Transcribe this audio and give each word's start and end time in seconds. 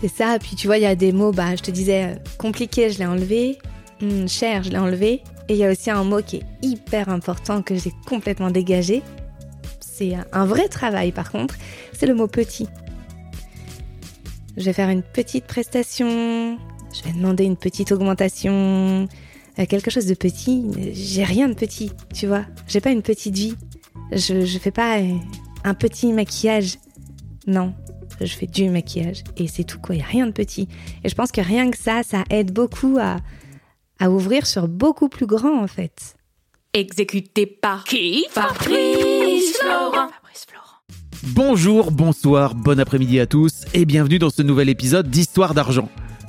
C'est 0.00 0.08
ça, 0.08 0.38
puis 0.38 0.56
tu 0.56 0.66
vois, 0.66 0.78
il 0.78 0.82
y 0.82 0.86
a 0.86 0.94
des 0.94 1.12
mots, 1.12 1.32
bah, 1.32 1.56
je 1.56 1.62
te 1.62 1.70
disais, 1.70 2.04
euh, 2.04 2.14
compliqué, 2.38 2.90
je 2.90 2.98
l'ai 2.98 3.06
enlevé, 3.06 3.58
Hum, 4.02 4.28
cher, 4.28 4.62
je 4.62 4.70
l'ai 4.70 4.78
enlevé, 4.78 5.22
et 5.48 5.54
il 5.54 5.56
y 5.56 5.64
a 5.64 5.70
aussi 5.70 5.90
un 5.90 6.04
mot 6.04 6.20
qui 6.20 6.36
est 6.36 6.42
hyper 6.60 7.08
important 7.08 7.62
que 7.62 7.76
j'ai 7.76 7.92
complètement 8.06 8.50
dégagé. 8.50 9.02
C'est 9.80 10.12
un 10.32 10.44
vrai 10.44 10.68
travail 10.68 11.12
par 11.12 11.32
contre, 11.32 11.54
c'est 11.94 12.06
le 12.06 12.14
mot 12.14 12.26
petit. 12.26 12.68
Je 14.58 14.64
vais 14.64 14.74
faire 14.74 14.90
une 14.90 15.02
petite 15.02 15.46
prestation, 15.46 16.58
je 16.94 17.02
vais 17.04 17.12
demander 17.12 17.44
une 17.44 17.56
petite 17.56 17.90
augmentation, 17.90 19.08
euh, 19.58 19.66
quelque 19.66 19.90
chose 19.90 20.06
de 20.06 20.14
petit. 20.14 20.66
J'ai 20.92 21.24
rien 21.24 21.48
de 21.48 21.54
petit, 21.54 21.92
tu 22.12 22.26
vois. 22.26 22.44
J'ai 22.68 22.80
pas 22.80 22.90
une 22.90 23.02
petite 23.02 23.34
vie. 23.34 23.54
Je, 24.12 24.44
je 24.44 24.58
fais 24.58 24.70
pas 24.70 24.98
euh, 24.98 25.14
un 25.64 25.72
petit 25.72 26.12
maquillage. 26.12 26.78
Non, 27.46 27.72
je 28.20 28.34
fais 28.34 28.46
du 28.46 28.70
maquillage 28.70 29.22
et 29.36 29.48
c'est 29.48 29.64
tout 29.64 29.78
quoi. 29.78 29.94
Il 29.94 29.98
y 29.98 30.02
a 30.02 30.06
rien 30.06 30.26
de 30.26 30.32
petit. 30.32 30.68
Et 31.04 31.08
je 31.08 31.14
pense 31.14 31.32
que 31.32 31.40
rien 31.40 31.70
que 31.70 31.78
ça, 31.78 32.02
ça 32.02 32.24
aide 32.30 32.52
beaucoup 32.52 32.96
à, 33.00 33.18
à 33.98 34.10
ouvrir 34.10 34.46
sur 34.46 34.68
beaucoup 34.68 35.08
plus 35.08 35.26
grand 35.26 35.62
en 35.62 35.66
fait. 35.66 36.16
Exécuté 36.72 37.46
par 37.46 37.84
qui 37.84 38.26
Fabrice 38.30 39.58
Florent. 39.58 40.08
Bonjour, 41.28 41.90
bonsoir, 41.90 42.54
bon 42.54 42.78
après-midi 42.78 43.18
à 43.18 43.26
tous 43.26 43.64
et 43.74 43.84
bienvenue 43.84 44.18
dans 44.18 44.30
ce 44.30 44.42
nouvel 44.42 44.68
épisode 44.68 45.10
d'Histoire 45.10 45.54
d'argent. 45.54 45.88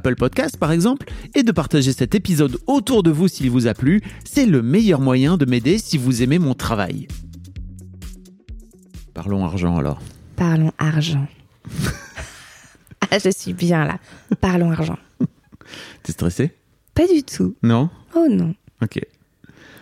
Podcast 0.00 0.56
par 0.56 0.72
exemple, 0.72 1.06
et 1.34 1.42
de 1.42 1.52
partager 1.52 1.92
cet 1.92 2.14
épisode 2.14 2.58
autour 2.66 3.02
de 3.02 3.10
vous 3.10 3.28
s'il 3.28 3.50
vous 3.50 3.66
a 3.66 3.74
plu. 3.74 4.00
C'est 4.24 4.46
le 4.46 4.62
meilleur 4.62 5.00
moyen 5.00 5.36
de 5.36 5.44
m'aider 5.44 5.78
si 5.78 5.98
vous 5.98 6.22
aimez 6.22 6.38
mon 6.38 6.54
travail. 6.54 7.06
Parlons 9.14 9.44
argent 9.44 9.76
alors. 9.76 10.00
Parlons 10.36 10.72
argent. 10.78 11.26
ah, 13.10 13.18
je 13.22 13.30
suis 13.30 13.52
bien 13.52 13.84
là. 13.84 13.98
Parlons 14.40 14.70
argent. 14.70 14.98
T'es 16.02 16.12
stressé 16.12 16.52
Pas 16.94 17.06
du 17.06 17.22
tout. 17.22 17.54
Non? 17.62 17.90
Oh 18.14 18.26
non. 18.28 18.54
Ok. 18.82 19.00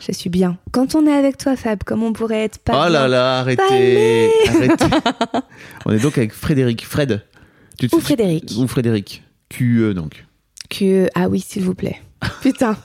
Je 0.01 0.13
suis 0.13 0.31
bien. 0.31 0.59
Quand 0.73 0.95
on 0.95 1.07
est 1.07 1.13
avec 1.13 1.39
toi, 1.39 1.57
Fab, 1.57 1.83
comme 1.83 2.03
on 2.03 2.13
pourrait 2.13 2.45
être 2.45 2.59
pas 2.59 2.87
oh 2.87 2.93
là 2.93 3.09
là, 3.09 3.41
arrêtez, 3.41 4.31
arrêtez. 4.49 4.87
On 5.87 5.93
est 5.93 5.99
donc 5.99 6.17
avec 6.17 6.33
Frédéric. 6.33 6.87
Fred. 6.87 7.25
Tu 7.79 7.89
Ou 7.93 8.01
Frédéric. 8.01 8.53
Ou 8.59 8.67
Frédéric. 8.69 9.23
QE 9.49 9.93
donc. 9.95 10.25
Que... 10.71 11.09
Ah 11.15 11.29
oui, 11.29 11.41
s'il 11.41 11.63
vous 11.65 11.75
plaît. 11.75 12.01
Putain. 12.43 12.77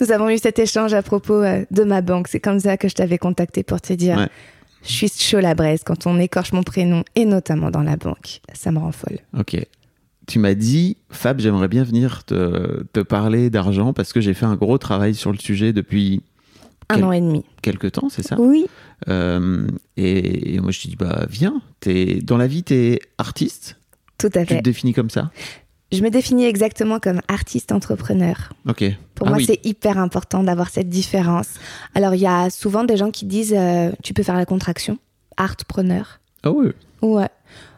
Nous 0.00 0.12
avons 0.12 0.28
eu 0.30 0.38
cet 0.38 0.58
échange 0.58 0.94
à 0.94 1.02
propos 1.02 1.42
euh, 1.42 1.64
de 1.70 1.82
ma 1.82 2.00
banque. 2.00 2.28
C'est 2.28 2.40
comme 2.40 2.60
ça 2.60 2.76
que 2.76 2.88
je 2.88 2.94
t'avais 2.94 3.18
contacté 3.18 3.62
pour 3.62 3.80
te 3.80 3.92
dire 3.92 4.16
Ouais. 4.18 4.28
je 4.82 4.92
suis 4.92 5.08
chaud 5.08 5.40
la 5.40 5.54
braise 5.54 5.80
quand 5.84 6.06
on 6.06 6.18
écorche 6.20 6.52
mon 6.52 6.62
prénom 6.62 7.02
et 7.16 7.24
notamment 7.24 7.70
dans 7.70 7.82
la 7.82 7.96
banque. 7.96 8.40
Ça 8.54 8.70
me 8.70 8.78
rend 8.78 8.92
folle. 8.92 9.18
Ok. 9.36 9.56
Tu 10.28 10.38
m'as 10.38 10.54
dit, 10.54 10.96
Fab, 11.10 11.40
j'aimerais 11.40 11.68
bien 11.68 11.84
venir 11.84 12.24
te, 12.24 12.82
te 12.92 13.00
parler 13.00 13.48
d'argent 13.50 13.92
parce 13.92 14.12
que 14.12 14.20
j'ai 14.20 14.34
fait 14.34 14.46
un 14.46 14.56
gros 14.56 14.78
travail 14.78 15.14
sur 15.14 15.32
le 15.32 15.38
sujet 15.38 15.72
depuis 15.72 16.22
Un 16.88 16.96
Quel- 16.96 17.04
an 17.04 17.12
et 17.12 17.20
demi. 17.20 17.44
quelques 17.62 17.92
temps, 17.92 18.08
c'est 18.08 18.22
ça? 18.26 18.36
Oui, 18.38 18.66
Euh, 19.08 19.66
et, 19.96 20.54
et 20.54 20.60
moi, 20.60 20.70
je 20.72 20.80
te 20.82 20.88
dis, 20.88 20.96
bah, 20.96 21.26
viens. 21.28 21.60
Es, 21.84 22.20
dans 22.22 22.36
la 22.38 22.46
vie, 22.46 22.62
tu 22.64 22.74
es 22.74 23.00
artiste? 23.18 23.76
Tout 24.18 24.28
à 24.34 24.40
Tu 24.40 24.46
te 24.46 24.54
fait. 24.54 24.62
définis 24.62 24.92
comme 24.94 25.10
ça? 25.10 25.30
Je 25.92 26.02
me 26.02 26.10
définis 26.10 26.44
exactement 26.46 26.98
comme 26.98 27.20
artiste 27.28 27.70
entrepreneur. 27.70 28.52
Ok. 28.68 28.84
Pour 29.14 29.28
Ah 29.28 29.30
moi, 29.30 29.38
oui. 29.38 29.44
c'est 29.46 29.64
hyper 29.64 29.98
important 29.98 30.42
d'avoir 30.42 30.68
cette 30.68 30.88
différence. 30.88 31.48
Alors, 31.94 32.14
il 32.14 32.20
y 32.20 32.26
a 32.26 32.50
souvent 32.50 32.82
des 32.84 32.96
gens 32.96 33.10
qui 33.12 33.24
disent 33.24 33.54
euh, 33.56 33.92
tu 34.02 34.12
peux 34.12 34.24
faire 34.24 34.34
la 34.34 34.46
contraction, 34.46 34.98
artpreneur. 35.36 36.20
Ah 36.42 36.50
ouais. 36.50 36.72
Ouais. 37.02 37.28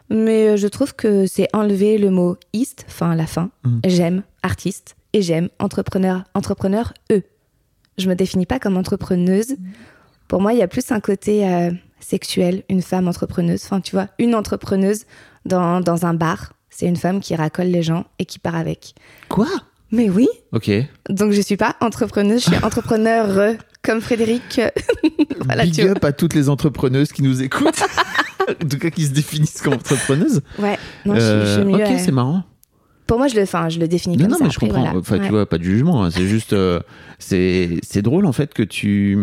Mais 0.09 0.47
euh, 0.49 0.57
je 0.57 0.67
trouve 0.67 0.95
que 0.95 1.27
c'est 1.27 1.47
enlever 1.53 1.99
le 1.99 2.09
mot 2.09 2.35
ist, 2.53 2.83
enfin 2.87 3.13
la 3.15 3.27
fin. 3.27 3.51
Mhm. 3.63 3.81
J'aime 3.85 4.23
artiste 4.41 4.95
et 5.13 5.21
j'aime 5.21 5.49
entrepreneur. 5.59 6.23
Entrepreneur, 6.33 6.93
eux. 7.11 7.23
Je 7.99 8.09
me 8.09 8.15
définis 8.15 8.45
pas 8.47 8.59
comme 8.59 8.75
entrepreneuse. 8.77 9.55
Pour 10.27 10.41
moi, 10.41 10.53
il 10.53 10.59
y 10.59 10.63
a 10.63 10.67
plus 10.67 10.91
un 10.91 10.99
côté 10.99 11.47
euh, 11.47 11.71
sexuel, 11.99 12.63
une 12.69 12.81
femme 12.81 13.07
entrepreneuse. 13.07 13.61
Enfin, 13.65 13.81
tu 13.81 13.95
vois, 13.95 14.07
une 14.17 14.33
entrepreneuse 14.33 15.05
dans, 15.45 15.81
dans 15.81 16.05
un 16.05 16.13
bar, 16.13 16.53
c'est 16.69 16.85
une 16.85 16.95
femme 16.97 17.19
qui 17.19 17.35
racole 17.35 17.67
les 17.67 17.83
gens 17.83 18.05
et 18.19 18.25
qui 18.25 18.39
part 18.39 18.55
avec. 18.55 18.93
Quoi? 19.29 19.47
Mais 19.91 20.07
oui, 20.09 20.27
Ok. 20.51 20.69
donc 21.09 21.31
je 21.31 21.41
suis 21.41 21.57
pas 21.57 21.75
entrepreneuse, 21.81 22.43
je 22.45 22.51
suis 22.53 22.57
entrepreneur 22.63 23.25
euh, 23.37 23.53
comme 23.83 24.01
Frédéric. 24.01 24.61
Voilà, 25.45 25.63
Big 25.63 25.81
up 25.81 26.03
à 26.03 26.11
toutes 26.11 26.35
les 26.35 26.47
entrepreneuses 26.49 27.11
qui 27.11 27.23
nous 27.23 27.41
écoutent. 27.41 27.81
en 28.49 28.67
tout 28.67 28.77
cas, 28.77 28.89
qui 28.91 29.05
se 29.05 29.11
définissent 29.11 29.61
comme 29.61 29.73
entrepreneuses. 29.73 30.41
Ouais, 30.59 30.77
non, 31.05 31.15
je, 31.15 31.19
suis- 31.21 31.29
je 31.45 31.51
suis 31.53 31.61
Euh, 31.61 31.65
mieux. 31.65 31.75
ok, 31.85 31.89
euh, 31.91 31.97
c'est 31.97 32.11
marrant. 32.11 32.43
Pour 33.09 33.17
moi, 33.17 33.27
je 33.27 33.35
le, 33.35 33.41
enfin, 33.41 33.67
je 33.69 33.79
le 33.79 33.87
définis 33.89 34.15
Non, 34.15 34.23
comme 34.23 34.31
non, 34.31 34.37
ça. 34.37 34.43
mais 34.45 34.49
je 34.51 34.59
comprends. 34.59 34.79
voilà. 34.83 34.97
Enfin, 34.97 35.17
Ouais. 35.17 35.25
tu 35.25 35.31
vois, 35.31 35.45
pas 35.45 35.57
de 35.57 35.63
jugement. 35.63 36.03
hein. 36.05 36.11
C'est 36.11 36.25
juste, 36.27 36.53
euh, 36.53 36.79
c'est, 37.17 37.79
c'est 37.83 38.01
drôle 38.01 38.25
en 38.25 38.31
fait 38.31 38.53
que 38.53 38.63
tu, 38.63 39.17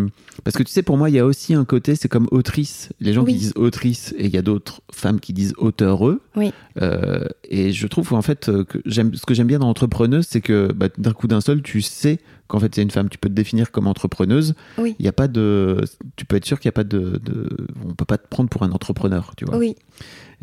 parce 0.45 0.57
que 0.57 0.63
tu 0.63 0.71
sais, 0.73 0.83
pour 0.83 0.97
moi, 0.99 1.09
il 1.09 1.15
y 1.15 1.19
a 1.19 1.25
aussi 1.25 1.55
un 1.55 1.65
côté, 1.65 1.95
c'est 1.95 2.09
comme 2.09 2.29
autrice. 2.31 2.91
Les 3.01 3.13
gens 3.15 3.23
Oui. 3.25 3.33
qui 3.35 3.39
disent 3.39 3.53
autrice 3.57 4.15
et 4.19 4.27
il 4.27 4.35
y 4.35 4.39
a 4.39 4.43
d'autres 4.43 4.81
femmes 4.93 5.21
qui 5.21 5.33
disent 5.33 5.55
auteureux. 5.57 6.21
Oui. 6.37 6.53
Euh, 6.83 7.25
et 7.49 7.73
je 7.73 7.87
trouve 7.87 8.13
en 8.13 8.23
fait 8.23 8.49
euh, 8.49 8.65
que 8.65 8.79
j'aime, 8.85 9.15
ce 9.15 9.25
que 9.25 9.33
j'aime 9.35 9.47
bien 9.47 9.61
dans 9.61 9.69
entrepreneuse, 9.69 10.27
c'est 10.29 10.41
que 10.43 10.73
bah, 10.73 10.89
d'un 10.99 11.13
coup 11.13 11.29
d'un 11.29 11.41
seul, 11.41 11.63
tu 11.63 11.81
sais 11.81 12.19
qu'en 12.49 12.59
fait 12.61 12.75
c'est 12.75 12.83
une 12.83 12.91
femme. 12.91 13.09
Tu 13.09 13.19
peux 13.19 13.29
te 13.29 13.35
définir 13.35 13.71
comme 13.71 13.87
entrepreneuse. 13.87 14.55
Oui. 14.79 14.95
Il 14.99 15.05
y 15.05 15.09
a 15.09 15.13
pas 15.13 15.29
de, 15.29 15.83
tu 16.17 16.25
peux 16.25 16.37
être 16.37 16.45
sûr 16.45 16.61
qu'il 16.61 16.69
n'y 16.69 16.75
a 16.75 16.79
pas 16.79 16.85
de, 16.85 17.21
de, 17.23 17.49
on 17.89 17.95
peut 17.95 18.05
pas 18.05 18.19
te 18.19 18.27
prendre 18.29 18.49
pour 18.49 18.63
un 18.63 18.73
entrepreneur, 18.73 19.33
tu 19.37 19.45
vois. 19.45 19.57
Oui, 19.57 19.77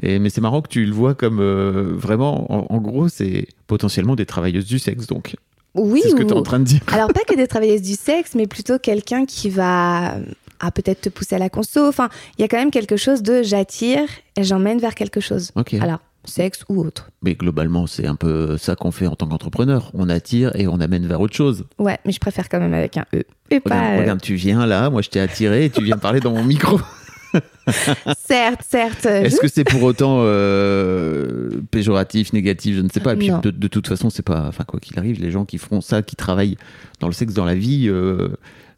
Et, 0.02 0.20
mais 0.20 0.30
c'est 0.30 0.42
marrant 0.42 0.62
que 0.62 0.70
tu 0.70 0.86
le 0.86 0.94
vois 0.94 1.16
comme 1.16 1.40
euh, 1.40 1.94
vraiment, 1.96 2.52
en, 2.52 2.74
en 2.74 2.78
gros, 2.80 3.08
c'est 3.10 3.48
potentiellement 3.68 4.16
des 4.16 4.26
travailleuses 4.26 4.66
du 4.66 4.80
sexe, 4.80 5.08
donc. 5.08 5.36
oui. 5.76 6.02
c'est 6.04 6.10
ce 6.10 6.16
que 6.16 6.24
tu 6.24 6.30
es 6.30 6.34
en 6.34 6.44
train 6.44 6.60
de 6.60 6.66
dire. 6.66 6.82
Alors 6.92 7.12
pas 7.14 7.24
que 7.28 7.36
des 7.36 7.48
travailleuses 7.54 7.82
du 7.82 7.94
sexe, 7.94 8.36
mais 8.36 8.48
plutôt 8.48 8.80
quelqu'un 8.80 9.26
qui 9.26 9.50
va 9.50 10.18
à 10.60 10.72
peut-être 10.72 11.02
te 11.02 11.10
pousser 11.10 11.36
à 11.36 11.40
la 11.40 11.50
conso. 11.50 11.86
Enfin, 11.88 12.10
il 12.38 12.42
y 12.42 12.46
a 12.46 12.48
quand 12.48 12.58
même 12.58 12.72
quelque 12.72 12.96
chose 12.96 13.22
de 13.22 13.44
j'attire 13.44 14.08
et 14.38 14.44
j'emmène 14.44 14.80
vers 14.80 14.96
quelque 14.96 15.20
chose. 15.20 15.52
Ok. 15.56 15.74
Alors, 15.76 16.00
sexe 16.26 16.64
ou 16.70 16.82
autre. 16.82 17.10
Mais 17.22 17.36
globalement, 17.36 17.88
c'est 17.88 18.06
un 18.06 18.16
peu 18.16 18.58
ça 18.58 18.76
qu'on 18.76 18.92
fait 18.92 19.08
en 19.08 19.16
tant 19.16 19.28
qu'entrepreneur. 19.28 19.92
On 19.94 20.10
attire 20.10 20.56
et 20.56 20.68
on 20.68 20.80
amène 20.80 21.06
vers 21.08 21.22
autre 21.22 21.36
chose. 21.36 21.66
Ouais, 21.80 21.98
mais 22.06 22.12
je 22.12 22.20
préfère 22.20 22.50
quand 22.50 22.60
même 22.60 22.74
avec 22.74 22.98
un 22.98 23.06
E. 23.14 23.24
Et 23.50 23.60
pas. 23.60 23.76
Regarde, 23.76 23.94
euh, 23.94 24.02
regarde, 24.02 24.22
tu 24.22 24.36
viens 24.36 24.66
là, 24.66 24.90
moi 24.90 25.02
je 25.02 25.10
t'ai 25.10 25.20
attiré 25.20 25.66
et 25.66 25.70
tu 25.70 25.84
viens 25.84 25.98
parler 25.98 26.20
dans 26.20 26.32
mon 26.32 26.44
micro. 26.44 26.80
Certes, 28.28 28.62
certes. 28.68 29.06
Est-ce 29.08 29.40
que 29.40 29.48
c'est 29.48 29.64
pour 29.64 29.82
autant 29.82 30.20
euh, 30.20 31.50
péjoratif, 31.72 32.32
négatif, 32.34 32.76
je 32.76 32.82
ne 32.82 32.90
sais 32.90 33.00
pas. 33.00 33.14
Et 33.14 33.18
puis 33.18 33.32
de, 33.42 33.50
de 33.50 33.68
toute 33.68 33.88
façon, 33.88 34.10
c'est 34.10 34.22
pas, 34.22 34.46
enfin 34.48 34.64
quoi 34.66 34.80
qu'il 34.80 35.00
arrive, 35.00 35.20
les 35.20 35.32
gens 35.32 35.46
qui 35.46 35.58
feront 35.58 35.82
ça, 35.82 36.04
qui 36.04 36.16
travaillent 36.16 36.58
dans 37.00 37.08
le 37.08 37.14
sexe 37.14 37.34
dans 37.34 37.46
la 37.46 37.56
vie, 37.56 37.88
euh, 37.88 38.30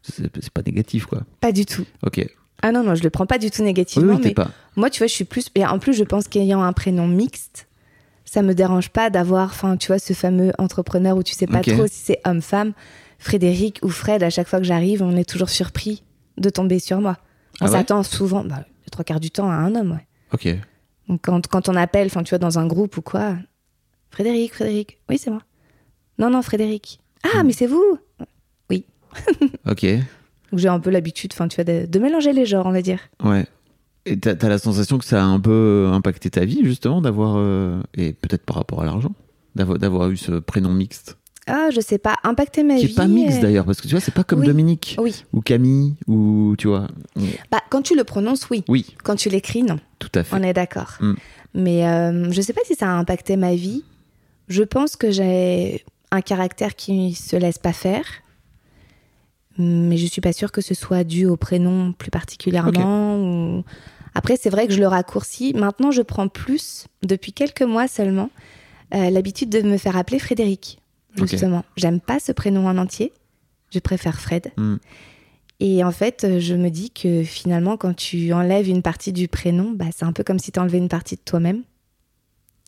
c'est 0.02 0.50
pas 0.50 0.62
négatif 0.64 1.06
quoi. 1.06 1.22
Pas 1.40 1.52
du 1.52 1.66
tout. 1.66 1.84
Ok. 2.04 2.26
Ah 2.62 2.72
non, 2.72 2.82
non, 2.82 2.94
je 2.94 3.02
le 3.02 3.10
prends 3.10 3.26
pas 3.26 3.38
du 3.38 3.50
tout 3.50 3.60
Oui, 3.60 3.66
négativement. 3.66 4.14
oui, 4.14 4.20
mais 4.24 4.34
pas. 4.34 4.50
moi, 4.76 4.90
tu 4.90 4.98
vois, 4.98 5.06
je 5.06 5.12
suis 5.12 5.24
plus. 5.24 5.48
Et 5.54 5.64
en 5.66 5.78
plus, 5.78 5.92
je 5.94 6.04
pense 6.04 6.26
qu'ayant 6.28 6.62
un 6.62 6.72
prénom 6.72 7.06
mixte, 7.06 7.68
ça 8.24 8.42
me 8.42 8.54
dérange 8.54 8.88
pas 8.90 9.10
d'avoir, 9.10 9.50
enfin, 9.50 9.76
tu 9.76 9.88
vois, 9.88 9.98
ce 9.98 10.12
fameux 10.14 10.52
entrepreneur 10.58 11.16
où 11.16 11.22
tu 11.22 11.34
sais 11.34 11.46
pas 11.46 11.60
trop 11.62 11.86
si 11.86 11.94
c'est 12.02 12.20
homme-femme, 12.24 12.72
Frédéric 13.18 13.78
ou 13.82 13.88
Fred. 13.88 14.22
À 14.22 14.30
chaque 14.30 14.48
fois 14.48 14.58
que 14.58 14.64
j'arrive, 14.64 15.02
on 15.02 15.16
est 15.16 15.28
toujours 15.28 15.50
surpris 15.50 16.02
de 16.38 16.50
tomber 16.50 16.78
sur 16.78 17.00
moi. 17.00 17.16
On 17.60 17.66
Ah 17.66 17.70
ouais 17.70 17.76
s'attend 17.78 18.02
souvent. 18.02 18.42
bah, 18.44 18.64
les 18.84 18.90
trois 18.90 19.04
quarts 19.04 19.20
du 19.20 19.30
temps 19.30 19.48
à 19.50 19.54
un 19.54 19.74
homme, 19.74 19.92
ouais. 19.92 20.06
Ok. 20.32 20.48
Donc 21.08 21.20
quand, 21.22 21.46
quand 21.46 21.68
on 21.68 21.76
appelle, 21.76 22.06
enfin 22.08 22.22
tu 22.24 22.30
vois, 22.30 22.38
dans 22.38 22.58
un 22.58 22.66
groupe 22.66 22.96
ou 22.96 23.02
quoi, 23.02 23.36
Frédéric, 24.10 24.54
Frédéric, 24.54 24.98
oui 25.08 25.18
c'est 25.18 25.30
moi. 25.30 25.42
Non, 26.18 26.30
non, 26.30 26.42
Frédéric. 26.42 27.00
Ah, 27.22 27.42
mais 27.44 27.52
c'est 27.52 27.66
vous 27.66 27.98
Ok. 29.66 29.84
Donc 30.52 30.60
j'ai 30.60 30.68
un 30.68 30.80
peu 30.80 30.90
l'habitude, 30.90 31.30
enfin 31.32 31.48
tu 31.48 31.56
vois, 31.56 31.64
de, 31.64 31.86
de 31.86 31.98
mélanger 31.98 32.32
les 32.32 32.46
genres, 32.46 32.66
on 32.66 32.72
va 32.72 32.82
dire. 32.82 33.00
Ouais. 33.24 33.46
Et 34.04 34.18
t'as 34.18 34.34
as 34.40 34.48
la 34.48 34.58
sensation 34.58 34.98
que 34.98 35.04
ça 35.04 35.20
a 35.22 35.24
un 35.26 35.40
peu 35.40 35.88
impacté 35.92 36.30
ta 36.30 36.44
vie, 36.44 36.60
justement, 36.64 37.00
d'avoir. 37.00 37.34
euh, 37.38 37.80
et 37.94 38.12
peut-être 38.12 38.44
par 38.44 38.56
rapport 38.56 38.80
à 38.82 38.84
l'argent, 38.84 39.10
d'avoir 39.56 40.10
eu 40.10 40.16
ce 40.16 40.32
prénom 40.38 40.72
mixte? 40.72 41.16
Ah, 41.48 41.68
je 41.72 41.80
sais 41.80 41.98
pas, 41.98 42.16
impacter 42.24 42.62
ma 42.64 42.74
Qui 42.76 42.86
vie. 42.86 42.92
est 42.92 42.96
pas 42.96 43.06
mixte 43.06 43.38
euh, 43.38 43.42
d'ailleurs, 43.42 43.64
parce 43.64 43.80
que 43.80 43.86
tu 43.86 43.92
vois, 43.94 44.00
c'est 44.00 44.14
pas 44.14 44.24
comme 44.24 44.40
oui. 44.40 44.46
Dominique 44.46 44.96
Oui. 45.00 45.24
ou 45.32 45.40
Camille 45.40 45.94
ou 46.08 46.54
tu 46.58 46.66
vois. 46.66 46.88
Bah, 47.52 47.60
quand 47.70 47.82
tu 47.82 47.96
le 47.96 48.02
prononces, 48.04 48.48
oui. 48.50 48.64
Oui, 48.68 48.94
Quand 49.04 49.14
tu 49.16 49.28
l'écris, 49.28 49.62
non. 49.62 49.78
tout 50.00 50.10
à 50.16 50.24
fait. 50.24 50.34
On 50.36 50.42
est 50.42 50.52
d'accord. 50.52 50.94
Mm. 51.00 51.12
Mais 51.54 51.88
euh, 51.88 52.30
je 52.32 52.40
sais 52.40 52.52
pas 52.52 52.60
si 52.64 52.74
ça 52.74 52.86
a 52.88 52.94
impacté 52.94 53.36
ma 53.36 53.54
vie. 53.54 53.84
Je 54.48 54.62
pense 54.64 54.96
que 54.96 55.10
j'ai 55.12 55.84
un 56.10 56.20
caractère 56.20 56.74
qui 56.76 57.14
se 57.14 57.36
laisse 57.36 57.58
pas 57.58 57.72
faire. 57.72 58.04
Mais 59.58 59.96
je 59.96 60.06
suis 60.06 60.20
pas 60.20 60.32
sûre 60.32 60.52
que 60.52 60.60
ce 60.60 60.74
soit 60.74 61.04
dû 61.04 61.26
au 61.26 61.36
prénom 61.36 61.92
plus 61.92 62.10
particulièrement. 62.10 63.16
ou- 63.18 63.64
Après, 64.14 64.36
c'est 64.36 64.50
vrai 64.50 64.66
que 64.66 64.72
je 64.72 64.80
le 64.80 64.86
raccourcis. 64.86 65.52
Maintenant, 65.54 65.90
je 65.90 66.02
prends 66.02 66.28
plus, 66.28 66.86
depuis 67.02 67.32
quelques 67.32 67.62
mois 67.62 67.86
seulement, 67.88 68.30
euh, 68.94 69.10
l'habitude 69.10 69.50
de 69.50 69.62
me 69.62 69.76
faire 69.78 69.96
appeler 69.96 70.18
Frédéric. 70.18 70.78
Justement. 71.16 71.64
J'aime 71.76 72.00
pas 72.00 72.18
ce 72.20 72.32
prénom 72.32 72.66
en 72.68 72.76
entier. 72.76 73.12
Je 73.72 73.78
préfère 73.78 74.20
Fred. 74.20 74.52
Mm. 74.58 74.76
Et 75.60 75.82
en 75.82 75.90
fait, 75.90 76.38
je 76.38 76.54
me 76.54 76.68
dis 76.68 76.90
que 76.90 77.22
finalement, 77.24 77.78
quand 77.78 77.94
tu 77.94 78.32
enlèves 78.34 78.68
une 78.68 78.82
partie 78.82 79.12
du 79.14 79.26
prénom, 79.26 79.70
bah, 79.74 79.86
c'est 79.96 80.04
un 80.04 80.12
peu 80.12 80.22
comme 80.22 80.38
si 80.38 80.52
tu 80.52 80.60
enlevais 80.60 80.76
une 80.78 80.88
partie 80.90 81.16
de 81.16 81.20
toi-même. 81.24 81.62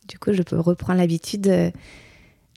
Du 0.07 0.17
coup, 0.17 0.33
je 0.33 0.41
peux 0.41 0.59
reprendre 0.59 0.99
l'habitude. 0.99 1.47
euh, 1.47 1.69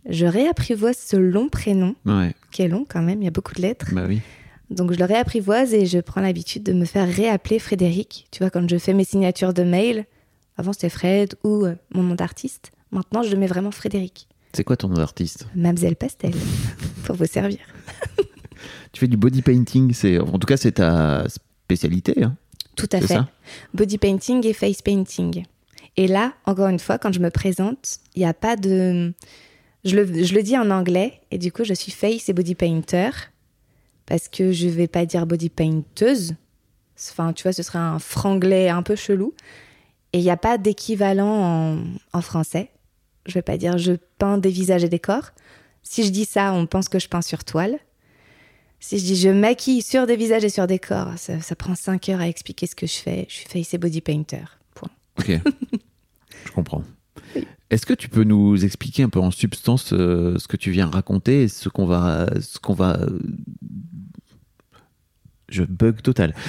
je 0.08 0.26
réapprivoise 0.26 0.96
ce 0.98 1.16
long 1.16 1.48
prénom, 1.48 1.94
Ouais, 2.06 2.34
qui 2.50 2.62
est 2.62 2.68
long 2.68 2.84
quand 2.88 3.02
même, 3.02 3.22
il 3.22 3.24
y 3.24 3.28
a 3.28 3.32
beaucoup 3.32 3.54
de 3.54 3.62
lettres. 3.62 3.86
bah 3.92 4.04
oui. 4.08 4.20
Donc, 4.70 4.92
je 4.92 4.98
le 4.98 5.04
réapprivoise 5.04 5.74
et 5.74 5.84
je 5.84 5.98
prends 5.98 6.22
l'habitude 6.22 6.62
de 6.62 6.72
me 6.72 6.86
faire 6.86 7.06
réappeler 7.06 7.58
Frédéric. 7.58 8.26
Tu 8.30 8.38
vois, 8.38 8.48
quand 8.50 8.66
je 8.68 8.78
fais 8.78 8.94
mes 8.94 9.04
signatures 9.04 9.52
de 9.52 9.62
mail, 9.64 10.06
avant 10.56 10.72
c'était 10.72 10.88
Fred 10.88 11.34
ou 11.44 11.66
euh, 11.66 11.74
mon 11.94 12.02
nom 12.02 12.14
d'artiste. 12.14 12.70
Maintenant, 12.90 13.22
je 13.22 13.30
le 13.30 13.36
mets 13.36 13.46
vraiment 13.46 13.70
Frédéric. 13.70 14.28
C'est 14.54 14.64
quoi 14.64 14.76
ton 14.76 14.88
nom 14.88 14.94
d'artiste? 14.96 15.46
Mamselle 15.54 15.96
Pastel, 15.96 16.32
pour 17.04 17.16
vous 17.16 17.26
servir. 17.26 17.58
Tu 18.92 19.00
fais 19.00 19.08
du 19.08 19.16
body 19.16 19.42
painting, 19.42 19.92
c'est 19.94 20.18
en 20.18 20.38
tout 20.38 20.46
cas 20.46 20.56
c'est 20.56 20.72
ta 20.72 21.24
spécialité. 21.28 22.22
Hein 22.22 22.36
Tout 22.76 22.88
à 22.92 23.00
C'est 23.00 23.06
fait. 23.08 23.14
ça? 23.14 23.28
Body 23.74 23.98
painting 23.98 24.46
et 24.46 24.52
face 24.52 24.82
painting. 24.82 25.44
Et 25.96 26.06
là, 26.06 26.32
encore 26.46 26.68
une 26.68 26.78
fois, 26.78 26.98
quand 26.98 27.12
je 27.12 27.20
me 27.20 27.30
présente, 27.30 27.98
il 28.14 28.20
n'y 28.20 28.26
a 28.26 28.34
pas 28.34 28.56
de. 28.56 29.12
Je 29.84 29.96
le, 29.96 30.24
je 30.24 30.34
le 30.34 30.42
dis 30.42 30.56
en 30.56 30.70
anglais, 30.70 31.20
et 31.30 31.38
du 31.38 31.50
coup, 31.50 31.64
je 31.64 31.74
suis 31.74 31.92
face 31.92 32.28
et 32.28 32.32
body 32.32 32.54
painter, 32.54 33.10
parce 34.06 34.28
que 34.28 34.52
je 34.52 34.68
vais 34.68 34.88
pas 34.88 35.06
dire 35.06 35.26
body 35.26 35.48
painteuse. 35.48 36.34
Enfin, 37.10 37.32
tu 37.32 37.42
vois, 37.42 37.52
ce 37.52 37.62
serait 37.62 37.78
un 37.78 37.98
franglais 37.98 38.68
un 38.68 38.82
peu 38.82 38.94
chelou. 38.94 39.34
Et 40.12 40.18
il 40.18 40.22
n'y 40.22 40.30
a 40.30 40.36
pas 40.36 40.58
d'équivalent 40.58 41.74
en, 41.74 41.84
en 42.12 42.20
français. 42.20 42.70
Je 43.26 43.34
vais 43.34 43.42
pas 43.42 43.56
dire 43.56 43.78
je 43.78 43.92
peins 44.18 44.38
des 44.38 44.50
visages 44.50 44.84
et 44.84 44.88
des 44.88 44.98
corps. 44.98 45.30
Si 45.82 46.04
je 46.04 46.10
dis 46.10 46.24
ça, 46.24 46.52
on 46.52 46.66
pense 46.66 46.88
que 46.88 46.98
je 46.98 47.08
peins 47.08 47.22
sur 47.22 47.44
toile. 47.44 47.78
Si 48.78 48.98
je 48.98 49.04
dis 49.04 49.16
je 49.16 49.28
maquille 49.28 49.80
sur 49.80 50.06
des 50.06 50.16
visages 50.16 50.44
et 50.44 50.48
sur 50.48 50.66
des 50.66 50.78
corps, 50.78 51.12
ça, 51.16 51.40
ça 51.40 51.54
prend 51.54 51.74
5 51.74 52.08
heures 52.10 52.20
à 52.20 52.28
expliquer 52.28 52.66
ce 52.66 52.74
que 52.74 52.86
je 52.86 52.94
fais. 52.96 53.26
Je 53.28 53.34
suis 53.34 53.46
face 53.46 53.74
et 53.74 53.78
body 53.78 54.00
painter. 54.00 54.44
Point. 54.74 54.90
Ok, 55.18 55.30
je 56.44 56.50
comprends. 56.50 56.82
Est-ce 57.72 57.86
que 57.86 57.94
tu 57.94 58.10
peux 58.10 58.24
nous 58.24 58.66
expliquer 58.66 59.02
un 59.02 59.08
peu 59.08 59.18
en 59.18 59.30
substance 59.30 59.94
euh, 59.94 60.38
ce 60.38 60.46
que 60.46 60.58
tu 60.58 60.70
viens 60.70 60.90
raconter 60.90 61.44
et 61.44 61.48
ce 61.48 61.70
qu'on 61.70 61.86
va, 61.86 62.26
ce 62.40 62.58
qu'on 62.58 62.74
va, 62.74 62.98
euh, 63.00 63.18
je 65.48 65.64
bug 65.64 66.02
total. 66.02 66.34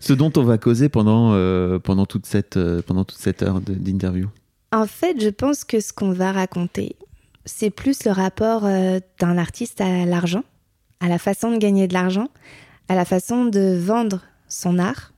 Ce, 0.00 0.14
dont 0.14 0.32
on 0.38 0.44
va 0.44 0.56
causer 0.56 0.88
pendant 0.88 1.34
euh, 1.34 1.78
pendant 1.78 2.06
toute 2.06 2.24
cette 2.24 2.58
pendant 2.86 3.04
toute 3.04 3.18
cette 3.18 3.42
heure 3.42 3.60
d'interview. 3.60 4.30
En 4.72 4.86
fait, 4.86 5.20
je 5.20 5.28
pense 5.28 5.64
que 5.64 5.80
ce 5.80 5.92
qu'on 5.92 6.12
va 6.12 6.32
raconter, 6.32 6.96
c'est 7.44 7.68
plus 7.68 8.06
le 8.06 8.12
rapport 8.12 8.62
d'un 8.62 9.36
artiste 9.36 9.82
à 9.82 10.06
l'argent, 10.06 10.44
à 11.00 11.08
la 11.08 11.18
façon 11.18 11.50
de 11.50 11.58
gagner 11.58 11.86
de 11.86 11.92
l'argent, 11.92 12.28
à 12.88 12.94
la 12.94 13.04
façon 13.04 13.44
de 13.44 13.78
vendre 13.78 14.22
son 14.48 14.78
art. 14.78 15.12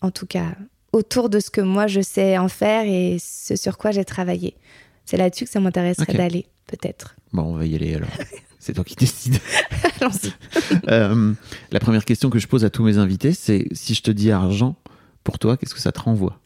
En 0.00 0.10
tout 0.10 0.26
cas, 0.26 0.56
autour 0.94 1.28
de 1.28 1.40
ce 1.40 1.50
que 1.50 1.60
moi 1.60 1.86
je 1.86 2.00
sais 2.00 2.38
en 2.38 2.48
faire 2.48 2.84
et 2.86 3.18
ce 3.20 3.56
sur 3.56 3.76
quoi 3.78 3.90
j'ai 3.90 4.04
travaillé. 4.04 4.56
C'est 5.04 5.16
là-dessus 5.16 5.44
que 5.44 5.50
ça 5.50 5.60
m'intéresserait 5.60 6.14
d'aller, 6.14 6.46
peut-être. 6.66 7.16
Bon, 7.32 7.42
on 7.42 7.56
va 7.56 7.66
y 7.66 7.74
aller 7.74 7.94
alors. 7.94 8.08
C'est 8.58 8.72
toi 8.72 8.84
qui 8.84 8.94
décides. 8.94 9.38
Allons-y. 10.00 10.32
Euh, 10.88 11.32
la 11.70 11.80
première 11.80 12.04
question 12.04 12.30
que 12.30 12.38
je 12.38 12.46
pose 12.46 12.64
à 12.64 12.70
tous 12.70 12.82
mes 12.82 12.96
invités, 12.98 13.32
c'est 13.32 13.66
si 13.72 13.94
je 13.94 14.02
te 14.02 14.10
dis 14.10 14.30
argent, 14.30 14.76
pour 15.22 15.38
toi, 15.38 15.56
qu'est-ce 15.56 15.74
que 15.74 15.80
ça 15.80 15.92
te 15.92 16.00
renvoie? 16.00 16.40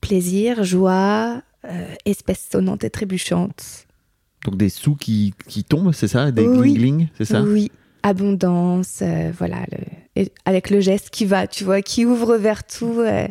Plaisir, 0.00 0.64
joie, 0.64 1.42
euh, 1.66 1.94
espèce 2.06 2.46
sonnante 2.50 2.84
et 2.84 2.90
trébuchante. 2.90 3.86
Donc 4.44 4.56
des 4.56 4.70
sous 4.70 4.96
qui, 4.96 5.34
qui 5.46 5.64
tombent, 5.64 5.92
c'est 5.92 6.08
ça? 6.08 6.30
Des 6.30 6.46
Oui. 6.46 6.74
gling 6.74 7.08
c'est 7.16 7.26
ça? 7.26 7.42
Oui, 7.42 7.70
abondance, 8.02 9.00
euh, 9.02 9.30
voilà, 9.36 9.58
le- 10.16 10.26
avec 10.44 10.70
le 10.70 10.80
geste 10.80 11.10
qui 11.10 11.24
va, 11.24 11.46
tu 11.46 11.64
vois, 11.64 11.82
qui 11.82 12.04
ouvre 12.04 12.36
vers 12.36 12.64
tout. 12.66 12.96
euh, 13.00 13.26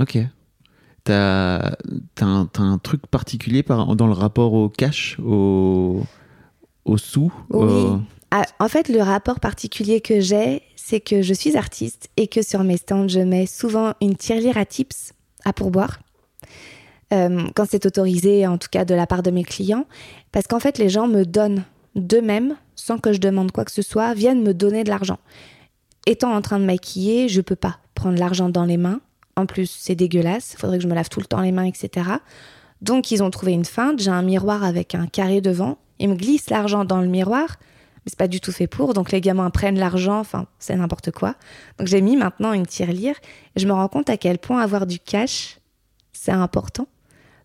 Ok. 0.00 0.16
T'as 1.04 1.72
t'as 2.14 2.26
un, 2.26 2.78
truc 2.78 3.06
particulier 3.08 3.62
par, 3.64 3.96
dans 3.96 4.06
le 4.06 4.12
rapport 4.12 4.52
au 4.52 4.68
cash, 4.68 5.16
au, 5.18 6.02
au 6.84 6.96
sous 6.98 7.32
Oui. 7.50 7.64
au- 7.66 8.00
Ah, 8.30 8.44
en 8.60 8.68
fait, 8.68 8.88
le 8.88 9.00
rapport 9.02 9.40
particulier 9.40 10.00
que 10.00 10.20
j'ai, 10.20 10.62
c'est 10.76 11.00
que 11.00 11.22
je 11.22 11.34
suis 11.34 11.56
artiste 11.56 12.10
et 12.16 12.28
que 12.28 12.42
sur 12.42 12.62
mes 12.62 12.76
stands, 12.76 13.08
je 13.08 13.20
mets 13.20 13.46
souvent 13.46 13.94
une 14.02 14.14
tirelire 14.16 14.56
à 14.58 14.66
tips 14.66 15.14
à 15.44 15.52
pourboire. 15.52 15.98
Euh, 17.12 17.46
quand 17.56 17.64
c'est 17.68 17.86
autorisé, 17.86 18.46
en 18.46 18.58
tout 18.58 18.68
cas 18.70 18.84
de 18.84 18.94
la 18.94 19.06
part 19.06 19.22
de 19.22 19.30
mes 19.30 19.44
clients. 19.44 19.86
Parce 20.30 20.46
qu'en 20.46 20.60
fait, 20.60 20.76
les 20.78 20.90
gens 20.90 21.08
me 21.08 21.24
donnent 21.24 21.64
d'eux-mêmes, 21.98 22.56
sans 22.74 22.98
que 22.98 23.12
je 23.12 23.18
demande 23.18 23.52
quoi 23.52 23.64
que 23.64 23.72
ce 23.72 23.82
soit, 23.82 24.14
viennent 24.14 24.42
me 24.42 24.54
donner 24.54 24.84
de 24.84 24.90
l'argent. 24.90 25.18
Étant 26.06 26.34
en 26.34 26.42
train 26.42 26.58
de 26.58 26.64
maquiller, 26.64 27.28
je 27.28 27.40
peux 27.40 27.56
pas 27.56 27.78
prendre 27.94 28.18
l'argent 28.18 28.48
dans 28.48 28.64
les 28.64 28.76
mains. 28.76 29.00
En 29.36 29.46
plus, 29.46 29.70
c'est 29.70 29.94
dégueulasse. 29.94 30.54
Il 30.54 30.58
faudrait 30.58 30.78
que 30.78 30.82
je 30.82 30.88
me 30.88 30.94
lave 30.94 31.08
tout 31.08 31.20
le 31.20 31.26
temps 31.26 31.40
les 31.40 31.52
mains, 31.52 31.64
etc. 31.64 32.08
Donc, 32.80 33.10
ils 33.10 33.22
ont 33.22 33.30
trouvé 33.30 33.52
une 33.52 33.64
feinte. 33.64 34.00
J'ai 34.00 34.10
un 34.10 34.22
miroir 34.22 34.64
avec 34.64 34.94
un 34.94 35.06
carré 35.06 35.40
devant. 35.40 35.78
Ils 35.98 36.08
me 36.08 36.14
glissent 36.14 36.50
l'argent 36.50 36.84
dans 36.84 37.00
le 37.00 37.08
miroir 37.08 37.56
mais 38.04 38.10
c'est 38.10 38.18
pas 38.18 38.28
du 38.28 38.40
tout 38.40 38.52
fait 38.52 38.66
pour. 38.66 38.94
Donc 38.94 39.12
les 39.12 39.20
gamins 39.20 39.50
prennent 39.50 39.78
l'argent, 39.78 40.20
enfin 40.20 40.46
c'est 40.58 40.76
n'importe 40.76 41.10
quoi. 41.10 41.34
Donc 41.78 41.88
j'ai 41.88 42.00
mis 42.00 42.16
maintenant 42.16 42.52
une 42.52 42.66
tirelire 42.66 43.16
et 43.56 43.60
je 43.60 43.66
me 43.66 43.72
rends 43.72 43.88
compte 43.88 44.10
à 44.10 44.16
quel 44.16 44.38
point 44.38 44.60
avoir 44.60 44.86
du 44.86 44.98
cash 44.98 45.58
c'est 46.12 46.32
important 46.32 46.86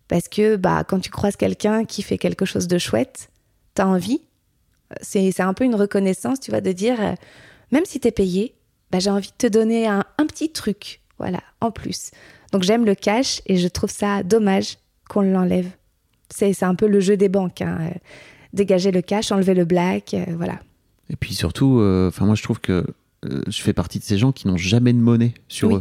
parce 0.08 0.28
que 0.28 0.56
bah 0.56 0.84
quand 0.84 1.00
tu 1.00 1.10
croises 1.10 1.36
quelqu'un 1.36 1.84
qui 1.84 2.02
fait 2.02 2.18
quelque 2.18 2.44
chose 2.44 2.68
de 2.68 2.78
chouette, 2.78 3.30
t'as 3.74 3.86
envie. 3.86 4.20
C'est 5.00 5.40
un 5.40 5.54
peu 5.54 5.64
une 5.64 5.74
reconnaissance, 5.74 6.40
tu 6.40 6.50
vois, 6.50 6.60
de 6.60 6.72
dire 6.72 7.00
euh, 7.00 7.12
même 7.72 7.84
si 7.84 8.00
t'es 8.00 8.10
payé, 8.10 8.54
bah 8.90 8.98
j'ai 8.98 9.10
envie 9.10 9.28
de 9.30 9.34
te 9.36 9.46
donner 9.46 9.86
un, 9.86 10.04
un 10.18 10.26
petit 10.26 10.50
truc, 10.52 11.00
voilà, 11.18 11.40
en 11.60 11.70
plus. 11.70 12.10
Donc 12.52 12.62
j'aime 12.62 12.84
le 12.84 12.94
cash 12.94 13.40
et 13.46 13.56
je 13.56 13.68
trouve 13.68 13.90
ça 13.90 14.22
dommage 14.22 14.78
qu'on 15.08 15.22
l'enlève. 15.22 15.68
C'est 16.30 16.62
un 16.62 16.74
peu 16.74 16.86
le 16.86 17.00
jeu 17.00 17.16
des 17.16 17.28
banques. 17.28 17.60
hein, 17.62 17.78
euh, 17.80 17.90
dégager 18.52 18.90
le 18.92 19.02
cash, 19.02 19.32
enlever 19.32 19.54
le 19.54 19.64
black, 19.64 20.14
euh, 20.14 20.24
voilà. 20.36 20.60
Et 21.10 21.16
puis 21.16 21.34
surtout, 21.34 21.82
enfin 22.08 22.24
moi 22.24 22.34
je 22.34 22.42
trouve 22.42 22.60
que 22.60 22.86
je 23.24 23.62
fais 23.62 23.72
partie 23.72 23.98
de 23.98 24.04
ces 24.04 24.16
gens 24.18 24.32
qui 24.32 24.46
n'ont 24.46 24.56
jamais 24.56 24.92
de 24.92 24.98
monnaie 24.98 25.34
sur 25.48 25.68
Oui. 25.72 25.80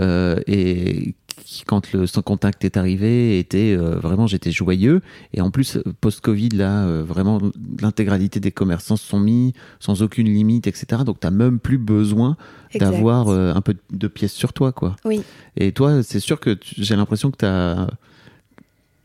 eux. 0.00 0.42
Et 0.46 1.14
qui, 1.44 1.64
quand 1.64 1.92
le 1.92 2.06
sans 2.06 2.22
contact 2.22 2.64
est 2.64 2.76
arrivé, 2.76 3.38
était 3.38 3.74
euh, 3.76 3.98
vraiment 3.98 4.26
j'étais 4.26 4.50
joyeux. 4.50 5.00
Et 5.32 5.40
en 5.40 5.50
plus, 5.50 5.78
post-Covid, 6.00 6.50
là, 6.50 6.84
euh, 6.84 7.02
vraiment 7.02 7.40
l'intégralité 7.80 8.40
des 8.40 8.52
commerçants 8.52 8.96
se 8.96 9.06
sont 9.06 9.20
mis 9.20 9.52
sans 9.80 10.02
aucune 10.02 10.28
limite, 10.28 10.66
etc. 10.66 11.02
Donc 11.04 11.20
t'as 11.20 11.30
même 11.30 11.58
plus 11.58 11.78
besoin 11.78 12.36
d'avoir 12.74 13.28
euh, 13.28 13.54
un 13.54 13.60
peu 13.60 13.74
de 13.90 14.08
pièces 14.08 14.32
sur 14.32 14.52
toi, 14.52 14.72
quoi. 14.72 14.96
Oui. 15.04 15.22
Et 15.56 15.72
toi, 15.72 16.02
c'est 16.02 16.20
sûr 16.20 16.40
que 16.40 16.58
j'ai 16.76 16.96
l'impression 16.96 17.30
que 17.30 17.36
t'as 17.36 17.88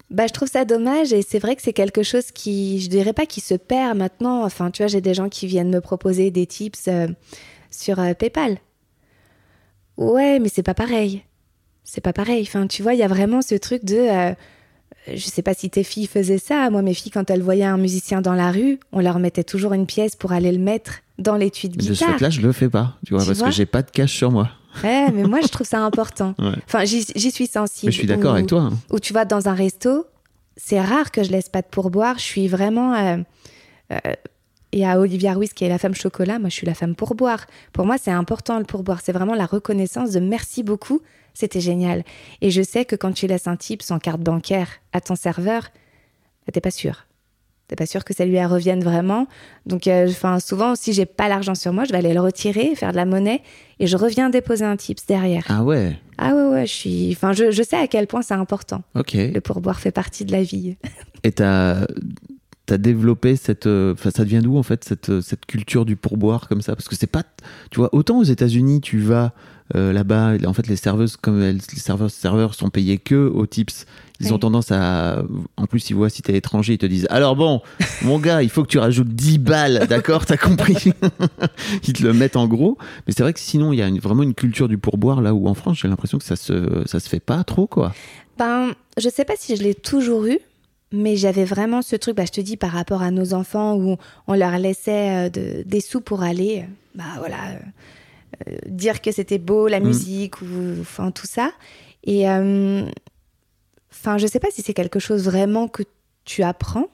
Bah, 0.10 0.28
je 0.28 0.34
trouve 0.34 0.50
ça 0.50 0.66
dommage 0.66 1.13
et 1.13 1.22
c'est 1.22 1.40
vrai 1.40 1.56
que 1.56 1.62
c'est 1.62 1.74
quelque 1.74 2.04
chose 2.04 2.32
qui, 2.32 2.82
je 2.82 2.90
dirais 2.90 3.13
pas 3.13 3.25
qui 3.25 3.42
se 3.42 3.56
perd 3.56 3.98
maintenant. 3.98 4.44
Enfin, 4.44 4.72
tu 4.72 4.84
vois, 4.84 4.88
j'ai 4.88 5.02
des 5.02 5.13
gens 5.13 5.30
qui 5.30 5.48
viennent 5.48 5.72
me 5.72 5.82
proposer 5.82 6.32
des 6.32 6.46
tips 6.46 6.88
euh, 6.88 7.08
sur 7.72 8.00
euh, 8.00 8.13
PayPal. 8.13 8.58
Ouais, 9.98 10.40
mais 10.40 10.50
c'est 10.50 10.63
pas 10.63 10.74
pareil. 10.74 11.24
C'est 11.84 12.02
pas 12.02 12.13
pareil. 12.13 12.44
Enfin, 12.48 12.68
tu 12.68 12.82
vois, 12.84 12.94
il 12.94 13.00
y 13.00 13.04
a 13.04 13.08
vraiment 13.08 13.42
ce 13.42 13.56
truc 13.56 13.84
de. 13.86 13.96
euh, 13.96 14.34
je 15.13 15.18
sais 15.25 15.42
pas 15.42 15.54
si 15.54 15.70
tes 15.70 15.84
filles 15.84 16.08
faisaient 16.08 16.38
ça. 16.38 16.70
Moi, 16.70 16.82
mes 16.82 16.94
filles, 16.94 17.12
quand 17.12 17.30
elles 17.30 17.42
voyaient 17.42 17.66
un 17.66 17.78
musicien 17.78 18.22
dans 18.22 18.34
la 18.34 18.52
rue, 18.52 18.80
on 18.94 19.02
leur 19.02 19.20
mettait 19.20 19.44
toujours 19.44 19.74
une 19.74 19.86
pièce 19.86 20.16
pour 20.16 20.32
aller 20.32 20.52
le 20.52 20.60
mettre 20.60 21.00
dans 21.20 21.36
l'étui 21.36 21.68
de 21.70 21.75
De 21.78 21.82
ce 21.84 21.92
guitare. 21.92 22.13
fait-là, 22.18 22.30
je 22.30 22.42
le 22.42 22.52
fais 22.54 22.70
pas, 22.70 22.96
tu 23.06 23.13
vois, 23.13 23.22
Tu 23.22 23.28
parce 23.28 23.40
vois 23.40 23.50
que 23.50 23.54
j'ai 23.54 23.66
pas 23.66 23.82
de 23.82 23.92
cash 23.92 24.13
sur 24.13 24.32
moi. 24.32 24.50
Ouais, 24.84 25.12
mais 25.12 25.24
moi, 25.24 25.40
je 25.44 25.50
trouve 25.50 25.68
ça 25.68 25.82
important. 25.82 26.34
Ouais. 26.40 26.54
Enfin, 26.66 26.86
j'y 26.86 27.04
suis 27.32 27.48
sensible. 27.48 27.88
Mais 27.88 27.92
je 27.92 27.98
suis 27.98 28.08
d'accord 28.08 28.34
avec 28.34 28.48
toi. 28.48 28.62
hein. 28.62 28.74
Ou 28.92 29.00
tu 29.00 29.12
vas 29.13 29.25
dans 29.25 29.48
un 29.50 29.54
resto, 29.54 30.06
c'est 30.56 30.80
rare 30.82 31.12
que 31.12 31.22
je 31.22 31.32
laisse 31.32 31.50
pas 31.50 31.62
de 31.62 31.68
pourboire. 31.68 32.18
Je 32.18 32.24
suis 32.24 32.48
vraiment. 32.48 32.94
euh, 32.96 33.18
euh, 33.92 33.98
et 34.72 34.88
à 34.88 35.00
Olivia 35.00 35.34
Ruiz, 35.34 35.54
qui 35.54 35.66
est 35.66 35.70
la 35.70 35.78
femme 35.78 35.94
chocolat, 35.94 36.40
moi, 36.40 36.50
je 36.50 36.56
suis 36.56 36.66
la 36.66 36.74
femme 36.74 36.96
pourboire. 36.96 37.46
Pour 37.74 37.86
moi, 37.86 37.98
c'est 38.02 38.10
important 38.10 38.58
le 38.58 38.66
pourboire. 38.66 39.02
C'est 39.04 39.12
vraiment 39.12 39.36
la 39.36 39.46
reconnaissance 39.46 40.12
de 40.12 40.20
merci 40.20 40.63
beaucoup. 40.63 41.02
C'était 41.34 41.62
génial. 41.62 42.04
Et 42.42 42.52
je 42.52 42.62
sais 42.62 42.86
que 42.86 42.96
quand 42.96 43.12
tu 43.12 43.28
laisses 43.28 43.48
un 43.48 43.56
type 43.56 43.82
sans 43.82 44.00
carte 44.00 44.22
bancaire 44.22 44.68
à 44.92 45.02
ton 45.02 45.16
serveur, 45.16 45.63
bah, 46.46 46.52
t'es 46.54 46.62
pas 46.62 46.72
sûr. 46.72 47.06
T'es 47.70 47.75
pas 47.78 47.86
sûr 47.86 48.04
que 48.04 48.13
ça 48.13 48.25
lui 48.25 48.44
revienne 48.46 48.84
vraiment. 48.84 49.25
Donc, 49.66 49.88
euh, 49.88 50.12
souvent, 50.40 50.75
si 50.75 50.92
j'ai 50.94 51.06
pas 51.06 51.30
l'argent 51.30 51.56
sur 51.56 51.72
moi, 51.74 51.86
je 51.86 51.92
vais 51.92 51.98
aller 51.98 52.13
le 52.13 52.20
retirer, 52.20 52.75
faire 52.75 52.92
de 52.92 52.98
la 52.98 53.06
monnaie, 53.06 53.42
et 53.80 53.88
je 53.88 53.96
reviens 53.98 54.30
déposer 54.30 54.66
un 54.66 54.75
tips 54.75 55.06
derrière. 55.06 55.46
Ah 55.48 55.63
ouais, 55.63 55.98
Ah 56.18 56.36
ouais, 56.36 56.44
ouais, 56.50 56.68
je 56.68 56.74
suis. 56.74 57.12
Enfin, 57.13 57.32
je, 57.32 57.52
je 57.52 57.63
sais 57.63 57.78
à 57.78 57.88
quel 57.88 58.06
point 58.08 58.22
c'est 58.22 58.34
important. 58.34 58.84
ok. 58.96 59.13
Le 59.13 59.40
pourboire 59.40 59.80
fait 59.80 59.92
partie 59.92 60.25
de 60.25 60.34
la 60.34 60.44
vie. 60.44 60.75
Et 61.24 61.32
t'as 61.32 61.88
as 62.74 62.77
développé 62.77 63.36
cette. 63.36 63.68
euh, 63.68 63.94
Enfin, 63.94 64.10
ça 64.12 64.24
devient 64.24 64.42
d'où 64.44 64.58
en 64.58 64.63
fait 64.63 64.84
cette, 64.84 65.10
euh, 65.10 65.22
cette 65.22 65.46
culture 65.46 65.86
du 65.86 65.96
pourboire 65.96 66.48
comme 66.48 66.62
ça? 66.62 66.75
Parce 66.75 66.88
que 66.88 66.96
c'est 66.96 67.08
pas. 67.08 67.24
Tu 67.72 67.80
vois, 67.80 67.89
autant 67.94 68.20
aux 68.20 68.24
États-Unis, 68.24 68.82
tu 68.82 69.00
vas 69.00 69.34
euh, 69.75 69.94
là-bas, 69.94 70.34
en 70.46 70.53
fait, 70.53 70.68
les 70.68 70.75
serveuses, 70.75 71.15
comme 71.15 71.42
elles- 71.42 71.56
les 71.74 71.80
serveurs, 71.80 72.12
serveurs 72.12 72.53
sont 72.53 72.70
payés 72.70 72.98
que 72.98 73.27
aux 73.34 73.46
tips. 73.48 73.86
Ils 74.20 74.27
Oui. 74.27 74.32
ont 74.34 74.38
tendance 74.38 74.72
à. 74.72 75.24
En 75.58 75.65
plus, 75.65 75.89
ils 75.89 75.94
voient 75.96 76.10
si 76.10 76.22
t'es 76.22 76.36
étranger, 76.36 76.74
ils 76.74 76.77
te 76.77 76.86
disent 76.86 77.08
Alors 77.10 77.36
bon, 77.36 77.62
mon 78.03 78.20
gars, 78.20 78.44
il 78.44 78.50
faut 78.50 78.62
que 78.63 78.68
tu 78.68 78.77
rajoutes 78.77 79.08
10 79.08 79.39
balles, 79.39 79.88
d'accord? 79.89 80.25
T'as 80.25 80.38
compris? 80.38 80.92
Ils 81.88 81.94
te 81.94 82.03
le 82.03 82.13
mettent 82.13 82.36
en 82.36 82.48
gros. 82.48 82.77
Mais 83.08 83.13
c'est 83.15 83.24
vrai 83.24 83.34
que 83.34 83.39
sinon, 83.39 83.74
il 83.74 83.80
y 83.80 83.82
a 83.82 83.88
une- 83.88 84.00
vraiment 84.00 84.24
une 84.24 84.34
culture 84.36 84.68
du 84.68 84.77
pourboire 84.77 85.22
là 85.22 85.34
où 85.34 85.48
en 85.48 85.53
France, 85.53 85.80
j'ai 85.82 85.88
l'impression 85.88 86.18
que 86.20 86.24
ça 86.25 86.36
se, 86.36 86.84
ça 86.86 87.00
se 87.00 87.10
fait 87.10 87.20
pas 87.20 87.44
trop, 87.44 87.65
quoi. 87.68 87.94
Ben, 88.38 88.72
je 88.98 89.10
sais 89.10 89.25
pas 89.25 89.34
si 89.38 89.56
je 89.56 89.63
l'ai 89.63 89.75
toujours 89.75 90.25
eu, 90.25 90.39
mais 90.94 91.18
j'avais 91.18 91.44
vraiment 91.44 91.82
ce 91.82 91.96
truc, 91.98 92.16
bah, 92.16 92.24
je 92.26 92.32
te 92.32 92.40
dis, 92.40 92.56
par 92.56 92.72
rapport 92.72 93.02
à 93.02 93.10
nos 93.12 93.34
enfants 93.34 93.76
où 93.76 93.98
on 94.28 94.34
leur 94.36 94.58
laissait 94.60 95.26
euh, 95.26 95.30
de- 95.30 95.64
des 95.66 95.82
sous 95.82 96.00
pour 96.02 96.22
aller, 96.24 96.60
euh, 96.62 96.72
bah 96.96 97.04
voilà, 97.18 97.50
euh, 97.50 97.58
euh, 98.52 98.58
dire 98.68 99.02
que 99.02 99.12
c'était 99.12 99.40
beau, 99.40 99.68
la 99.68 99.80
Mm. 99.80 99.86
musique, 99.88 100.42
ou 100.42 100.46
enfin 100.82 101.10
tout 101.12 101.26
ça. 101.28 101.52
Et 102.04 102.30
euh, 102.30 102.86
enfin, 103.92 104.18
je 104.20 104.28
sais 104.28 104.40
pas 104.40 104.50
si 104.52 104.62
c'est 104.62 104.74
quelque 104.76 105.00
chose 105.00 105.24
vraiment 105.24 105.68
que 105.68 105.84
tu 106.26 106.44
apprends, 106.44 106.88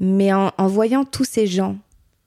mais 0.00 0.32
en, 0.32 0.50
en 0.58 0.66
voyant 0.66 1.04
tous 1.04 1.24
ces 1.24 1.46
gens, 1.46 1.76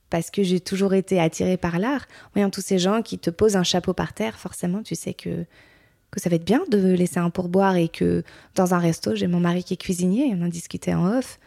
parce 0.10 0.30
que 0.32 0.44
j'ai 0.44 0.60
toujours 0.60 0.94
été 0.94 1.20
attirée 1.20 1.58
par 1.58 1.78
l'art, 1.80 2.06
en 2.28 2.30
voyant 2.36 2.50
tous 2.50 2.62
ces 2.62 2.80
gens 2.80 3.02
qui 3.02 3.18
te 3.20 3.30
posent 3.30 3.56
un 3.56 3.64
chapeau 3.64 3.94
par 3.94 4.14
terre, 4.14 4.38
forcément, 4.40 4.82
tu 4.84 4.96
sais 4.96 5.14
que 5.14 5.46
que 6.14 6.22
ça 6.22 6.30
va 6.30 6.36
être 6.38 6.46
bien 6.46 6.62
de 6.70 6.78
laisser 6.94 7.20
un 7.20 7.30
pourboire 7.30 7.76
et 7.76 7.88
que 7.90 8.24
dans 8.56 8.74
un 8.74 8.80
resto, 8.80 9.16
j'ai 9.16 9.28
mon 9.28 9.40
mari 9.40 9.64
qui 9.64 9.74
est 9.74 9.78
cuisinier, 9.78 10.28
et 10.30 10.36
on 10.36 10.44
en 10.44 10.48
discutait 10.48 10.94
en 10.94 11.18
off. 11.18 11.40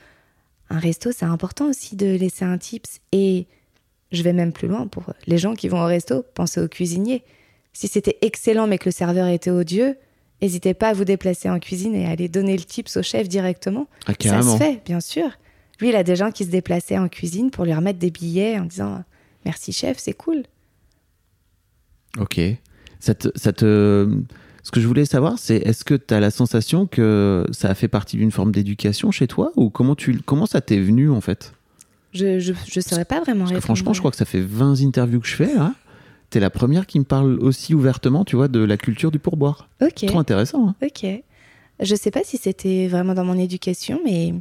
Un 0.71 0.79
resto, 0.79 1.13
c'est 1.13 1.25
important 1.25 1.69
aussi 1.69 1.95
de 1.97 2.07
laisser 2.07 2.45
un 2.45 2.59
tips. 2.59 3.01
Et 3.13 3.47
je 4.13 4.23
vais 4.23 4.33
même 4.33 4.53
plus 4.53 4.67
loin 4.69 4.87
pour 4.89 5.05
les 5.27 5.39
gens 5.39 5.55
qui 5.55 5.69
vont 5.69 5.81
au 5.81 5.87
resto, 5.87 6.25
pensez 6.35 6.61
au 6.61 6.69
cuisinier. 6.69 7.23
Si 7.73 7.87
c'était 7.89 8.19
excellent 8.23 8.67
mais 8.67 8.79
que 8.79 8.87
le 8.87 8.91
serveur 8.93 9.29
était 9.29 9.51
odieux, 9.51 9.97
n'hésitez 10.43 10.75
pas 10.75 10.89
à 10.89 10.93
vous 10.95 11.05
déplacer 11.05 11.49
en 11.49 11.59
cuisine 11.61 11.95
et 11.95 12.07
à 12.07 12.11
aller 12.11 12.29
donner 12.29 12.57
le 12.57 12.65
tips 12.65 12.97
au 12.97 13.03
chef 13.03 13.29
directement. 13.29 13.87
Ah, 14.07 14.13
Ça 14.21 14.43
se 14.53 14.57
fait, 14.59 14.83
bien 14.85 15.01
sûr. 15.01 15.29
Lui, 15.81 15.91
il 15.91 15.95
a 15.97 16.03
des 16.03 16.17
gens 16.17 16.31
qui 16.33 16.45
se 16.45 16.51
déplaçaient 16.51 16.99
en 16.99 17.09
cuisine 17.09 17.51
pour 17.51 17.65
lui 17.65 17.75
remettre 17.75 17.99
des 17.99 18.11
billets 18.11 18.59
en 18.59 18.65
disant 18.65 19.05
Merci 19.45 19.73
chef, 19.73 19.99
c'est 19.99 20.15
cool. 20.15 20.43
Ok. 22.19 22.41
Ça 22.99 23.15
te, 23.15 23.29
ça 23.37 23.53
te- 23.53 24.11
Ce 24.67 24.73
que 24.73 24.81
je 24.81 24.89
voulais 24.89 25.05
savoir, 25.05 25.39
c'est 25.39 25.59
est-ce 25.59 25.85
que 25.85 25.95
tu 25.95 26.13
as 26.13 26.19
la 26.19 26.33
sensation 26.33 26.87
que 26.87 27.47
ça 27.53 27.69
a 27.71 27.75
fait 27.77 27.87
partie 27.87 28.17
d'une 28.17 28.33
forme 28.33 28.51
d'éducation 28.51 29.13
chez 29.13 29.29
toi 29.29 29.53
ou 29.55 29.71
comment, 29.71 29.95
tu, 29.95 30.19
comment 30.27 30.45
ça 30.45 30.61
t'est 30.61 30.81
venu 30.81 31.09
en 31.09 31.21
fait? 31.21 31.53
Je 32.13 32.41
je 32.41 32.81
saurais 32.81 33.05
pas 33.05 33.21
vraiment 33.21 33.45
répondre. 33.45 33.63
franchement, 33.63 33.93
je 33.93 34.01
crois 34.01 34.11
que 34.11 34.17
ça 34.17 34.25
fait 34.25 34.41
20 34.41 34.81
interviews 34.83 35.21
que 35.21 35.29
je 35.29 35.37
fais 35.37 35.55
là. 35.55 35.73
T'es 36.31 36.41
la 36.41 36.51
première 36.51 36.87
qui 36.87 36.99
me 36.99 37.05
parle 37.05 37.39
aussi 37.39 37.77
ouvertement, 37.77 38.25
tu 38.25 38.35
vois, 38.35 38.49
de 38.49 38.59
la 38.59 38.77
culture 38.77 39.13
du 39.13 39.21
pourboire. 39.21 39.69
Ok. 39.81 40.05
Trop 40.07 40.19
intéressant. 40.19 40.71
hein. 40.71 40.75
Ok. 40.83 41.07
Je 41.79 41.95
sais 41.95 42.11
pas 42.11 42.25
si 42.25 42.37
c'était 42.37 42.89
vraiment 42.89 43.15
dans 43.15 43.25
mon 43.25 43.39
éducation, 43.39 44.01
mais 44.05 44.35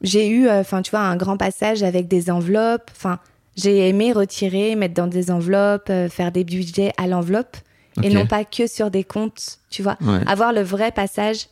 j'ai 0.00 0.26
eu, 0.28 0.48
euh, 0.48 0.62
enfin, 0.62 0.82
tu 0.82 0.90
vois, 0.90 1.02
un 1.02 1.14
grand 1.14 1.36
passage 1.36 1.84
avec 1.84 2.08
des 2.08 2.28
enveloppes. 2.28 2.90
Enfin, 2.90 3.20
j'ai 3.56 3.88
aimé 3.88 4.10
retirer, 4.10 4.74
mettre 4.74 4.94
dans 4.94 5.06
des 5.06 5.30
enveloppes, 5.30 5.90
euh, 5.90 6.08
faire 6.08 6.32
des 6.32 6.42
budgets 6.42 6.90
à 6.96 7.06
l'enveloppe 7.06 7.56
et 8.02 8.10
non 8.10 8.26
pas 8.26 8.44
que 8.44 8.66
sur 8.66 8.90
des 8.90 9.04
comptes, 9.04 9.58
tu 9.70 9.82
vois. 9.82 9.96
Ouais. 10.00 10.20
Avoir 10.26 10.52
le 10.52 10.62
vrai 10.62 10.92
passage 10.92 11.48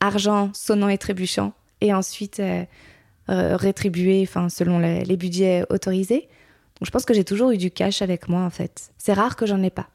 argent 0.00 0.50
sonnant 0.54 0.88
et 0.88 0.98
trébuchant 0.98 1.52
et 1.80 1.92
ensuite 1.92 2.40
euh, 2.40 2.64
euh, 3.28 3.56
rétribuer, 3.56 4.22
enfin, 4.22 4.48
selon 4.48 4.78
les, 4.78 5.04
les 5.04 5.16
budgets 5.16 5.64
autorisés. 5.70 6.28
Donc, 6.78 6.86
je 6.86 6.90
pense 6.90 7.04
que 7.04 7.14
j'ai 7.14 7.24
toujours 7.24 7.50
eu 7.50 7.58
du 7.58 7.70
cash 7.70 8.02
avec 8.02 8.28
moi, 8.28 8.42
en 8.42 8.50
fait. 8.50 8.90
C'est 8.98 9.12
rare 9.12 9.36
que 9.36 9.46
j'en 9.46 9.62
ai 9.62 9.70
pas. 9.70 9.88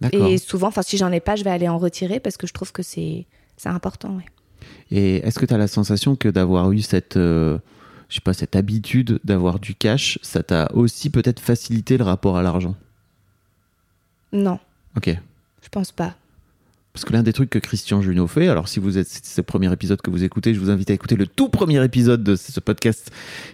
D'accord. 0.00 0.26
Et 0.28 0.38
souvent, 0.38 0.68
enfin, 0.68 0.82
si 0.82 0.96
j'en 0.96 1.12
ai 1.12 1.20
pas, 1.20 1.36
je 1.36 1.44
vais 1.44 1.50
aller 1.50 1.68
en 1.68 1.78
retirer 1.78 2.20
parce 2.20 2.36
que 2.36 2.46
je 2.46 2.52
trouve 2.52 2.72
que 2.72 2.82
c'est 2.82 3.26
c'est 3.56 3.68
important. 3.68 4.16
Ouais. 4.16 4.24
Et 4.90 5.16
est-ce 5.16 5.38
que 5.38 5.44
tu 5.44 5.52
as 5.52 5.58
la 5.58 5.68
sensation 5.68 6.16
que 6.16 6.28
d'avoir 6.28 6.72
eu 6.72 6.80
cette, 6.80 7.18
euh, 7.18 7.58
je 8.08 8.14
sais 8.14 8.20
pas, 8.22 8.32
cette 8.32 8.56
habitude 8.56 9.20
d'avoir 9.24 9.58
du 9.58 9.74
cash, 9.74 10.18
ça 10.22 10.42
t'a 10.42 10.70
aussi 10.74 11.10
peut-être 11.10 11.40
facilité 11.40 11.98
le 11.98 12.04
rapport 12.04 12.38
à 12.38 12.42
l'argent? 12.42 12.74
Non, 14.32 14.58
Ok. 14.96 15.16
je 15.62 15.68
pense 15.68 15.92
pas. 15.92 16.14
Parce 16.92 17.04
que 17.04 17.12
l'un 17.12 17.22
des 17.22 17.32
trucs 17.32 17.50
que 17.50 17.60
Christian 17.60 18.02
Junot 18.02 18.26
fait, 18.26 18.48
alors 18.48 18.66
si 18.66 18.80
vous 18.80 18.98
êtes, 18.98 19.06
c'est 19.08 19.38
le 19.42 19.44
premier 19.44 19.72
épisode 19.72 20.02
que 20.02 20.10
vous 20.10 20.24
écoutez, 20.24 20.54
je 20.54 20.58
vous 20.58 20.70
invite 20.70 20.90
à 20.90 20.94
écouter 20.94 21.14
le 21.14 21.26
tout 21.28 21.48
premier 21.48 21.82
épisode 21.84 22.24
de 22.24 22.34
ce 22.34 22.58
podcast 22.58 23.12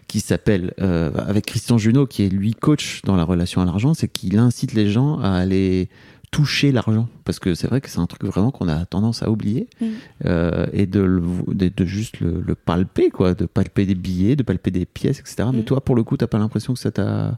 qui 0.09 0.21
s'appelle 0.21 0.73
euh, 0.81 1.11
avec 1.19 1.45
Christian 1.45 1.77
Junot, 1.77 2.07
qui 2.07 2.23
est 2.25 2.31
lui 2.31 2.55
coach 2.55 3.03
dans 3.05 3.15
la 3.15 3.25
relation 3.25 3.61
à 3.61 3.67
l'argent, 3.67 3.93
c'est 3.93 4.09
qu'il 4.09 4.39
incite 4.39 4.73
les 4.73 4.89
gens 4.91 5.19
à 5.21 5.33
aller 5.33 5.91
toucher 6.31 6.73
l'argent. 6.73 7.09
Parce 7.27 7.39
que 7.39 7.55
c'est 7.55 7.67
vrai 7.67 7.83
que 7.83 7.91
c'est 7.91 7.99
un 7.99 8.07
truc 8.07 8.25
vraiment 8.25 8.51
qu'on 8.51 8.69
a 8.69 8.87
tendance 8.87 9.23
à 9.23 9.31
oublier. 9.31 9.69
Mm. 9.83 9.87
Euh, 10.25 10.67
et 10.73 10.87
de, 10.87 11.01
le- 11.01 11.23
de, 11.55 11.69
de 11.69 11.85
juste 11.85 12.21
le, 12.21 12.41
le 12.41 12.55
palper, 12.55 13.11
quoi, 13.11 13.35
de 13.35 13.45
palper 13.45 13.85
des 13.85 13.95
billets, 13.95 14.35
de 14.37 14.45
palper 14.45 14.71
des 14.71 14.87
pièces, 14.87 15.21
etc. 15.21 15.51
Mais 15.53 15.61
Mm. 15.61 15.65
toi, 15.65 15.83
pour 15.85 15.95
le 15.95 16.05
coup, 16.05 16.17
t'as 16.17 16.27
pas 16.27 16.39
l'impression 16.39 16.73
que 16.73 16.81
ça 16.81 16.91
t'a, 16.91 17.37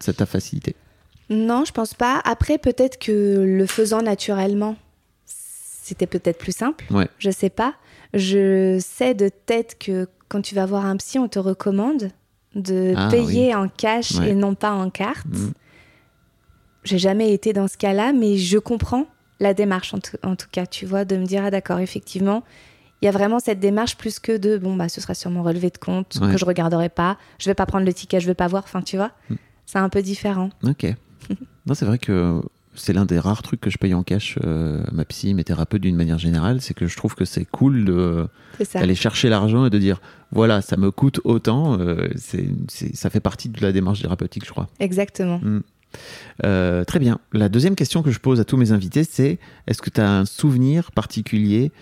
ça 0.00 0.12
t'a 0.12 0.26
facilité? 0.26 0.74
Non, 1.30 1.64
je 1.64 1.72
pense 1.72 1.94
pas. 1.94 2.20
Après, 2.24 2.58
peut-être 2.58 2.98
que 2.98 3.44
le 3.46 3.66
faisant 3.66 4.02
naturellement, 4.02 4.76
c'était 5.24 6.06
peut-être 6.06 6.38
plus 6.38 6.54
simple. 6.54 6.84
Ouais. 6.92 7.08
Je 7.18 7.30
sais 7.30 7.50
pas. 7.50 7.74
Je 8.14 8.78
sais 8.80 9.14
de 9.14 9.28
tête 9.28 9.76
que 9.78 10.08
quand 10.28 10.42
tu 10.42 10.54
vas 10.54 10.66
voir 10.66 10.84
un 10.84 10.96
psy, 10.96 11.18
on 11.18 11.28
te 11.28 11.38
recommande 11.38 12.10
de 12.56 12.94
Ah, 12.96 13.08
payer 13.10 13.54
en 13.54 13.68
cash 13.68 14.12
Ouais. 14.16 14.30
et 14.30 14.34
non 14.34 14.54
pas 14.56 14.72
en 14.72 14.90
carte. 14.90 15.26
Mm. 15.28 15.52
J'ai 16.82 16.98
jamais 16.98 17.32
été 17.32 17.52
dans 17.52 17.68
ce 17.68 17.76
cas-là, 17.76 18.12
mais 18.12 18.36
je 18.36 18.58
comprends 18.58 19.06
la 19.38 19.54
démarche 19.54 19.94
en 19.94 19.98
tout, 19.98 20.16
en 20.24 20.34
tout 20.34 20.48
cas, 20.50 20.66
tu 20.66 20.86
vois, 20.86 21.04
de 21.04 21.16
me 21.16 21.24
dire, 21.26 21.44
ah 21.44 21.50
d'accord, 21.50 21.78
effectivement, 21.78 22.42
il 23.02 23.06
y 23.06 23.08
a 23.08 23.12
vraiment 23.12 23.38
cette 23.38 23.60
démarche 23.60 23.96
plus 23.96 24.18
que 24.18 24.36
de, 24.36 24.58
bon, 24.58 24.74
bah, 24.76 24.88
ce 24.88 25.00
sera 25.00 25.14
sur 25.14 25.30
mon 25.30 25.42
relevé 25.42 25.70
de 25.70 25.78
compte, 25.78 26.18
Ouais. 26.20 26.32
que 26.32 26.38
je 26.38 26.44
regarderai 26.44 26.88
pas, 26.88 27.16
je 27.38 27.46
vais 27.48 27.54
pas 27.54 27.66
prendre 27.66 27.86
le 27.86 27.92
ticket, 27.94 28.18
je 28.20 28.26
vais 28.26 28.34
pas 28.34 28.48
voir, 28.48 28.64
enfin, 28.64 28.82
tu 28.82 28.96
vois, 28.96 29.12
Mm. 29.30 29.34
c'est 29.66 29.78
un 29.78 29.88
peu 29.88 30.02
différent. 30.02 30.50
Ok. 30.64 30.86
non, 31.66 31.74
c'est 31.74 31.84
vrai 31.84 31.98
que 31.98 32.40
c'est 32.74 32.92
l'un 32.92 33.04
des 33.04 33.18
rares 33.18 33.42
trucs 33.42 33.60
que 33.60 33.68
je 33.68 33.78
paye 33.78 33.94
en 33.94 34.02
cash, 34.04 34.38
euh, 34.44 34.82
ma 34.92 35.04
psy, 35.04 35.34
mes 35.34 35.42
thérapeutes 35.44 35.82
d'une 35.82 35.96
manière 35.96 36.18
générale, 36.18 36.60
c'est 36.60 36.72
que 36.72 36.86
je 36.86 36.96
trouve 36.96 37.14
que 37.16 37.24
c'est 37.24 37.44
cool 37.44 37.84
d'aller 38.80 38.94
chercher 38.94 39.28
l'argent 39.28 39.66
et 39.66 39.70
de 39.70 39.78
dire 39.78 40.00
voilà, 40.32 40.62
ça 40.62 40.76
me 40.76 40.90
coûte 40.90 41.20
autant. 41.24 41.78
euh, 41.80 42.08
c'est, 42.16 42.48
ça 42.94 43.10
fait 43.10 43.20
partie 43.20 43.48
de 43.48 43.60
la 43.60 43.72
démarche 43.72 44.00
thérapeutique, 44.02 44.44
je 44.46 44.50
crois. 44.50 44.68
Exactement. 44.78 45.40
Euh, 46.44 46.84
très 46.84 47.00
bien. 47.00 47.18
La 47.32 47.48
deuxième 47.48 47.74
question 47.74 48.02
que 48.02 48.10
je 48.12 48.20
pose 48.20 48.38
à 48.40 48.44
tous 48.44 48.56
mes 48.56 48.70
invités, 48.72 49.02
c'est 49.04 49.38
est-ce 49.66 49.82
que 49.82 49.90
tu 49.90 50.00
as 50.00 50.10
un 50.18 50.24
souvenir 50.24 50.92
particulier, 50.92 51.72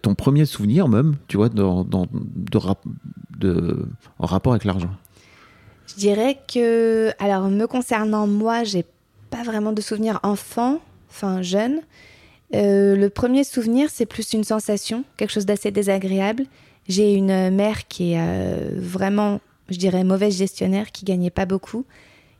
ton 0.00 0.14
premier 0.14 0.46
souvenir 0.46 0.88
même, 0.88 1.14
tu 1.28 1.36
vois, 1.36 1.48
dans, 1.50 1.84
dans- 1.84 2.06
de, 2.12 2.56
rap- 2.58 2.84
de- 3.38 3.86
en 4.18 4.26
rapport 4.26 4.52
avec 4.54 4.64
l'argent? 4.64 4.90
Je 5.92 6.00
dirais 6.00 6.38
que, 6.52 7.12
alors 7.18 7.48
me 7.48 7.66
concernant 7.66 8.26
moi, 8.26 8.64
j'ai 8.64 8.84
pas 9.28 9.42
vraiment 9.42 9.72
de 9.72 9.82
souvenirs 9.82 10.20
enfant, 10.22 10.78
enfin 11.10 11.42
jeune. 11.42 11.80
Euh, 12.54 12.96
le 12.96 13.10
premier 13.10 13.44
souvenir, 13.44 13.90
c'est 13.90 14.06
plus 14.06 14.32
une 14.32 14.44
sensation, 14.44 15.04
quelque 15.18 15.30
chose 15.30 15.44
d'assez 15.44 15.70
désagréable. 15.70 16.44
J'ai 16.88 17.12
une 17.12 17.50
mère 17.50 17.86
qui 17.88 18.12
est 18.12 18.20
euh, 18.20 18.70
vraiment, 18.76 19.40
je 19.68 19.76
dirais, 19.76 20.02
mauvaise 20.02 20.36
gestionnaire, 20.36 20.92
qui 20.92 21.04
gagnait 21.04 21.30
pas 21.30 21.46
beaucoup 21.46 21.84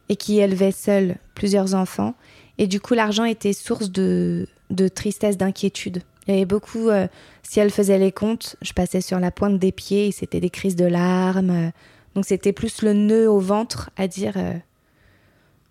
et 0.09 0.17
qui 0.17 0.39
élevait 0.39 0.73
seule 0.73 1.17
plusieurs 1.35 1.75
enfants. 1.75 2.15
Et 2.57 2.67
du 2.67 2.81
coup, 2.81 2.95
l'argent 2.95 3.25
était 3.25 3.53
source 3.53 3.91
de, 3.91 4.47
de 4.71 4.89
tristesse, 4.89 5.37
d'inquiétude. 5.37 6.03
Il 6.27 6.35
y 6.35 6.37
avait 6.37 6.47
beaucoup, 6.47 6.89
euh, 6.89 7.07
si 7.43 7.61
elle 7.61 7.71
faisait 7.71 7.99
les 7.99 8.13
comptes, 8.13 8.57
je 8.63 8.73
passais 8.73 9.01
sur 9.01 9.19
la 9.19 9.31
pointe 9.31 9.59
des 9.59 9.73
pieds 9.73 10.09
et 10.09 10.13
c'était 10.13 10.41
des 10.41 10.51
crises 10.51 10.77
de 10.77 10.87
larmes. 10.87 11.73
Donc 12.15 12.25
c'était 12.27 12.53
plus 12.53 12.83
le 12.83 12.93
nœud 12.93 13.31
au 13.31 13.39
ventre 13.39 13.91
à 13.97 14.07
dire 14.09 14.35
euh, 14.37 14.53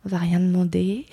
on 0.05 0.09
va 0.09 0.17
rien 0.17 0.39
demander. 0.39 1.05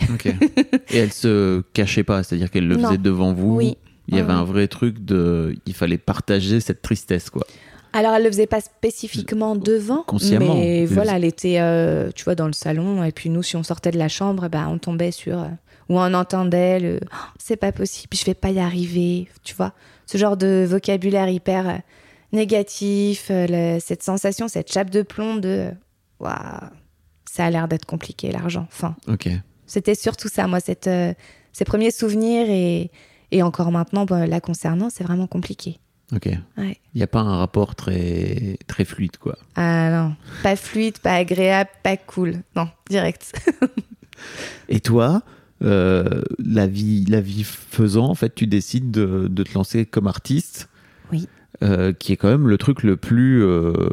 Et 0.91 0.97
elle 0.97 1.13
se 1.13 1.63
cachait 1.75 2.05
pas, 2.05 2.23
c'est-à-dire 2.23 2.51
qu'elle 2.51 2.67
le 2.67 2.77
Non. 2.77 2.89
faisait 2.89 2.99
devant 2.99 3.33
vous. 3.35 3.57
Oui. 3.57 3.77
Il 4.11 4.17
y 4.17 4.21
avait 4.21 4.33
un 4.33 4.45
vrai 4.45 4.69
truc 4.69 5.05
de. 5.05 5.55
Il 5.67 5.75
fallait 5.75 5.99
partager 5.99 6.61
cette 6.61 6.81
tristesse, 6.81 7.29
quoi. 7.29 7.47
Alors, 7.93 8.15
elle 8.15 8.23
le 8.23 8.31
faisait 8.31 8.47
pas 8.47 8.61
spécifiquement 8.63 9.55
devant, 9.57 10.03
Consciemment. 10.05 10.55
mais 10.55 10.87
voilà, 10.87 11.17
elle 11.17 11.25
était, 11.25 11.59
euh, 11.61 12.11
tu 12.15 12.25
vois, 12.25 12.35
dans 12.35 12.47
le 12.47 12.53
salon. 12.55 13.05
Et 13.05 13.13
puis 13.13 13.29
nous, 13.29 13.43
si 13.43 13.57
on 13.57 13.63
sortait 13.63 13.91
de 13.91 13.99
la 13.99 14.09
chambre, 14.09 14.49
bah, 14.49 14.67
on 14.71 14.79
tombait 14.79 15.11
sur 15.11 15.39
euh, 15.41 15.47
ou 15.91 15.99
on 15.99 16.15
entendait 16.15 16.81
le 16.81 17.01
Oh, 17.13 17.17
c'est 17.39 17.57
pas 17.57 17.73
possible, 17.73 18.17
je 18.17 18.25
vais 18.25 18.35
pas 18.35 18.51
y 18.51 18.61
arriver, 18.61 19.29
tu 19.43 19.55
vois, 19.55 19.73
ce 20.07 20.17
genre 20.17 20.37
de 20.39 20.67
vocabulaire 20.69 21.29
hyper 21.29 21.69
euh, 21.69 21.73
négatif, 22.33 23.29
euh, 23.31 23.47
le- 23.49 23.81
cette 23.81 24.03
sensation, 24.03 24.49
cette 24.49 24.73
chape 24.73 24.91
de 24.91 25.03
plomb 25.03 25.37
de 25.37 25.71
waouh, 26.21 26.35
ça 27.31 27.47
a 27.47 27.51
l'air 27.51 27.69
d'être 27.69 27.85
compliqué 27.87 28.31
l'argent. 28.33 28.67
Enfin, 28.73 28.97
Ok. 29.07 29.29
c'était 29.67 29.95
surtout 29.95 30.29
ça, 30.29 30.47
moi, 30.47 30.61
cette, 30.61 30.87
euh, 30.87 31.13
ces 31.53 31.65
premiers 31.65 31.91
souvenirs 31.91 32.47
et, 32.49 32.91
et 33.31 33.43
encore 33.43 33.71
maintenant, 33.73 34.05
bah, 34.05 34.27
la 34.27 34.41
concernant, 34.41 34.91
c'est 34.91 35.05
vraiment 35.05 35.27
compliqué. 35.27 35.79
Ok. 36.15 36.27
Il 36.27 36.41
Ouais. 36.63 36.79
n'y 36.95 37.03
a 37.03 37.07
pas 37.07 37.21
un 37.21 37.37
rapport 37.37 37.75
très, 37.75 38.57
très 38.67 38.85
fluide, 38.87 39.19
quoi. 39.19 39.37
Ah 39.57 39.91
non, 39.91 40.17
pas 40.43 40.57
fluide, 40.57 40.99
pas 40.99 41.13
agréable, 41.15 41.69
pas 41.83 41.99
cool. 41.99 42.43
Non, 42.57 42.69
direct. 42.89 43.33
Et 44.69 44.81
toi, 44.81 45.23
euh, 45.63 46.23
la, 46.39 46.67
vie, 46.67 47.05
la 47.07 47.21
vie 47.21 47.45
faisant, 47.45 48.07
en 48.07 48.15
fait, 48.15 48.35
tu 48.35 48.47
décides 48.47 48.91
de, 48.91 49.29
de 49.31 49.43
te 49.43 49.53
lancer 49.55 49.85
comme 49.87 50.07
artiste? 50.07 50.69
Oui. 51.13 51.29
Euh, 51.63 51.93
qui 51.93 52.13
est 52.13 52.17
quand 52.17 52.29
même 52.29 52.47
le 52.49 52.57
truc 52.57 52.83
le 52.85 52.97
plus. 52.97 53.43
euh, 53.43 53.89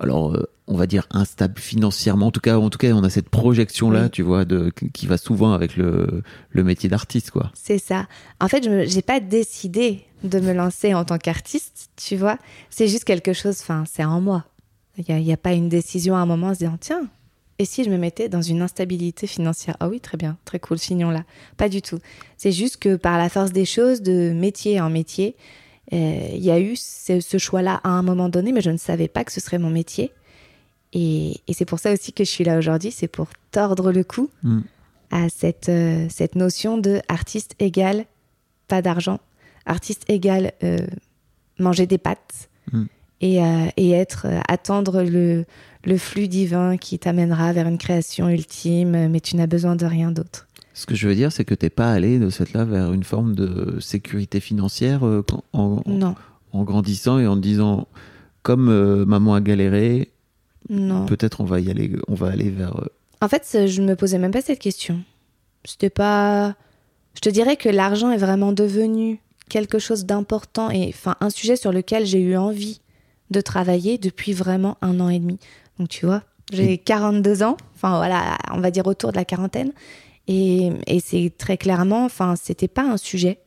alors, 0.00 0.34
euh, 0.34 0.42
on 0.66 0.76
va 0.76 0.86
dire 0.86 1.06
instable 1.12 1.58
financièrement. 1.58 2.26
En 2.26 2.30
tout 2.30 2.40
cas, 2.40 2.58
en 2.58 2.68
tout 2.70 2.78
cas 2.78 2.92
on 2.92 3.02
a 3.04 3.08
cette 3.10 3.28
projection-là, 3.30 4.04
Oui. 4.04 4.10
tu 4.10 4.22
vois, 4.22 4.44
de, 4.44 4.70
qui 4.92 5.06
va 5.06 5.16
souvent 5.16 5.52
avec 5.52 5.76
le, 5.76 6.22
le 6.50 6.64
métier 6.64 6.88
d'artiste, 6.88 7.30
quoi. 7.30 7.50
C'est 7.54 7.78
ça. 7.78 8.06
En 8.40 8.48
fait, 8.48 8.64
je 8.64 8.94
n'ai 8.94 9.02
pas 9.02 9.20
décidé 9.20 10.04
de 10.24 10.40
me 10.40 10.52
lancer 10.52 10.92
en 10.92 11.04
tant 11.04 11.16
qu'artiste, 11.18 11.90
tu 11.96 12.16
vois. 12.16 12.38
C'est 12.68 12.88
juste 12.88 13.04
quelque 13.04 13.32
chose, 13.32 13.58
enfin, 13.60 13.84
c'est 13.90 14.04
en 14.04 14.20
moi. 14.20 14.44
Il 14.98 15.04
n'y 15.08 15.14
a, 15.14 15.18
il 15.20 15.26
y 15.26 15.32
a 15.32 15.36
pas 15.38 15.52
une 15.52 15.68
décision 15.68 16.16
à 16.16 16.18
un 16.18 16.26
moment 16.26 16.48
en 16.48 16.54
se 16.54 16.58
disant, 16.58 16.76
tiens, 16.80 17.06
et 17.60 17.64
si 17.64 17.82
je 17.84 17.90
me 17.90 17.96
mettais 17.96 18.28
dans 18.28 18.42
une 18.42 18.60
instabilité 18.60 19.26
financière? 19.26 19.76
Ah 19.80 19.88
oui, 19.88 20.00
très 20.00 20.16
bien, 20.18 20.36
très 20.44 20.58
cool, 20.58 20.78
signons 20.78 21.10
là. 21.10 21.24
Pas 21.56 21.68
du 21.68 21.80
tout. 21.82 21.98
C'est 22.36 22.52
juste 22.52 22.76
que 22.76 22.96
par 22.96 23.16
la 23.18 23.28
force 23.28 23.52
des 23.52 23.64
choses, 23.64 24.02
de 24.02 24.32
métier 24.34 24.80
en 24.80 24.90
métier, 24.90 25.34
il 25.92 26.42
y 26.44 26.50
a 26.50 26.60
eu 26.60 26.76
ce, 26.76 27.20
ce 27.20 27.38
choix-là 27.38 27.80
à 27.84 27.88
un 27.90 28.02
moment 28.02 28.28
donné, 28.28 28.52
mais 28.52 28.60
je 28.60 28.70
ne 28.70 28.76
savais 28.76 29.08
pas 29.08 29.24
que 29.24 29.32
ce 29.32 29.40
serait 29.40 29.58
mon 29.58 29.70
métier. 29.70 30.12
Et, 30.92 31.36
et 31.46 31.52
c'est 31.54 31.64
pour 31.66 31.78
ça 31.78 31.92
aussi 31.92 32.12
que 32.12 32.24
je 32.24 32.30
suis 32.30 32.44
là 32.44 32.58
aujourd'hui, 32.58 32.90
c'est 32.90 33.08
pour 33.08 33.28
tordre 33.50 33.92
le 33.92 34.04
cou 34.04 34.30
Mm. 34.42 34.60
à 35.10 35.28
cette, 35.28 35.68
euh, 35.68 36.06
cette 36.10 36.34
notion 36.34 36.78
de 36.78 37.00
artiste 37.08 37.54
égale 37.58 38.04
pas 38.68 38.82
d'argent, 38.82 39.18
artiste 39.66 40.04
égale 40.08 40.52
euh, 40.62 40.78
manger 41.58 41.86
des 41.86 41.98
pâtes 41.98 42.48
Mm. 42.72 42.84
et, 43.22 43.42
euh, 43.42 43.66
et 43.76 43.90
être, 43.92 44.26
euh, 44.26 44.40
attendre 44.48 45.02
le, 45.02 45.44
le 45.84 45.96
flux 45.98 46.28
divin 46.28 46.76
qui 46.76 46.98
t'amènera 46.98 47.52
vers 47.54 47.66
une 47.68 47.78
création 47.78 48.28
ultime, 48.28 49.08
mais 49.08 49.20
tu 49.20 49.36
n'as 49.36 49.46
besoin 49.46 49.76
de 49.76 49.86
rien 49.86 50.10
d'autre. 50.10 50.47
Ce 50.78 50.86
que 50.86 50.94
je 50.94 51.08
veux 51.08 51.16
dire, 51.16 51.32
c'est 51.32 51.44
que 51.44 51.56
t'es 51.56 51.70
pas 51.70 51.90
allé 51.90 52.20
de 52.20 52.30
cette 52.30 52.52
là 52.52 52.64
vers 52.64 52.92
une 52.92 53.02
forme 53.02 53.34
de 53.34 53.80
sécurité 53.80 54.38
financière 54.38 55.04
euh, 55.04 55.24
en, 55.52 55.82
en- 55.84 55.90
Non, 55.90 56.14
en 56.52 56.62
grandissant 56.62 57.18
et 57.18 57.26
en 57.26 57.34
te 57.34 57.40
disant, 57.40 57.88
comme 58.44 58.68
euh, 58.68 59.04
maman 59.04 59.34
a 59.34 59.40
galéré, 59.40 60.12
peut-être 61.06 61.40
on 61.40 61.44
va 61.44 61.58
y 61.58 61.68
aller, 61.68 61.90
on 62.06 62.14
va 62.14 62.28
aller 62.28 62.50
vers. 62.50 62.76
euh, 62.80 62.86
En 63.20 63.26
fait, 63.28 63.66
je 63.66 63.82
me 63.82 63.96
posais 63.96 64.18
même 64.18 64.30
pas 64.30 64.40
cette 64.40 64.60
question. 64.60 65.00
C'était 65.64 65.90
pas. 65.90 66.54
Je 67.14 67.20
te 67.20 67.28
dirais 67.28 67.56
que 67.56 67.68
l'argent 67.68 68.12
est 68.12 68.16
vraiment 68.18 68.52
devenu 68.52 69.20
quelque 69.48 69.80
chose 69.80 70.04
d'important 70.06 70.70
et 70.70 70.88
enfin 70.94 71.16
un 71.20 71.30
sujet 71.30 71.56
sur 71.56 71.72
lequel 71.72 72.06
j'ai 72.06 72.20
eu 72.20 72.36
envie 72.36 72.80
de 73.30 73.40
travailler 73.40 73.98
depuis 73.98 74.32
vraiment 74.32 74.76
un 74.80 75.00
an 75.00 75.08
et 75.08 75.18
demi. 75.18 75.38
Donc 75.80 75.88
tu 75.88 76.06
vois, 76.06 76.22
j'ai 76.52 76.78
42 76.78 77.42
ans, 77.42 77.56
enfin 77.74 77.96
voilà, 77.96 78.38
on 78.52 78.60
va 78.60 78.70
dire 78.70 78.86
autour 78.86 79.10
de 79.10 79.16
la 79.16 79.24
quarantaine, 79.24 79.72
et, 80.28 80.70
et 80.86 81.00
c'est 81.00 81.32
très 81.36 81.56
clairement, 81.56 82.04
enfin 82.04 82.36
c'était 82.36 82.68
pas 82.68 82.82
un 82.82 82.96
sujet, 82.96 83.40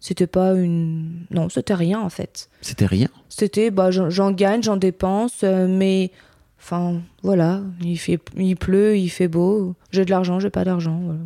c'était 0.00 0.26
pas 0.26 0.54
une, 0.54 1.26
non, 1.30 1.48
c'était 1.48 1.74
rien 1.74 2.00
en 2.00 2.10
fait. 2.10 2.50
C'était 2.60 2.86
rien? 2.86 3.08
C'était, 3.28 3.70
bah, 3.70 3.90
j'en 3.90 4.32
gagne, 4.32 4.62
j'en 4.62 4.76
dépense, 4.76 5.40
euh, 5.44 5.66
mais 5.68 6.10
enfin, 6.58 7.00
voilà, 7.22 7.62
il, 7.82 7.96
fait, 7.98 8.20
il 8.36 8.56
pleut, 8.56 8.98
il 8.98 9.08
fait 9.08 9.28
beau, 9.28 9.74
j'ai 9.90 10.04
de 10.04 10.10
l'argent, 10.10 10.40
j'ai 10.40 10.50
pas 10.50 10.64
d'argent. 10.64 11.00
voilà. 11.04 11.20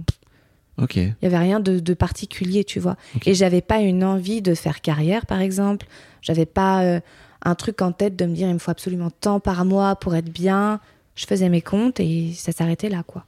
Ok. 0.78 0.96
Il 0.96 1.14
y 1.22 1.26
avait 1.26 1.38
rien 1.38 1.58
de, 1.58 1.78
de 1.78 1.94
particulier, 1.94 2.64
tu 2.64 2.80
vois. 2.80 2.96
Ok. 3.16 3.26
Et 3.28 3.34
j'avais 3.34 3.62
pas 3.62 3.78
une 3.78 4.04
envie 4.04 4.42
de 4.42 4.54
faire 4.54 4.82
carrière, 4.82 5.24
par 5.24 5.40
exemple. 5.40 5.86
J'avais 6.20 6.44
pas 6.44 6.82
euh, 6.84 7.00
un 7.42 7.54
truc 7.54 7.80
en 7.80 7.92
tête 7.92 8.14
de 8.14 8.26
me 8.26 8.34
dire, 8.34 8.48
il 8.48 8.54
me 8.54 8.58
faut 8.58 8.70
absolument 8.70 9.10
tant 9.10 9.40
par 9.40 9.64
mois 9.64 9.96
pour 9.96 10.14
être 10.14 10.30
bien. 10.30 10.80
Je 11.14 11.24
faisais 11.24 11.48
mes 11.48 11.62
comptes 11.62 11.98
et 11.98 12.32
ça 12.34 12.52
s'arrêtait 12.52 12.90
là, 12.90 13.02
quoi. 13.06 13.24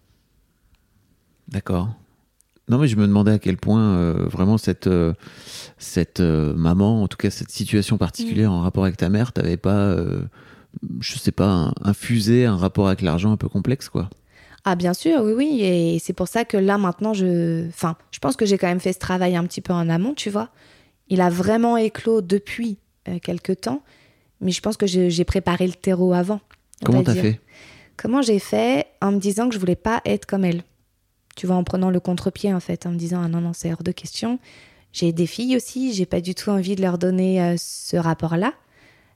D'accord. 1.49 1.89
Non, 2.69 2.77
mais 2.79 2.89
je 2.89 2.97
me 2.97 3.07
demandais 3.07 3.33
à 3.33 3.39
quel 3.39 3.57
point 3.57 3.81
euh, 3.97 4.27
vraiment 4.29 4.59
cette, 4.59 4.87
euh, 4.89 5.15
cette 5.79 6.21
euh, 6.21 6.53
maman, 6.55 7.03
en 7.03 7.09
tout 7.09 7.17
cas 7.17 7.31
cette 7.31 7.51
situation 7.51 7.97
particulière 7.97 8.53
en 8.53 8.61
rapport 8.61 8.85
avec 8.85 8.99
ta 8.99 9.09
mère, 9.09 9.33
t'avais 9.33 9.57
pas, 9.57 9.97
je 11.01 11.19
sais 11.19 11.33
pas, 11.33 11.47
un- 11.49 11.73
infusé 11.83 12.45
un 12.45 12.57
rapport 12.57 12.89
avec 12.89 13.01
l'argent 13.01 13.33
un 13.33 13.37
peu 13.39 13.49
complexe, 13.49 13.89
quoi. 13.89 14.11
Ah 14.65 14.75
bien 14.75 14.93
sûr, 14.93 15.23
oui, 15.23 15.33
oui. 15.35 15.61
Et 15.63 15.99
c'est 15.99 16.13
pour 16.13 16.29
ça 16.29 16.45
que 16.45 16.59
là 16.59 16.77
maintenant, 16.77 17.15
je, 17.15 17.67
enfin, 17.69 17.97
je 18.11 18.19
pense 18.19 18.37
que 18.37 18.45
j'ai 18.45 18.59
quand 18.59 18.67
même 18.67 18.81
fait 18.81 18.93
ce 18.93 18.99
travail 18.99 19.35
un 19.35 19.45
petit 19.45 19.63
peu 19.63 19.73
en 19.73 19.89
amont, 19.89 20.13
tu 20.13 20.29
vois. 20.29 20.51
Il 21.09 21.23
a 21.23 21.31
vraiment 21.31 21.79
éclos 21.79 22.21
depuis 22.21 22.77
quelques 23.23 23.63
temps, 23.63 23.83
mais 24.43 24.51
je 24.51 24.61
pense 24.61 24.77
que 24.77 24.87
j'ai 24.87 25.25
préparé 25.25 25.67
le 25.67 25.73
terreau 25.73 26.13
avant. 26.13 26.41
Comment 26.85 27.03
t'as 27.03 27.15
fait? 27.23 27.41
Comment 27.97 28.21
j'ai 28.21 28.39
fait 28.39 28.87
en 29.01 29.13
me 29.13 29.19
disant 29.19 29.49
que 29.49 29.55
je 29.55 29.59
voulais 29.59 29.75
pas 29.77 30.03
être 30.05 30.27
comme 30.27 30.45
elle? 30.45 30.63
Tu 31.39 31.47
vois, 31.47 31.55
en 31.55 31.63
prenant 31.63 31.91
le 31.91 32.01
contre-pied 32.01 32.53
en 32.53 32.59
fait, 32.59 32.85
en 32.85 32.91
me 32.91 32.97
disant 32.97 33.23
ah 33.23 33.29
non 33.29 33.41
non 33.41 33.53
c'est 33.53 33.73
hors 33.73 33.85
de 33.85 33.93
question. 33.93 34.41
J'ai 34.91 35.13
des 35.13 35.29
filles 35.29 35.55
aussi, 35.55 35.93
j'ai 35.93 36.05
pas 36.05 36.21
du 36.21 36.35
tout 36.35 36.51
envie 36.51 36.75
de 36.75 36.83
leur 36.83 36.99
donner 36.99 37.41
euh, 37.41 37.55
ce 37.57 37.97
rapport-là. 37.97 38.55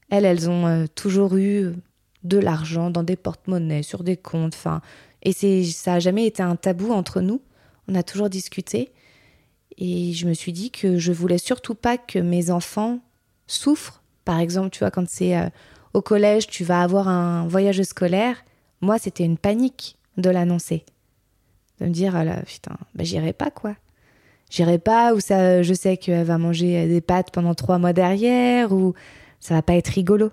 Elles, 0.09 0.25
elles 0.25 0.49
ont 0.49 0.69
euh, 0.69 0.87
toujours 0.95 1.37
eu 1.37 1.73
de 2.23 2.39
l'argent 2.39 2.91
dans 2.91 3.03
des 3.03 3.17
porte-monnaies, 3.17 3.83
sur 3.83 4.05
des 4.05 4.17
comptes, 4.17 4.55
enfin, 4.55 4.83
et 5.25 5.33
c'est 5.33 5.65
ça 5.65 5.95
a 5.95 5.99
jamais 5.99 6.25
été 6.25 6.45
un 6.45 6.55
tabou 6.55 6.93
entre 6.93 7.21
nous. 7.23 7.43
On 7.89 7.97
a 7.97 8.05
toujours 8.05 8.31
discuté, 8.31 8.93
et 9.77 10.13
je 10.13 10.29
me 10.29 10.35
suis 10.35 10.53
dit 10.53 10.71
que 10.71 10.99
je 10.99 11.11
voulais 11.11 11.39
surtout 11.39 11.75
pas 11.75 11.99
que 11.99 12.21
mes 12.21 12.53
enfants 12.53 13.01
souffrent. 13.49 14.05
Par 14.25 14.39
exemple, 14.39 14.71
tu 14.71 14.79
vois, 14.79 14.93
quand 14.93 15.09
c'est 15.09 15.37
euh, 15.37 15.49
au 15.93 16.03
collège, 16.03 16.47
tu 16.47 16.63
vas 16.63 16.83
avoir 16.83 17.09
un 17.09 17.49
voyage 17.49 17.83
scolaire. 17.83 18.45
Moi, 18.81 19.01
c'était 19.01 19.25
une 19.25 19.39
panique 19.39 19.99
de 20.19 20.31
l'annoncer. 20.31 20.85
De 21.81 21.87
me 21.87 21.91
dire, 21.91 22.15
ah 22.17 22.25
là, 22.25 22.43
putain, 22.43 22.77
bah, 22.95 23.05
j'irai 23.05 23.33
pas, 23.33 23.51
quoi. 23.51 23.75
J'irai 24.51 24.79
pas, 24.79 25.15
ou 25.15 25.21
ça, 25.21 25.63
je 25.63 25.73
sais 25.75 25.97
qu'elle 25.97 26.25
va 26.27 26.39
manger 26.39 26.87
des 26.87 27.01
pâtes 27.01 27.31
pendant 27.33 27.55
trois 27.55 27.79
mois 27.79 27.93
derrière, 27.93 28.73
ou 28.73 28.95
ça 29.41 29.55
va 29.55 29.63
pas 29.63 29.75
être 29.75 29.89
rigolo. 29.89 30.31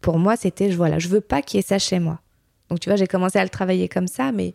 Pour 0.00 0.18
moi, 0.18 0.36
c'était, 0.36 0.70
je- 0.70 0.76
voilà, 0.76 0.98
je 0.98 1.08
veux 1.08 1.20
pas 1.22 1.42
qu'il 1.42 1.58
y 1.58 1.60
ait 1.60 1.66
ça 1.66 1.78
chez 1.78 1.98
moi. 1.98 2.20
Donc, 2.68 2.80
tu 2.80 2.88
vois, 2.88 2.96
j'ai 2.96 3.06
commencé 3.06 3.38
à 3.38 3.42
le 3.42 3.48
travailler 3.50 3.88
comme 3.88 4.06
ça, 4.08 4.30
mais 4.32 4.54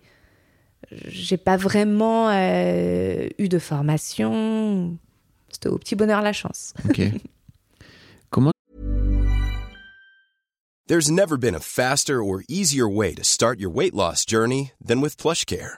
j'ai 1.07 1.37
pas 1.37 1.57
vraiment 1.57 2.29
euh, 2.29 3.27
eu 3.39 3.49
de 3.49 3.57
formation. 3.59 4.97
C'était 5.49 5.69
au 5.69 5.77
petit 5.79 5.95
bonheur 5.95 6.21
la 6.21 6.31
chance. 6.33 6.73
Ok. 6.89 7.01
Comment 8.29 8.51
There's 10.87 11.09
never 11.09 11.37
been 11.37 11.55
a 11.55 11.59
faster 11.59 12.21
or 12.23 12.43
easier 12.47 12.87
way 12.87 13.15
to 13.15 13.23
start 13.23 13.59
your 13.59 13.71
weight 13.73 13.95
loss 13.95 14.23
journey 14.25 14.71
than 14.79 15.01
with 15.01 15.17
PlushCare. 15.17 15.77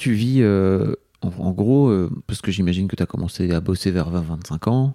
Tu 0.00 0.14
vis, 0.14 0.40
euh, 0.40 0.94
en, 1.20 1.50
gros, 1.50 1.88
euh, 1.88 2.10
parce 2.26 2.40
que 2.40 2.50
j'imagine 2.50 2.88
que 2.88 2.96
tu 2.96 3.02
as 3.02 3.06
commencé 3.06 3.50
à 3.50 3.60
bosser 3.60 3.90
vers 3.90 4.10
20-25 4.10 4.70
ans. 4.70 4.94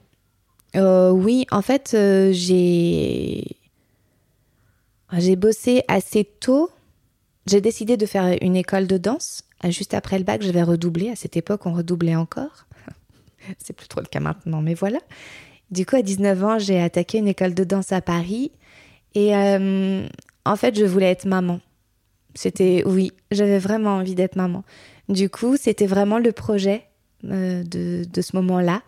Euh, 0.76 1.12
oui, 1.12 1.46
en 1.52 1.62
fait, 1.62 1.96
j'ai 2.32 3.46
j'ai 5.14 5.36
bossé 5.36 5.84
assez 5.88 6.24
tôt. 6.24 6.72
J'ai 7.46 7.62
décidé 7.62 7.98
de 7.98 8.08
faire 8.08 8.36
une 8.42 8.56
école 8.56 8.88
de 8.88 8.98
danse. 8.98 9.44
Euh, 9.64 9.70
Juste 9.70 9.94
après 9.94 10.18
le 10.18 10.24
bac, 10.24 10.42
je 10.42 10.50
vais 10.50 10.64
redoubler. 10.64 11.12
À 11.12 11.16
cette 11.16 11.38
époque, 11.38 11.68
on 11.68 11.74
redoublait 11.74 12.16
encore. 12.16 12.66
C'est 13.60 13.74
plus 13.74 13.88
trop 13.88 14.02
le 14.02 14.08
cas 14.08 14.20
maintenant, 14.20 14.64
mais 14.64 14.74
voilà. 14.74 14.98
Du 15.70 15.86
coup, 15.86 15.98
à 15.98 16.02
19 16.02 16.44
ans, 16.44 16.58
j'ai 16.58 16.82
attaqué 16.82 17.20
une 17.20 17.28
école 17.28 17.54
de 17.54 17.64
danse 17.64 17.92
à 17.92 18.02
Paris. 18.02 18.52
Et 19.14 19.36
en 19.36 20.56
fait, 20.56 20.76
je 20.76 20.84
voulais 20.84 21.12
être 21.12 21.26
maman. 21.26 21.62
C'était, 22.34 22.84
oui, 22.86 23.14
j'avais 23.32 23.60
vraiment 23.60 23.98
envie 23.98 24.16
d'être 24.16 24.36
maman. 24.36 24.64
Du 25.10 25.30
coup, 25.30 25.56
c'était 25.58 25.86
vraiment 25.86 26.18
le 26.18 26.32
projet 26.32 26.86
euh, 27.26 27.64
de, 27.64 28.22
ce 28.22 28.36
moment-là. 28.36 28.82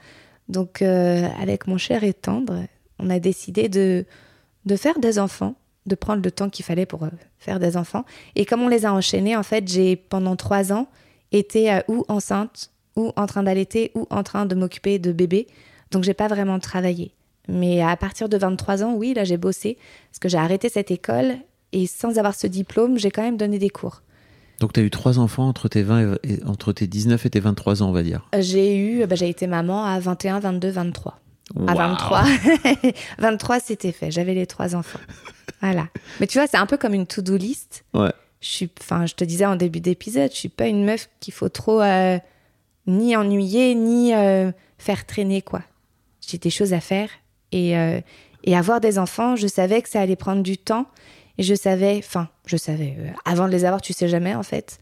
Donc, 0.49 0.81
euh, 0.81 1.27
avec 1.39 1.67
mon 1.67 1.77
cher 1.77 2.03
et 2.03 2.13
tendre, 2.13 2.63
on 2.99 3.09
a 3.09 3.19
décidé 3.19 3.69
de, 3.69 4.05
faire 4.75 4.99
des 4.99 5.19
enfants, 5.19 5.55
de 5.85 5.95
prendre 5.95 6.23
le 6.23 6.31
temps 6.31 6.49
qu'il 6.49 6.65
fallait 6.65 6.85
pour 6.85 7.03
euh, 7.03 7.09
faire 7.37 7.59
des 7.59 7.77
enfants. 7.77 8.05
Et 8.35 8.45
comme 8.45 8.61
on 8.61 8.67
les 8.67 8.85
a 8.85 8.93
enchaînés, 8.93 9.35
en 9.35 9.43
fait, 9.43 9.67
j'ai 9.67 9.95
pendant 9.95 10.35
trois 10.35 10.73
ans 10.73 10.87
été 11.31 11.81
ou 11.87 12.05
enceinte, 12.07 12.71
ou 12.95 13.11
en 13.15 13.27
train 13.27 13.43
d'allaiter, 13.43 13.91
ou 13.93 14.07
en 14.09 14.23
train 14.23 14.45
de 14.45 14.55
m'occuper 14.55 14.97
de 14.97 15.11
bébé. 15.11 15.47
Donc, 15.91 16.03
j'ai 16.03 16.13
pas 16.15 16.27
vraiment 16.27 16.59
travaillé. 16.59 17.11
Mais 17.47 17.81
à 17.81 17.95
partir 17.95 18.27
de 18.27 18.37
23 18.37 18.83
ans, 18.83 18.93
oui, 18.95 19.13
là, 19.13 19.23
j'ai 19.23 19.37
bossé, 19.37 19.77
parce 20.09 20.19
que 20.19 20.29
j'ai 20.29 20.37
arrêté 20.37 20.69
cette 20.69 20.91
école, 20.91 21.37
et 21.71 21.85
sans 21.85 22.17
avoir 22.17 22.33
ce 22.35 22.47
diplôme, 22.47 22.97
j'ai 22.97 23.11
quand 23.11 23.21
même 23.21 23.37
donné 23.37 23.59
des 23.59 23.69
cours. 23.69 24.01
Donc 24.59 24.73
tu 24.73 24.79
as 24.79 24.83
eu 24.83 24.89
trois 24.89 25.19
enfants 25.19 25.47
entre 25.47 25.67
tes, 25.67 25.83
20 25.83 26.17
et, 26.23 26.43
entre 26.45 26.73
tes 26.73 26.87
19 26.87 27.25
et 27.25 27.29
tes 27.29 27.39
23 27.39 27.83
ans, 27.83 27.89
on 27.89 27.91
va 27.91 28.03
dire. 28.03 28.27
J'ai 28.39 28.77
eu, 28.77 29.05
bah, 29.05 29.15
j'ai 29.15 29.29
été 29.29 29.47
maman 29.47 29.85
à 29.85 29.99
21, 29.99 30.39
22, 30.39 30.69
23. 30.69 31.19
À 31.55 31.59
Waouh. 31.59 31.77
23. 31.77 32.23
23, 33.19 33.59
c'était 33.63 33.91
fait. 33.91 34.11
J'avais 34.11 34.33
les 34.33 34.47
trois 34.47 34.75
enfants. 34.75 34.99
Voilà. 35.59 35.87
Mais 36.19 36.27
tu 36.27 36.37
vois, 36.37 36.45
c'est 36.45 36.57
un 36.57 36.67
peu 36.67 36.77
comme 36.77 36.93
une 36.93 37.07
to-do 37.07 37.35
list. 37.35 37.83
Ouais. 37.95 38.11
Je 38.41 38.47
suis, 38.47 38.69
je 39.07 39.13
te 39.15 39.23
disais 39.23 39.45
en 39.45 39.55
début 39.55 39.79
d'épisode, 39.79 40.29
je 40.31 40.37
suis 40.37 40.49
pas 40.49 40.67
une 40.67 40.85
meuf 40.85 41.09
qu'il 41.19 41.33
faut 41.33 41.49
trop 41.49 41.81
euh, 41.81 42.19
ni 42.85 43.15
ennuyer 43.15 43.73
ni 43.73 44.13
euh, 44.13 44.51
faire 44.77 45.07
traîner 45.07 45.41
quoi. 45.41 45.63
J'ai 46.21 46.37
des 46.37 46.51
choses 46.51 46.73
à 46.73 46.79
faire 46.79 47.09
et 47.51 47.75
euh, 47.75 47.99
et 48.43 48.55
avoir 48.55 48.79
des 48.79 48.99
enfants, 48.99 49.35
je 49.35 49.47
savais 49.47 49.81
que 49.81 49.89
ça 49.89 49.99
allait 49.99 50.15
prendre 50.15 50.43
du 50.43 50.57
temps 50.57 50.85
et 51.37 51.43
je 51.43 51.55
savais, 51.55 51.97
enfin, 51.99 52.29
je 52.45 52.57
savais 52.57 52.95
euh, 52.99 53.09
avant 53.25 53.47
de 53.47 53.51
les 53.51 53.65
avoir, 53.65 53.81
tu 53.81 53.93
sais 53.93 54.07
jamais 54.07 54.35
en 54.35 54.43
fait. 54.43 54.79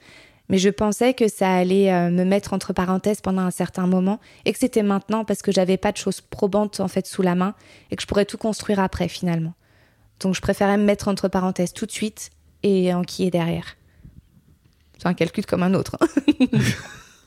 Mais 0.48 0.58
je 0.58 0.70
pensais 0.70 1.14
que 1.14 1.28
ça 1.28 1.54
allait 1.54 1.92
euh, 1.92 2.12
me 2.12 2.24
mettre 2.24 2.54
entre 2.54 2.72
parenthèses 2.72 3.20
pendant 3.22 3.42
un 3.42 3.52
certain 3.52 3.88
moment 3.88 4.20
et 4.46 4.54
que 4.54 4.60
c'était 4.60 4.84
maintenant 4.84 5.26
parce 5.26 5.42
que 5.42 5.52
j'avais 5.52 5.78
pas 5.78 5.92
de 5.92 5.98
choses 5.98 6.22
probantes 6.22 6.80
en 6.80 6.88
fait 6.88 7.08
sous 7.08 7.24
la 7.24 7.36
main 7.36 7.56
et 7.90 7.96
que 7.96 8.02
je 8.02 8.08
pourrais 8.08 8.26
tout 8.26 8.38
construire 8.38 8.80
après 8.80 9.08
finalement. 9.08 9.54
Donc 10.20 10.36
je 10.36 10.42
préférais 10.42 10.78
me 10.78 10.84
mettre 10.84 11.08
entre 11.08 11.28
parenthèses 11.28 11.74
tout 11.74 11.86
de 11.86 11.92
suite 11.92 12.30
et 12.64 12.94
enquiller 12.94 13.32
derrière. 13.32 13.76
C'est 14.98 15.08
un 15.08 15.14
calcul 15.14 15.46
comme 15.46 15.64
un 15.64 15.74
autre. 15.74 15.98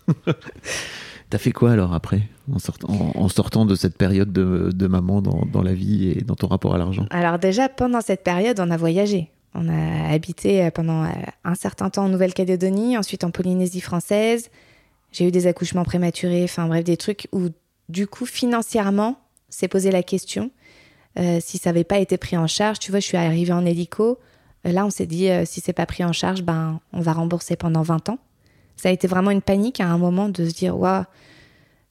T'as 1.31 1.39
fait 1.39 1.53
quoi 1.53 1.73
alors 1.73 1.93
après, 1.93 2.23
en 2.51 3.29
sortant, 3.29 3.67
de 3.67 3.75
cette 3.75 3.97
période 3.97 4.33
de, 4.33 4.87
maman 4.87 5.21
dans, 5.21 5.63
la 5.63 5.75
vie 5.75 6.11
et 6.11 6.23
dans 6.23 6.35
ton 6.35 6.47
rapport 6.47 6.75
à 6.75 6.79
l'argent? 6.79 7.07
Alors 7.11 7.39
déjà, 7.39 7.69
pendant 7.69 8.01
cette 8.01 8.25
période, 8.25 8.61
on 8.61 8.71
a 8.71 8.77
voyagé. 8.77 9.31
On 9.55 9.69
a 9.69 10.13
habité 10.13 10.65
euh, 10.65 10.71
pendant 10.71 11.05
euh, 11.05 11.09
un 11.43 11.55
certain 11.55 11.91
temps 11.91 12.05
en 12.05 12.09
Nouvelle-Calédonie, 12.09 12.97
ensuite 12.97 13.25
en 13.25 13.31
Polynésie 13.31 13.81
française. 13.81 14.51
J'ai 15.11 15.27
eu 15.27 15.31
des 15.31 15.47
accouchements 15.47 15.85
prématurés, 15.85 16.45
enfin 16.45 16.69
bref, 16.69 16.85
des 16.85 16.99
trucs 16.99 17.29
où 17.33 17.49
du 17.89 18.07
coup, 18.07 18.27
financièrement, 18.27 19.19
s'est 19.49 19.69
posé 19.69 19.91
la 19.91 20.03
question 20.03 20.51
euh, 21.19 21.39
si 21.41 21.59
ça 21.59 21.71
n'avait 21.71 21.85
pas 21.85 21.99
été 21.99 22.17
pris 22.19 22.37
en 22.37 22.47
charge. 22.47 22.79
Tu 22.79 22.91
vois, 22.91 23.01
je 23.01 23.07
suis 23.07 23.17
arrivée 23.17 23.53
en 23.53 23.65
hélico. 23.65 24.19
Là, 24.65 24.85
on 24.85 24.91
s'est 24.91 25.07
dit, 25.07 25.29
euh, 25.31 25.45
si 25.45 25.61
c'est 25.61 25.73
pas 25.73 25.87
pris 25.87 26.05
en 26.05 26.13
charge, 26.13 26.43
ben, 26.43 26.81
on 26.93 27.01
va 27.01 27.13
rembourser 27.13 27.57
pendant 27.57 27.83
20 27.83 28.11
ans. 28.11 28.19
Ça 28.81 28.89
a 28.89 28.93
été 28.93 29.07
vraiment 29.09 29.31
une 29.33 29.43
panique 29.43 29.81
à 29.81 29.87
un 29.87 29.99
moment 29.99 30.29
de 30.29 30.49
se 30.49 30.55
dire, 30.55 30.79
waouh, 30.79 31.05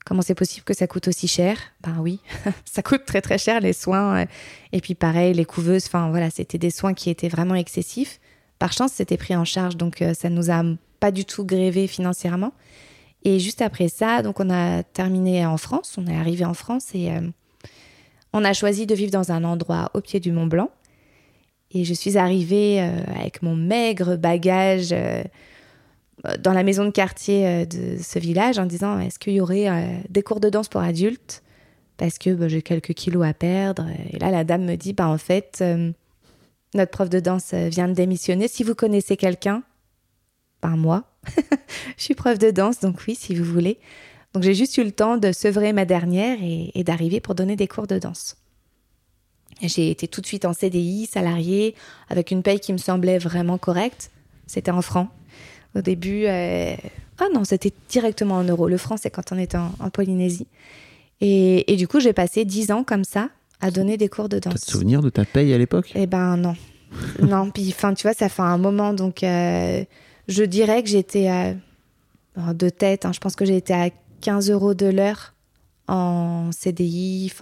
comment 0.06 0.22
c'est 0.22 0.34
possible 0.34 0.64
que 0.64 0.72
ça 0.74 0.86
coûte 0.86 1.06
aussi 1.06 1.28
cher? 1.28 1.58
Ben 1.82 1.96
oui, 2.00 2.20
ça 2.64 2.82
coûte 2.82 3.04
très 3.04 3.20
très 3.20 3.36
cher 3.36 3.60
les 3.60 3.74
soins. 3.74 4.22
euh, 4.22 4.26
Et 4.72 4.80
puis 4.80 4.94
pareil, 4.94 5.34
les 5.34 5.44
couveuses, 5.44 5.84
enfin 5.86 6.08
voilà, 6.08 6.30
c'était 6.30 6.56
des 6.58 6.70
soins 6.70 6.94
qui 6.94 7.10
étaient 7.10 7.28
vraiment 7.28 7.54
excessifs. 7.54 8.18
Par 8.58 8.72
chance, 8.72 8.92
c'était 8.92 9.18
pris 9.18 9.36
en 9.36 9.44
charge, 9.44 9.76
donc 9.76 10.00
euh, 10.00 10.14
ça 10.14 10.30
nous 10.30 10.50
a 10.50 10.62
pas 10.98 11.10
du 11.10 11.24
tout 11.26 11.44
grévé 11.44 11.86
financièrement. 11.86 12.52
Et 13.24 13.38
juste 13.38 13.60
après 13.60 13.88
ça, 13.88 14.22
donc 14.22 14.40
on 14.40 14.48
a 14.48 14.82
terminé 14.82 15.44
en 15.44 15.58
France, 15.58 15.96
on 15.98 16.06
est 16.06 16.16
arrivé 16.16 16.44
en 16.46 16.54
France 16.54 16.94
et 16.94 17.10
euh, 17.10 17.20
on 18.32 18.44
a 18.44 18.52
choisi 18.54 18.86
de 18.86 18.94
vivre 18.94 19.10
dans 19.10 19.30
un 19.30 19.44
endroit 19.44 19.90
au 19.92 20.00
pied 20.00 20.20
du 20.20 20.32
Mont 20.32 20.46
Blanc. 20.46 20.70
Et 21.70 21.84
je 21.84 21.92
suis 21.92 22.16
arrivée 22.16 22.80
avec 22.80 23.42
mon 23.42 23.54
maigre 23.54 24.16
bagage 24.16 24.94
dans 26.40 26.52
la 26.52 26.62
maison 26.62 26.84
de 26.84 26.90
quartier 26.90 27.46
euh, 27.46 27.64
de 27.64 28.02
ce 28.02 28.18
village 28.18 28.58
en 28.58 28.66
disant 28.66 28.98
est-ce 28.98 29.18
qu'il 29.18 29.34
y 29.34 29.40
aurait 29.40 29.68
euh, 29.68 29.98
des 30.08 30.22
cours 30.22 30.40
de 30.40 30.50
danse 30.50 30.68
pour 30.68 30.80
adultes? 30.80 31.42
Parce 31.96 32.18
que 32.18 32.30
bah, 32.30 32.48
j'ai 32.48 32.62
quelques 32.62 32.94
kilos 32.94 33.26
à 33.26 33.34
perdre. 33.34 33.86
Et 34.10 34.18
là, 34.18 34.30
la 34.30 34.44
dame 34.44 34.64
me 34.64 34.76
dit, 34.76 34.92
bah, 34.92 35.08
en 35.08 35.18
fait, 35.18 35.58
euh, 35.60 35.92
notre 36.74 36.90
prof 36.90 37.08
de 37.08 37.20
danse 37.20 37.52
euh, 37.54 37.68
vient 37.68 37.88
de 37.88 37.94
démissionner. 37.94 38.48
Si 38.48 38.62
vous 38.62 38.74
connaissez 38.74 39.16
quelqu'un, 39.16 39.62
ben 40.62 40.76
moi, 40.76 41.04
je 41.96 42.02
suis 42.02 42.14
prof 42.14 42.38
de 42.38 42.50
danse, 42.50 42.80
donc 42.80 43.00
oui, 43.06 43.14
si 43.14 43.34
vous 43.34 43.44
voulez. 43.44 43.78
Donc 44.34 44.42
j'ai 44.42 44.54
juste 44.54 44.76
eu 44.76 44.84
le 44.84 44.92
temps 44.92 45.16
de 45.16 45.32
sevrer 45.32 45.72
ma 45.72 45.84
dernière 45.84 46.38
et, 46.42 46.84
d'arriver 46.84 47.20
pour 47.20 47.34
donner 47.34 47.56
des 47.56 47.66
cours 47.66 47.86
de 47.86 47.98
danse. 47.98 48.36
J'ai 49.62 49.90
été 49.90 50.06
tout 50.06 50.20
de 50.20 50.26
suite 50.26 50.44
en 50.44 50.52
CDI, 50.52 51.06
salarié, 51.06 51.74
avec 52.08 52.30
une 52.30 52.42
paye 52.42 52.60
qui 52.60 52.72
me 52.72 52.78
semblait 52.78 53.18
vraiment 53.18 53.58
correcte. 53.58 54.10
C'était 54.46 54.70
en 54.70 54.82
francs. 54.82 55.08
Au 55.78 55.82
début, 55.82 56.24
euh, 56.26 56.74
ah 57.18 57.26
non, 57.34 57.44
c'était 57.44 57.72
directement 57.88 58.36
en 58.36 58.44
euros. 58.44 58.68
Le 58.68 58.76
franc, 58.78 58.96
c'est 58.96 59.10
quand 59.10 59.32
on 59.32 59.38
était 59.38 59.56
en, 59.58 59.70
en 59.80 59.90
Polynésie. 59.90 60.46
Et, 61.20 61.72
et 61.72 61.76
du 61.76 61.86
coup, 61.88 62.00
j'ai 62.00 62.12
passé 62.12 62.44
dix 62.44 62.70
ans 62.70 62.84
comme 62.84 63.04
ça 63.04 63.28
à 63.60 63.70
donner 63.70 63.96
des 63.96 64.08
cours 64.08 64.28
de 64.28 64.38
T'as 64.38 64.50
danse. 64.50 64.60
te 64.62 64.70
souvenir 64.70 65.02
de 65.02 65.10
ta 65.10 65.24
paye 65.24 65.52
à 65.52 65.58
l'époque? 65.58 65.92
Eh 65.94 66.06
ben 66.06 66.36
non. 66.36 66.54
non, 67.22 67.50
puis 67.50 67.68
enfin, 67.76 67.92
tu 67.94 68.02
vois, 68.02 68.14
ça 68.14 68.28
fait 68.28 68.42
un 68.42 68.58
moment, 68.58 68.94
donc 68.94 69.22
euh, 69.22 69.84
je 70.26 70.44
dirais 70.44 70.82
que 70.82 70.88
j'étais 70.88 71.28
à- 71.28 71.54
alors, 72.36 72.54
de 72.54 72.68
tête, 72.68 73.04
hein, 73.04 73.12
je 73.12 73.18
pense 73.18 73.34
que 73.36 73.44
été 73.44 73.72
à 73.74 73.90
15 74.20 74.50
euros 74.50 74.74
de 74.74 74.86
l'heure 74.86 75.34
en 75.88 76.50
CDI, 76.52 77.32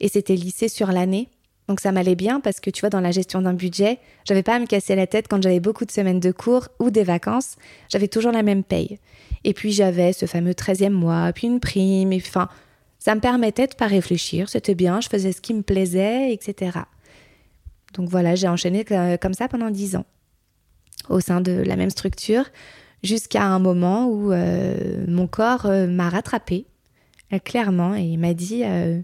et 0.00 0.08
c'était 0.08 0.34
lycée 0.36 0.68
sur 0.68 0.92
l'année. 0.92 1.28
Donc 1.70 1.78
ça 1.78 1.92
m'allait 1.92 2.16
bien 2.16 2.40
parce 2.40 2.58
que 2.58 2.68
tu 2.68 2.80
vois, 2.80 2.90
dans 2.90 3.00
la 3.00 3.12
gestion 3.12 3.42
d'un 3.42 3.54
budget, 3.54 4.00
j'avais 4.24 4.42
pas 4.42 4.56
à 4.56 4.58
me 4.58 4.66
casser 4.66 4.96
la 4.96 5.06
tête 5.06 5.28
quand 5.28 5.40
j'avais 5.40 5.60
beaucoup 5.60 5.84
de 5.84 5.92
semaines 5.92 6.18
de 6.18 6.32
cours 6.32 6.66
ou 6.80 6.90
des 6.90 7.04
vacances, 7.04 7.54
j'avais 7.88 8.08
toujours 8.08 8.32
la 8.32 8.42
même 8.42 8.64
paye. 8.64 8.98
Et 9.44 9.54
puis 9.54 9.70
j'avais 9.70 10.12
ce 10.12 10.26
fameux 10.26 10.50
13e 10.50 10.90
mois, 10.90 11.32
puis 11.32 11.46
une 11.46 11.60
prime, 11.60 12.12
et 12.12 12.16
enfin, 12.26 12.48
ça 12.98 13.14
me 13.14 13.20
permettait 13.20 13.68
de 13.68 13.76
pas 13.76 13.86
réfléchir, 13.86 14.48
c'était 14.48 14.74
bien, 14.74 15.00
je 15.00 15.08
faisais 15.08 15.30
ce 15.30 15.40
qui 15.40 15.54
me 15.54 15.62
plaisait, 15.62 16.32
etc. 16.32 16.76
Donc 17.94 18.08
voilà, 18.08 18.34
j'ai 18.34 18.48
enchaîné 18.48 18.82
que- 18.82 19.14
comme 19.18 19.34
ça 19.34 19.46
pendant 19.46 19.70
dix 19.70 19.94
ans 19.94 20.06
au 21.08 21.20
sein 21.20 21.40
de 21.40 21.52
la 21.52 21.76
même 21.76 21.90
structure 21.90 22.46
jusqu'à 23.04 23.44
un 23.44 23.60
moment 23.60 24.08
où 24.08 24.32
euh, 24.32 25.04
mon 25.06 25.28
corps 25.28 25.66
euh, 25.66 25.86
m'a 25.86 26.08
rattrapé 26.08 26.66
clairement 27.44 27.94
et 27.94 28.02
il 28.02 28.18
m'a 28.18 28.34
dit 28.34 28.62
euh, 28.64 29.00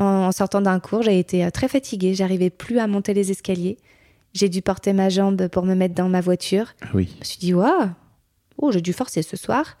en, 0.00 0.32
sortant 0.32 0.60
d'un 0.60 0.80
cours, 0.80 1.02
j'ai 1.02 1.18
été 1.18 1.44
euh, 1.44 1.50
très 1.50 1.68
fatiguée, 1.68 2.14
j'arrivais 2.14 2.50
plus 2.50 2.78
à 2.78 2.86
monter 2.86 3.14
les 3.14 3.30
escaliers. 3.30 3.76
J'ai 4.32 4.48
dû 4.48 4.62
porter 4.62 4.92
ma 4.92 5.08
jambe 5.08 5.48
pour 5.48 5.64
me 5.64 5.74
mettre 5.74 5.94
dans 5.94 6.08
ma 6.08 6.20
voiture. 6.20 6.66
Oui. 6.94 7.10
Je 7.14 7.20
me 7.20 7.24
suis 7.24 7.38
dit, 7.38 7.54
waouh, 7.54 7.90
oh, 8.58 8.72
j'ai 8.72 8.80
dû 8.80 8.92
forcer 8.92 9.22
ce 9.22 9.36
soir. 9.36 9.76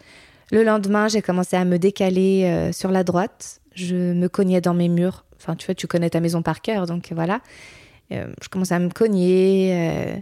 Le 0.50 0.64
lendemain, 0.64 1.08
j'ai 1.08 1.22
commencé 1.22 1.56
à 1.56 1.64
me 1.64 1.78
décaler 1.78 2.44
euh, 2.44 2.72
sur 2.72 2.90
la 2.90 3.04
droite. 3.04 3.60
Je 3.74 4.12
me 4.12 4.28
cognais 4.28 4.60
dans 4.60 4.74
mes 4.74 4.88
murs. 4.88 5.24
Enfin, 5.36 5.54
tu 5.54 5.66
vois, 5.66 5.74
tu 5.74 5.86
connais 5.86 6.10
ta 6.10 6.20
maison 6.20 6.42
par 6.42 6.60
cœur, 6.60 6.86
donc 6.86 7.12
voilà. 7.12 7.40
Euh, 8.12 8.26
je 8.42 8.48
commençais 8.48 8.74
à 8.74 8.78
me 8.80 8.90
cogner, 8.90 9.72
euh, 9.72 10.16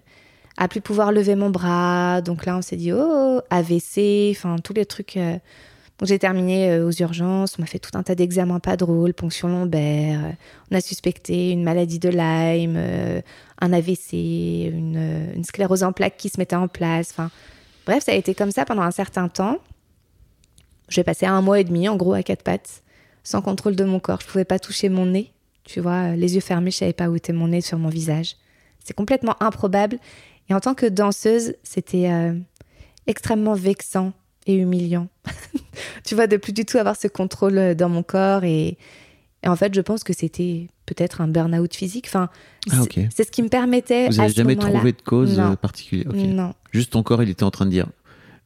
à 0.58 0.68
plus 0.68 0.82
pouvoir 0.82 1.10
lever 1.10 1.34
mon 1.34 1.50
bras. 1.50 2.20
Donc 2.20 2.44
là, 2.44 2.56
on 2.56 2.62
s'est 2.62 2.76
dit, 2.76 2.92
oh, 2.92 3.40
AVC, 3.50 4.30
enfin, 4.30 4.56
tous 4.62 4.74
les 4.74 4.86
trucs, 4.86 5.18
j'ai 6.06 6.18
terminé 6.18 6.70
euh, 6.70 6.86
aux 6.86 6.92
urgences, 6.92 7.56
on 7.58 7.62
m'a 7.62 7.66
fait 7.66 7.80
tout 7.80 7.90
un 7.94 8.02
tas 8.04 8.14
d'examens 8.14 8.60
pas 8.60 8.76
drôles, 8.76 9.14
ponction 9.14 9.48
lombaire, 9.48 10.24
euh, 10.24 10.32
on 10.70 10.76
a 10.76 10.80
suspecté 10.80 11.50
une 11.50 11.64
maladie 11.64 11.98
de 11.98 12.08
Lyme, 12.08 12.74
euh, 12.76 13.20
un 13.60 13.72
AVC, 13.72 14.12
une, 14.12 15.32
une 15.34 15.44
sclérose 15.44 15.82
en 15.82 15.92
plaques 15.92 16.16
qui 16.16 16.28
se 16.28 16.38
mettait 16.38 16.56
en 16.56 16.68
place. 16.68 17.10
Enfin, 17.10 17.30
bref, 17.84 18.04
ça 18.04 18.12
a 18.12 18.14
été 18.14 18.34
comme 18.34 18.52
ça 18.52 18.64
pendant 18.64 18.82
un 18.82 18.92
certain 18.92 19.28
temps. 19.28 19.58
J'ai 20.88 21.02
passé 21.02 21.26
un 21.26 21.42
mois 21.42 21.58
et 21.58 21.64
demi 21.64 21.88
en 21.88 21.96
gros 21.96 22.14
à 22.14 22.22
quatre 22.22 22.44
pattes, 22.44 22.82
sans 23.24 23.42
contrôle 23.42 23.74
de 23.74 23.84
mon 23.84 23.98
corps. 23.98 24.20
Je 24.20 24.26
pouvais 24.26 24.44
pas 24.44 24.60
toucher 24.60 24.88
mon 24.88 25.06
nez, 25.06 25.32
tu 25.64 25.80
vois, 25.80 26.10
les 26.10 26.36
yeux 26.36 26.40
fermés, 26.40 26.70
je 26.70 26.76
savais 26.76 26.92
pas 26.92 27.08
où 27.08 27.16
était 27.16 27.32
mon 27.32 27.48
nez 27.48 27.60
sur 27.60 27.76
mon 27.76 27.88
visage. 27.88 28.36
C'est 28.84 28.94
complètement 28.94 29.34
improbable. 29.42 29.98
Et 30.48 30.54
en 30.54 30.60
tant 30.60 30.74
que 30.74 30.86
danseuse, 30.86 31.56
c'était 31.62 32.08
extrêmement 33.06 33.52
vexant 33.52 34.12
et 34.48 34.54
humiliant. 34.54 35.06
tu 36.04 36.14
vois, 36.16 36.26
de 36.26 36.36
plus 36.36 36.52
du 36.52 36.64
tout 36.64 36.78
avoir 36.78 36.96
ce 36.96 37.06
contrôle 37.06 37.58
euh, 37.58 37.74
dans 37.74 37.88
mon 37.88 38.02
corps. 38.02 38.42
Et, 38.44 38.76
et 39.44 39.48
en 39.48 39.54
fait, 39.54 39.72
je 39.74 39.80
pense 39.80 40.02
que 40.02 40.12
c'était 40.12 40.66
peut-être 40.86 41.20
un 41.20 41.28
burn-out 41.28 41.74
physique. 41.74 42.06
Enfin, 42.08 42.28
Ah, 42.70 42.76
c'est- 42.76 42.80
ok. 43.04 43.06
c'est 43.14 43.24
ce 43.24 43.30
qui 43.30 43.42
me 43.42 43.48
permettait. 43.48 44.08
Vous 44.08 44.16
n'avez 44.16 44.32
jamais 44.32 44.56
trouvé 44.56 44.92
de 44.92 45.02
cause 45.02 45.38
Non. 45.38 45.52
euh, 45.52 45.56
particulière. 45.56 46.12
Non, 46.12 46.54
Juste 46.72 46.92
ton 46.92 47.02
corps, 47.04 47.22
il 47.22 47.30
était 47.30 47.44
en 47.44 47.50
train 47.52 47.66
de 47.66 47.70
dire 47.70 47.86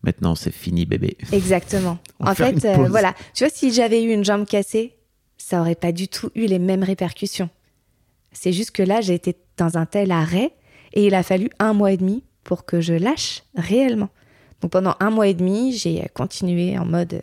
maintenant 0.02 0.34
c'est 0.34 0.50
fini, 0.52 0.84
bébé. 0.84 1.16
exactement. 1.32 1.98
En 2.20 2.34
fait, 2.34 2.64
euh, 2.64 2.88
voilà. 2.88 3.14
Tu 3.34 3.44
vois, 3.44 3.52
si 3.54 3.72
j'avais 3.72 4.02
eu 4.04 4.12
une 4.12 4.24
jambe 4.24 4.44
cassée, 4.46 4.94
ça 5.38 5.60
aurait 5.60 5.74
pas 5.76 5.92
du 5.92 6.08
tout 6.08 6.30
eu 6.34 6.46
les 6.46 6.58
mêmes 6.58 6.82
répercussions. 6.84 7.48
C'est 8.32 8.52
juste 8.52 8.70
que 8.72 8.82
là, 8.82 9.00
j'ai 9.00 9.14
été 9.14 9.36
dans 9.56 9.76
un 9.76 9.86
tel 9.86 10.10
arrêt 10.12 10.52
et 10.94 11.06
il 11.06 11.14
a 11.14 11.22
fallu 11.22 11.50
un 11.58 11.72
mois 11.74 11.92
et 11.92 11.96
demi 11.96 12.22
pour 12.44 12.64
que 12.64 12.80
je 12.80 12.94
lâche 12.94 13.42
réellement. 13.56 14.08
Donc 14.62 14.70
pendant 14.70 14.94
un 15.00 15.10
mois 15.10 15.26
et 15.28 15.34
demi, 15.34 15.72
j'ai 15.72 16.06
continué 16.14 16.78
en 16.78 16.86
mode 16.86 17.20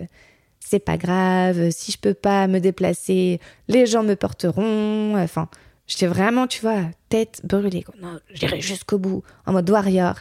c'est 0.60 0.80
pas 0.80 0.98
grave, 0.98 1.72
si 1.72 1.92
je 1.92 1.98
peux 1.98 2.14
pas 2.14 2.46
me 2.48 2.60
déplacer, 2.60 3.40
les 3.70 3.86
gens 3.88 4.04
me 4.04 4.16
porteront. 4.16 5.16
Enfin, 5.18 5.48
j'étais 5.88 6.06
vraiment, 6.06 6.46
tu 6.46 6.62
vois, 6.62 6.82
tête 7.08 7.42
brûlée. 7.44 7.82
quoi. 7.82 7.96
Non, 8.00 8.20
j'irai 8.34 8.62
jusqu'au 8.62 9.00
bout, 9.00 9.24
en 9.48 9.54
mode 9.54 9.68
warrior. 9.70 10.16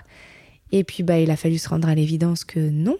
Et 0.72 0.84
puis, 0.84 1.02
bah, 1.02 1.18
il 1.18 1.30
a 1.30 1.36
fallu 1.36 1.58
se 1.58 1.68
rendre 1.68 1.88
à 1.88 1.94
l'évidence 1.94 2.44
que 2.44 2.60
non, 2.60 2.96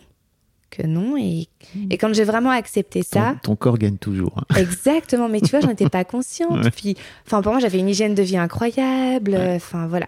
que 0.71 0.87
non. 0.87 1.17
Et, 1.17 1.49
et 1.91 1.97
quand 1.97 2.13
j'ai 2.13 2.25
vraiment 2.25 2.51
accepté 2.51 3.03
ça, 3.03 3.37
Ton, 3.43 3.51
ton 3.53 3.57
corps 3.57 3.79
gagne 3.79 3.97
toujours. 3.99 4.35
hein. 4.51 4.55
Exactement, 4.57 5.29
mais 5.31 5.41
tu 5.41 5.49
vois, 5.51 5.61
j'en 5.61 5.71
étais 5.71 5.89
pas 5.89 6.05
consciente. 6.05 6.65
Ouais. 6.65 6.71
Puis, 6.71 6.97
enfin, 7.27 7.41
pour 7.41 7.53
moi, 7.53 7.61
j'avais 7.61 7.79
une 7.79 7.89
hygiène 7.89 8.15
de 8.15 8.23
vie 8.23 8.37
incroyable. 8.37 9.31
Ouais. 9.33 9.55
Enfin, 9.57 9.87
voilà. 9.87 10.07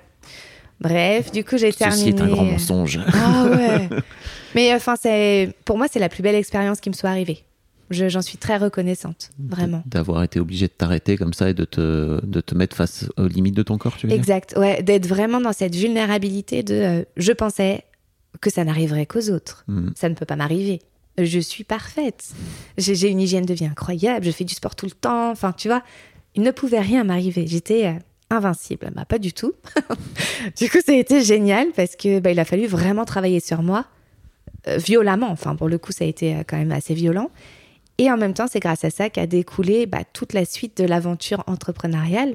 Bref, 0.81 1.31
du 1.33 1.45
coup, 1.45 1.59
j'ai 1.59 1.73
terminé. 1.73 1.99
Ceci 1.99 2.09
est 2.09 2.21
un 2.23 2.29
grand 2.29 2.45
mensonge. 2.45 3.01
Ah 3.13 3.45
ouais. 3.51 3.89
mais 4.55 4.75
enfin, 4.75 4.95
c'est 5.01 5.55
pour 5.65 5.77
moi, 5.77 5.87
c'est 5.91 5.99
la 5.99 6.09
plus 6.09 6.23
belle 6.23 6.35
expérience 6.35 6.81
qui 6.81 6.89
me 6.91 6.95
soit 6.95 7.11
arrivée. 7.11 7.45
Je- 7.91 8.09
J'en 8.09 8.23
suis 8.23 8.39
très 8.39 8.57
reconnaissante, 8.57 9.31
vraiment. 9.39 9.83
D'avoir 9.85 10.23
été 10.23 10.39
obligé 10.41 10.69
de 10.69 10.73
t'arrêter 10.73 11.17
comme 11.17 11.33
ça 11.35 11.51
et 11.51 11.55
de 11.55 11.65
te, 11.65 12.25
de 12.25 12.41
te 12.41 12.55
mettre 12.55 12.77
face 12.77 13.07
aux 13.17 13.27
limites 13.27 13.57
de 13.57 13.63
ton 13.65 13.79
corps, 13.79 13.97
tu 13.97 14.07
veux 14.07 14.13
dire? 14.13 14.21
Exact. 14.21 14.55
Ouais, 14.57 14.83
d'être 14.83 15.07
vraiment 15.07 15.41
dans 15.41 15.53
cette 15.53 15.75
vulnérabilité 15.75 16.63
de. 16.63 16.75
euh, 16.75 17.05
je 17.17 17.33
pensais 17.33 17.83
que 18.41 18.49
ça 18.49 18.65
n'arriverait 18.65 19.07
qu'aux 19.07 19.31
autres. 19.31 19.65
Mhm. 19.69 19.93
Ça 19.97 20.09
ne 20.09 20.15
peut 20.15 20.25
pas 20.25 20.37
m'arriver. 20.37 20.81
Je 21.19 21.41
suis 21.41 21.65
parfaite. 21.65 22.31
J'ai 22.79 22.95
j'ai 22.95 23.09
une 23.09 23.21
hygiène 23.21 23.45
de 23.45 23.53
vie 23.53 23.67
incroyable. 23.67 24.25
Je 24.25 24.31
fais 24.31 24.45
du 24.45 24.55
sport 24.55 24.77
tout 24.77 24.87
le 24.87 24.93
temps. 24.93 25.31
Enfin, 25.31 25.53
tu 25.53 25.67
vois, 25.69 25.83
il 26.37 26.43
ne 26.43 26.53
pouvait 26.53 26.81
rien 26.81 27.03
m'arriver. 27.05 27.47
J'étais 27.49 27.87
euh, 27.89 27.93
invincible. 28.31 28.91
Bah, 28.95 29.05
pas 29.05 29.19
du 29.19 29.33
tout. 29.33 29.53
du 30.57 30.71
coup, 30.71 30.79
ça 30.85 30.93
a 30.93 30.97
été 30.97 31.23
génial 31.23 31.69
parce 31.75 31.97
que 31.97 32.21
bah, 32.21 32.31
il 32.31 32.39
a 32.39 32.45
fallu 32.45 32.67
vraiment 32.67 33.05
travailler 33.05 33.41
sur 33.41 33.63
moi 33.63 33.87
euh, 34.69 34.77
violemment. 34.77 35.29
Enfin, 35.31 35.57
pour 35.57 35.69
le 35.69 35.79
coup, 35.79 35.93
ça 35.93 36.05
a 36.05 36.07
été 36.07 36.37
euh, 36.37 36.43
quand 36.47 36.57
même 36.57 36.73
assez 36.73 36.95
violent. 36.95 37.31
Et 37.99 38.11
en 38.11 38.17
même 38.17 38.33
temps, 38.33 38.47
c'est 38.47 38.61
grâce 38.61 38.85
à 38.85 38.91
ça 38.91 39.11
qu'a 39.11 39.27
découlé 39.27 39.87
bah, 39.87 40.05
toute 40.13 40.33
la 40.33 40.45
suite 40.45 40.79
de 40.79 40.85
l'aventure 40.85 41.45
entrepreneuriale, 41.47 42.35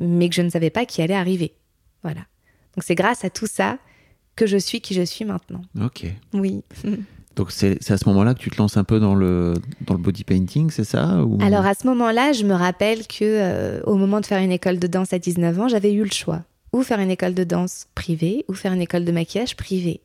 mais 0.00 0.28
que 0.28 0.34
je 0.34 0.42
ne 0.42 0.50
savais 0.50 0.70
pas 0.70 0.84
qui 0.84 1.00
allait 1.00 1.14
arriver. 1.14 1.54
Voilà. 2.02 2.20
Donc 2.74 2.84
c'est 2.84 2.94
grâce 2.94 3.24
à 3.24 3.30
tout 3.30 3.46
ça 3.46 3.78
que 4.36 4.46
je 4.46 4.56
suis 4.56 4.80
qui 4.80 4.94
je 4.94 5.02
suis 5.02 5.24
maintenant. 5.24 5.62
Ok. 5.80 6.06
Oui. 6.34 6.62
Donc 7.36 7.50
c'est 7.50 7.90
à 7.90 7.96
ce 7.96 8.08
moment-là 8.08 8.34
que 8.34 8.40
tu 8.40 8.50
te 8.50 8.58
lances 8.58 8.76
un 8.76 8.84
peu 8.84 9.00
dans 9.00 9.14
le, 9.14 9.54
dans 9.86 9.94
le 9.94 10.00
body 10.00 10.24
painting, 10.24 10.70
c'est 10.70 10.84
ça 10.84 11.24
ou... 11.24 11.38
Alors 11.40 11.64
à 11.64 11.74
ce 11.74 11.86
moment-là, 11.86 12.32
je 12.32 12.44
me 12.44 12.54
rappelle 12.54 13.06
que 13.06 13.22
euh, 13.22 13.80
au 13.84 13.96
moment 13.96 14.20
de 14.20 14.26
faire 14.26 14.40
une 14.42 14.52
école 14.52 14.78
de 14.78 14.86
danse 14.86 15.12
à 15.12 15.18
19 15.18 15.60
ans, 15.60 15.68
j'avais 15.68 15.92
eu 15.92 16.04
le 16.04 16.10
choix 16.10 16.42
ou 16.72 16.82
faire 16.82 17.00
une 17.00 17.10
école 17.10 17.34
de 17.34 17.44
danse 17.44 17.86
privée 17.94 18.44
ou 18.48 18.54
faire 18.54 18.72
une 18.72 18.82
école 18.82 19.04
de 19.04 19.12
maquillage 19.12 19.56
privée. 19.56 20.00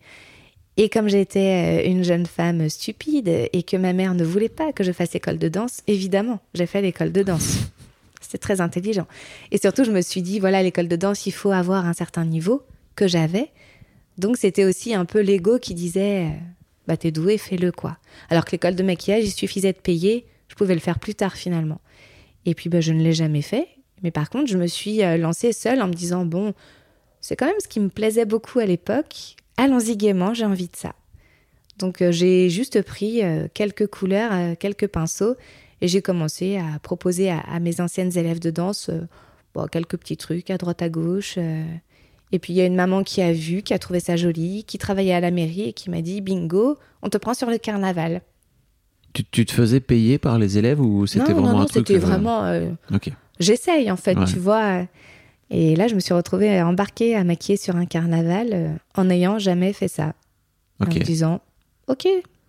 Et 0.78 0.90
comme 0.90 1.10
j'étais 1.10 1.84
euh, 1.86 1.90
une 1.90 2.04
jeune 2.04 2.26
femme 2.26 2.70
stupide 2.70 3.28
et 3.28 3.64
que 3.64 3.76
ma 3.78 3.94
mère 3.94 4.14
ne 4.14 4.24
voulait 4.24 4.48
pas 4.48 4.72
que 4.72 4.84
je 4.84 4.92
fasse 4.92 5.16
école 5.16 5.40
de 5.40 5.50
danse, 5.50 5.82
évidemment, 5.88 6.40
j'ai 6.54 6.68
fait 6.68 6.82
l'école 6.82 7.12
de 7.12 7.24
danse. 7.24 7.58
C'était 8.22 8.38
très 8.38 8.62
intelligent. 8.62 9.08
Et 9.52 9.58
surtout, 9.58 9.84
je 9.84 9.92
me 9.92 10.02
suis 10.02 10.22
dit, 10.22 10.40
voilà, 10.40 10.62
l'école 10.62 10.88
de 10.88 10.96
danse, 10.96 11.26
il 11.26 11.32
faut 11.32 11.52
avoir 11.52 11.86
un 11.86 11.94
certain 11.94 12.26
niveau 12.26 12.64
que 12.96 13.08
j'avais. 13.08 13.52
Donc, 14.18 14.38
c'était 14.38 14.66
aussi 14.66 14.96
un 14.96 15.06
peu 15.06 15.22
l'ego 15.22 15.60
qui 15.60 15.76
disait, 15.76 16.26
euh, 16.26 16.30
bah, 16.88 16.98
t'es 16.98 17.12
doué, 17.12 17.38
fais-le, 17.38 17.72
quoi. 17.72 17.98
Alors 18.30 18.46
que 18.46 18.52
l'école 18.52 18.76
de 18.76 18.84
maquillage, 18.84 19.26
il 19.26 19.32
suffisait 19.32 19.74
de 19.74 19.80
payer, 19.80 20.26
je 20.48 20.56
pouvais 20.56 20.74
le 20.74 20.80
faire 20.80 21.00
plus 21.00 21.16
tard, 21.16 21.36
finalement. 21.36 21.82
Et 22.46 22.56
puis, 22.56 22.70
bah, 22.70 22.82
je 22.82 22.94
ne 22.94 23.04
l'ai 23.04 23.14
jamais 23.14 23.42
fait. 23.42 23.68
Mais 24.04 24.12
par 24.12 24.30
contre, 24.30 24.50
je 24.50 24.58
me 24.58 24.68
suis 24.68 25.04
euh, 25.04 25.18
lancée 25.18 25.54
seule 25.54 25.82
en 25.82 25.88
me 25.88 25.94
disant, 25.94 26.26
bon, 26.26 26.54
c'est 27.20 27.36
quand 27.36 27.48
même 27.48 27.60
ce 27.60 27.68
qui 27.68 27.80
me 27.80 27.90
plaisait 27.90 28.26
beaucoup 28.26 28.60
à 28.60 28.66
l'époque. 28.66 29.36
Allons-y 29.58 29.98
gaiement, 29.98 30.34
j'ai 30.34 30.46
envie 30.46 30.68
de 30.68 30.76
ça. 30.76 30.94
Donc 31.78 32.02
euh, 32.02 32.12
j'ai 32.12 32.50
juste 32.50 32.82
pris 32.84 33.24
euh, 33.24 33.48
quelques 33.54 33.88
couleurs, 33.88 34.58
quelques 34.58 34.88
pinceaux, 34.88 35.36
et 35.82 35.88
j'ai 35.88 36.02
commencé 36.02 36.58
à 36.58 36.80
proposer 36.80 37.30
à, 37.30 37.40
à 37.40 37.60
mes 37.60 37.82
anciennes 37.82 38.16
élèves 38.18 38.40
de 38.40 38.50
danse 38.50 38.90
bon, 39.54 39.68
quelques 39.68 39.98
petits 39.98 40.18
trucs 40.18 40.50
à 40.50 40.58
droite 40.58 40.82
à 40.82 40.90
gauche. 40.90 41.38
Et 42.32 42.40
puis 42.40 42.54
il 42.54 42.56
y 42.58 42.62
a 42.62 42.66
une 42.66 42.76
maman 42.76 43.04
qui 43.04 43.22
a 43.22 43.32
vu, 43.32 43.62
qui 43.62 43.74
a 43.74 43.80
trouvé 43.80 44.00
ça 44.00 44.16
joli, 44.18 44.64
qui 44.66 44.78
travaillait 44.78 45.14
à 45.14 45.20
la 45.22 45.32
mairie 45.32 45.70
et 45.70 45.74
qui 45.74 45.90
m'a 45.90 46.02
dit 46.02 46.20
bingo, 46.22 46.78
on 47.02 47.10
te 47.10 47.18
prend 47.18 47.34
sur 47.34 47.50
le 47.50 47.58
carnaval. 47.58 48.22
tu, 49.14 49.24
tu 49.24 49.46
te 49.46 49.54
faisais 49.54 49.80
payer 49.80 50.18
par 50.18 50.38
les 50.38 50.58
élèves 50.58 50.82
ou 50.82 51.08
c'était 51.08 51.32
vraiment 51.32 51.48
non, 51.48 51.54
non, 51.54 51.60
un 51.62 51.66
truc 51.66 51.88
c'était 51.88 52.00
euh, 52.04 52.06
vraiment. 52.06 52.44
euh. 52.46 52.70
J'essaye 53.40 53.90
en 53.92 53.96
fait, 53.98 54.18
Ouais. 54.18 54.26
tu 54.26 54.40
vois. 54.40 54.86
Et 55.50 55.76
là, 55.78 55.88
je 55.88 55.96
me 55.96 56.00
suis 56.02 56.14
retrouvée 56.14 56.62
embarquée 56.62 57.16
à 57.16 57.24
maquiller 57.24 57.56
sur 57.58 57.76
un 57.78 57.86
carnaval 57.86 58.50
euh, 58.52 58.70
en 58.96 59.06
n'ayant 59.06 59.40
jamais 59.40 59.72
fait 59.72 59.88
ça. 59.88 60.14
En 60.82 60.86
me 60.86 61.00
disant, 61.04 61.40
ok, 61.88 62.08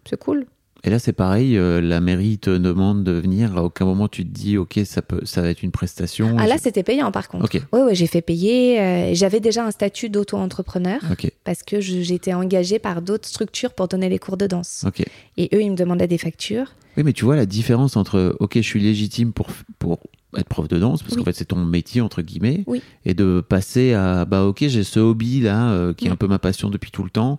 c'est 0.08 0.18
cool. 0.18 0.46
Et 0.84 0.90
là 0.90 0.98
c'est 1.00 1.12
pareil, 1.12 1.56
euh, 1.58 1.80
la 1.80 2.00
mairie 2.00 2.38
te 2.38 2.50
demande 2.56 3.02
de 3.02 3.12
venir. 3.12 3.56
À 3.58 3.64
aucun 3.64 3.84
moment 3.84 4.06
tu 4.06 4.24
te 4.24 4.30
dis 4.32 4.56
ok 4.56 4.78
ça 4.84 5.02
peut, 5.02 5.20
ça 5.24 5.42
va 5.42 5.48
être 5.50 5.62
une 5.62 5.72
prestation. 5.72 6.36
Ah 6.38 6.46
là, 6.46 6.56
c'était 6.58 6.82
payant 6.84 7.10
par 7.10 7.28
contre. 7.28 7.44
Ok. 7.46 7.60
Ouais, 7.72 7.82
ouais, 7.82 7.94
j'ai 7.94 8.06
fait 8.06 8.22
payer. 8.22 8.80
euh, 8.80 9.10
J'avais 9.14 9.40
déjà 9.40 9.64
un 9.66 9.70
statut 9.72 10.08
d'auto-entrepreneur 10.08 11.00
parce 11.44 11.62
que 11.62 11.80
j'étais 11.80 12.32
engagée 12.32 12.78
par 12.78 13.02
d'autres 13.02 13.26
structures 13.28 13.72
pour 13.72 13.88
donner 13.88 14.08
les 14.08 14.18
cours 14.18 14.36
de 14.36 14.46
danse. 14.46 14.84
Ok. 14.86 15.04
Et 15.36 15.48
eux, 15.54 15.62
ils 15.62 15.70
me 15.70 15.76
demandaient 15.76 16.06
des 16.06 16.18
factures. 16.18 16.66
Oui, 16.96 17.02
mais 17.04 17.12
tu 17.12 17.24
vois 17.24 17.36
la 17.36 17.46
différence 17.46 17.96
entre 17.96 18.36
ok, 18.40 18.52
je 18.56 18.60
suis 18.60 18.80
légitime 18.80 19.32
pour, 19.32 19.48
pour 19.78 19.98
être 20.36 20.48
prof 20.48 20.68
de 20.68 20.78
danse, 20.78 21.02
parce 21.02 21.14
Oui. 21.14 21.18
qu'en 21.18 21.24
fait 21.24 21.32
c'est 21.36 21.44
ton 21.46 21.64
métier, 21.64 22.00
entre 22.00 22.22
guillemets, 22.22 22.64
Oui. 22.66 22.82
et 23.04 23.14
de 23.14 23.40
passer 23.40 23.94
à 23.94 24.24
bah 24.24 24.44
ok, 24.44 24.64
j'ai 24.66 24.84
ce 24.84 25.00
hobby 25.00 25.40
là, 25.40 25.70
euh, 25.70 25.92
qui 25.94 26.06
est 26.06 26.10
un 26.10 26.16
peu 26.16 26.26
ma 26.26 26.38
passion 26.38 26.70
depuis 26.70 26.90
tout 26.90 27.02
le 27.04 27.10
temps. 27.10 27.38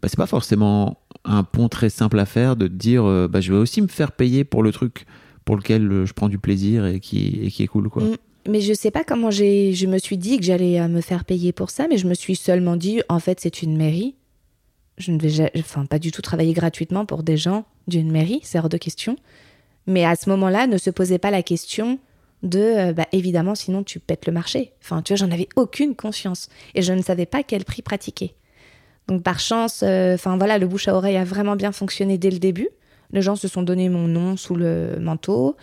Bah, 0.00 0.08
c'est 0.08 0.16
pas 0.16 0.26
forcément 0.26 0.99
un 1.24 1.44
pont 1.44 1.68
très 1.68 1.90
simple 1.90 2.18
à 2.18 2.26
faire 2.26 2.56
de 2.56 2.66
dire 2.66 3.04
euh, 3.04 3.28
bah, 3.28 3.40
je 3.40 3.52
vais 3.52 3.58
aussi 3.58 3.82
me 3.82 3.88
faire 3.88 4.12
payer 4.12 4.44
pour 4.44 4.62
le 4.62 4.72
truc 4.72 5.06
pour 5.44 5.56
lequel 5.56 5.90
euh, 5.90 6.06
je 6.06 6.12
prends 6.12 6.28
du 6.28 6.38
plaisir 6.38 6.86
et 6.86 7.00
qui, 7.00 7.40
et 7.42 7.50
qui 7.50 7.62
est 7.62 7.66
cool. 7.66 7.88
quoi. 7.88 8.02
Mm. 8.02 8.16
Mais 8.48 8.60
je 8.62 8.72
sais 8.72 8.90
pas 8.90 9.04
comment 9.04 9.30
j'ai, 9.30 9.74
je 9.74 9.86
me 9.86 9.98
suis 9.98 10.16
dit 10.16 10.38
que 10.38 10.44
j'allais 10.44 10.80
euh, 10.80 10.88
me 10.88 11.02
faire 11.02 11.24
payer 11.24 11.52
pour 11.52 11.70
ça, 11.70 11.86
mais 11.88 11.98
je 11.98 12.06
me 12.06 12.14
suis 12.14 12.36
seulement 12.36 12.76
dit, 12.76 13.02
en 13.08 13.20
fait, 13.20 13.38
c'est 13.40 13.62
une 13.62 13.76
mairie. 13.76 14.14
Je 14.96 15.12
ne 15.12 15.18
vais 15.18 15.50
enfin, 15.58 15.84
pas 15.86 15.98
du 15.98 16.10
tout 16.10 16.22
travailler 16.22 16.52
gratuitement 16.52 17.04
pour 17.04 17.22
des 17.22 17.36
gens 17.36 17.64
d'une 17.86 18.10
mairie, 18.10 18.40
c'est 18.42 18.58
hors 18.58 18.68
de 18.68 18.76
question. 18.76 19.16
Mais 19.86 20.04
à 20.04 20.14
ce 20.14 20.28
moment-là, 20.30 20.66
ne 20.66 20.78
se 20.78 20.90
posait 20.90 21.18
pas 21.18 21.30
la 21.30 21.42
question 21.42 21.98
de, 22.42 22.92
bah, 22.92 23.06
évidemment, 23.12 23.54
sinon 23.54 23.82
tu 23.82 23.98
pètes 23.98 24.26
le 24.26 24.32
marché. 24.32 24.72
Enfin, 24.82 25.00
tu 25.02 25.16
j'en 25.16 25.30
avais 25.30 25.48
aucune 25.56 25.94
conscience 25.94 26.48
et 26.74 26.82
je 26.82 26.92
ne 26.92 27.02
savais 27.02 27.26
pas 27.26 27.42
quel 27.42 27.64
prix 27.64 27.82
pratiquer. 27.82 28.34
Donc, 29.10 29.22
par 29.24 29.40
chance, 29.40 29.82
euh, 29.84 30.14
enfin 30.14 30.36
voilà, 30.38 30.56
le 30.58 30.66
bouche 30.68 30.86
à 30.88 30.94
oreille 30.94 31.16
a 31.16 31.24
vraiment 31.24 31.56
bien 31.56 31.72
fonctionné 31.72 32.16
dès 32.16 32.30
le 32.30 32.38
début. 32.38 32.68
Les 33.12 33.22
gens 33.22 33.34
se 33.34 33.48
sont 33.48 33.62
donné 33.62 33.88
mon 33.88 34.06
nom 34.06 34.36
sous 34.36 34.54
le 34.54 34.98
manteau. 35.00 35.56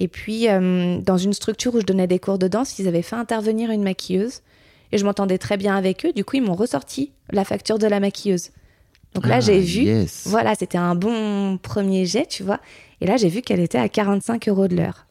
Et 0.00 0.06
puis, 0.08 0.48
euh, 0.48 0.98
dans 1.00 1.16
une 1.16 1.32
structure 1.32 1.74
où 1.74 1.80
je 1.80 1.86
donnais 1.86 2.06
des 2.06 2.18
cours 2.18 2.38
de 2.38 2.46
danse, 2.46 2.78
ils 2.78 2.86
avaient 2.88 3.00
fait 3.02 3.16
intervenir 3.16 3.70
une 3.70 3.82
maquilleuse. 3.82 4.40
Et 4.92 4.98
je 4.98 5.04
m'entendais 5.04 5.38
très 5.38 5.56
bien 5.56 5.74
avec 5.76 6.04
eux. 6.04 6.12
Du 6.12 6.24
coup, 6.24 6.36
ils 6.36 6.42
m'ont 6.42 6.54
ressorti 6.54 7.12
la 7.30 7.44
facture 7.44 7.78
de 7.78 7.86
la 7.86 8.00
maquilleuse. 8.00 8.50
Donc 9.14 9.26
là, 9.26 9.36
Ah, 9.36 9.40
j'ai 9.40 9.60
vu. 9.60 9.82
yes. 9.84 10.24
Voilà, 10.26 10.54
c'était 10.54 10.78
un 10.78 10.94
bon 10.94 11.56
premier 11.58 12.04
jet, 12.06 12.26
tu 12.26 12.42
vois. 12.42 12.60
Et 13.00 13.06
là, 13.06 13.16
j'ai 13.16 13.28
vu 13.28 13.40
qu'elle 13.40 13.60
était 13.60 13.78
à 13.78 13.88
45 13.88 14.46
euros 14.48 14.68
de 14.68 14.76
l'heure. 14.76 15.06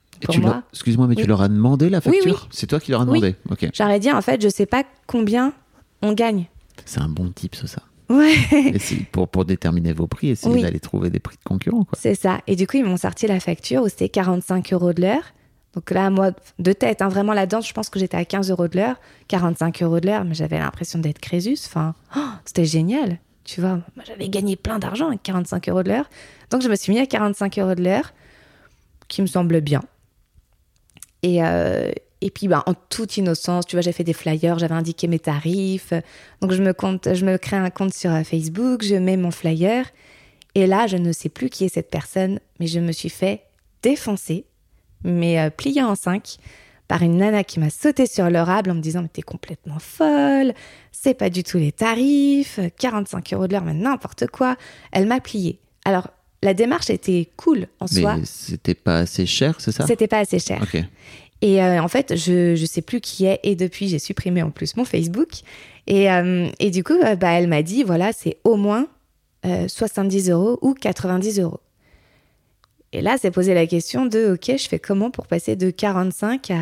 Leur- 0.51 0.61
Excuse-moi, 0.73 1.07
mais 1.07 1.15
tu 1.15 1.25
leur 1.27 1.41
as 1.41 1.47
demandé 1.47 1.89
la 1.89 2.01
facture 2.01 2.23
oui. 2.43 2.47
C'est 2.51 2.67
toi 2.67 2.79
qui 2.79 2.91
leur 2.91 3.01
as 3.01 3.05
demandé? 3.05 3.35
Ok. 3.49 3.67
j'aurais 3.73 3.99
dit, 3.99 4.11
en 4.11 4.21
fait, 4.21 4.41
je 4.41 4.49
sais 4.49 4.65
pas 4.65 4.83
combien 5.07 5.53
on 6.01 6.13
gagne. 6.13 6.45
C'est 6.85 7.01
un 7.01 7.09
bon 7.09 7.29
tip, 7.31 7.55
ça. 7.55 7.81
Ouais, 8.09 8.33
pour, 9.11 9.27
pour 9.27 9.45
déterminer 9.45 9.93
vos 9.93 10.07
prix, 10.07 10.29
essayer 10.29 10.55
Oui. 10.55 10.61
d'aller 10.63 10.79
trouver 10.79 11.11
des 11.11 11.19
prix 11.19 11.37
de 11.37 11.43
concurrents. 11.43 11.85
C'est 11.93 12.15
ça. 12.15 12.41
Et 12.47 12.55
du 12.55 12.65
coup, 12.65 12.77
ils 12.77 12.83
m'ont 12.85 12.97
sorti 12.97 13.27
la 13.27 13.39
facture 13.39 13.83
où 13.83 13.87
c'était 13.89 14.09
45 14.09 14.73
euros 14.73 14.93
de 14.93 15.01
l'heure. 15.01 15.21
Donc 15.75 15.91
là, 15.91 16.09
moi, 16.09 16.31
de 16.57 16.73
tête, 16.73 17.03
hein, 17.03 17.07
vraiment 17.09 17.33
là-dedans, 17.33 17.61
je 17.61 17.71
pense 17.71 17.89
que 17.89 17.99
j'étais 17.99 18.17
à 18.17 18.25
15 18.25 18.49
euros 18.49 18.67
de 18.67 18.75
l'heure, 18.77 18.95
45 19.27 19.83
euros 19.83 19.99
de 19.99 20.07
l'heure, 20.07 20.23
mais 20.25 20.33
j'avais 20.33 20.57
l'impression 20.57 20.97
d'être 20.97 21.19
Crésus. 21.19 21.59
Enfin, 21.67 21.93
oh, 22.17 22.19
c'était 22.45 22.65
génial. 22.65 23.19
Tu 23.43 23.61
vois, 23.61 23.79
j'avais 24.07 24.27
gagné 24.29 24.55
plein 24.55 24.79
d'argent 24.79 25.07
avec 25.09 25.21
45 25.21 25.69
euros 25.69 25.83
de 25.83 25.89
l'heure. 25.89 26.09
Donc, 26.49 26.63
je 26.63 26.67
me 26.67 26.75
suis 26.75 26.91
mis 26.91 26.99
à 26.99 27.05
45 27.05 27.59
euros 27.59 27.75
de 27.75 27.83
l'heure, 27.83 28.11
qui 29.07 29.21
me 29.21 29.27
semble 29.27 29.61
bien. 29.61 29.81
Et, 31.21 31.43
euh, 31.43 31.91
et 32.21 32.29
puis, 32.29 32.47
bah, 32.47 32.63
en 32.65 32.73
toute 32.73 33.15
innocence, 33.17 33.65
tu 33.65 33.75
vois, 33.75 33.81
j'ai 33.81 33.93
fait 33.93 34.03
des 34.03 34.13
flyers, 34.13 34.59
j'avais 34.59 34.75
indiqué 34.75 35.07
mes 35.07 35.19
tarifs. 35.19 35.93
Donc, 36.41 36.51
je 36.51 36.61
me, 36.61 36.73
compte, 36.73 37.13
je 37.13 37.25
me 37.25 37.37
crée 37.37 37.55
un 37.55 37.69
compte 37.69 37.93
sur 37.93 38.11
euh, 38.11 38.23
Facebook, 38.23 38.83
je 38.83 38.95
mets 38.95 39.15
mon 39.15 39.31
flyer. 39.31 39.85
Et 40.55 40.67
là, 40.67 40.87
je 40.87 40.97
ne 40.97 41.11
sais 41.13 41.29
plus 41.29 41.49
qui 41.49 41.65
est 41.65 41.73
cette 41.73 41.89
personne, 41.89 42.39
mais 42.59 42.67
je 42.67 42.79
me 42.79 42.91
suis 42.91 43.09
fait 43.09 43.43
défoncer, 43.81 44.45
mais 45.03 45.39
euh, 45.39 45.49
pliée 45.49 45.81
en 45.81 45.95
cinq, 45.95 46.37
par 46.89 47.03
une 47.03 47.17
nana 47.17 47.43
qui 47.45 47.59
m'a 47.59 47.69
sauté 47.69 48.05
sur 48.05 48.29
l'orable 48.29 48.71
en 48.71 48.75
me 48.75 48.81
disant 48.81 49.01
Mais 49.01 49.07
t'es 49.07 49.21
complètement 49.21 49.79
folle, 49.79 50.53
c'est 50.91 51.13
pas 51.13 51.29
du 51.29 51.43
tout 51.43 51.57
les 51.57 51.71
tarifs, 51.71 52.59
45 52.77 53.33
euros 53.33 53.47
de 53.47 53.53
l'heure, 53.53 53.63
mais 53.63 53.75
n'importe 53.75 54.27
quoi. 54.27 54.57
Elle 54.91 55.05
m'a 55.07 55.21
pliée. 55.21 55.59
Alors, 55.85 56.09
la 56.41 56.53
démarche 56.53 56.89
était 56.89 57.29
cool 57.37 57.67
en 57.79 57.85
Mais 57.93 58.01
soi. 58.01 58.15
c'était 58.23 58.73
pas 58.73 58.99
assez 58.99 59.25
cher, 59.25 59.55
c'est 59.59 59.71
ça? 59.71 59.85
C'était 59.87 60.07
pas 60.07 60.19
assez 60.19 60.39
cher. 60.39 60.65
Et 61.41 61.63
euh, 61.63 61.81
en 61.81 61.87
fait, 61.87 62.15
je 62.15 62.55
je 62.55 62.65
sais 62.65 62.81
plus 62.81 62.99
qui 62.99 63.25
est. 63.25 63.39
Et 63.43 63.55
depuis, 63.55 63.87
j'ai 63.87 63.99
supprimé 63.99 64.43
en 64.43 64.51
plus 64.51 64.75
mon 64.75 64.85
Facebook. 64.85 65.41
Et, 65.89 66.11
euh, 66.11 66.47
et 66.59 66.69
du 66.69 66.83
coup, 66.83 66.93
euh, 66.93 67.15
bah, 67.15 67.31
elle 67.31 67.47
m'a 67.47 67.63
dit 67.63 67.83
voilà, 67.83 68.13
c'est 68.13 68.37
au 68.43 68.55
moins 68.55 68.87
euh, 69.45 69.67
70 69.67 70.29
euros 70.29 70.59
ou 70.61 70.75
90 70.75 71.39
euros. 71.39 71.59
Et 72.93 73.01
là, 73.01 73.17
c'est 73.19 73.31
posé 73.31 73.53
la 73.53 73.65
question 73.67 74.05
de 74.05 74.33
ok, 74.33 74.57
je 74.57 74.67
fais 74.67 74.79
comment 74.79 75.11
pour 75.11 75.27
passer 75.27 75.55
de 75.55 75.71
45 75.71 76.51
à, 76.51 76.55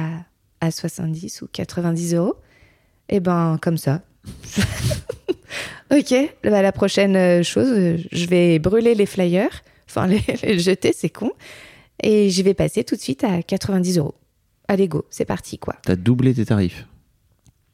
à 0.62 0.72
70 0.72 1.42
ou 1.42 1.48
90 1.52 2.16
euros? 2.16 2.36
Eh 3.10 3.20
ben, 3.20 3.58
comme 3.62 3.78
ça. 3.78 4.02
ok, 5.92 6.13
bah, 6.44 6.62
la 6.62 6.72
prochaine 6.72 7.44
chose, 7.44 7.98
je 8.12 8.26
vais 8.28 8.60
brûler 8.60 8.96
les 8.96 9.06
flyers, 9.06 9.63
enfin 9.90 10.08
les, 10.08 10.24
les 10.44 10.60
jeter, 10.60 10.94
c'est 10.94 11.10
con. 11.10 11.32
Et 12.02 12.30
je 12.30 12.44
vais 12.44 12.54
passer 12.54 12.84
tout 12.86 12.96
de 12.96 13.02
suite 13.02 13.24
à 13.26 13.42
90 13.42 13.98
euros. 13.98 14.16
Allez, 14.67 14.88
go, 14.88 15.06
c'est 15.10 15.25
parti, 15.25 15.58
quoi. 15.58 15.75
T'as 15.84 15.95
doublé 15.95 16.34
tes 16.34 16.45
tarifs 16.45 16.86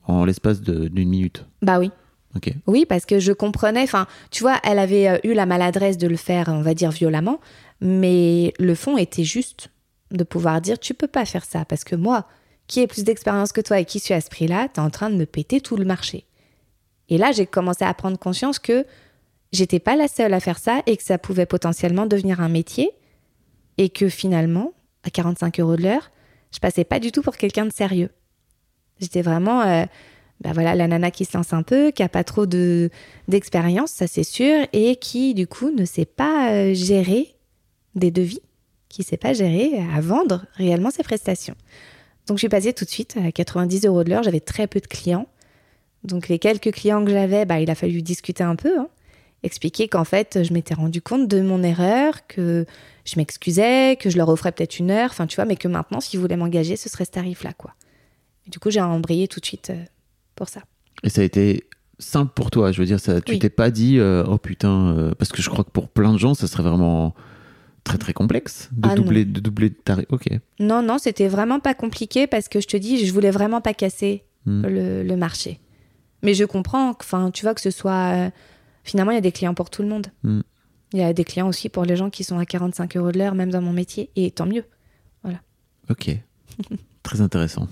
en 0.05 0.25
l'espace 0.25 0.61
d'une 0.61 1.09
minute. 1.09 1.45
Bah 1.61 1.79
oui. 1.79 1.91
Ok. 2.35 2.53
Oui, 2.67 2.85
parce 2.87 3.05
que 3.05 3.19
je 3.19 3.31
comprenais, 3.31 3.83
enfin, 3.83 4.07
tu 4.31 4.43
vois, 4.43 4.59
elle 4.63 4.79
avait 4.79 5.07
euh, 5.07 5.17
eu 5.23 5.33
la 5.33 5.45
maladresse 5.45 5.97
de 5.97 6.07
le 6.07 6.17
faire, 6.17 6.49
on 6.49 6.61
va 6.61 6.73
dire, 6.73 6.91
violemment, 6.91 7.39
mais 7.79 8.53
le 8.59 8.75
fond 8.75 8.97
était 8.97 9.23
juste 9.23 9.69
de 10.11 10.23
pouvoir 10.23 10.59
dire, 10.61 10.79
tu 10.79 10.93
peux 10.93 11.07
pas 11.07 11.25
faire 11.25 11.45
ça, 11.45 11.63
parce 11.65 11.83
que 11.83 11.95
moi, 11.95 12.27
qui 12.67 12.79
ai 12.79 12.87
plus 12.87 13.03
d'expérience 13.03 13.51
que 13.51 13.61
toi 13.61 13.79
et 13.79 13.85
qui 13.85 13.99
suis 13.99 14.13
à 14.13 14.21
ce 14.21 14.29
prix-là, 14.29 14.67
t'es 14.69 14.81
en 14.81 14.89
train 14.89 15.09
de 15.09 15.15
me 15.15 15.25
péter 15.25 15.61
tout 15.61 15.77
le 15.77 15.85
marché. 15.85 16.25
Et 17.09 17.17
là, 17.17 17.31
j'ai 17.31 17.45
commencé 17.45 17.83
à 17.83 17.93
prendre 17.93 18.17
conscience 18.17 18.57
que 18.57 18.85
j'étais 19.51 19.79
pas 19.79 19.95
la 19.95 20.07
seule 20.07 20.33
à 20.33 20.39
faire 20.39 20.57
ça 20.57 20.81
et 20.87 20.97
que 20.97 21.03
ça 21.03 21.17
pouvait 21.17 21.45
potentiellement 21.45 22.05
devenir 22.05 22.41
un 22.41 22.49
métier 22.49 22.91
et 23.77 23.89
que 23.89 24.09
finalement, 24.09 24.73
à 25.03 25.09
45 25.09 25.59
euros 25.59 25.75
de 25.75 25.83
l'heure, 25.83 26.11
je 26.53 26.59
passais 26.59 26.83
pas 26.83 26.99
du 26.99 27.11
tout 27.11 27.21
pour 27.21 27.35
quelqu'un 27.35 27.65
de 27.65 27.73
sérieux. 27.73 28.09
J'étais 28.99 29.21
vraiment, 29.21 29.85
bah 30.43 30.51
voilà, 30.53 30.75
la 30.75 30.87
nana 30.87 31.09
qui 31.09 31.23
se 31.23 31.37
lance 31.37 31.53
un 31.53 31.63
peu, 31.63 31.91
qui 31.91 32.03
a 32.03 32.09
pas 32.09 32.23
trop 32.23 32.45
de 32.45 32.89
d'expérience, 33.27 33.91
ça 33.91 34.07
c'est 34.07 34.25
sûr, 34.25 34.67
et 34.73 34.97
qui 34.97 35.33
du 35.33 35.47
coup 35.47 35.71
ne 35.71 35.85
sait 35.85 36.05
pas 36.05 36.51
euh, 36.51 36.73
gérer 36.73 37.35
des 37.95 38.11
devis, 38.11 38.41
qui 38.89 39.03
sait 39.03 39.17
pas 39.17 39.33
gérer 39.33 39.79
à 39.95 40.01
vendre 40.01 40.45
réellement 40.55 40.91
ses 40.91 41.03
prestations. 41.03 41.55
Donc 42.27 42.37
je 42.37 42.41
suis 42.41 42.49
passée 42.49 42.73
tout 42.73 42.83
de 42.83 42.89
suite 42.89 43.15
à 43.17 43.31
90 43.31 43.85
euros 43.85 44.03
de 44.03 44.09
l'heure. 44.09 44.23
J'avais 44.23 44.41
très 44.41 44.67
peu 44.67 44.81
de 44.81 44.87
clients, 44.87 45.27
donc 46.03 46.27
les 46.27 46.39
quelques 46.39 46.73
clients 46.73 47.05
que 47.05 47.11
j'avais, 47.11 47.45
bah 47.45 47.61
il 47.61 47.69
a 47.69 47.75
fallu 47.75 48.01
discuter 48.01 48.43
un 48.43 48.57
peu, 48.57 48.79
hein, 48.79 48.89
expliquer 49.43 49.87
qu'en 49.87 50.03
fait 50.05 50.43
je 50.43 50.53
m'étais 50.53 50.73
rendu 50.73 51.01
compte 51.01 51.27
de 51.27 51.41
mon 51.41 51.61
erreur, 51.63 52.25
que 52.27 52.65
je 53.05 53.13
m'excusais, 53.17 53.97
que 53.99 54.09
je 54.09 54.17
leur 54.17 54.29
offrais 54.29 54.51
peut-être 54.51 54.79
une 54.79 54.89
heure, 54.91 55.09
enfin 55.11 55.27
tu 55.27 55.35
vois, 55.35 55.45
mais 55.45 55.55
que 55.57 55.67
maintenant 55.67 55.99
s'ils 55.99 56.19
voulaient 56.19 56.37
m'engager, 56.37 56.75
ce 56.77 56.89
serait 56.89 57.05
ce 57.05 57.11
tarif-là 57.11 57.53
quoi. 57.53 57.73
Et 58.47 58.49
du 58.49 58.59
coup 58.59 58.69
j'ai 58.71 58.81
embrayé 58.81 59.27
tout 59.27 59.39
de 59.39 59.45
suite 59.45 59.69
euh, 59.71 59.83
pour 60.35 60.49
ça. 60.49 60.61
Et 61.03 61.09
ça 61.09 61.21
a 61.21 61.23
été 61.25 61.65
simple 61.99 62.31
pour 62.33 62.49
toi. 62.51 62.71
Je 62.71 62.79
veux 62.79 62.85
dire, 62.85 62.99
ça, 62.99 63.21
tu 63.21 63.33
Oui. 63.33 63.39
t'es 63.39 63.49
pas 63.49 63.69
dit, 63.71 63.99
euh, 63.99 64.23
oh 64.27 64.37
putain, 64.37 64.95
euh, 64.97 65.13
parce 65.17 65.31
que 65.31 65.41
je 65.41 65.49
crois 65.49 65.63
que 65.63 65.69
pour 65.71 65.89
plein 65.89 66.13
de 66.13 66.17
gens, 66.17 66.33
ça 66.33 66.47
serait 66.47 66.63
vraiment 66.63 67.13
très 67.83 67.97
très 67.97 68.13
complexe 68.13 68.69
de 68.71 68.87
Ah 68.89 68.95
doubler 68.95 69.25
de 69.25 69.39
doubler 69.41 69.69
de 69.69 69.75
tarif. 69.75 70.05
Ok. 70.09 70.27
Non, 70.59 70.81
non, 70.81 70.97
c'était 70.97 71.27
vraiment 71.27 71.59
pas 71.59 71.73
compliqué 71.73 72.25
parce 72.27 72.47
que 72.47 72.61
je 72.61 72.67
te 72.67 72.77
dis, 72.77 73.05
je 73.05 73.13
voulais 73.13 73.31
vraiment 73.31 73.59
pas 73.61 73.73
casser 73.73 74.23
Hmm. 74.45 74.65
le, 74.65 75.03
le 75.03 75.15
marché. 75.15 75.61
Mais 76.21 76.33
je 76.33 76.43
comprends, 76.43 76.89
enfin, 76.99 77.31
tu 77.31 77.43
vois, 77.45 77.53
que 77.53 77.61
ce 77.61 77.71
soit. 77.71 78.29
Finalement, 78.83 79.11
il 79.11 79.15
y 79.15 79.17
a 79.17 79.21
des 79.21 79.31
clients 79.31 79.53
pour 79.53 79.69
tout 79.69 79.81
le 79.81 79.89
monde. 79.89 80.07
Hmm. 80.23 80.41
Il 80.93 80.99
y 80.99 81.03
a 81.03 81.11
des 81.13 81.23
clients 81.23 81.47
aussi 81.47 81.69
pour 81.69 81.85
les 81.85 81.95
gens 81.95 82.09
qui 82.09 82.23
sont 82.23 82.37
à 82.37 82.45
45 82.45 82.95
euros 82.97 83.11
de 83.11 83.17
l'heure, 83.17 83.33
même 83.33 83.49
dans 83.49 83.61
mon 83.61 83.73
métier, 83.73 84.09
et 84.15 84.29
tant 84.31 84.45
mieux. 84.45 84.63
Ok. 85.89 86.09
Très 87.03 87.21
intéressant. 87.21 87.67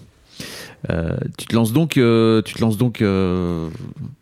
Euh, 0.89 1.17
tu 1.37 1.45
te 1.45 1.55
lances 1.55 1.73
donc, 1.73 1.97
euh, 1.97 2.41
tu 2.41 2.55
te 2.55 2.61
lances 2.61 2.77
donc 2.77 3.01
euh, 3.01 3.69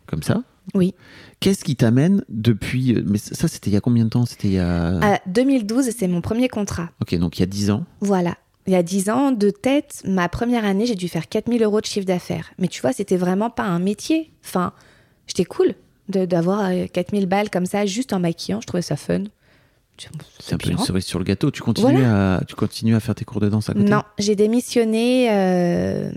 comme 0.05 0.23
ça? 0.23 0.43
Oui. 0.75 0.93
Qu'est-ce 1.39 1.63
qui 1.63 1.75
t'amène 1.75 2.23
depuis 2.29 3.01
Mais 3.05 3.17
ça, 3.17 3.47
c'était 3.47 3.69
il 3.69 3.73
y 3.73 3.77
a 3.77 3.81
combien 3.81 4.03
de 4.03 4.09
temps? 4.09 4.25
C'était 4.25 4.49
il 4.49 4.53
y 4.53 4.59
a. 4.59 5.15
À 5.15 5.19
2012, 5.25 5.89
c'est 5.97 6.07
mon 6.07 6.21
premier 6.21 6.49
contrat. 6.49 6.89
Ok, 7.01 7.15
donc 7.15 7.37
il 7.37 7.41
y 7.41 7.43
a 7.43 7.47
10 7.47 7.71
ans. 7.71 7.85
Voilà. 8.01 8.37
Il 8.67 8.73
y 8.73 8.75
a 8.75 8.83
10 8.83 9.09
ans, 9.09 9.31
de 9.31 9.49
tête, 9.49 10.03
ma 10.05 10.29
première 10.29 10.65
année, 10.65 10.85
j'ai 10.85 10.95
dû 10.95 11.07
faire 11.07 11.27
4000 11.27 11.63
euros 11.63 11.81
de 11.81 11.85
chiffre 11.85 12.05
d'affaires. 12.05 12.51
Mais 12.59 12.67
tu 12.67 12.81
vois, 12.81 12.93
c'était 12.93 13.17
vraiment 13.17 13.49
pas 13.49 13.63
un 13.63 13.79
métier. 13.79 14.31
Enfin, 14.45 14.73
j'étais 15.25 15.45
cool 15.45 15.73
d'avoir 16.09 16.69
euh, 16.71 16.87
4000 16.91 17.25
balles 17.27 17.49
comme 17.49 17.65
ça, 17.65 17.85
juste 17.85 18.13
en 18.13 18.19
maquillant. 18.19 18.59
Je 18.61 18.67
trouvais 18.67 18.81
ça 18.81 18.95
fun. 18.95 19.23
C'est 20.39 20.53
un 20.53 20.57
peu 20.57 20.69
une 20.69 20.77
cerise 20.77 21.03
sur 21.05 21.19
le 21.19 21.25
gâteau. 21.25 21.51
Tu 21.51 21.61
continues, 21.61 22.05
à, 22.05 22.41
tu 22.47 22.55
continues 22.55 22.95
à 22.95 22.99
faire 23.01 23.15
tes 23.15 23.25
cours 23.25 23.41
de 23.41 23.49
danse 23.49 23.69
à 23.69 23.73
côté 23.73 23.85
Non, 23.89 24.03
j'ai 24.17 24.35
démissionné. 24.35 25.27
euh, 25.29 26.09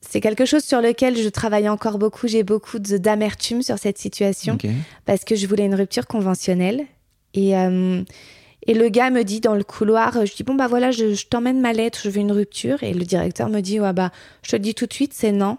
C'est 0.00 0.22
quelque 0.22 0.46
chose 0.46 0.64
sur 0.64 0.80
lequel 0.80 1.16
je 1.18 1.28
travaille 1.28 1.68
encore 1.68 1.98
beaucoup. 1.98 2.26
J'ai 2.26 2.42
beaucoup 2.42 2.78
d'amertume 2.78 3.62
sur 3.62 3.78
cette 3.78 3.98
situation 3.98 4.56
parce 5.04 5.24
que 5.24 5.36
je 5.36 5.46
voulais 5.46 5.66
une 5.66 5.74
rupture 5.74 6.06
conventionnelle. 6.06 6.86
Et, 7.34 7.54
euh, 7.54 8.02
et 8.66 8.72
le 8.72 8.88
gars 8.88 9.10
me 9.10 9.22
dit 9.24 9.40
dans 9.40 9.54
le 9.54 9.62
couloir, 9.64 10.24
je 10.24 10.34
dis 10.34 10.42
bon 10.42 10.54
bah 10.54 10.66
voilà, 10.66 10.90
je, 10.90 11.12
je 11.12 11.26
t'emmène 11.26 11.60
ma 11.60 11.74
lettre, 11.74 12.00
je 12.02 12.08
veux 12.08 12.20
une 12.20 12.32
rupture. 12.32 12.82
Et 12.82 12.94
le 12.94 13.04
directeur 13.04 13.50
me 13.50 13.60
dit 13.60 13.78
ouais 13.78 13.92
bah 13.92 14.10
je 14.42 14.50
te 14.52 14.56
le 14.56 14.60
dis 14.62 14.74
tout 14.74 14.86
de 14.86 14.92
suite, 14.94 15.12
c'est 15.14 15.32
non. 15.32 15.58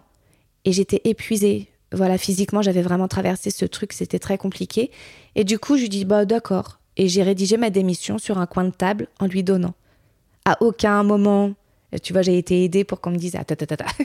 Et 0.65 0.72
j'étais 0.74 1.02
épuisée. 1.04 1.68
Voilà, 1.91 2.17
physiquement, 2.17 2.62
j'avais 2.62 2.82
vraiment 2.82 3.08
traversé 3.08 3.49
ce 3.49 3.65
truc, 3.65 3.93
c'était 3.93 4.19
très 4.19 4.38
compliqué. 4.38 4.91
Et 5.36 5.43
du 5.43 5.58
coup, 5.58 5.75
je 5.75 5.82
lui 5.84 5.89
dis 5.89 6.06
bah 6.06 6.25
d'accord. 6.25 6.80
Et 6.97 7.08
j'ai 7.08 7.23
rédigé 7.23 7.58
ma 7.58 7.69
démission 7.69 8.17
sur 8.17 8.38
un 8.38 8.45
coin 8.45 8.65
de 8.65 8.71
table 8.71 9.08
en 9.19 9.25
lui 9.25 9.43
donnant. 9.43 9.73
À 10.45 10.62
aucun 10.62 11.02
moment, 11.04 11.54
tu 12.04 12.13
vois, 12.13 12.21
j'ai 12.21 12.38
été 12.38 12.63
aidée 12.63 12.84
pour 12.84 13.02
qu'on 13.02 13.12
me 13.12 13.17
dise 13.17 13.36
attends, 13.36 13.56
attends, 13.60 13.73
attends, 13.73 14.04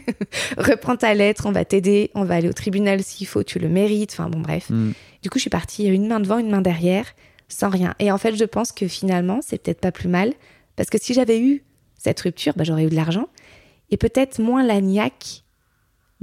reprends 0.57 0.97
ta 0.97 1.13
lettre, 1.13 1.45
on 1.47 1.53
va 1.53 1.65
t'aider, 1.65 2.11
on 2.15 2.25
va 2.25 2.37
aller 2.37 2.49
au 2.49 2.53
tribunal 2.53 3.03
s'il 3.03 3.27
faut, 3.27 3.43
tu 3.43 3.59
le 3.59 3.69
mérites. 3.69 4.13
Enfin 4.13 4.31
bon, 4.31 4.41
bref. 4.41 4.71
Hmm. 4.71 4.93
Du 5.23 5.29
coup, 5.29 5.39
je 5.39 5.43
suis 5.43 5.51
partie 5.51 5.87
une 5.87 6.07
main 6.07 6.21
devant, 6.21 6.39
une 6.39 6.51
main 6.51 6.63
derrière, 6.63 7.07
sans 7.49 7.69
rien. 7.69 7.95
Et 7.99 8.11
en 8.11 8.19
fait, 8.19 8.37
je 8.37 8.45
pense 8.45 8.73
que 8.73 8.89
finalement, 8.89 9.41
c'est 9.43 9.63
peut-être 9.63 9.81
pas 9.81 9.93
plus 9.93 10.09
mal, 10.09 10.33
parce 10.77 10.89
que 10.89 10.99
si 11.01 11.13
j'avais 11.15 11.41
eu 11.41 11.65
cette 11.99 12.21
rupture, 12.21 12.55
bah, 12.57 12.65
j'aurais 12.65 12.85
eu 12.85 12.91
de 12.91 12.95
l'argent, 12.95 13.29
et 13.91 13.97
peut-être 13.97 14.39
moins 14.39 14.63
la 14.65 14.81
niaque 14.81 15.44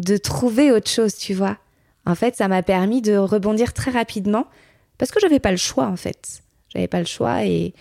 de 0.01 0.17
trouver 0.17 0.71
autre 0.71 0.89
chose, 0.89 1.15
tu 1.15 1.33
vois. 1.33 1.57
En 2.05 2.15
fait, 2.15 2.35
ça 2.35 2.47
m'a 2.47 2.63
permis 2.63 3.01
de 3.01 3.15
rebondir 3.15 3.73
très 3.73 3.91
rapidement, 3.91 4.47
parce 4.97 5.11
que 5.11 5.19
j'avais 5.19 5.39
pas 5.39 5.51
le 5.51 5.57
choix, 5.57 5.87
en 5.87 5.95
fait. 5.95 6.41
J'avais 6.69 6.87
pas 6.87 6.99
le 6.99 7.05
choix, 7.05 7.45
et, 7.45 7.73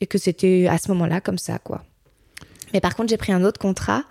et 0.00 0.06
que 0.06 0.18
c'était 0.18 0.66
à 0.68 0.78
ce 0.78 0.88
moment-là 0.92 1.20
comme 1.20 1.38
ça, 1.38 1.58
quoi. 1.58 1.82
Mais 2.72 2.80
par 2.80 2.96
contre, 2.96 3.10
j'ai 3.10 3.16
pris 3.16 3.32
un 3.32 3.44
autre 3.44 3.60
contrat 3.60 4.02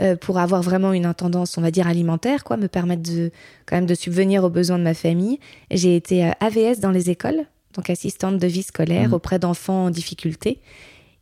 euh, 0.00 0.16
pour 0.16 0.38
avoir 0.38 0.62
vraiment 0.62 0.92
une 0.92 1.06
intendance, 1.06 1.56
on 1.58 1.60
va 1.60 1.70
dire, 1.70 1.86
alimentaire, 1.86 2.42
quoi, 2.44 2.56
me 2.56 2.66
permettre 2.68 3.02
de, 3.02 3.30
quand 3.66 3.76
même 3.76 3.86
de 3.86 3.94
subvenir 3.94 4.42
aux 4.44 4.50
besoins 4.50 4.78
de 4.78 4.84
ma 4.84 4.94
famille. 4.94 5.38
J'ai 5.70 5.94
été 5.96 6.24
euh, 6.24 6.30
AVS 6.40 6.80
dans 6.80 6.90
les 6.90 7.10
écoles, 7.10 7.46
donc 7.74 7.90
assistante 7.90 8.38
de 8.38 8.46
vie 8.46 8.62
scolaire 8.64 9.08
Mhm. 9.08 9.14
auprès 9.14 9.38
d'enfants 9.38 9.84
en 9.86 9.90
difficulté. 9.90 10.60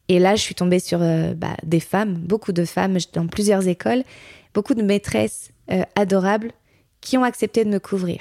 Et 0.09 0.19
là, 0.19 0.37
je 0.37 0.41
suis 0.41 0.55
tombée 0.55 0.79
sur 0.79 1.01
euh, 1.03 1.35
bah, 1.35 1.57
des 1.65 1.81
femmes, 1.81 2.15
beaucoup 2.15 2.53
de 2.53 2.65
femmes, 2.65 2.97
dans 3.13 3.27
plusieurs 3.27 3.67
écoles, 3.67 4.05
beaucoup 4.55 4.75
de 4.75 4.83
maîtresses 4.83 5.51
euh, 5.71 5.83
adorables 5.95 6.53
qui 7.01 7.19
ont 7.19 7.25
accepté 7.25 7.65
de 7.65 7.71
me 7.71 7.79
couvrir. 7.79 8.21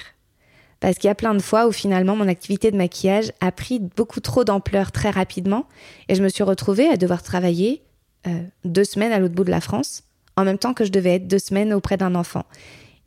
Parce 0.80 0.96
qu'il 0.96 1.08
y 1.08 1.10
a 1.10 1.14
plein 1.14 1.34
de 1.34 1.42
fois 1.42 1.66
où 1.66 1.72
finalement 1.72 2.16
mon 2.16 2.28
activité 2.28 2.70
de 2.70 2.76
maquillage 2.76 3.32
a 3.40 3.50
pris 3.50 3.78
beaucoup 3.78 4.20
trop 4.20 4.44
d'ampleur 4.44 4.92
très 4.92 5.10
rapidement 5.10 5.66
et 6.08 6.14
je 6.14 6.22
me 6.22 6.28
suis 6.28 6.42
retrouvée 6.42 6.88
à 6.88 6.96
devoir 6.96 7.22
travailler 7.22 7.82
euh, 8.26 8.42
deux 8.64 8.84
semaines 8.84 9.12
à 9.12 9.18
l'autre 9.18 9.34
bout 9.34 9.44
de 9.44 9.50
la 9.50 9.60
France 9.60 10.02
en 10.36 10.44
même 10.44 10.58
temps 10.58 10.74
que 10.74 10.84
je 10.84 10.92
devais 10.92 11.14
être 11.14 11.26
deux 11.26 11.38
semaines 11.38 11.72
auprès 11.72 11.96
d'un 11.96 12.14
enfant. 12.14 12.44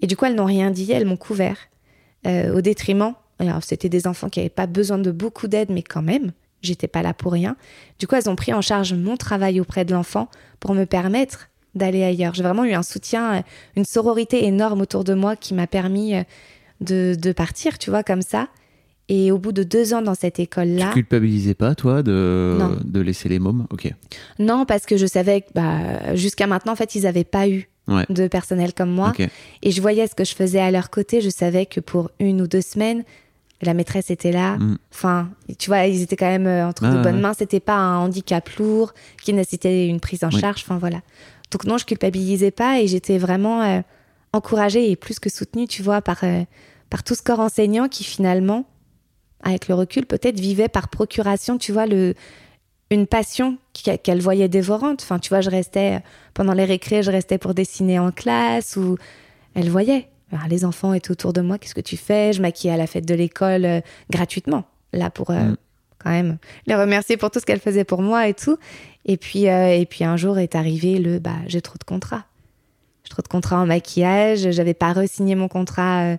Et 0.01 0.07
du 0.07 0.17
coup, 0.17 0.25
elles 0.25 0.35
n'ont 0.35 0.45
rien 0.45 0.71
dit, 0.71 0.91
elles 0.91 1.05
m'ont 1.05 1.17
couvert 1.17 1.57
euh, 2.25 2.55
au 2.55 2.61
détriment 2.61 3.13
Alors, 3.37 3.63
c'était 3.63 3.89
des 3.89 4.07
enfants 4.07 4.29
qui 4.29 4.39
n'avaient 4.39 4.49
pas 4.49 4.67
besoin 4.67 4.97
de 4.97 5.11
beaucoup 5.11 5.47
d'aide, 5.47 5.69
mais 5.69 5.83
quand 5.83 6.01
même, 6.01 6.31
j'étais 6.61 6.87
pas 6.87 7.01
là 7.01 7.13
pour 7.13 7.31
rien. 7.31 7.55
Du 7.99 8.07
coup, 8.07 8.15
elles 8.15 8.29
ont 8.29 8.35
pris 8.35 8.53
en 8.53 8.61
charge 8.61 8.93
mon 8.93 9.17
travail 9.17 9.59
auprès 9.59 9.85
de 9.85 9.93
l'enfant 9.93 10.29
pour 10.59 10.73
me 10.73 10.85
permettre 10.85 11.48
d'aller 11.75 12.03
ailleurs. 12.03 12.33
J'ai 12.33 12.43
vraiment 12.43 12.65
eu 12.65 12.73
un 12.73 12.83
soutien, 12.83 13.33
euh, 13.35 13.41
une 13.75 13.85
sororité 13.85 14.45
énorme 14.45 14.81
autour 14.81 15.03
de 15.03 15.13
moi 15.13 15.35
qui 15.35 15.53
m'a 15.53 15.67
permis 15.67 16.15
euh, 16.15 16.23
de, 16.81 17.15
de 17.19 17.31
partir, 17.31 17.77
tu 17.77 17.89
vois, 17.89 18.03
comme 18.03 18.21
ça. 18.21 18.47
Et 19.11 19.31
au 19.31 19.39
bout 19.39 19.51
de 19.51 19.63
deux 19.63 19.93
ans 19.95 20.03
dans 20.03 20.13
cette 20.13 20.35
Tu 20.35 20.41
école-là, 20.43 20.91
culpabilisais 20.93 21.55
pas, 21.55 21.73
toi, 21.73 22.03
de, 22.03 22.55
Non. 22.59 22.77
de 22.83 22.99
laisser 22.99 23.27
les 23.27 23.39
mômes? 23.39 23.65
Ok. 23.71 23.91
non, 24.37 24.65
parce 24.65 24.85
que 24.85 24.97
je 24.97 25.07
savais 25.07 25.41
que 25.41 25.47
bah, 25.55 26.15
jusqu'à 26.15 26.45
maintenant, 26.45 26.73
en 26.73 26.75
fait, 26.75 26.93
ils 26.95 27.03
n'avaient 27.03 27.23
pas 27.23 27.47
eu 27.49 27.69
Ouais. 27.87 28.05
de 28.09 28.27
personnel 28.27 28.71
comme 28.75 28.91
moi. 28.91 29.13
Et 29.63 29.71
je 29.71 29.81
voyais 29.81 30.05
ce 30.05 30.13
que 30.13 30.23
je 30.23 30.35
faisais 30.35 30.59
à 30.59 30.69
leur 30.69 30.91
côté. 30.91 31.21
Je 31.21 31.29
savais 31.31 31.65
que 31.65 31.79
pour 31.79 32.11
une 32.19 32.39
ou 32.39 32.47
deux 32.47 32.61
semaines, 32.61 33.03
la 33.63 33.73
maîtresse 33.73 34.11
était 34.11 34.31
là. 34.31 34.57
Mm. 34.57 34.77
Enfin, 34.93 35.29
tu 35.57 35.71
vois, 35.71 35.87
ils 35.87 36.03
étaient 36.03 36.15
quand 36.15 36.27
même 36.29 36.45
euh, 36.45 36.67
entre 36.67 36.85
Ah, 36.85 36.91
de 36.95 37.01
bonnes 37.01 37.15
ouais. 37.15 37.21
mains. 37.21 37.33
C'était 37.33 37.59
pas 37.59 37.73
un 37.77 37.97
handicap 37.97 38.47
lourd 38.59 38.93
qui 39.23 39.33
nécessitait 39.33 39.87
une 39.87 39.99
prise 39.99 40.23
en 40.23 40.29
Oui. 40.29 40.39
charge. 40.39 40.61
Enfin, 40.63 40.77
voilà. 40.77 40.99
Donc, 41.51 41.65
non, 41.65 41.77
je 41.77 41.85
culpabilisais 41.85 42.51
pas 42.51 42.79
et 42.79 42.87
j'étais 42.87 43.17
vraiment 43.17 43.61
euh, 43.63 43.81
encouragée 44.33 44.91
et 44.91 44.95
plus 44.95 45.19
que 45.19 45.29
soutenue, 45.29 45.67
tu 45.67 45.81
vois, 45.81 46.01
par, 46.01 46.23
euh, 46.23 46.43
par 46.89 47.03
tout 47.03 47.15
ce 47.15 47.21
corps 47.21 47.39
enseignant 47.39 47.87
qui 47.87 48.03
finalement, 48.03 48.65
avec 49.43 49.67
le 49.67 49.75
recul, 49.75 50.05
peut-être 50.05 50.39
vivait 50.39 50.67
par 50.67 50.89
procuration, 50.89 51.57
tu 51.57 51.71
vois, 51.71 51.85
le, 51.85 52.13
une 52.91 53.07
passion 53.07 53.57
qu'elle 53.73 54.21
voyait 54.21 54.49
dévorante. 54.49 55.01
Enfin, 55.01 55.19
tu 55.19 55.29
vois, 55.29 55.41
je 55.41 55.49
restais 55.49 55.95
euh, 55.95 55.99
pendant 56.33 56.53
les 56.53 56.65
récrés, 56.65 57.03
je 57.03 57.11
restais 57.11 57.37
pour 57.37 57.53
dessiner 57.53 57.99
en 57.99 58.11
classe 58.11 58.75
ou 58.75 58.97
elle 59.55 59.69
voyait. 59.69 60.07
Alors, 60.31 60.47
les 60.47 60.63
enfants 60.65 60.93
étaient 60.93 61.11
autour 61.11 61.33
de 61.33 61.41
moi, 61.41 61.57
qu'est-ce 61.57 61.73
que 61.73 61.81
tu 61.81 61.97
fais? 61.97 62.33
Je 62.33 62.41
maquillais 62.41 62.73
à 62.73 62.77
la 62.77 62.85
fête 62.85 63.05
de 63.05 63.15
l'école 63.15 63.81
gratuitement, 64.11 64.65
là 64.93 65.09
pour 65.09 65.31
Mm. 65.31 65.55
Quand 65.99 66.09
même 66.09 66.37
les 66.65 66.75
remercier 66.75 67.17
pour 67.17 67.31
tout 67.31 67.39
ce 67.39 67.45
qu'elle 67.45 67.59
faisait 67.59 67.83
pour 67.83 68.01
moi 68.01 68.27
et 68.27 68.33
tout. 68.33 68.57
Et 69.05 69.17
puis, 69.17 69.49
euh, 69.49 69.75
et 69.75 69.85
puis 69.85 70.03
un 70.03 70.17
jour 70.17 70.39
est 70.39 70.55
arrivé 70.55 70.97
le 70.97 71.19
bah 71.19 71.35
j'ai 71.47 71.61
trop 71.61 71.77
de 71.77 71.83
contrats. 71.83 72.25
J'ai 73.03 73.09
trop 73.09 73.21
de 73.21 73.27
contrats 73.27 73.61
en 73.61 73.65
maquillage, 73.65 74.51
j'avais 74.51 74.73
pas 74.73 74.93
re-signé 74.93 75.35
mon 75.35 75.47
contrat 75.47 76.03
euh, 76.03 76.17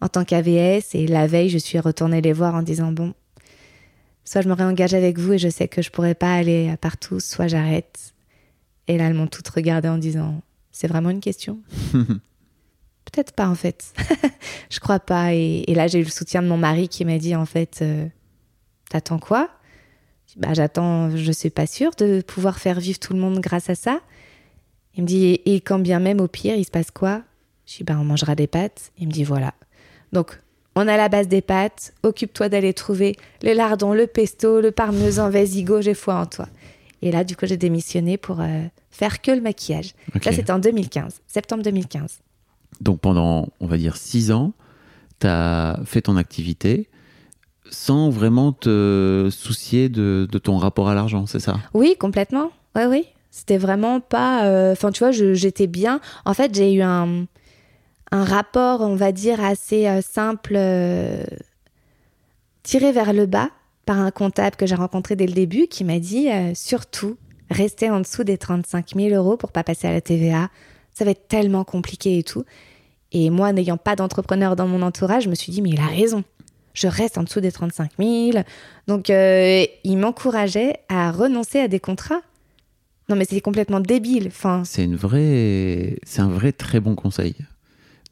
en 0.00 0.08
tant 0.08 0.24
qu'AVS 0.24 0.94
et 0.94 1.06
la 1.06 1.26
veille 1.26 1.48
je 1.48 1.58
suis 1.58 1.78
retournée 1.78 2.20
les 2.20 2.32
voir 2.32 2.54
en 2.54 2.62
disant 2.62 2.92
bon 2.92 3.14
soit 4.24 4.42
je 4.42 4.48
me 4.48 4.54
réengage 4.54 4.92
avec 4.92 5.18
vous 5.18 5.34
et 5.34 5.38
je 5.38 5.48
sais 5.48 5.68
que 5.68 5.82
je 5.82 5.90
pourrais 5.90 6.14
pas 6.14 6.34
aller 6.34 6.74
partout, 6.80 7.20
soit 7.20 7.46
j'arrête. 7.46 8.14
Et 8.88 8.98
là 8.98 9.06
elles 9.06 9.14
m'ont 9.14 9.28
toutes 9.28 9.48
regardé 9.48 9.88
en 9.88 9.98
disant 9.98 10.42
c'est 10.76 10.88
vraiment 10.88 11.08
une 11.08 11.20
question? 11.20 11.58
Peut-être 13.06 13.32
pas 13.32 13.48
en 13.48 13.54
fait. 13.54 13.94
je 14.70 14.78
crois 14.78 15.00
pas. 15.00 15.32
Et, 15.32 15.64
et 15.68 15.74
là, 15.74 15.86
j'ai 15.86 16.00
eu 16.00 16.04
le 16.04 16.10
soutien 16.10 16.42
de 16.42 16.48
mon 16.48 16.58
mari 16.58 16.88
qui 16.88 17.06
m'a 17.06 17.16
dit 17.16 17.34
en 17.34 17.46
fait, 17.46 17.78
euh, 17.80 18.06
t'attends 18.90 19.18
quoi? 19.18 19.50
Bah, 20.36 20.52
J'attends, 20.52 21.16
je 21.16 21.32
suis 21.32 21.50
pas 21.50 21.66
sûre 21.66 21.92
de 21.96 22.20
pouvoir 22.20 22.58
faire 22.58 22.80
vivre 22.80 22.98
tout 22.98 23.12
le 23.12 23.18
monde 23.18 23.40
grâce 23.40 23.70
à 23.70 23.74
ça. 23.74 24.00
Il 24.94 25.02
me 25.02 25.06
dit, 25.06 25.26
et, 25.26 25.54
et 25.54 25.60
quand 25.60 25.78
bien 25.78 26.00
même 26.00 26.20
au 26.20 26.28
pire, 26.28 26.56
il 26.56 26.64
se 26.64 26.70
passe 26.70 26.90
quoi? 26.90 27.22
Je 27.66 27.76
dis, 27.76 27.84
bah, 27.84 27.96
on 27.98 28.04
mangera 28.04 28.34
des 28.34 28.46
pâtes. 28.46 28.92
Il 28.98 29.08
me 29.08 29.12
dit, 29.12 29.24
voilà. 29.24 29.54
Donc, 30.12 30.38
on 30.74 30.88
a 30.88 30.96
la 30.96 31.08
base 31.08 31.28
des 31.28 31.40
pâtes. 31.42 31.94
Occupe-toi 32.02 32.48
d'aller 32.48 32.74
trouver 32.74 33.16
les 33.42 33.54
lardons, 33.54 33.94
le 33.94 34.06
pesto, 34.06 34.60
le 34.60 34.72
parmesan. 34.72 35.30
Vas-y, 35.30 35.62
go, 35.64 35.80
j'ai 35.80 35.94
foi 35.94 36.16
en 36.16 36.26
toi. 36.26 36.48
Et 37.02 37.10
là, 37.10 37.24
du 37.24 37.36
coup, 37.36 37.46
j'ai 37.46 37.56
démissionné 37.56 38.16
pour 38.16 38.40
euh, 38.40 38.64
faire 38.90 39.20
que 39.22 39.30
le 39.30 39.40
maquillage. 39.40 39.92
Ok. 40.14 40.24
Ça, 40.24 40.32
c'était 40.32 40.50
en 40.50 40.58
2015, 40.58 41.20
septembre 41.26 41.62
2015. 41.62 42.20
Donc 42.80 43.00
pendant, 43.00 43.48
on 43.60 43.66
va 43.66 43.76
dire, 43.78 43.96
six 43.96 44.32
ans, 44.32 44.52
tu 45.20 45.26
as 45.26 45.80
fait 45.84 46.02
ton 46.02 46.16
activité 46.16 46.88
sans 47.70 48.10
vraiment 48.10 48.52
te 48.52 49.28
soucier 49.30 49.88
de, 49.88 50.26
ton 50.42 50.56
rapport 50.58 50.88
à 50.88 50.94
l'argent, 50.94 51.26
c'est 51.26 51.40
ça? 51.40 51.56
Oui, 51.74 51.96
complètement. 51.98 52.50
Oui, 52.74 52.82
oui. 52.88 53.04
C'était 53.30 53.58
vraiment 53.58 54.00
pas. 54.00 54.46
euh, 54.46 54.72
Enfin, 54.72 54.90
tu 54.92 55.00
vois, 55.00 55.10
j'étais 55.10 55.66
bien. 55.66 56.00
En 56.24 56.34
fait, 56.34 56.54
j'ai 56.54 56.72
eu 56.72 56.82
un, 56.82 57.26
rapport, 58.10 58.80
on 58.80 58.94
va 58.94 59.12
dire, 59.12 59.44
assez 59.44 59.86
euh, 59.86 60.00
simple, 60.00 60.54
euh, 60.56 61.22
tiré 62.62 62.92
vers 62.92 63.12
le 63.12 63.26
bas 63.26 63.50
par 63.84 63.98
un 63.98 64.10
comptable 64.10 64.56
que 64.56 64.66
j'ai 64.66 64.74
rencontré 64.74 65.16
dès 65.16 65.26
le 65.26 65.32
début 65.32 65.66
qui 65.68 65.84
m'a 65.84 66.00
dit 66.00 66.28
surtout, 66.54 67.16
restez 67.50 67.88
en 67.88 68.00
dessous 68.00 68.24
des 68.24 68.36
35 68.36 68.96
000 68.96 69.14
euros 69.14 69.36
pour 69.36 69.52
pas 69.52 69.62
passer 69.62 69.86
à 69.86 69.92
la 69.92 70.00
TVA. 70.00 70.48
Ça 70.92 71.04
va 71.04 71.12
être 71.12 71.28
tellement 71.28 71.62
compliqué 71.62 72.18
et 72.18 72.24
tout. 72.24 72.44
Et 73.12 73.30
moi, 73.30 73.52
n'ayant 73.52 73.76
pas 73.76 73.94
d'entrepreneur 73.94 74.56
dans 74.56 74.66
mon 74.66 74.82
entourage, 74.82 75.24
je 75.24 75.30
me 75.30 75.34
suis 75.34 75.52
dit, 75.52 75.62
mais 75.62 75.70
il 75.70 75.80
a 75.80 75.86
raison. 75.86 76.24
Je 76.76 76.88
reste 76.88 77.16
en 77.18 77.24
dessous 77.24 77.40
des 77.40 77.50
35 77.50 77.92
000. 77.98 78.44
Donc, 78.86 79.10
euh, 79.10 79.64
il 79.82 79.96
m'encourageait 79.96 80.74
à 80.88 81.10
renoncer 81.10 81.58
à 81.58 81.68
des 81.68 81.80
contrats. 81.80 82.20
Non, 83.08 83.16
mais 83.16 83.24
c'est 83.24 83.40
complètement 83.40 83.80
débile. 83.80 84.26
Enfin, 84.28 84.62
C'est 84.64 84.84
une 84.84 84.96
vraie, 84.96 85.98
c'est 86.04 86.20
un 86.20 86.28
vrai 86.28 86.52
très 86.52 86.80
bon 86.80 86.94
conseil 86.94 87.34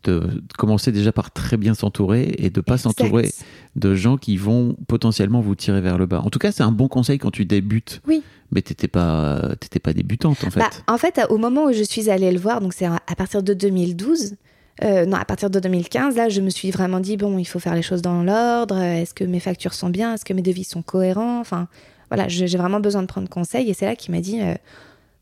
de, 0.04 0.42
commencer 0.56 0.92
déjà 0.92 1.12
par 1.12 1.30
très 1.30 1.56
bien 1.56 1.74
s'entourer 1.74 2.34
et 2.38 2.50
de 2.50 2.60
pas 2.60 2.78
s'entourer 2.78 3.30
de 3.76 3.94
gens 3.94 4.16
qui 4.16 4.36
vont 4.36 4.76
potentiellement 4.86 5.40
vous 5.40 5.54
tirer 5.54 5.80
vers 5.80 5.98
le 5.98 6.06
bas. 6.06 6.20
En 6.20 6.30
tout 6.30 6.38
cas, 6.38 6.52
c'est 6.52 6.62
un 6.62 6.72
bon 6.72 6.88
conseil 6.88 7.18
quand 7.18 7.30
tu 7.30 7.44
débutes. 7.44 8.00
Oui. 8.06 8.22
Mais 8.50 8.62
t'étais 8.62 8.88
pas, 8.88 9.54
pas 9.82 9.92
débutante 9.92 10.44
en 10.44 10.50
fait. 10.50 10.60
Bah, 10.60 10.70
en 10.86 10.98
fait, 10.98 11.20
au 11.28 11.38
moment 11.38 11.64
où 11.64 11.72
je 11.72 11.82
suis 11.82 12.08
allée 12.08 12.30
le 12.30 12.38
voir, 12.38 12.60
donc 12.60 12.72
c'est 12.72 12.86
à 12.86 13.14
partir 13.16 13.42
de 13.42 13.52
2012, 13.52 14.36
euh, 14.82 15.06
non, 15.06 15.16
à 15.16 15.24
partir 15.24 15.50
de 15.50 15.60
2015, 15.60 16.16
là, 16.16 16.28
je 16.28 16.40
me 16.40 16.50
suis 16.50 16.70
vraiment 16.70 16.98
dit, 17.00 17.16
bon, 17.16 17.38
il 17.38 17.44
faut 17.44 17.60
faire 17.60 17.74
les 17.74 17.82
choses 17.82 18.02
dans 18.02 18.22
l'ordre. 18.22 18.78
Est-ce 18.78 19.14
que 19.14 19.24
mes 19.24 19.40
factures 19.40 19.74
sont 19.74 19.88
bien 19.88 20.14
Est-ce 20.14 20.24
que 20.24 20.32
mes 20.32 20.42
devis 20.42 20.64
sont 20.64 20.82
cohérents 20.82 21.38
Enfin, 21.38 21.68
voilà, 22.10 22.28
j'ai 22.28 22.46
vraiment 22.56 22.80
besoin 22.80 23.02
de 23.02 23.06
prendre 23.06 23.28
conseil. 23.28 23.70
Et 23.70 23.74
c'est 23.74 23.86
là 23.86 23.94
qu'il 23.94 24.12
m'a 24.14 24.20
dit, 24.20 24.40
euh, 24.40 24.54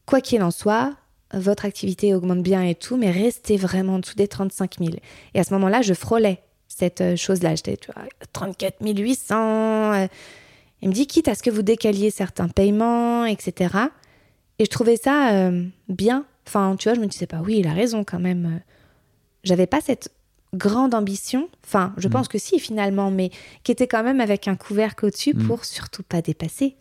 quoi 0.07 0.21
qu'il 0.21 0.43
en 0.43 0.51
soit, 0.51 0.95
votre 1.35 1.65
activité 1.65 2.15
augmente 2.15 2.43
bien 2.43 2.63
et 2.63 2.75
tout, 2.75 2.97
mais 2.97 3.11
restez 3.11 3.57
vraiment 3.57 3.95
en 3.95 3.99
dessous 3.99 4.15
des 4.15 4.29
35 4.29 4.79
000. 4.79 4.91
Et 5.35 5.41
à 5.41 5.45
ce 5.45 5.53
moment-là, 5.55 5.83
je 5.83 5.93
frôlais 5.93 6.41
cette 6.69 7.03
euh, 7.03 7.17
chose-là. 7.17 7.55
J'étais, 7.55 7.77
tu 7.77 7.91
vois, 7.93 8.05
34 8.33 8.77
800. 8.81 9.35
euh. 9.95 10.07
Il 10.81 10.89
me 10.89 10.95
dit, 10.95 11.07
quitte 11.07 11.29
à 11.29 11.35
ce 11.35 11.43
que 11.43 11.51
vous 11.51 11.63
décaliez 11.63 12.11
certains 12.11 12.49
paiements, 12.49 13.27
etc. 13.27 13.75
Et 14.59 14.65
je 14.65 14.71
trouvais 14.71 14.97
ça 14.97 15.49
bien. 15.89 16.25
Enfin, 16.45 16.75
tu 16.77 16.89
vois, 16.89 16.97
je 16.97 17.01
me 17.01 17.07
disais 17.07 17.29
pas, 17.29 17.41
oui, 17.41 17.59
il 17.61 17.69
a 17.69 17.73
raison 17.73 18.03
quand 18.03 18.19
même. 18.19 18.61
J'avais 19.45 19.67
pas 19.67 19.81
cette 19.81 20.11
grande 20.55 20.95
ambition. 20.95 21.49
Enfin, 21.65 21.95
je 21.97 22.09
pense 22.09 22.29
que 22.29 22.39
si, 22.39 22.59
finalement, 22.59 23.11
mais 23.11 23.31
qui 23.65 23.73
était 23.73 23.87
quand 23.87 24.03
même 24.03 24.21
avec 24.21 24.49
un 24.49 24.55
couvercle 24.57 25.07
au-dessus 25.07 25.35
Mm. 25.35 25.47
pour 25.47 25.65
surtout 25.65 26.03
pas 26.03 26.21
dépasser, 26.23 26.77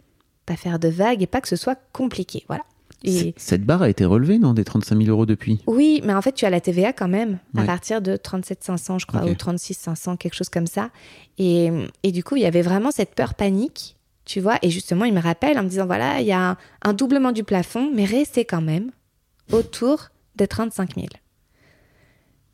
pas 0.46 0.56
faire 0.58 0.78
de 0.80 0.90
vagues 0.90 1.22
et 1.24 1.28
pas 1.28 1.42
que 1.42 1.48
ce 1.48 1.56
soit 1.56 1.80
compliqué. 1.94 2.44
Voilà. 2.48 2.64
Et 3.04 3.34
Cette 3.38 3.64
barre 3.66 3.82
a 3.82 3.90
été 3.90 4.06
relevée, 4.06 4.38
non, 4.38 4.54
des 4.54 4.64
35 4.64 4.96
000 4.96 5.10
euros 5.10 5.26
depuis? 5.26 5.60
Oui, 5.66 6.02
mais 6.04 6.14
en 6.14 6.22
fait, 6.22 6.34
tu 6.34 6.46
as 6.46 6.52
la 6.52 6.62
TVA 6.62 6.94
quand 6.94 7.08
même, 7.08 7.40
à 7.58 7.64
partir 7.64 8.00
de 8.00 8.16
37 8.16 8.64
500, 8.64 9.00
je 9.00 9.06
crois, 9.08 9.24
Ok. 9.24 9.30
ou 9.32 9.34
36 9.34 9.74
500, 9.74 10.18
quelque 10.18 10.36
chose 10.36 10.50
comme 10.50 10.68
ça. 10.68 10.92
Et, 11.40 11.72
et 12.04 12.12
du 12.12 12.24
coup, 12.24 12.36
il 12.36 12.44
y 12.44 12.46
avait 12.46 12.62
vraiment 12.62 12.92
cette 12.92 13.16
peur 13.16 13.34
panique, 13.34 13.96
tu 14.26 14.40
vois. 14.40 14.60
Et 14.62 14.70
justement, 14.70 15.06
il 15.06 15.14
me 15.16 15.20
rappelle 15.22 15.58
en 15.58 15.64
me 15.64 15.70
disant, 15.70 15.88
voilà, 15.88 16.22
il 16.22 16.28
y 16.28 16.32
a 16.32 16.52
un, 16.52 16.58
un 16.84 16.94
doublement 16.94 17.32
du 17.32 17.44
plafond, 17.44 17.90
mais 17.92 18.06
restez 18.06 18.46
quand 18.46 18.62
même 18.62 18.92
autour 19.52 20.10
des 20.36 20.48
35 20.48 20.94
000. 20.96 21.08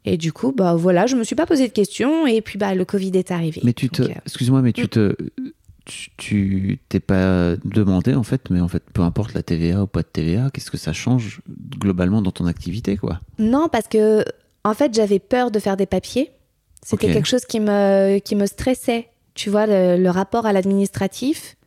Et 0.10 0.16
du 0.16 0.32
coup, 0.32 0.54
bah 0.56 0.74
voilà, 0.76 1.06
je 1.06 1.16
me 1.18 1.24
suis 1.26 1.36
pas 1.36 1.46
posé 1.46 1.68
de 1.68 1.74
questions. 1.74 2.26
Et 2.28 2.42
puis, 2.42 2.58
bah, 2.58 2.74
le 2.74 2.86
Covid 2.86 3.12
est 3.16 3.30
arrivé. 3.30 3.60
Mais 3.66 3.74
tu 3.74 3.90
te, 3.90 4.04
euh, 4.04 4.10
excuse-moi, 4.26 4.62
mais 4.62 4.72
tu 4.72 4.86
Mm. 4.86 4.88
te, 4.88 5.16
tu- 6.18 6.80
t'es 6.90 7.00
pas 7.00 7.56
demandé 7.64 8.14
en 8.14 8.24
fait, 8.24 8.50
mais 8.50 8.60
en 8.60 8.68
fait, 8.68 8.84
peu 8.94 9.02
importe 9.02 9.34
la 9.34 9.44
TVA 9.44 9.84
ou 9.84 9.88
pas 9.88 10.02
de 10.02 10.08
TVA, 10.08 10.50
qu'est-ce 10.54 10.72
que 10.72 10.78
ça 10.78 10.94
change 10.94 11.42
globalement 11.80 12.22
dans 12.22 12.32
ton 12.32 12.46
activité, 12.46 12.98
quoi? 12.98 13.20
Non, 13.40 13.68
parce 13.72 13.88
que 13.88 14.24
en 14.64 14.74
fait, 14.74 14.94
j'avais 14.94 15.20
peur 15.20 15.52
de 15.52 15.60
faire 15.60 15.78
des 15.78 15.86
papiers. 15.86 16.32
C'était 16.84 17.12
quelque 17.12 17.28
chose 17.28 17.46
qui 17.46 17.60
me, 17.60 18.20
qui 18.20 18.36
me 18.36 18.46
stressait. 18.46 19.08
Tu 19.34 19.50
vois, 19.50 19.66
le, 19.68 20.02
le 20.02 20.10
rapport 20.10 20.46
à 20.46 20.54
l'administratif, 20.54 21.58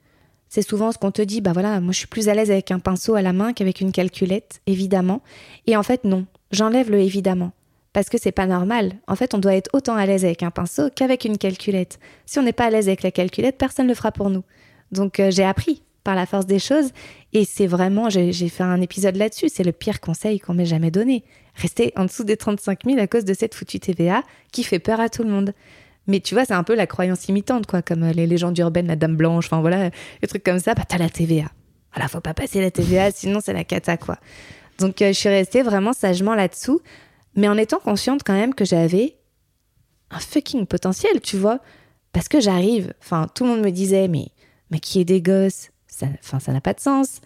c'est 0.49 0.63
souvent 0.63 0.93
ce 0.93 0.99
qu'on 0.99 1.11
te 1.11 1.23
dit. 1.23 1.41
Bah 1.41 1.53
voilà, 1.53 1.81
moi 1.81 1.93
je 1.93 1.99
suis 1.99 2.07
plus 2.07 2.29
à 2.29 2.35
l'aise 2.35 2.51
avec 2.51 2.71
un 2.71 2.79
pinceau 2.79 3.15
à 3.15 3.23
la 3.23 3.33
main 3.33 3.53
qu'avec 3.53 3.81
une 3.81 3.93
calculette, 3.93 4.61
évidemment. 4.67 5.23
Et 5.67 5.77
en 5.77 5.83
fait, 5.83 6.05
non, 6.05 6.27
j'enlève 6.53 6.91
le 6.91 6.99
évidemment. 7.01 7.53
Parce 7.93 8.09
que 8.09 8.19
c'est 8.19 8.33
pas 8.33 8.47
normal. 8.47 8.93
En 9.09 9.17
fait, 9.17 9.35
on 9.35 9.39
doit 9.39 9.55
être 9.55 9.71
autant 9.73 9.97
à 9.97 10.07
l'aise 10.07 10.25
avec 10.25 10.43
un 10.43 10.51
pinceau 10.51 10.91
qu'avec 10.95 11.25
une 11.25 11.39
calculette. 11.39 11.99
Si 12.25 12.39
on 12.39 12.43
n'est 12.43 12.53
pas 12.53 12.67
à 12.67 12.71
l'aise 12.71 12.89
avec 12.89 13.03
la 13.03 13.11
calculette, 13.11 13.59
personne 13.59 13.87
ne 13.87 13.91
le 13.91 13.97
fera 13.97 14.13
pour 14.13 14.31
nous. 14.31 14.45
Donc 14.93 15.19
euh, 15.19 15.31
j'ai 15.31 15.45
appris 15.45 15.83
par 16.05 16.15
la 16.15 16.27
force 16.27 16.47
des 16.47 16.59
choses. 16.59 16.91
Et 17.33 17.45
c'est 17.45 17.67
vraiment, 17.67 18.11
j'ai 18.11 18.33
fait 18.49 18.63
un 18.63 18.81
épisode 18.81 19.17
là-dessus, 19.17 19.49
c'est 19.49 19.65
le 19.65 19.73
pire 19.73 20.01
conseil 20.01 20.41
qu'on 20.41 20.55
m'ait 20.55 20.67
jamais 20.67 20.91
donné. 20.91 21.25
Rester 21.55 21.93
en 21.97 22.05
dessous 22.05 22.25
des 22.25 22.37
35 22.37 22.85
000 22.85 22.99
à 22.99 23.07
cause 23.07 23.25
de 23.25 23.35
cette 23.35 23.55
foutue 23.55 23.81
TVA 23.81 24.23
qui 24.53 24.63
fait 24.63 24.79
peur 24.79 25.01
à 25.01 25.09
tout 25.09 25.23
le 25.23 25.31
monde. 25.31 25.53
Mais 26.07 26.21
tu 26.21 26.35
vois, 26.35 26.45
c'est 26.45 26.55
un 26.55 26.65
peu 26.65 26.75
la 26.75 26.87
croyance 26.87 27.29
imitante, 27.29 27.67
quoi, 27.67 27.83
comme 27.83 28.03
euh, 28.05 28.13
les 28.13 28.27
légendes 28.27 28.59
urbaines, 28.59 28.87
la 28.87 28.97
dame 28.97 29.17
blanche, 29.17 29.47
enfin 29.47 29.61
voilà, 29.61 29.91
les 30.23 30.29
trucs 30.29 30.43
comme 30.43 30.59
ça, 30.59 30.75
bah 30.75 30.83
t'as 30.89 30.99
la 30.99 31.11
TVA. 31.11 31.51
Voilà, 31.93 32.09
faut 32.09 32.21
pas 32.21 32.35
passer 32.35 32.61
la 32.61 32.71
TVA, 32.71 33.11
sinon 33.11 33.41
c'est 33.43 33.53
la 33.53 33.65
cata, 33.65 33.97
quoi. 33.97 34.17
Donc 34.79 35.03
euh, 35.03 35.09
je 35.09 35.19
suis 35.19 35.29
restée 35.29 35.63
vraiment 35.63 35.93
sagement 35.93 36.35
là-dessous, 36.35 36.81
mais 37.35 37.49
en 37.49 37.57
étant 37.57 37.79
consciente 37.79 38.23
quand 38.25 38.35
même 38.35 38.55
que 38.55 38.65
j'avais 38.65 39.17
un 40.11 40.19
fucking 40.19 40.67
potentiel, 40.67 41.21
tu 41.21 41.37
vois. 41.37 41.61
Parce 42.13 42.29
que 42.29 42.41
j'arrive, 42.41 42.93
enfin, 43.01 43.29
tout 43.35 43.45
le 43.45 43.51
monde 43.51 43.61
me 43.63 43.71
disait, 43.71 44.09
mais, 44.09 44.29
mais 44.71 44.81
qui 44.81 45.01
est 45.01 45.05
des 45.05 45.23
gosses 45.23 45.71
ça, 45.87 46.07
Enfin, 46.21 46.41
ça 46.41 46.53
n'a 46.53 46.61
pas 46.61 46.75
de 46.75 46.81
sens. 46.81 47.21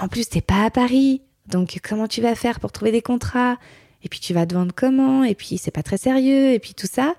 En 0.00 0.08
plus, 0.08 0.28
t'es 0.28 0.40
pas 0.40 0.64
à 0.64 0.70
Paris, 0.70 1.22
donc 1.46 1.78
comment 1.82 2.06
tu 2.08 2.20
vas 2.20 2.34
faire 2.34 2.60
pour 2.60 2.72
trouver 2.72 2.92
des 2.92 3.02
contrats? 3.02 3.56
Et 4.02 4.08
puis 4.08 4.20
tu 4.20 4.34
vas 4.34 4.46
te 4.46 4.54
vendre 4.54 4.72
comment? 4.74 5.24
Et 5.24 5.34
puis 5.34 5.58
c'est 5.58 5.70
pas 5.70 5.82
très 5.82 5.96
sérieux, 5.98 6.52
et 6.52 6.58
puis 6.58 6.74
tout 6.74 6.86
ça. 6.86 7.14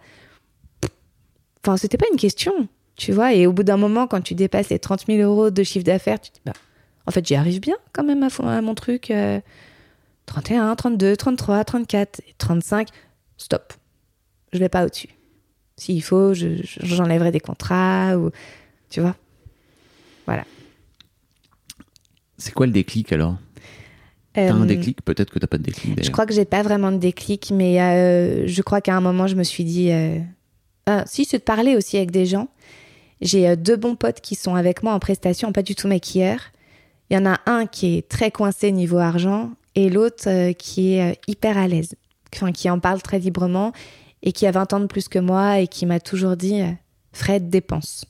Enfin, 1.63 1.77
c'était 1.77 1.97
pas 1.97 2.05
une 2.11 2.17
question, 2.19 2.67
tu 2.95 3.11
vois. 3.11 3.33
Et 3.33 3.47
au 3.47 3.53
bout 3.53 3.63
d'un 3.63 3.77
moment, 3.77 4.07
quand 4.07 4.21
tu 4.21 4.35
dépasses 4.35 4.69
les 4.69 4.79
30 4.79 5.05
000 5.07 5.19
euros 5.19 5.49
de 5.49 5.63
chiffre 5.63 5.85
d'affaires, 5.85 6.19
tu 6.21 6.29
te 6.29 6.35
dis, 6.35 6.41
bah, 6.45 6.53
en 7.07 7.11
fait, 7.11 7.25
j'y 7.27 7.35
arrive 7.35 7.59
bien 7.59 7.75
quand 7.91 8.03
même 8.03 8.23
à, 8.23 8.27
à 8.57 8.61
mon 8.61 8.75
truc. 8.75 9.11
euh, 9.11 9.39
31, 10.25 10.75
32, 10.75 11.15
33, 11.15 11.63
34, 11.63 12.19
et 12.27 12.33
35, 12.37 12.87
stop. 13.37 13.73
Je 14.53 14.59
vais 14.59 14.69
pas 14.69 14.85
au-dessus. 14.85 15.09
S'il 15.77 16.01
faut, 16.01 16.33
je- 16.33 16.61
je- 16.63 16.85
j'enlèverai 16.85 17.31
des 17.31 17.39
contrats 17.39 18.17
ou. 18.17 18.31
Tu 18.89 19.01
vois 19.01 19.15
C'est 22.37 22.53
quoi 22.53 22.65
le 22.65 22.71
déclic 22.73 23.11
alors? 23.13 23.35
T'as 24.33 24.51
un 24.51 24.63
Euh, 24.63 24.65
déclic? 24.65 25.01
Peut-être 25.01 25.31
que 25.31 25.39
t'as 25.39 25.47
pas 25.47 25.57
de 25.57 25.63
déclic. 25.63 26.03
Je 26.03 26.11
crois 26.11 26.25
que 26.25 26.33
j'ai 26.33 26.43
pas 26.45 26.61
vraiment 26.61 26.91
de 26.91 26.97
déclic, 26.97 27.51
mais 27.53 27.81
euh, 27.81 28.45
je 28.47 28.61
crois 28.61 28.81
qu'à 28.81 28.95
un 28.95 29.01
moment, 29.01 29.27
je 29.27 29.35
me 29.35 29.43
suis 29.43 29.63
dit. 29.63 29.91
euh, 29.91 30.19
Ah, 30.87 31.03
si, 31.07 31.25
c'est 31.25 31.39
de 31.39 31.43
parler 31.43 31.75
aussi 31.75 31.97
avec 31.97 32.11
des 32.11 32.25
gens. 32.25 32.47
J'ai 33.21 33.47
euh, 33.47 33.55
deux 33.55 33.75
bons 33.77 33.95
potes 33.95 34.19
qui 34.21 34.35
sont 34.35 34.53
avec 34.55 34.83
moi 34.83 34.93
en 34.93 34.99
prestation, 34.99 35.51
pas 35.53 35.63
du 35.63 35.73
tout 35.73 35.87
maquilleurs. 35.87 36.41
Il 37.09 37.15
y 37.15 37.17
en 37.17 37.25
a 37.25 37.39
un 37.47 37.65
qui 37.65 37.95
est 37.97 38.07
très 38.09 38.29
coincé 38.29 38.71
niveau 38.71 38.97
argent 38.97 39.51
et 39.75 39.89
l'autre 39.89 40.27
euh, 40.27 40.53
qui 40.53 40.93
est 40.93 41.11
euh, 41.11 41.15
hyper 41.27 41.57
à 41.57 41.67
l'aise, 41.67 41.95
enfin, 42.33 42.51
qui 42.51 42.69
en 42.69 42.79
parle 42.79 43.01
très 43.01 43.19
librement 43.19 43.73
et 44.23 44.31
qui 44.31 44.47
a 44.47 44.51
20 44.51 44.73
ans 44.73 44.79
de 44.79 44.85
plus 44.87 45.07
que 45.07 45.19
moi 45.19 45.59
et 45.59 45.67
qui 45.67 45.85
m'a 45.85 45.99
toujours 45.99 46.37
dit 46.37 46.61
euh, 46.61 46.71
Fred, 47.13 47.49
dépense. 47.49 48.05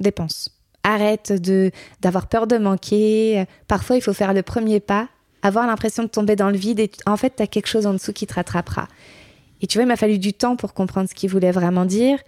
Dépense. 0.00 0.50
Arrête 0.82 1.32
de 1.32 1.70
d'avoir 2.00 2.28
peur 2.28 2.46
de 2.46 2.58
manquer. 2.58 3.44
Parfois, 3.66 3.96
il 3.96 4.02
faut 4.02 4.12
faire 4.12 4.34
le 4.34 4.42
premier 4.42 4.78
pas, 4.78 5.08
avoir 5.42 5.66
l'impression 5.66 6.04
de 6.04 6.08
tomber 6.08 6.36
dans 6.36 6.50
le 6.50 6.56
vide 6.56 6.78
et 6.78 6.90
en 7.06 7.16
fait, 7.16 7.34
tu 7.36 7.42
as 7.42 7.46
quelque 7.48 7.66
chose 7.66 7.86
en 7.86 7.92
dessous 7.92 8.12
qui 8.12 8.26
te 8.26 8.34
rattrapera. 8.34 8.86
Et 9.60 9.66
tu 9.66 9.78
vois, 9.78 9.84
il 9.84 9.88
m'a 9.88 9.96
fallu 9.96 10.18
du 10.18 10.32
temps 10.32 10.54
pour 10.54 10.74
comprendre 10.74 11.08
ce 11.08 11.14
qu'il 11.14 11.30
voulait 11.30 11.50
vraiment 11.50 11.86
dire. 11.86 12.20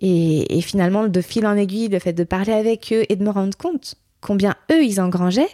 Et, 0.00 0.58
et 0.58 0.60
finalement, 0.60 1.08
de 1.08 1.20
fil 1.20 1.46
en 1.46 1.56
aiguille, 1.56 1.88
le 1.88 1.98
fait 1.98 2.12
de 2.12 2.22
parler 2.22 2.52
avec 2.52 2.92
eux 2.92 3.04
et 3.08 3.16
de 3.16 3.24
me 3.24 3.30
rendre 3.30 3.56
compte 3.56 3.96
combien 4.20 4.54
eux, 4.72 4.84
ils 4.84 5.00
engrangeaient, 5.00 5.48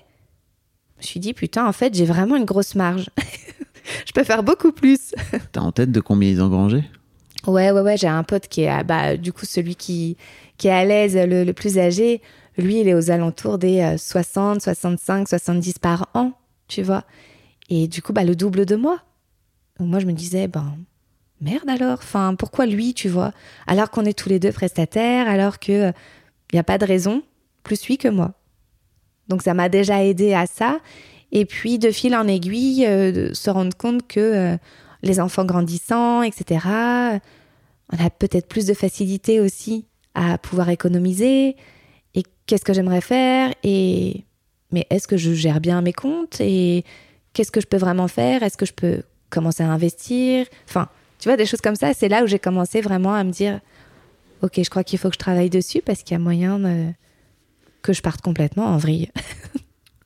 je 1.00 1.06
me 1.06 1.06
suis 1.06 1.20
dit, 1.20 1.32
putain, 1.32 1.66
en 1.66 1.72
fait, 1.72 1.94
j'ai 1.94 2.04
vraiment 2.04 2.36
une 2.36 2.44
grosse 2.44 2.74
marge. 2.74 3.08
je 4.06 4.12
peux 4.12 4.24
faire 4.24 4.42
beaucoup 4.42 4.72
plus. 4.72 5.14
T'as 5.52 5.60
en 5.60 5.72
tête 5.72 5.90
de 5.90 6.00
combien 6.00 6.28
ils 6.28 6.42
engrangeaient 6.42 6.84
Ouais, 7.46 7.70
ouais, 7.70 7.80
ouais, 7.80 7.96
j'ai 7.96 8.06
un 8.06 8.22
pote 8.22 8.48
qui 8.48 8.62
est, 8.62 8.68
ah, 8.68 8.82
bah, 8.82 9.16
du 9.16 9.32
coup, 9.32 9.46
celui 9.46 9.74
qui, 9.74 10.18
qui 10.58 10.68
est 10.68 10.72
à 10.72 10.84
l'aise, 10.84 11.16
le, 11.16 11.44
le 11.44 11.52
plus 11.54 11.78
âgé, 11.78 12.20
lui, 12.58 12.80
il 12.80 12.88
est 12.88 12.94
aux 12.94 13.10
alentours 13.10 13.56
des 13.56 13.80
euh, 13.80 13.96
60, 13.96 14.60
65, 14.60 15.26
70 15.26 15.78
par 15.78 16.08
an, 16.12 16.32
tu 16.68 16.82
vois. 16.82 17.04
Et 17.70 17.88
du 17.88 18.02
coup, 18.02 18.12
bah, 18.12 18.24
le 18.24 18.36
double 18.36 18.66
de 18.66 18.76
moi. 18.76 18.98
Donc 19.78 19.88
moi, 19.88 20.00
je 20.00 20.06
me 20.06 20.12
disais, 20.12 20.48
ben, 20.48 20.76
merde 21.40 21.70
alors, 21.70 21.98
enfin, 21.98 22.34
pourquoi 22.34 22.66
lui, 22.66 22.92
tu 22.92 23.08
vois? 23.08 23.32
Alors 23.66 23.90
qu'on 23.90 24.04
est 24.04 24.18
tous 24.18 24.28
les 24.28 24.38
deux 24.38 24.52
prestataires, 24.52 25.26
alors 25.26 25.58
que 25.58 25.92
il 26.52 26.56
n'y 26.56 26.60
a 26.60 26.64
pas 26.64 26.78
de 26.78 26.84
raison, 26.84 27.22
plus 27.62 27.86
lui 27.86 27.96
que 27.96 28.08
moi. 28.08 28.34
Donc 29.30 29.40
ça 29.42 29.54
m'a 29.54 29.70
déjà 29.70 30.04
aidé 30.04 30.34
à 30.34 30.44
ça. 30.46 30.80
Et 31.32 31.44
puis, 31.46 31.78
de 31.78 31.90
fil 31.90 32.14
en 32.16 32.26
aiguille, 32.28 32.84
euh, 32.86 33.32
se 33.32 33.48
rendre 33.48 33.74
compte 33.76 34.06
que 34.06 34.20
euh, 34.20 34.56
les 35.02 35.20
enfants 35.20 35.44
grandissant, 35.46 36.22
etc., 36.22 36.66
on 37.92 38.04
a 38.04 38.10
peut-être 38.10 38.48
plus 38.48 38.66
de 38.66 38.74
facilité 38.74 39.40
aussi 39.40 39.86
à 40.14 40.36
pouvoir 40.38 40.68
économiser. 40.68 41.56
Et 42.14 42.22
qu'est-ce 42.46 42.64
que 42.64 42.72
j'aimerais 42.74 43.00
faire? 43.00 43.54
Et 43.62 44.24
mais 44.72 44.86
est-ce 44.90 45.08
que 45.08 45.16
je 45.16 45.32
gère 45.32 45.60
bien 45.60 45.80
mes 45.82 45.92
comptes? 45.92 46.40
Et 46.40 46.84
qu'est-ce 47.32 47.50
que 47.50 47.60
je 47.60 47.66
peux 47.66 47.76
vraiment 47.76 48.08
faire? 48.08 48.42
Est-ce 48.42 48.56
que 48.56 48.66
je 48.66 48.72
peux 48.72 49.02
commencer 49.30 49.62
à 49.62 49.68
investir? 49.68 50.46
Enfin, 50.68 50.88
tu 51.18 51.28
vois, 51.28 51.36
des 51.36 51.46
choses 51.46 51.60
comme 51.60 51.74
ça. 51.76 51.92
C'est 51.94 52.08
là 52.08 52.22
où 52.22 52.26
j'ai 52.26 52.38
commencé 52.38 52.80
vraiment 52.80 53.14
à 53.14 53.24
me 53.24 53.30
dire, 53.30 53.60
ok, 54.42 54.60
je 54.62 54.70
crois 54.70 54.84
qu'il 54.84 54.98
faut 54.98 55.08
que 55.08 55.14
je 55.14 55.18
travaille 55.20 55.50
dessus 55.50 55.82
parce 55.84 56.02
qu'il 56.02 56.12
y 56.12 56.16
a 56.16 56.18
moyen 56.20 56.58
de- 56.58 56.92
que 57.82 57.92
je 57.92 58.02
parte 58.02 58.20
complètement 58.20 58.66
en 58.66 58.78
vrille. 58.78 59.10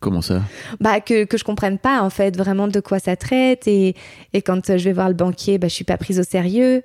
Comment 0.05 0.21
ça? 0.21 0.43
Bah 0.81 1.01
que, 1.01 1.25
que 1.25 1.39
je 1.39 1.45
comprenne 1.45 1.79
pas 1.79 2.03
en 2.03 2.11
fait 2.11 2.37
vraiment 2.37 2.69
de 2.69 2.79
quoi 2.81 2.99
ça 2.99 3.17
traite. 3.17 3.67
Et, 3.67 3.95
et 4.35 4.43
quand 4.43 4.69
euh, 4.69 4.77
je 4.77 4.85
vais 4.85 4.93
voir 4.93 5.09
le 5.09 5.15
banquier 5.15 5.57
bah 5.57 5.69
je 5.69 5.73
suis 5.73 5.85
pas 5.85 5.97
prise 5.97 6.21
au 6.21 6.25
sérieux 6.25 6.83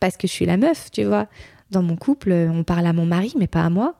parce 0.00 0.18
que 0.18 0.28
je 0.28 0.32
suis 0.34 0.44
la 0.44 0.58
meuf 0.58 0.90
tu 0.90 1.04
vois. 1.04 1.28
Dans 1.70 1.82
mon 1.82 1.96
couple 1.96 2.30
euh, 2.30 2.50
on 2.50 2.64
parle 2.64 2.86
à 2.86 2.92
mon 2.92 3.06
mari 3.06 3.32
mais 3.38 3.46
pas 3.46 3.62
à 3.62 3.70
moi. 3.70 3.94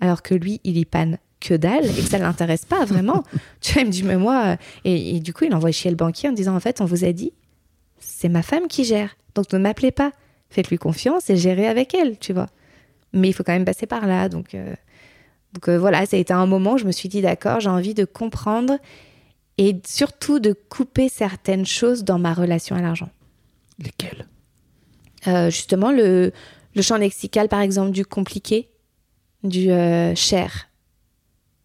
Alors 0.00 0.22
que 0.22 0.34
lui 0.34 0.58
il 0.64 0.78
y 0.78 0.86
panne 0.86 1.18
que 1.38 1.52
dalle 1.52 1.84
et 1.84 2.02
que 2.02 2.08
ça 2.08 2.16
l'intéresse 2.16 2.64
pas 2.64 2.86
vraiment. 2.86 3.24
Tu 3.60 3.74
vois 3.74 3.82
il 3.82 3.88
me 3.88 3.92
dit 3.92 4.04
mais 4.04 4.16
moi 4.16 4.42
euh, 4.46 4.56
et, 4.86 5.16
et 5.16 5.20
du 5.20 5.34
coup 5.34 5.44
il 5.44 5.54
envoie 5.54 5.70
chier 5.70 5.90
le 5.90 5.96
banquier 5.98 6.30
en 6.30 6.32
disant 6.32 6.56
en 6.56 6.60
fait 6.60 6.80
on 6.80 6.86
vous 6.86 7.04
a 7.04 7.12
dit 7.12 7.34
c'est 7.98 8.30
ma 8.30 8.42
femme 8.42 8.68
qui 8.68 8.84
gère. 8.84 9.18
Donc 9.34 9.52
ne 9.52 9.58
m'appelez 9.58 9.90
pas. 9.90 10.12
Faites-lui 10.48 10.78
confiance 10.78 11.28
et 11.28 11.36
gérez 11.36 11.66
avec 11.68 11.92
elle 11.92 12.18
tu 12.18 12.32
vois. 12.32 12.46
Mais 13.12 13.28
il 13.28 13.34
faut 13.34 13.44
quand 13.44 13.52
même 13.52 13.66
passer 13.66 13.84
par 13.84 14.06
là 14.06 14.30
donc 14.30 14.54
euh, 14.54 14.74
donc 15.54 15.68
euh, 15.68 15.78
voilà, 15.78 16.04
ça 16.04 16.16
a 16.16 16.20
été 16.20 16.32
un 16.32 16.46
moment 16.46 16.72
où 16.72 16.78
je 16.78 16.84
me 16.84 16.92
suis 16.92 17.08
dit 17.08 17.22
d'accord, 17.22 17.60
j'ai 17.60 17.70
envie 17.70 17.94
de 17.94 18.04
comprendre 18.04 18.76
et 19.56 19.80
surtout 19.86 20.40
de 20.40 20.52
couper 20.52 21.08
certaines 21.08 21.64
choses 21.64 22.02
dans 22.02 22.18
ma 22.18 22.34
relation 22.34 22.74
à 22.76 22.82
l'argent. 22.82 23.10
Lesquels 23.78 24.26
Euh, 25.26 25.48
justement, 25.50 25.90
le, 25.92 26.32
le 26.74 26.82
champ 26.82 26.96
lexical, 26.96 27.48
par 27.48 27.60
exemple, 27.60 27.92
du 27.92 28.04
compliqué, 28.04 28.68
du 29.42 29.70
euh, 29.70 30.14
cher. 30.14 30.68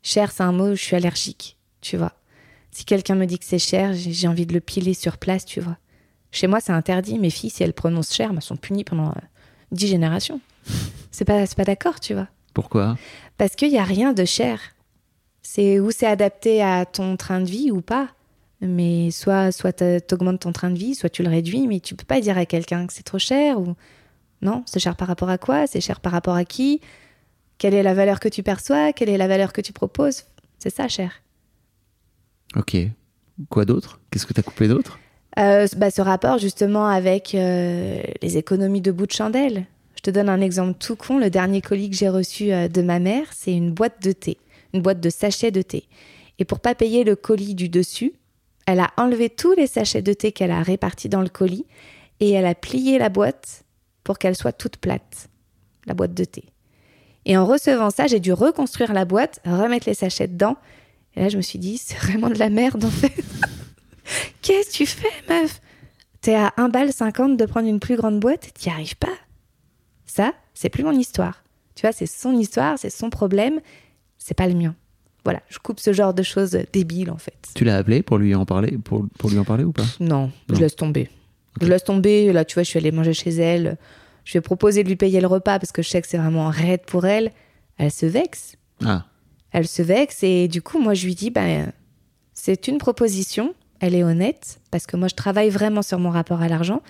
Cher, 0.04 0.32
c'est 0.32 0.44
un 0.44 0.52
mot 0.52 0.70
où 0.70 0.76
je 0.76 0.84
suis 0.84 0.96
allergique, 0.96 1.58
tu 1.82 1.98
vois. 1.98 2.14
Si 2.72 2.86
quelqu'un 2.86 3.16
me 3.16 3.26
dit 3.26 3.40
que 3.40 3.46
c'est 3.46 3.60
cher, 3.60 3.94
j'ai 3.94 4.28
envie 4.28 4.46
de 4.46 4.54
le 4.54 4.62
piler 4.62 4.94
sur 4.94 5.18
place, 5.18 5.44
tu 5.44 5.60
vois. 5.60 5.78
Chez 6.32 6.46
moi, 6.46 6.60
c'est 6.62 6.72
interdit. 6.72 7.18
Mes 7.18 7.32
filles, 7.32 7.50
si 7.50 7.64
elles 7.64 7.74
prononcent 7.74 8.14
cher, 8.14 8.32
elles 8.32 8.42
sont 8.42 8.56
punies 8.56 8.84
pendant 8.84 9.14
dix 9.72 9.88
générations. 9.88 10.40
C'est 11.12 11.26
pas, 11.26 11.48
c'est 11.48 11.58
pas 11.58 11.66
d'accord, 11.66 12.00
tu 12.00 12.14
vois. 12.14 12.28
Pourquoi? 12.54 12.98
Parce 13.40 13.56
qu'il 13.56 13.72
n'y 13.72 13.80
a 13.80 13.84
rien 13.84 14.12
de 14.12 14.26
cher. 14.26 14.60
C'est 15.42 15.80
où 15.80 15.92
c'est 15.92 16.06
adapté 16.06 16.62
à 16.62 16.86
ton 16.86 17.16
train 17.16 17.40
de 17.40 17.46
vie 17.46 17.72
ou 17.72 17.82
pas. 17.82 18.10
Mais 18.62 19.12
soit, 19.12 19.54
soit 19.54 19.72
tu 19.72 20.14
augmentes 20.14 20.42
ton 20.42 20.52
train 20.52 20.70
de 20.70 20.78
vie, 20.78 20.94
soit 20.94 21.10
tu 21.10 21.24
le 21.24 21.30
réduis, 21.30 21.66
mais 21.66 21.80
tu 21.80 21.96
peux 21.96 22.06
pas 22.06 22.20
dire 22.20 22.38
à 22.38 22.46
quelqu'un 22.46 22.86
que 22.86 22.92
c'est 22.92 23.04
trop 23.04 23.18
cher 23.18 23.58
ou 23.58 23.76
non, 24.42 24.64
c'est 24.66 24.80
cher 24.80 24.98
par 24.98 25.08
rapport 25.08 25.30
à 25.30 25.38
quoi? 25.38 25.68
C'est 25.68 25.80
cher 25.80 26.02
par 26.02 26.12
rapport 26.12 26.36
à 26.36 26.44
qui? 26.44 26.82
Quelle 27.58 27.74
est 27.74 27.84
la 27.84 27.94
valeur 27.94 28.20
que 28.20 28.28
tu 28.28 28.44
perçois? 28.44 28.92
Quelle 28.92 29.10
est 29.10 29.18
la 29.18 29.30
valeur 29.30 29.54
que 29.54 29.62
tu 29.62 29.72
proposes? 29.72 30.26
C'est 30.60 30.70
ça, 30.70 30.90
cher. 30.90 31.22
Ok. 32.58 32.76
Quoi 33.48 33.64
d'autre? 33.64 34.02
Qu'est-ce 34.12 34.26
que 34.26 34.34
t'as 34.34 34.42
coupé 34.42 34.68
d'autre? 34.68 35.00
Euh, 35.38 35.66
bah, 35.78 35.92
ce 35.92 36.02
rapport 36.02 36.40
justement 36.40 36.88
avec 36.88 37.34
euh, 37.36 38.02
les 38.22 38.38
économies 38.38 38.82
de 38.82 38.92
bout 38.92 39.08
de 39.08 39.14
chandelle. 39.14 39.66
Je 40.00 40.02
te 40.02 40.12
donne 40.12 40.30
un 40.30 40.40
exemple 40.40 40.78
tout 40.80 40.96
con. 40.96 41.18
Le 41.20 41.30
dernier 41.30 41.60
colis 41.60 41.90
que 41.90 41.96
j'ai 41.98 42.08
reçu 42.08 42.54
euh, 42.54 42.70
de 42.70 42.82
ma 42.82 43.00
mère, 43.00 43.34
c'est 43.36 43.52
une 43.52 43.74
boîte 43.74 44.02
de 44.02 44.14
thé, 44.14 44.38
une 44.74 44.82
boîte 44.82 45.02
de 45.02 45.10
sachets 45.10 45.52
de 45.52 45.62
thé. 45.62 45.90
Et 46.38 46.46
pour 46.46 46.62
pas 46.62 46.74
payer 46.74 47.04
le 47.04 47.18
colis 47.18 47.54
du 47.54 47.68
dessus, 47.68 48.14
elle 48.66 48.80
a 48.80 48.92
enlevé 48.96 49.30
tous 49.30 49.52
les 49.52 49.68
sachets 49.68 50.02
de 50.02 50.14
thé 50.14 50.32
qu'elle 50.32 50.52
a 50.52 50.64
répartis 50.64 51.10
dans 51.10 51.22
le 51.22 51.28
colis 51.28 51.66
et 52.22 52.32
elle 52.32 52.46
a 52.46 52.56
plié 52.56 52.98
la 52.98 53.10
boîte 53.10 53.66
pour 54.06 54.20
qu'elle 54.20 54.38
soit 54.38 54.54
toute 54.54 54.78
plate, 54.78 55.28
la 55.86 55.94
boîte 55.94 56.14
de 56.14 56.24
thé. 56.24 56.46
Et 57.26 57.36
en 57.36 57.46
recevant 57.46 57.90
ça, 57.90 58.08
j'ai 58.08 58.22
dû 58.22 58.32
reconstruire 58.32 58.94
la 58.94 59.04
boîte, 59.04 59.42
remettre 59.44 59.90
les 59.90 59.96
sachets 59.96 60.30
dedans. 60.30 60.56
Et 61.18 61.20
là, 61.20 61.28
je 61.28 61.36
me 61.36 61.42
suis 61.42 61.60
dit, 61.60 61.78
c'est 61.78 61.98
vraiment 61.98 62.30
de 62.30 62.40
la 62.40 62.50
merde 62.50 62.86
en 62.86 62.90
fait. 62.90 63.22
Qu'est-ce 64.42 64.70
que 64.70 64.76
tu 64.76 64.86
fais, 64.86 65.12
meuf? 65.28 65.60
T'es 66.22 66.36
à 66.36 66.54
1 66.56 66.70
balle 66.70 66.94
50 66.94 67.36
de 67.36 67.46
prendre 67.46 67.68
une 67.68 67.82
plus 67.82 67.98
grande 67.98 68.22
boîte? 68.22 68.54
T'y 68.54 68.70
arrives 68.70 68.96
pas? 68.96 69.10
Ça, 70.10 70.34
c'est 70.54 70.70
plus 70.70 70.84
mon 70.84 70.92
histoire. 70.92 71.44
Tu 71.76 71.82
vois, 71.82 71.92
c'est 71.92 72.08
son 72.08 72.34
histoire, 72.34 72.80
c'est 72.80 72.90
son 72.90 73.10
problème, 73.10 73.60
c'est 74.18 74.34
pas 74.34 74.48
le 74.48 74.56
mien. 74.56 74.76
Voilà, 75.24 75.42
je 75.50 75.60
coupe 75.60 75.80
ce 75.80 75.94
genre 75.94 76.14
de 76.14 76.24
choses 76.24 76.58
débiles 76.74 77.12
en 77.12 77.18
fait. 77.18 77.36
Tu 77.54 77.64
l'as 77.64 77.78
appelé 77.78 78.02
pour 78.02 78.18
lui 78.18 78.34
en 78.34 78.46
parler 78.46 78.78
pour, 78.84 79.06
pour 79.20 79.30
lui 79.30 79.38
en 79.38 79.44
parler 79.44 79.64
ou 79.66 79.72
pas? 79.72 79.84
Non, 80.00 80.32
Non. 80.50 80.56
je 80.56 80.60
laisse 80.62 80.76
tomber. 80.76 81.10
Je 81.62 81.68
laisse 81.68 81.84
tomber. 81.84 82.34
Là, 82.34 82.44
tu 82.46 82.56
vois, 82.56 82.64
je 82.64 82.70
suis 82.70 82.80
allée 82.80 82.92
manger 82.92 83.14
chez 83.14 83.30
elle. 83.32 83.78
Je 84.26 84.34
vais 84.34 84.42
proposer 84.42 84.84
de 84.84 84.88
lui 84.90 84.96
payer 84.96 85.22
le 85.22 85.28
repas 85.28 85.60
parce 85.60 85.72
que 85.72 85.82
je 85.82 85.90
sais 85.90 86.02
que 86.02 86.08
c'est 86.08 86.18
vraiment 86.18 86.50
raide 86.50 86.82
pour 86.86 87.06
elle. 87.06 87.32
Elle 87.78 87.92
se 87.92 88.06
vexe. 88.06 88.56
Ah, 88.84 89.06
Elle 89.52 89.68
se 89.68 89.82
vexe 89.82 90.24
et 90.24 90.48
du 90.48 90.62
coup, 90.62 90.80
moi, 90.80 90.94
je 90.94 91.06
lui 91.06 91.16
dis, 91.16 91.30
ben, 91.32 91.72
c'est 92.34 92.68
une 92.68 92.78
proposition. 92.78 93.54
Elle 93.80 93.96
est 93.96 94.04
honnête 94.04 94.60
parce 94.72 94.86
que 94.88 94.98
moi, 94.98 95.08
je 95.08 95.16
travaille 95.16 95.50
vraiment 95.50 95.82
sur 95.82 96.00
mon 96.00 96.10
rapport 96.10 96.42
à 96.42 96.48
l'argent. 96.48 96.82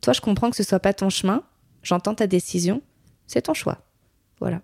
Toi, 0.00 0.12
je 0.12 0.20
comprends 0.20 0.50
que 0.50 0.56
ce 0.56 0.62
soit 0.62 0.80
pas 0.80 0.92
ton 0.94 1.10
chemin. 1.10 1.42
J'entends 1.82 2.14
ta 2.14 2.26
décision. 2.26 2.82
C'est 3.26 3.42
ton 3.42 3.54
choix. 3.54 3.78
Voilà. 4.40 4.60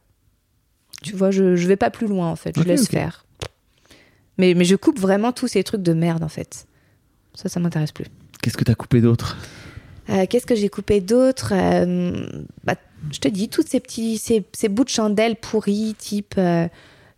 Tu 1.02 1.14
vois, 1.14 1.30
je, 1.30 1.56
je 1.56 1.66
vais 1.68 1.76
pas 1.76 1.90
plus 1.90 2.06
loin 2.06 2.28
en 2.30 2.36
fait. 2.36 2.54
Je 2.58 2.64
laisse 2.64 2.88
faire. 2.88 3.24
Mais, 4.36 4.54
mais 4.54 4.64
je 4.64 4.76
coupe 4.76 4.98
vraiment 4.98 5.32
tous 5.32 5.48
ces 5.48 5.64
trucs 5.64 5.82
de 5.82 5.92
merde 5.92 6.22
en 6.22 6.28
fait. 6.28 6.66
Ça, 7.34 7.48
ça 7.48 7.60
m'intéresse 7.60 7.92
plus. 7.92 8.06
qu'est-ce 8.42 8.56
que 8.56 8.64
t'as 8.64 8.74
coupé 8.74 9.00
d'autre? 9.00 9.36
Euh, 10.10 10.26
Qu'est-ce 10.28 10.46
que 10.46 10.54
j'ai 10.54 10.68
coupé 10.68 11.00
d'autre? 11.00 11.52
Euh, 11.54 12.26
bah, 12.64 12.74
Je 13.12 13.18
te 13.18 13.28
dis, 13.28 13.48
tous 13.48 13.64
ces 13.66 13.78
petits, 13.80 14.18
ces, 14.18 14.44
ces 14.52 14.68
bouts 14.68 14.84
de 14.84 14.88
chandelle 14.88 15.36
pourris, 15.36 15.94
type 15.98 16.34
euh, 16.38 16.66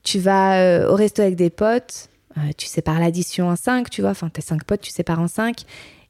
tu 0.02 0.18
vas 0.18 0.88
au 0.90 0.94
resto 0.94 1.22
avec 1.22 1.36
des 1.36 1.50
potes, 1.50 2.08
tu 2.56 2.66
sépares 2.66 2.98
l'addition 3.00 3.48
en 3.48 3.56
5, 3.56 3.90
tu 3.90 4.00
vois, 4.00 4.10
enfin 4.10 4.28
tes 4.30 4.40
5 4.40 4.64
potes, 4.64 4.80
tu 4.80 4.90
sépares 4.90 5.20
en 5.20 5.28
5, 5.28 5.62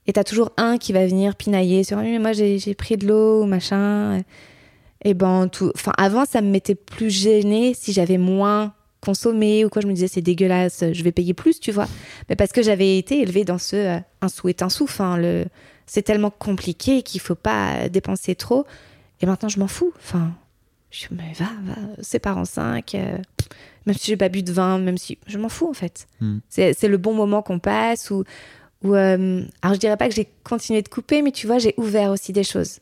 et 0.06 0.12
t'as 0.12 0.24
toujours 0.24 0.50
un 0.56 0.78
qui 0.78 0.92
va 0.92 1.06
venir 1.06 1.36
pinailler 1.36 1.84
sur 1.84 1.98
mais 1.98 2.18
moi 2.18 2.32
j'ai 2.32 2.74
pris 2.74 2.96
de 2.96 3.06
l'eau, 3.06 3.44
machin. 3.44 4.22
Et 5.04 5.14
ben, 5.14 5.48
tout. 5.48 5.72
Enfin, 5.74 5.92
avant, 5.96 6.24
ça 6.24 6.42
me 6.42 6.50
mettait 6.50 6.74
plus 6.74 7.10
gênée 7.10 7.74
si 7.74 7.92
j'avais 7.92 8.18
moins 8.18 8.74
consommé 9.00 9.64
ou 9.64 9.70
quoi. 9.70 9.80
Je 9.80 9.86
me 9.86 9.92
disais, 9.92 10.08
c'est 10.08 10.20
dégueulasse, 10.20 10.84
je 10.92 11.02
vais 11.02 11.12
payer 11.12 11.32
plus, 11.32 11.58
tu 11.58 11.72
vois. 11.72 11.86
Mais 12.28 12.36
parce 12.36 12.52
que 12.52 12.62
j'avais 12.62 12.98
été 12.98 13.20
élevée 13.20 13.44
dans 13.44 13.58
ce 13.58 13.76
euh, 13.76 13.98
un 14.20 14.28
sou 14.28 14.48
est 14.48 14.62
un 14.62 14.68
sou. 14.68 14.84
Enfin, 14.84 15.16
le... 15.16 15.46
c'est 15.86 16.02
tellement 16.02 16.30
compliqué 16.30 17.02
qu'il 17.02 17.20
faut 17.20 17.34
pas 17.34 17.88
dépenser 17.88 18.34
trop. 18.34 18.66
Et 19.22 19.26
maintenant, 19.26 19.48
je 19.48 19.58
m'en 19.58 19.68
fous. 19.68 19.92
Enfin, 19.98 20.32
je 20.90 21.06
me 21.10 21.18
mais 21.18 21.32
va, 21.34 21.46
va, 21.64 22.02
sépare 22.02 22.36
en 22.36 22.44
5. 22.44 22.94
même 23.86 23.96
si 23.96 24.08
j'ai 24.08 24.16
pas 24.16 24.28
bu 24.28 24.42
de 24.42 24.52
vin, 24.52 24.78
même 24.78 24.98
si. 24.98 25.18
Je 25.26 25.38
m'en 25.38 25.48
fous, 25.48 25.68
en 25.68 25.74
fait. 25.74 26.06
C'est 26.48 26.74
c'est 26.74 26.88
le 26.88 26.98
bon 26.98 27.14
moment 27.14 27.40
qu'on 27.42 27.58
passe. 27.58 28.10
Ou, 28.10 28.24
euh, 28.84 29.42
alors, 29.62 29.74
je 29.74 29.80
dirais 29.80 29.96
pas 29.96 30.08
que 30.08 30.14
j'ai 30.14 30.28
continué 30.44 30.82
de 30.82 30.88
couper, 30.88 31.22
mais 31.22 31.32
tu 31.32 31.46
vois, 31.46 31.58
j'ai 31.58 31.74
ouvert 31.76 32.10
aussi 32.10 32.32
des 32.32 32.44
choses. 32.44 32.80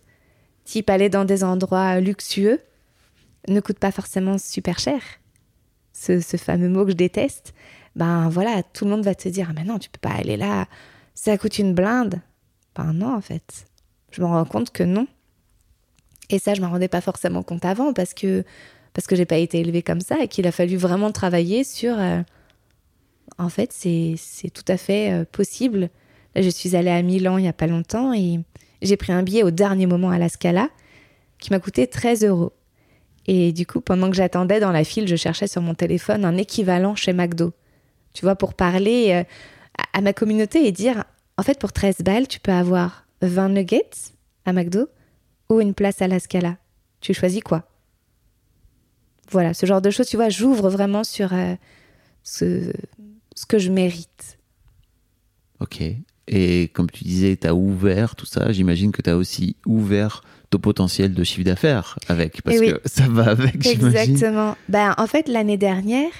Type 0.64 0.90
aller 0.90 1.08
dans 1.08 1.24
des 1.24 1.44
endroits 1.44 2.00
luxueux 2.00 2.60
ne 3.48 3.60
coûte 3.60 3.78
pas 3.78 3.90
forcément 3.90 4.38
super 4.38 4.78
cher. 4.78 5.00
Ce, 5.92 6.20
ce 6.20 6.36
fameux 6.36 6.68
mot 6.68 6.84
que 6.84 6.92
je 6.92 6.96
déteste. 6.96 7.54
Ben 7.96 8.28
voilà, 8.28 8.62
tout 8.62 8.84
le 8.84 8.90
monde 8.92 9.04
va 9.04 9.14
te 9.14 9.28
dire 9.28 9.50
mais 9.54 9.64
non, 9.64 9.78
tu 9.78 9.88
peux 9.90 9.98
pas 9.98 10.14
aller 10.14 10.36
là, 10.36 10.66
ça 11.14 11.36
coûte 11.38 11.58
une 11.58 11.74
blinde. 11.74 12.20
Ben 12.76 12.92
non, 12.92 13.14
en 13.16 13.20
fait. 13.20 13.66
Je 14.12 14.20
me 14.20 14.26
rends 14.26 14.44
compte 14.44 14.70
que 14.70 14.84
non. 14.84 15.06
Et 16.30 16.38
ça, 16.38 16.54
je 16.54 16.60
m'en 16.60 16.68
rendais 16.70 16.88
pas 16.88 17.00
forcément 17.00 17.42
compte 17.42 17.64
avant 17.64 17.92
parce 17.92 18.14
que 18.14 18.44
parce 18.92 19.06
que 19.06 19.16
j'ai 19.16 19.26
pas 19.26 19.38
été 19.38 19.60
élevée 19.60 19.82
comme 19.82 20.00
ça 20.00 20.20
et 20.20 20.28
qu'il 20.28 20.46
a 20.46 20.52
fallu 20.52 20.76
vraiment 20.76 21.10
travailler 21.10 21.64
sur. 21.64 21.98
euh, 21.98 22.20
en 23.38 23.48
fait, 23.48 23.72
c'est 23.72 24.16
tout 24.52 24.64
à 24.68 24.76
fait 24.76 25.12
euh, 25.12 25.24
possible. 25.30 25.90
Là, 26.34 26.42
je 26.42 26.48
suis 26.48 26.76
allée 26.76 26.90
à 26.90 27.02
Milan 27.02 27.38
il 27.38 27.44
y 27.44 27.48
a 27.48 27.52
pas 27.52 27.66
longtemps 27.66 28.12
et 28.12 28.40
j'ai 28.82 28.96
pris 28.96 29.12
un 29.12 29.22
billet 29.22 29.42
au 29.42 29.50
dernier 29.50 29.86
moment 29.86 30.10
à 30.10 30.18
la 30.18 30.28
Scala 30.28 30.68
qui 31.38 31.50
m'a 31.52 31.60
coûté 31.60 31.86
13 31.86 32.24
euros. 32.24 32.52
Et 33.26 33.52
du 33.52 33.66
coup, 33.66 33.80
pendant 33.80 34.08
que 34.10 34.16
j'attendais 34.16 34.58
dans 34.60 34.72
la 34.72 34.84
file, 34.84 35.06
je 35.06 35.16
cherchais 35.16 35.46
sur 35.46 35.62
mon 35.62 35.74
téléphone 35.74 36.24
un 36.24 36.36
équivalent 36.36 36.94
chez 36.94 37.12
McDo. 37.12 37.52
Tu 38.14 38.24
vois, 38.24 38.36
pour 38.36 38.54
parler 38.54 39.10
euh, 39.12 39.22
à- 39.78 39.98
à 39.98 40.00
ma 40.00 40.12
communauté 40.12 40.66
et 40.66 40.72
dire 40.72 41.04
en 41.36 41.42
fait, 41.42 41.58
pour 41.58 41.72
13 41.72 41.98
balles, 42.00 42.26
tu 42.26 42.40
peux 42.40 42.52
avoir 42.52 43.06
20 43.22 43.50
nuggets 43.50 43.90
à 44.44 44.52
McDo 44.52 44.88
ou 45.50 45.60
une 45.60 45.74
place 45.74 46.02
à 46.02 46.08
la 46.08 46.18
Scala. 46.18 46.56
Tu 47.00 47.14
choisis 47.14 47.42
quoi? 47.42 47.68
Voilà, 49.30 49.54
ce 49.54 49.66
genre 49.66 49.82
de 49.82 49.90
choses, 49.90 50.08
tu 50.08 50.16
vois, 50.16 50.30
j'ouvre 50.30 50.70
vraiment 50.70 51.04
sur 51.04 51.32
euh, 51.34 51.54
ce, 52.22 52.72
ce 53.38 53.46
que 53.46 53.58
je 53.58 53.70
mérite. 53.70 54.38
Ok. 55.60 55.80
Et 56.26 56.68
comme 56.74 56.90
tu 56.90 57.04
disais, 57.04 57.36
tu 57.36 57.46
as 57.46 57.54
ouvert 57.54 58.16
tout 58.16 58.26
ça. 58.26 58.52
J'imagine 58.52 58.90
que 58.92 59.00
tu 59.00 59.10
as 59.10 59.16
aussi 59.16 59.56
ouvert 59.64 60.22
ton 60.50 60.58
potentiel 60.58 61.14
de 61.14 61.24
chiffre 61.24 61.44
d'affaires 61.44 61.98
avec. 62.08 62.42
Parce 62.42 62.56
Eh 62.56 62.60
oui. 62.60 62.72
que 62.72 62.80
ça 62.88 63.06
va 63.08 63.30
avec, 63.30 63.62
j'imagine. 63.62 63.86
Exactement. 64.14 64.56
Ben, 64.68 64.94
en 64.98 65.06
fait, 65.06 65.28
l'année 65.28 65.56
dernière, 65.56 66.10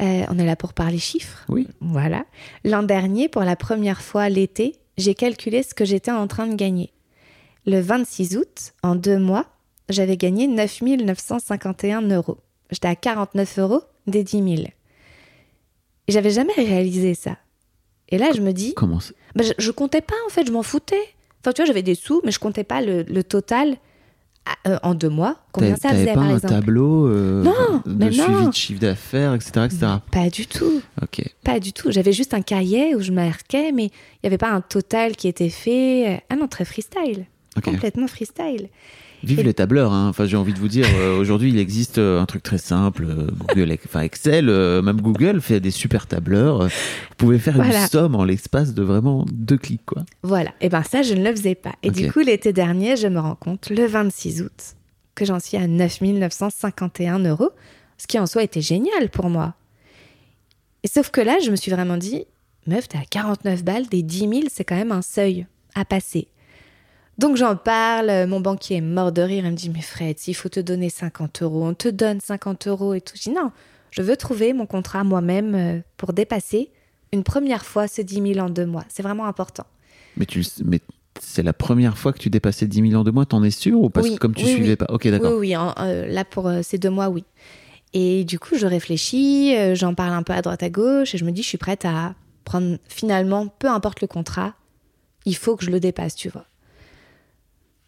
euh, 0.00 0.24
on 0.28 0.38
est 0.38 0.46
là 0.46 0.56
pour 0.56 0.72
parler 0.72 0.98
chiffres. 0.98 1.44
Oui. 1.48 1.66
Voilà. 1.80 2.24
L'an 2.64 2.82
dernier, 2.82 3.28
pour 3.28 3.42
la 3.42 3.56
première 3.56 4.00
fois 4.00 4.28
l'été, 4.28 4.76
j'ai 4.98 5.14
calculé 5.14 5.62
ce 5.62 5.74
que 5.74 5.84
j'étais 5.84 6.10
en 6.12 6.26
train 6.28 6.46
de 6.46 6.54
gagner. 6.54 6.92
Le 7.66 7.80
26 7.80 8.36
août, 8.36 8.72
en 8.82 8.94
deux 8.94 9.18
mois, 9.18 9.46
j'avais 9.88 10.16
gagné 10.16 10.46
9 10.46 10.80
951 11.04 12.02
euros. 12.08 12.38
J'étais 12.70 12.88
à 12.88 12.96
49 12.96 13.58
euros 13.58 13.82
des 14.06 14.22
10 14.24 14.56
000. 14.56 14.68
Et 16.08 16.12
j'avais 16.12 16.30
jamais 16.30 16.52
réalisé 16.56 17.14
ça. 17.14 17.36
Et 18.08 18.18
là, 18.18 18.30
je 18.34 18.40
me 18.40 18.52
dis, 18.52 18.74
Comment 18.74 19.00
c'est 19.00 19.14
bah, 19.34 19.44
je, 19.44 19.52
je 19.56 19.70
comptais 19.70 20.00
pas 20.02 20.14
en 20.26 20.30
fait, 20.30 20.46
je 20.46 20.52
m'en 20.52 20.62
foutais. 20.62 21.00
Enfin, 21.40 21.52
tu 21.52 21.62
vois, 21.62 21.66
j'avais 21.66 21.82
des 21.82 21.94
sous, 21.94 22.20
mais 22.24 22.30
je 22.30 22.38
comptais 22.38 22.64
pas 22.64 22.82
le, 22.82 23.02
le 23.04 23.24
total 23.24 23.76
à- 24.44 24.68
euh, 24.70 24.78
en 24.82 24.94
deux 24.94 25.08
mois. 25.08 25.38
Combien 25.52 25.76
ça 25.76 25.90
faisait, 25.90 26.06
pas 26.06 26.14
par 26.14 26.22
un 26.24 26.34
exemple? 26.34 26.52
tableau 26.54 27.06
euh, 27.06 27.42
Non, 27.42 27.82
de 27.86 28.04
mais 28.04 28.12
suivi 28.12 28.30
non. 28.30 28.48
de 28.48 28.54
chiffre 28.54 28.80
d'affaires, 28.80 29.34
etc. 29.34 29.50
etc. 29.64 29.86
Pas 30.10 30.28
du 30.28 30.46
tout. 30.46 30.82
Ok. 31.00 31.22
Pas 31.44 31.58
du 31.60 31.72
tout. 31.72 31.90
J'avais 31.90 32.12
juste 32.12 32.34
un 32.34 32.42
cahier 32.42 32.94
où 32.94 33.00
je 33.00 33.12
marquais, 33.12 33.72
mais 33.72 33.86
il 33.86 33.90
n'y 34.24 34.26
avait 34.26 34.38
pas 34.38 34.50
un 34.50 34.60
total 34.60 35.16
qui 35.16 35.26
était 35.28 35.48
fait. 35.48 36.22
Ah 36.28 36.36
non, 36.36 36.48
très 36.48 36.64
freestyle. 36.64 37.24
Complètement 37.64 38.06
freestyle. 38.08 38.68
Vive 39.24 39.40
Et- 39.40 39.42
les 39.44 39.54
tableurs, 39.54 39.92
hein. 39.92 40.08
Enfin, 40.08 40.26
j'ai 40.26 40.36
envie 40.36 40.52
de 40.52 40.58
vous 40.58 40.68
dire, 40.68 40.86
euh, 40.96 41.16
aujourd'hui, 41.18 41.50
il 41.50 41.58
existe 41.58 41.98
euh, 41.98 42.20
un 42.20 42.26
truc 42.26 42.42
très 42.42 42.58
simple, 42.58 43.04
euh, 43.08 43.28
Google, 43.48 43.76
enfin 43.84 44.00
Excel, 44.00 44.48
euh, 44.48 44.82
même 44.82 45.00
Google 45.00 45.40
fait 45.40 45.60
des 45.60 45.70
super 45.70 46.06
tableurs. 46.06 46.64
Vous 46.64 47.14
pouvez 47.16 47.38
faire 47.38 47.60
une 47.60 47.72
somme 47.88 48.14
en 48.14 48.24
l'espace 48.24 48.74
de 48.74 48.82
vraiment 48.82 49.24
deux 49.32 49.58
clics, 49.58 49.84
quoi. 49.86 50.04
Voilà. 50.22 50.50
Et 50.60 50.68
ben 50.68 50.82
ça, 50.82 51.02
je 51.02 51.14
ne 51.14 51.22
le 51.22 51.30
faisais 51.34 51.54
pas. 51.54 51.72
Et 51.82 51.90
du 51.90 52.10
coup, 52.10 52.20
l'été 52.20 52.52
dernier, 52.52 52.96
je 52.96 53.06
me 53.06 53.20
rends 53.20 53.36
compte, 53.36 53.70
le 53.70 53.86
26 53.86 54.42
août, 54.42 54.74
que 55.14 55.24
j'en 55.24 55.38
suis 55.38 55.56
à 55.56 55.66
9 55.66 56.00
951 56.00 57.20
euros, 57.20 57.50
ce 57.98 58.06
qui 58.06 58.18
en 58.18 58.26
soi 58.26 58.42
était 58.42 58.60
génial 58.60 59.08
pour 59.10 59.30
moi. 59.30 59.54
Et 60.82 60.88
sauf 60.88 61.10
que 61.10 61.20
là, 61.20 61.36
je 61.44 61.50
me 61.50 61.56
suis 61.56 61.70
vraiment 61.70 61.96
dit, 61.96 62.24
meuf, 62.66 62.88
t'es 62.88 62.98
à 62.98 63.04
49 63.08 63.62
balles, 63.62 63.86
des 63.86 64.02
10 64.02 64.18
000, 64.18 64.32
c'est 64.50 64.64
quand 64.64 64.74
même 64.74 64.90
un 64.92 65.02
seuil 65.02 65.46
à 65.74 65.84
passer. 65.84 66.26
Donc 67.18 67.36
j'en 67.36 67.56
parle, 67.56 68.26
mon 68.26 68.40
banquier 68.40 68.76
est 68.76 68.80
mort 68.80 69.12
de 69.12 69.22
rire, 69.22 69.44
il 69.44 69.50
me 69.52 69.56
dit, 69.56 69.70
mais 69.70 69.82
Fred, 69.82 70.18
s'il 70.18 70.34
faut 70.34 70.48
te 70.48 70.60
donner 70.60 70.88
50 70.90 71.42
euros, 71.42 71.64
on 71.66 71.74
te 71.74 71.88
donne 71.88 72.20
50 72.20 72.66
euros 72.68 72.94
et 72.94 73.00
tout. 73.00 73.14
Je 73.16 73.22
dis, 73.22 73.30
non, 73.30 73.50
je 73.90 74.02
veux 74.02 74.16
trouver 74.16 74.52
mon 74.54 74.66
contrat 74.66 75.04
moi-même 75.04 75.54
euh, 75.54 75.80
pour 75.98 76.12
dépasser 76.14 76.70
une 77.12 77.22
première 77.22 77.64
fois 77.66 77.86
ce 77.88 78.00
10 78.02 78.34
000 78.34 78.38
en 78.46 78.48
deux 78.48 78.64
mois. 78.66 78.84
C'est 78.88 79.02
vraiment 79.02 79.26
important. 79.26 79.66
Mais, 80.16 80.24
tu, 80.24 80.42
mais 80.64 80.80
c'est 81.20 81.42
la 81.42 81.52
première 81.52 81.98
fois 81.98 82.12
que 82.14 82.18
tu 82.18 82.30
dépassais 82.30 82.66
10 82.66 82.88
000 82.90 83.00
en 83.00 83.04
deux 83.04 83.12
mois, 83.12 83.26
t'en 83.26 83.44
es 83.44 83.50
sûr 83.50 83.78
Ou 83.80 83.90
parce 83.90 84.06
Oui, 84.08 84.14
que 84.14 84.18
comme 84.18 84.34
tu 84.34 84.46
oui, 84.46 84.52
suivais 84.54 84.70
oui. 84.70 84.76
pas? 84.76 84.86
Ok, 84.88 85.06
d'accord. 85.08 85.32
Oui, 85.32 85.48
oui, 85.50 85.56
en- 85.56 85.74
euh, 85.80 86.06
là 86.06 86.24
pour 86.24 86.48
euh, 86.48 86.60
ces 86.62 86.78
deux 86.78 86.90
mois, 86.90 87.08
oui. 87.10 87.24
Et 87.92 88.24
du 88.24 88.38
coup, 88.38 88.56
je 88.56 88.66
réfléchis, 88.66 89.54
euh, 89.54 89.74
j'en 89.74 89.92
parle 89.94 90.14
un 90.14 90.22
peu 90.22 90.32
à 90.32 90.40
droite 90.40 90.62
à 90.62 90.70
gauche 90.70 91.14
et 91.14 91.18
je 91.18 91.26
me 91.26 91.30
dis, 91.30 91.42
je 91.42 91.48
suis 91.48 91.58
prête 91.58 91.84
à 91.84 92.14
prendre 92.44 92.78
finalement, 92.88 93.48
peu 93.48 93.68
importe 93.68 94.00
le 94.00 94.06
contrat, 94.06 94.54
il 95.26 95.36
faut 95.36 95.56
que 95.56 95.64
je 95.66 95.70
le 95.70 95.78
dépasse, 95.78 96.14
tu 96.14 96.30
vois. 96.30 96.46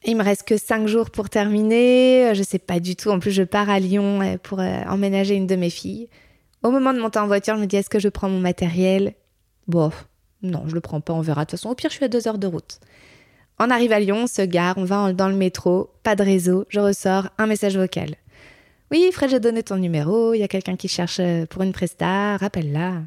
Il 0.06 0.16
me 0.16 0.22
reste 0.22 0.42
que 0.46 0.58
cinq 0.58 0.86
jours 0.86 1.10
pour 1.10 1.30
terminer, 1.30 2.26
euh, 2.26 2.34
je 2.34 2.42
sais 2.42 2.58
pas 2.58 2.78
du 2.78 2.94
tout. 2.94 3.08
En 3.08 3.20
plus, 3.20 3.30
je 3.30 3.42
pars 3.42 3.70
à 3.70 3.78
Lyon 3.80 4.20
euh, 4.20 4.36
pour 4.36 4.60
euh, 4.60 4.82
emménager 4.86 5.34
une 5.34 5.46
de 5.46 5.56
mes 5.56 5.70
filles. 5.70 6.08
Au 6.62 6.70
moment 6.70 6.92
de 6.92 7.00
monter 7.00 7.18
en 7.18 7.26
voiture, 7.26 7.56
je 7.56 7.62
me 7.62 7.66
dis, 7.66 7.76
est-ce 7.76 7.88
que 7.88 7.98
je 7.98 8.10
prends 8.10 8.28
mon 8.28 8.40
matériel? 8.40 9.14
Bon, 9.66 9.90
non, 10.42 10.64
je 10.66 10.74
le 10.74 10.80
prends 10.82 11.00
pas, 11.00 11.14
on 11.14 11.22
verra. 11.22 11.44
De 11.44 11.50
toute 11.50 11.58
façon, 11.58 11.70
au 11.70 11.74
pire, 11.74 11.88
je 11.88 11.96
suis 11.96 12.04
à 12.04 12.08
deux 12.08 12.28
heures 12.28 12.38
de 12.38 12.46
route. 12.46 12.80
On 13.58 13.70
arrive 13.70 13.92
à 13.92 14.00
Lyon, 14.00 14.24
on 14.24 14.26
se 14.26 14.42
gare, 14.42 14.76
on 14.76 14.84
va 14.84 15.12
dans 15.14 15.28
le 15.28 15.36
métro, 15.36 15.90
pas 16.02 16.16
de 16.16 16.22
réseau, 16.22 16.66
je 16.68 16.80
ressors, 16.80 17.28
un 17.38 17.46
message 17.46 17.78
vocal. 17.78 18.16
Oui, 18.90 19.08
Fred, 19.12 19.30
j'ai 19.30 19.40
donné 19.40 19.62
ton 19.62 19.76
numéro, 19.76 20.34
il 20.34 20.40
y 20.40 20.42
a 20.42 20.48
quelqu'un 20.48 20.76
qui 20.76 20.88
cherche 20.88 21.20
pour 21.48 21.62
une 21.62 21.72
presta, 21.72 22.36
rappelle-la. 22.36 23.02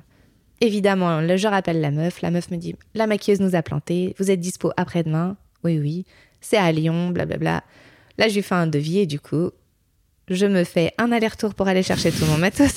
Évidemment, 0.62 1.22
je 1.36 1.48
rappelle 1.48 1.82
la 1.82 1.92
meuf, 1.92 2.22
la 2.22 2.32
meuf 2.32 2.50
me 2.50 2.58
dit 2.58 2.76
La 2.96 3.08
maquilleuse 3.08 3.42
nous 3.42 3.56
a 3.56 3.62
planté, 3.62 4.16
vous 4.18 4.32
êtes 4.32 4.40
dispo 4.40 4.72
après-demain? 4.78 5.36
Oui, 5.64 5.80
oui, 5.80 6.06
c'est 6.50 6.58
à 6.58 6.72
Lyon, 6.72 7.10
blablabla. 7.10 7.64
Là, 8.18 8.28
je 8.28 8.36
lui 8.36 8.42
fais 8.42 8.56
un 8.56 8.68
devis 8.68 9.00
et 9.00 9.06
du 9.06 9.20
coup, 9.20 9.52
je 10.30 10.46
me 10.46 10.64
fais 10.64 10.94
un 10.98 11.12
aller-retour 11.12 11.54
pour 11.56 11.68
aller 11.68 11.84
chercher 11.84 12.12
tout 12.12 12.26
mon 12.26 12.38
matos. 12.38 12.72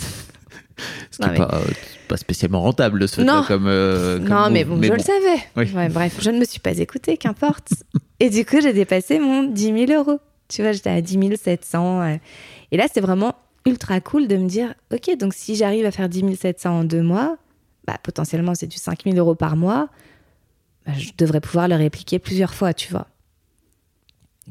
Ce 1.10 1.18
qui 1.18 1.22
n'est 1.24 1.32
mais- 1.32 1.38
pas, 1.38 1.50
euh, 1.54 1.64
pas 2.08 2.16
spécialement 2.16 2.62
rentable 2.62 3.06
ce 3.08 3.20
Non. 3.20 3.44
comme, 3.46 3.66
euh, 3.66 4.18
comme 4.18 4.28
non, 4.28 4.50
mais 4.50 4.64
bon, 4.64 4.80
je 4.82 4.92
le 4.92 4.98
savais. 4.98 5.42
Oui. 5.56 5.70
Ouais, 5.74 5.88
bref, 5.88 6.16
je 6.20 6.30
ne 6.30 6.38
me 6.38 6.44
suis 6.44 6.58
pas 6.60 6.76
écoutée, 6.78 7.16
qu'importe. 7.16 7.68
et 8.18 8.30
du 8.30 8.44
coup, 8.44 8.60
j'ai 8.62 8.72
dépassé 8.72 9.18
mon 9.18 9.42
10 9.44 9.86
000 9.86 9.92
euros. 10.00 10.20
Tu 10.48 10.62
vois, 10.62 10.72
j'étais 10.72 10.90
à 10.90 11.00
10 11.00 11.36
700. 11.36 12.02
euh. 12.02 12.16
Et 12.72 12.76
là, 12.76 12.86
c'est 12.92 13.00
vraiment 13.00 13.34
ultra 13.66 14.00
cool 14.00 14.26
de 14.26 14.36
me 14.36 14.48
dire, 14.48 14.74
OK, 14.92 15.16
donc 15.18 15.34
si 15.34 15.54
j'arrive 15.54 15.84
à 15.86 15.90
faire 15.90 16.08
10 16.08 16.34
700 16.36 16.70
en 16.80 16.84
deux 16.84 17.02
mois, 17.02 17.36
bah, 17.86 17.96
potentiellement, 18.02 18.54
c'est 18.54 18.66
du 18.66 18.78
5 18.78 19.04
000 19.04 19.16
euros 19.16 19.34
par 19.34 19.54
mois. 19.56 19.88
Bah, 20.86 20.92
je 20.96 21.10
devrais 21.18 21.40
pouvoir 21.40 21.68
le 21.68 21.76
répliquer 21.76 22.18
plusieurs 22.18 22.54
fois, 22.54 22.72
tu 22.72 22.90
vois. 22.90 23.06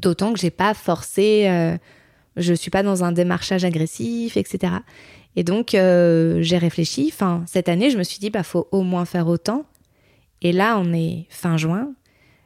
D'autant 0.00 0.32
que 0.32 0.38
j'ai 0.38 0.50
pas 0.50 0.72
forcé, 0.72 1.46
euh, 1.48 1.76
je 2.36 2.54
suis 2.54 2.70
pas 2.70 2.82
dans 2.82 3.04
un 3.04 3.12
démarchage 3.12 3.64
agressif, 3.64 4.36
etc. 4.36 4.72
Et 5.36 5.44
donc, 5.44 5.74
euh, 5.74 6.38
j'ai 6.40 6.58
réfléchi. 6.58 7.10
Enfin, 7.12 7.44
cette 7.46 7.68
année, 7.68 7.90
je 7.90 7.98
me 7.98 8.02
suis 8.02 8.18
dit, 8.18 8.30
bah, 8.30 8.42
faut 8.42 8.66
au 8.72 8.82
moins 8.82 9.04
faire 9.04 9.28
autant. 9.28 9.64
Et 10.42 10.52
là, 10.52 10.78
on 10.78 10.92
est 10.92 11.26
fin 11.28 11.56
juin. 11.56 11.92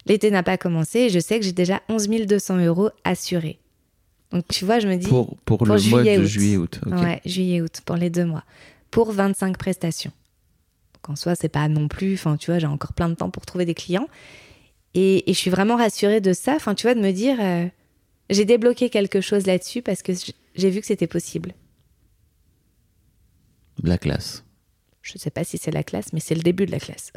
L'été 0.07 0.31
n'a 0.31 0.43
pas 0.43 0.59
commencé 0.59 1.01
et 1.01 1.09
je 1.11 1.19
sais 1.19 1.39
que 1.39 1.45
j'ai 1.45 1.53
déjà 1.53 1.81
11 1.89 2.09
200 2.09 2.59
euros 2.65 2.91
assurés. 3.05 3.59
Donc, 4.33 4.45
tu 4.49 4.65
vois, 4.65 4.81
je 4.81 4.89
me 4.89 4.97
dis. 4.97 5.07
Pour, 5.07 5.37
pour, 5.45 5.59
Pour 5.59 5.67
le 5.67 5.71
mois 5.71 5.79
juillet, 5.79 6.19
de 6.19 6.23
août. 6.23 6.27
juillet-août. 6.27 6.81
ok. 6.85 6.93
Ouais, 6.93 7.21
juillet-août, 7.25 7.81
pour 7.87 7.97
les 7.97 8.11
deux 8.11 8.25
mois. 8.25 8.43
Pour 8.91 9.13
25 9.13 9.57
prestations. 9.57 10.13
Donc, 10.95 11.11
en 11.11 11.17
soi, 11.17 11.37
c'est 11.37 11.49
pas 11.49 11.69
non 11.69 11.87
plus. 11.89 12.15
Enfin, 12.15 12.37
tu 12.37 12.51
vois, 12.51 12.59
j'ai 12.59 12.67
encore 12.67 12.93
plein 12.95 13.09
de 13.09 13.15
temps 13.15 13.31
pour 13.31 13.47
trouver 13.47 13.65
des 13.65 13.75
clients. 13.75 14.09
Et, 14.95 15.29
et 15.31 15.35
je 15.35 15.39
suis 15.39 15.51
vraiment 15.51 15.77
rassurée 15.77 16.21
de 16.21 16.33
ça. 16.33 16.55
Enfin, 16.55 16.75
tu 16.75 16.87
vois, 16.87 16.95
de 16.95 17.01
me 17.01 17.11
dire, 17.13 17.37
euh, 17.41 17.67
j'ai 18.31 18.45
débloqué 18.45 18.91
quelque 18.91 19.21
chose 19.21 19.47
là-dessus 19.47 19.83
parce 19.83 20.03
que 20.03 20.13
j'ai 20.55 20.71
vu 20.71 20.81
que 20.81 20.87
c'était 20.87 21.07
possible. 21.09 21.53
La 23.83 23.99
classe. 23.99 24.45
Je 25.03 25.19
sais 25.19 25.31
pas 25.31 25.45
si 25.45 25.59
c'est 25.59 25.71
la 25.73 25.83
classe, 25.83 26.13
mais 26.13 26.21
c'est 26.21 26.35
le 26.35 26.43
début 26.43 26.65
de 26.65 26.71
la 26.71 26.79
classe. 26.79 27.13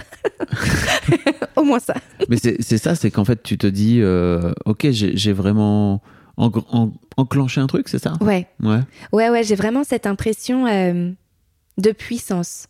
Au 1.56 1.64
moins 1.64 1.80
ça. 1.80 1.94
Mais 2.28 2.38
c'est 2.38 2.78
ça, 2.78 2.96
c'est 2.96 3.12
qu'en 3.12 3.24
fait, 3.24 3.42
tu 3.44 3.58
te 3.58 3.68
dis, 3.68 4.02
euh, 4.02 4.52
ok, 4.66 4.90
j'ai 4.92 5.16
j'ai 5.16 5.32
vraiment 5.32 6.02
en- 6.36 6.52
en- 6.72 6.92
enclenché 7.16 7.62
un 7.62 7.68
truc, 7.68 7.88
c'est 7.88 8.00
ça? 8.04 8.14
Ouais. 8.20 8.48
Ouais. 8.62 8.80
Ouais, 9.14 9.30
ouais, 9.30 9.44
j'ai 9.44 9.56
vraiment 9.56 9.84
cette 9.86 10.06
impression 10.06 10.68
euh, 10.68 11.12
de 11.78 11.92
puissance. 11.92 12.68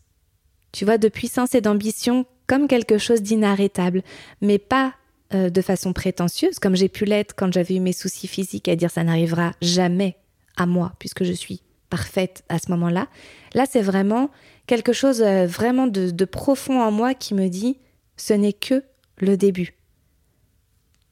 Tu 0.72 0.86
vois, 0.86 1.00
de 1.00 1.08
puissance 1.10 1.56
et 1.56 1.62
d'ambition 1.62 2.26
comme 2.48 2.68
quelque 2.68 2.98
chose 2.98 3.22
d'inarrêtable, 3.22 4.04
mais 4.42 4.58
pas 4.58 4.96
euh, 5.34 5.50
de 5.50 5.62
façon 5.62 5.94
prétentieuse, 5.94 6.60
comme 6.60 6.76
j'ai 6.76 6.90
pu 6.90 7.06
l'être 7.06 7.36
quand 7.36 7.52
j'avais 7.52 7.76
eu 7.76 7.80
mes 7.80 7.94
soucis 7.94 8.28
physiques, 8.28 8.68
à 8.70 8.76
dire 8.76 8.90
ça 8.90 9.04
n'arrivera 9.04 9.52
jamais 9.62 10.18
à 10.56 10.66
moi, 10.66 10.94
puisque 11.00 11.24
je 11.24 11.34
suis 11.34 11.62
parfaite 11.90 12.44
à 12.50 12.60
ce 12.60 12.72
moment-là. 12.72 13.08
Là, 13.54 13.66
c'est 13.70 13.82
vraiment 13.82 14.32
quelque 14.66 14.94
chose 14.94 15.22
euh, 15.22 15.46
vraiment 15.46 15.88
de, 15.88 16.12
de 16.12 16.26
profond 16.26 16.82
en 16.82 16.92
moi 16.92 17.14
qui 17.14 17.34
me 17.34 17.48
dit, 17.48 17.78
ce 18.16 18.34
n'est 18.34 18.54
que 18.54 18.84
le 19.18 19.38
début. 19.38 19.76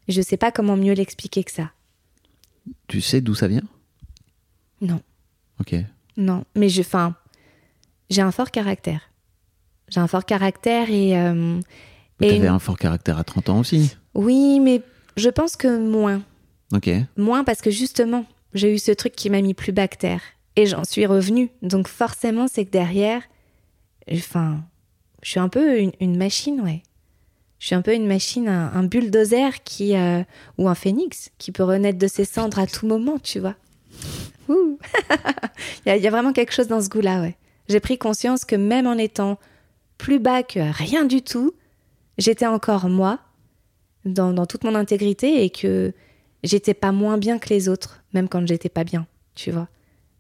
Je 0.08 0.22
sais 0.22 0.38
pas 0.38 0.52
comment 0.52 0.78
mieux 0.78 0.94
l'expliquer 0.94 1.44
que 1.44 1.52
ça. 1.52 1.72
Tu 2.88 3.02
sais 3.02 3.22
d'où 3.22 3.36
ça 3.36 3.48
vient? 3.48 3.64
Non. 4.82 5.02
Ok. 5.60 5.76
Non, 6.18 6.46
mais 6.56 6.68
enfin, 6.80 7.16
j'ai 8.10 8.22
un 8.22 8.32
fort 8.32 8.52
caractère. 8.52 9.02
J'ai 9.90 10.00
un 10.00 10.08
fort 10.08 10.26
caractère 10.26 10.90
et, 10.90 11.18
euh, 11.18 11.60
et 12.22 12.28
T'avais 12.30 12.38
une- 12.48 12.54
un 12.54 12.60
fort 12.60 12.78
caractère 12.78 13.18
à 13.18 13.24
30 13.24 13.50
ans 13.50 13.60
aussi. 13.60 13.96
oui, 14.14 14.60
mais 14.60 14.82
je 15.18 15.30
pense 15.30 15.56
que 15.56 15.78
moins, 15.80 16.22
Ok. 16.74 16.90
moins 17.18 17.44
parce 17.44 17.62
que 17.62 17.70
justement, 17.72 18.26
j'ai 18.54 18.74
eu 18.74 18.80
ce 18.80 18.92
truc 18.92 19.14
qui 19.16 19.30
m'a 19.30 19.42
mis 19.42 19.54
plus 19.54 19.72
bactère 19.72 20.22
et 20.56 20.66
j'en 20.66 20.84
suis 20.84 21.06
revenue. 21.06 21.50
Donc 21.62 21.88
forcément, 21.88 22.48
c'est 22.48 22.66
que 22.66 22.72
derrière, 22.72 23.22
enfin, 24.12 24.60
je 25.22 25.32
suis 25.32 25.40
un 25.40 25.50
peu 25.50 25.80
une, 25.80 25.92
une 26.00 26.18
machine, 26.18 26.62
ouais. 26.62 26.82
Je 27.60 27.68
suis 27.68 27.76
un 27.76 27.82
peu 27.82 27.94
une 27.94 28.06
machine, 28.08 28.48
un, 28.50 28.72
un 28.74 28.84
bulldozer 28.84 29.64
qui 29.64 29.96
euh, 29.96 30.22
ou 30.58 30.68
un 30.68 30.76
phénix 30.76 31.32
qui 31.38 31.52
peut 31.52 31.64
renaître 31.64 31.98
de 31.98 32.08
ses 32.08 32.26
cendres 32.26 32.60
à 32.60 32.68
tout 32.68 32.86
moment, 32.86 33.18
tu 33.18 33.40
vois. 33.40 33.56
Ouh. 34.50 34.78
il, 35.86 35.96
y 35.96 36.00
y 36.00 36.08
a 36.08 36.12
vraiment 36.12 36.34
quelque 36.34 36.54
chose 36.54 36.68
dans 36.68 36.82
ce 36.82 36.90
goût-là, 36.90 37.22
ouais. 37.22 37.36
J'ai 37.70 37.80
pris 37.80 37.98
conscience 37.98 38.46
que 38.46 38.56
même 38.56 38.86
en 38.88 38.94
étant 38.98 39.40
plus 39.98 40.20
bas 40.20 40.44
que 40.44 40.60
rien 40.60 41.06
du 41.06 41.22
tout, 41.22 41.54
j'étais 42.18 42.46
encore 42.48 42.90
moi, 42.90 43.20
dans, 44.06 44.34
dans 44.34 44.46
toute 44.46 44.64
mon 44.64 44.76
intégrité, 44.76 45.44
et 45.44 45.50
que 45.50 45.94
j'étais 46.44 46.74
pas 46.74 46.92
moins 46.92 47.18
bien 47.18 47.40
que 47.40 47.50
les 47.50 47.70
autres, 47.70 48.04
même 48.14 48.28
quand 48.30 48.46
j'étais 48.48 48.70
pas 48.70 48.84
bien, 48.84 49.08
tu 49.36 49.52
vois. 49.52 49.68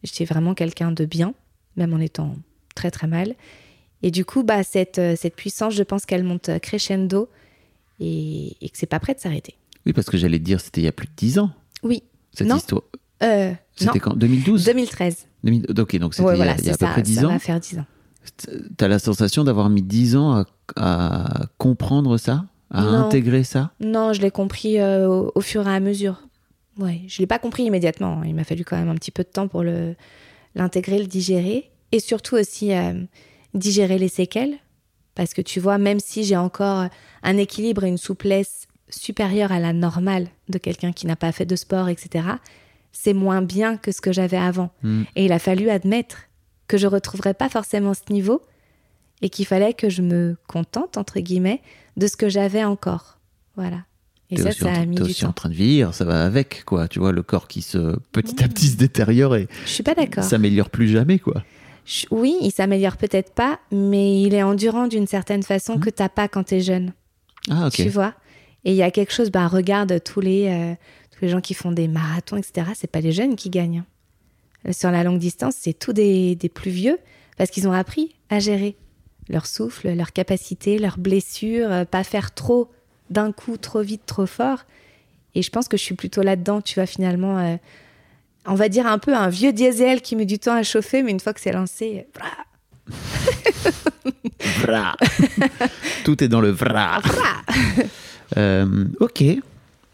J'étais 0.03 0.25
vraiment 0.25 0.53
quelqu'un 0.53 0.91
de 0.91 1.05
bien, 1.05 1.33
même 1.77 1.93
en 1.93 1.99
étant 1.99 2.35
très 2.75 2.91
très 2.91 3.07
mal. 3.07 3.35
Et 4.03 4.11
du 4.11 4.23
coup, 4.25 4.43
bah, 4.43 4.63
cette, 4.63 4.99
euh, 4.99 5.15
cette 5.15 5.35
puissance, 5.35 5.73
je 5.73 5.83
pense 5.83 6.05
qu'elle 6.05 6.23
monte 6.23 6.59
crescendo 6.59 7.27
et, 7.99 8.55
et 8.61 8.69
que 8.69 8.77
c'est 8.77 8.85
pas 8.85 8.99
prêt 8.99 9.13
de 9.15 9.19
s'arrêter. 9.19 9.55
Oui, 9.85 9.93
parce 9.93 10.07
que 10.09 10.17
j'allais 10.17 10.37
te 10.39 10.43
dire, 10.43 10.59
c'était 10.61 10.81
il 10.81 10.83
y 10.83 10.87
a 10.87 10.91
plus 10.91 11.07
de 11.07 11.13
10 11.15 11.39
ans, 11.39 11.51
Oui. 11.83 12.03
cette 12.33 12.47
Non. 12.47 12.57
histoire. 12.57 12.81
Euh. 13.23 13.53
C'était 13.75 13.99
quand? 13.99 14.15
2012 14.15 14.65
2013. 14.65 15.27
2000 15.43 15.65
Ok, 15.79 15.95
donc 15.97 16.13
c'était 16.13 16.27
Ouais, 16.27 16.35
il 16.35 16.39
y 16.39 16.41
a, 16.41 16.45
voilà, 16.45 16.59
il 16.59 16.65
y 16.65 16.69
a 16.69 16.73
à 16.73 16.77
peu 16.77 16.85
ça. 16.85 16.91
près 16.91 17.01
10 17.01 17.15
ça 17.15 17.25
ans. 17.25 17.29
va 17.29 17.39
faire 17.39 17.59
10 17.59 17.79
ans. 17.79 17.85
T'as 18.77 18.87
la 18.87 18.99
sensation 18.99 19.43
d'avoir 19.43 19.69
mis 19.69 19.81
10 19.81 20.15
ans 20.15 20.33
à, 20.35 20.45
à 20.75 21.45
comprendre 21.57 22.17
ça, 22.17 22.45
à 22.71 22.81
Non. 22.83 23.05
intégrer 23.05 23.43
ça? 23.43 23.71
Non, 23.79 24.13
je 24.13 24.21
l'ai 24.21 24.31
compris 24.31 24.79
euh, 24.79 25.07
au, 25.07 25.31
au 25.35 25.41
fur 25.41 25.67
et 25.67 25.73
à 25.73 25.79
mesure. 25.79 26.21
Ouais, 26.79 27.01
je 27.07 27.19
l'ai 27.19 27.27
pas 27.27 27.39
compris 27.39 27.63
immédiatement. 27.63 28.23
Il 28.23 28.35
m'a 28.35 28.43
fallu 28.43 28.65
quand 28.65 28.75
même 28.77 28.89
un 28.89 28.95
petit 28.95 29.11
peu 29.11 29.23
de 29.23 29.29
temps 29.29 29.47
pour 29.47 29.63
le 29.63 29.95
l'intégrer, 30.55 30.99
le 30.99 31.05
digérer, 31.05 31.69
et 31.91 31.99
surtout 31.99 32.35
aussi 32.35 32.73
euh, 32.73 32.93
digérer 33.53 33.97
les 33.97 34.07
séquelles, 34.07 34.55
parce 35.13 35.33
que 35.33 35.41
tu 35.41 35.59
vois, 35.59 35.77
même 35.77 35.99
si 35.99 36.23
j'ai 36.23 36.37
encore 36.37 36.87
un 37.23 37.37
équilibre 37.37 37.83
et 37.83 37.89
une 37.89 37.97
souplesse 37.97 38.67
supérieure 38.89 39.51
à 39.51 39.59
la 39.59 39.73
normale 39.73 40.27
de 40.47 40.57
quelqu'un 40.57 40.93
qui 40.93 41.07
n'a 41.07 41.17
pas 41.17 41.31
fait 41.33 41.45
de 41.45 41.55
sport, 41.57 41.89
etc., 41.89 42.25
c'est 42.93 43.13
moins 43.13 43.41
bien 43.41 43.75
que 43.75 43.91
ce 43.91 43.99
que 43.99 44.13
j'avais 44.13 44.37
avant. 44.37 44.69
Mm. 44.83 45.03
Et 45.17 45.25
il 45.25 45.33
a 45.33 45.39
fallu 45.39 45.69
admettre 45.69 46.17
que 46.67 46.77
je 46.77 46.87
retrouverais 46.87 47.33
pas 47.33 47.49
forcément 47.49 47.93
ce 47.93 48.11
niveau 48.11 48.41
et 49.21 49.29
qu'il 49.29 49.45
fallait 49.45 49.73
que 49.73 49.89
je 49.89 50.01
me 50.01 50.35
contente 50.47 50.97
entre 50.97 51.19
guillemets 51.19 51.61
de 51.97 52.07
ce 52.07 52.17
que 52.17 52.29
j'avais 52.29 52.63
encore. 52.63 53.19
Voilà. 53.55 53.79
Et 54.31 54.37
ça, 54.37 54.49
aussi, 54.49 54.59
ça 54.59 54.71
a 54.73 54.85
mis 54.85 54.95
du 54.95 55.03
aussi 55.03 55.25
en 55.25 55.31
train 55.33 55.49
de 55.49 55.53
vieillir, 55.53 55.93
ça 55.93 56.03
va 56.03 56.25
avec, 56.25 56.63
quoi. 56.65 56.87
Tu 56.87 56.97
vois, 56.99 57.11
le 57.11 57.21
corps 57.21 57.47
qui 57.47 57.61
se 57.61 57.95
petit 58.11 58.43
à 58.43 58.47
petit 58.47 58.67
se 58.69 58.75
détériore 58.75 59.35
et 59.35 59.47
Je 59.65 59.69
suis 59.69 59.83
pas 59.83 59.93
d'accord. 59.93 60.23
s'améliore 60.23 60.69
plus 60.71 60.87
jamais, 60.89 61.19
quoi. 61.19 61.43
Je- 61.85 62.07
Oui, 62.09 62.35
il 62.41 62.51
s'améliore 62.51 62.97
peut-être 62.97 63.33
pas, 63.35 63.59
mais 63.71 64.21
il 64.23 64.33
est 64.33 64.41
endurant 64.41 64.87
d'une 64.87 65.05
certaine 65.05 65.43
façon 65.43 65.77
que 65.77 65.91
t'as 65.91 66.09
pas 66.09 66.27
quand 66.27 66.45
t'es 66.45 66.61
jeune. 66.61 66.93
Ah, 67.51 67.67
ok. 67.67 67.73
Tu 67.73 67.89
vois? 67.89 68.15
Et 68.63 68.71
il 68.71 68.75
y 68.75 68.81
a 68.81 68.89
quelque 68.89 69.13
chose, 69.13 69.29
bah 69.29 69.47
regarde 69.47 70.01
tous 70.03 70.21
les, 70.21 70.47
euh, 70.47 70.73
tous 71.11 71.23
les 71.23 71.29
gens 71.29 71.39
qui 71.41 71.53
font 71.53 71.71
des 71.71 71.87
marathons, 71.87 72.37
etc. 72.37 72.71
C'est 72.73 72.89
pas 72.89 73.01
les 73.01 73.11
jeunes 73.11 73.35
qui 73.35 73.51
gagnent. 73.51 73.83
Hein. 74.65 74.71
Sur 74.71 74.91
la 74.91 75.03
longue 75.03 75.19
distance, 75.19 75.55
c'est 75.59 75.73
tous 75.77 75.93
des, 75.93 76.35
des 76.35 76.49
plus 76.49 76.71
vieux 76.71 76.97
parce 77.37 77.49
qu'ils 77.49 77.67
ont 77.67 77.73
appris 77.73 78.15
à 78.29 78.39
gérer 78.39 78.75
leur 79.29 79.45
souffle, 79.45 79.91
leur 79.93 80.13
capacité, 80.13 80.77
leurs 80.77 80.97
blessures, 80.97 81.71
euh, 81.71 81.85
pas 81.85 82.03
faire 82.03 82.33
trop 82.33 82.69
d'un 83.09 83.31
coup, 83.31 83.57
trop 83.57 83.81
vite, 83.81 84.01
trop 84.05 84.25
fort. 84.25 84.65
Et 85.33 85.41
je 85.41 85.49
pense 85.49 85.67
que 85.67 85.77
je 85.77 85.83
suis 85.83 85.95
plutôt 85.95 86.21
là-dedans, 86.21 86.61
tu 86.61 86.75
vois, 86.75 86.85
finalement. 86.85 87.37
euh, 87.39 87.55
on 88.47 88.53
va 88.55 88.69
dire 88.69 88.85
un 88.85 88.99
peu 88.99 89.15
un 89.15 89.29
vieux 89.29 89.51
diesel 89.51 90.01
qui 90.01 90.15
met 90.15 90.25
du 90.25 90.37
temps 90.39 90.53
à 90.55 90.61
chauffer, 90.63 91.01
mais 91.03 91.09
une 91.11 91.19
fois 91.19 91.33
que 91.33 91.41
c'est 91.41 91.51
lancé, 91.51 92.05
euh, 92.17 92.89
Vra. 94.61 94.95
Tout 96.05 96.23
est 96.23 96.27
dans 96.27 96.41
le 96.41 96.51
vra. 96.51 97.01
Euh, 98.37 98.85
ok. 98.99 99.23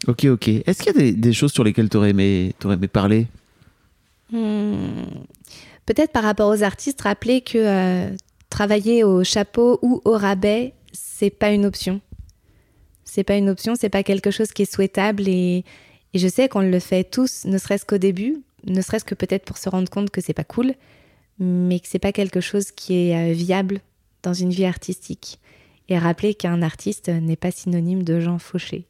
Ok, 0.07 0.26
ok. 0.26 0.47
Est-ce 0.49 0.84
qu'il 0.84 0.93
y 0.93 0.97
a 0.97 0.99
des, 0.99 1.11
des 1.13 1.34
choses 1.34 1.53
sur 1.53 1.63
lesquelles 1.63 1.89
tu 1.89 1.97
aurais 1.97 2.09
aimé 2.09 2.53
parler? 2.91 3.28
Hmm. 4.32 5.04
Peut-être 5.86 6.12
par 6.12 6.24
rapport 6.24 6.50
aux 6.50 6.64
artistes, 6.64 7.02
rappeler 7.02 7.42
que 7.42 7.58
euh, 7.58 8.16
travailler 8.50 9.04
au 9.04 9.24
chapeau 9.24 9.80
ou 9.82 10.02
au 10.06 10.18
rabais, 10.18 10.74
c'est 10.94 11.30
pas 11.30 11.52
une 11.52 11.66
option. 11.66 12.02
C'est 13.04 13.24
pas 13.24 13.36
une 13.36 13.50
option, 13.50 13.76
c'est 13.76 13.90
pas 13.90 14.04
quelque 14.04 14.32
chose 14.32 14.52
qui 14.54 14.62
est 14.62 14.74
souhaitable 14.74 15.28
et, 15.28 15.66
je 16.14 16.28
sais 16.28 16.50
qu'on 16.50 16.62
le 16.62 16.80
fait 16.80 17.06
tous, 17.06 17.46
ne 17.46 17.58
serait-ce 17.58 17.86
qu'au 17.86 17.98
début, 17.98 18.44
ne 18.66 18.82
serait-ce 18.82 19.06
que 19.06 19.16
peut-être 19.16 19.46
pour 19.46 19.58
se 19.58 19.70
rendre 19.70 19.90
compte 19.90 20.10
que 20.10 20.20
c'est 20.20 20.34
pas 20.34 20.44
cool, 20.44 20.74
mais 21.40 21.80
que 21.80 21.88
c'est 21.88 22.00
pas 22.00 22.12
quelque 22.12 22.42
chose 22.42 22.72
qui 22.72 22.96
est 22.96 23.32
euh, 23.32 23.34
viable 23.34 23.80
dans 24.22 24.34
une 24.34 24.50
vie 24.50 24.66
artistique. 24.66 25.40
Et 25.88 25.98
rappeler 25.98 26.36
qu'un 26.36 26.62
artiste 26.62 27.10
n'est 27.10 27.36
pas 27.38 27.52
synonyme 27.52 28.04
de 28.04 28.20
gens 28.20 28.40
fauchés. 28.40 28.86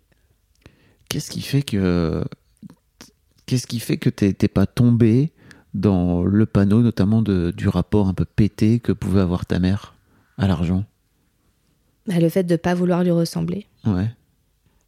Qu'est-ce 1.10 1.32
qui 1.32 1.42
fait 1.42 1.62
que 1.62 2.24
qu'est-ce 3.52 3.68
qui 3.68 3.80
fait 3.80 3.97
que 3.97 4.10
t'es 4.10 4.47
pas 4.47 4.66
tombé 4.66 5.32
dans 5.74 6.24
le 6.24 6.45
panneau, 6.45 6.82
notamment 6.82 7.22
de, 7.22 7.52
du 7.52 7.68
rapport 7.68 8.08
un 8.08 8.14
peu 8.14 8.24
pété 8.24 8.80
que 8.80 8.93
pouvait 8.93 9.20
avoir 9.20 9.45
ta 9.45 9.60
mère 9.60 9.93
à 10.38 10.47
l'argent? 10.47 10.86
Bah, 12.08 12.18
le 12.18 12.30
fait 12.30 12.43
de 12.43 12.56
pas 12.56 12.74
vouloir 12.74 13.04
lui 13.04 13.12
ressembler. 13.12 13.68
Ouais. 13.86 14.10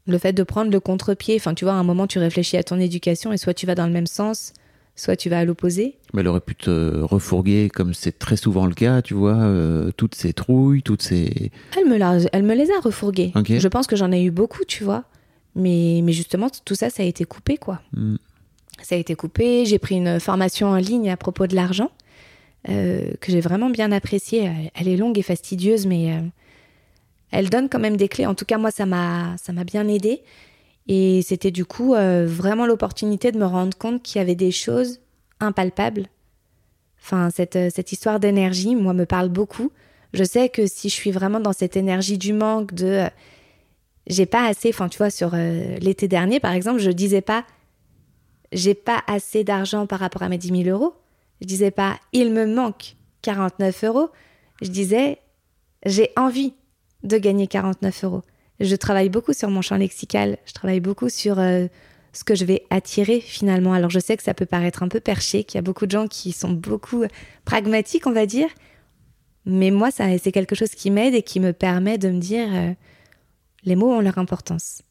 Le 0.07 0.18
fait 0.18 0.32
de 0.32 0.43
prendre 0.43 0.72
le 0.72 0.80
contre-pied, 0.80 1.36
enfin 1.36 1.53
tu 1.53 1.66
vois, 1.66 1.74
à 1.74 1.78
un 1.78 1.84
moment 1.84 2.07
tu 2.07 2.20
réfléchis 2.20 2.55
à 2.55 2.64
ton 2.64 2.80
éducation 2.80 3.34
et 3.34 3.38
soit 3.38 3.53
tu 3.53 3.66
vas 3.66 3.76
dans 3.76 3.86
le 3.86 3.91
même 3.91 4.07
sens, 4.07 4.53
soit 4.95 5.18
tu 5.18 5.30
vas 5.30 5.39
à 5.39 5.45
l'opposé. 5.45 5.97
Mais 6.14 6.22
elle 6.22 6.28
aurait 6.30 6.39
pu 6.39 6.55
te 6.55 7.01
refourguer, 7.01 7.70
comme 7.70 7.93
c'est 7.93 8.18
très 8.18 8.38
souvent 8.38 8.66
le 8.66 8.74
cas, 8.74 9.01
tu 9.01 9.14
vois, 9.14 9.36
euh, 9.36 9.91
toutes 9.97 10.16
ces 10.16 10.32
trouilles, 10.32 10.84
toutes 10.84 11.01
ces. 11.01 11.51
Elle 11.78 11.89
me, 11.89 11.97
l'a- 11.97 12.20
elle 12.32 12.43
me 12.43 12.55
les 12.55 12.72
a 12.72 12.80
refourgués. 12.82 13.34
Ok. 13.36 13.51
Je 13.57 13.68
pense 13.68 13.88
que 13.88 13.97
j'en 13.97 14.11
ai 14.14 14.24
eu 14.24 14.32
beaucoup, 14.32 14.64
tu 14.66 14.86
vois. 14.86 15.03
Mais, 15.55 15.99
mais 16.03 16.14
justement, 16.14 16.47
tout 16.64 16.76
ça, 16.76 16.89
ça 16.89 17.03
a 17.03 17.05
été 17.05 17.26
coupé, 17.26 17.57
quoi. 17.57 17.82
Hmm. 17.93 18.16
Ça 18.84 18.95
a 18.95 18.97
été 18.97 19.15
coupé. 19.15 19.65
J'ai 19.65 19.79
pris 19.79 19.95
une 19.95 20.19
formation 20.19 20.67
en 20.67 20.75
ligne 20.75 21.09
à 21.09 21.17
propos 21.17 21.47
de 21.47 21.55
l'argent, 21.55 21.89
euh, 22.69 23.13
que 23.21 23.31
j'ai 23.31 23.39
vraiment 23.39 23.69
bien 23.69 23.91
appréciée. 23.93 24.51
Elle- 24.75 24.89
est 24.89 24.97
longue 24.97 25.17
et 25.17 25.21
fastidieuse, 25.21 25.88
mais 25.88 26.11
euh, 26.11 26.19
elle 27.31 27.49
donne 27.49 27.69
quand 27.69 27.79
même 27.79 27.95
des 27.95 28.09
clés. 28.09 28.25
En 28.25 28.36
tout 28.36 28.45
cas, 28.45 28.57
moi, 28.57 28.71
ça 28.71 28.86
m'a, 28.86 29.38
bien 29.65 29.88
aidé. 29.88 30.21
Et 30.89 31.21
c'était 31.21 31.51
du 31.51 31.63
coup 31.63 31.95
euh, 31.95 32.25
vraiment 32.27 32.65
l'opportunité 32.65 33.31
de 33.31 33.39
me 33.39 33.45
rendre 33.45 33.75
compte 33.77 34.03
qu'il 34.03 34.19
y 34.19 34.21
avait 34.21 34.36
des 34.36 34.51
choses 34.51 34.99
impalpables. 35.39 36.07
Enfin, 37.01 37.29
cette, 37.29 37.57
cette 37.73 37.93
histoire 37.93 38.19
d'énergie, 38.19 38.75
moi, 38.75 38.93
me 38.93 39.05
parle 39.05 39.29
beaucoup. 39.29 39.71
Je 40.11 40.25
sais 40.25 40.49
que 40.49 40.67
si 40.67 40.89
je 40.89 40.93
suis 40.93 41.11
vraiment 41.11 41.39
dans 41.39 41.53
cette 41.53 41.77
énergie 41.77 42.17
du 42.17 42.34
manque, 42.34 42.73
de 42.73 43.05
j'ai 44.07 44.25
pas 44.25 44.45
assez, 44.45 44.69
enfin, 44.69 44.89
tu 44.89 44.97
vois, 44.97 45.09
sur 45.09 45.31
l'été 45.34 46.09
dernier, 46.09 46.41
par 46.41 46.51
exemple, 46.51 46.79
je 46.79 46.91
disais 46.91 47.21
pas 47.21 47.45
j'ai 48.54 48.74
pas 48.74 49.04
assez 49.08 49.43
d'argent 49.43 49.88
par 49.88 49.99
rapport 49.99 50.24
à 50.24 50.30
mes 50.30 50.38
10 50.38 50.64
000 50.64 50.70
euros. 50.70 50.93
Je 51.41 51.47
disais 51.47 51.72
pas 51.72 51.99
il 52.14 52.32
me 52.32 52.45
manque 52.45 52.95
49 53.22 53.84
euros. 53.84 54.10
Je 54.62 54.70
disais 54.70 55.20
j'ai 55.86 56.12
envie 56.16 56.54
de 57.04 57.18
gagner 57.18 57.47
49 57.47 58.04
euros. 58.04 58.22
Je 58.60 58.76
travaille 58.76 59.10
beaucoup 59.10 59.34
sur 59.34 59.49
mon 59.49 59.62
champ 59.62 59.76
lexical, 59.76 60.38
je 60.45 60.54
travaille 60.54 60.80
beaucoup 60.80 61.10
sur 61.10 61.39
euh, 61.39 61.68
ce 62.14 62.24
que 62.24 62.36
je 62.36 62.45
vais 62.45 62.64
attirer 62.70 63.20
finalement. 63.20 63.74
Alors 63.74 63.89
je 63.89 63.99
sais 63.99 64.16
que 64.16 64.24
ça 64.24 64.34
peut 64.34 64.45
paraître 64.45 64.84
un 64.84 64.88
peu 64.88 64.99
perché, 64.99 65.43
qu'il 65.43 65.58
y 65.58 65.60
a 65.60 65.64
beaucoup 65.64 65.86
de 65.86 65.91
gens 65.91 66.08
qui 66.08 66.32
sont 66.32 66.51
beaucoup 66.51 67.04
pragmatiques, 67.43 68.08
on 68.08 68.14
va 68.14 68.26
dire, 68.26 68.49
mais 69.45 69.72
moi, 69.72 69.91
ça, 69.91 70.18
c'est 70.18 70.32
quelque 70.32 70.56
chose 70.56 70.72
qui 70.72 70.89
m'aide 70.89 71.14
et 71.14 71.22
qui 71.22 71.39
me 71.39 71.51
permet 71.51 71.97
de 71.97 72.10
me 72.10 72.20
dire 72.20 72.47
euh, 72.51 72.74
les 73.66 73.76
mots 73.76 73.91
ont 73.91 73.99
leur 73.99 74.18
importance. 74.18 74.82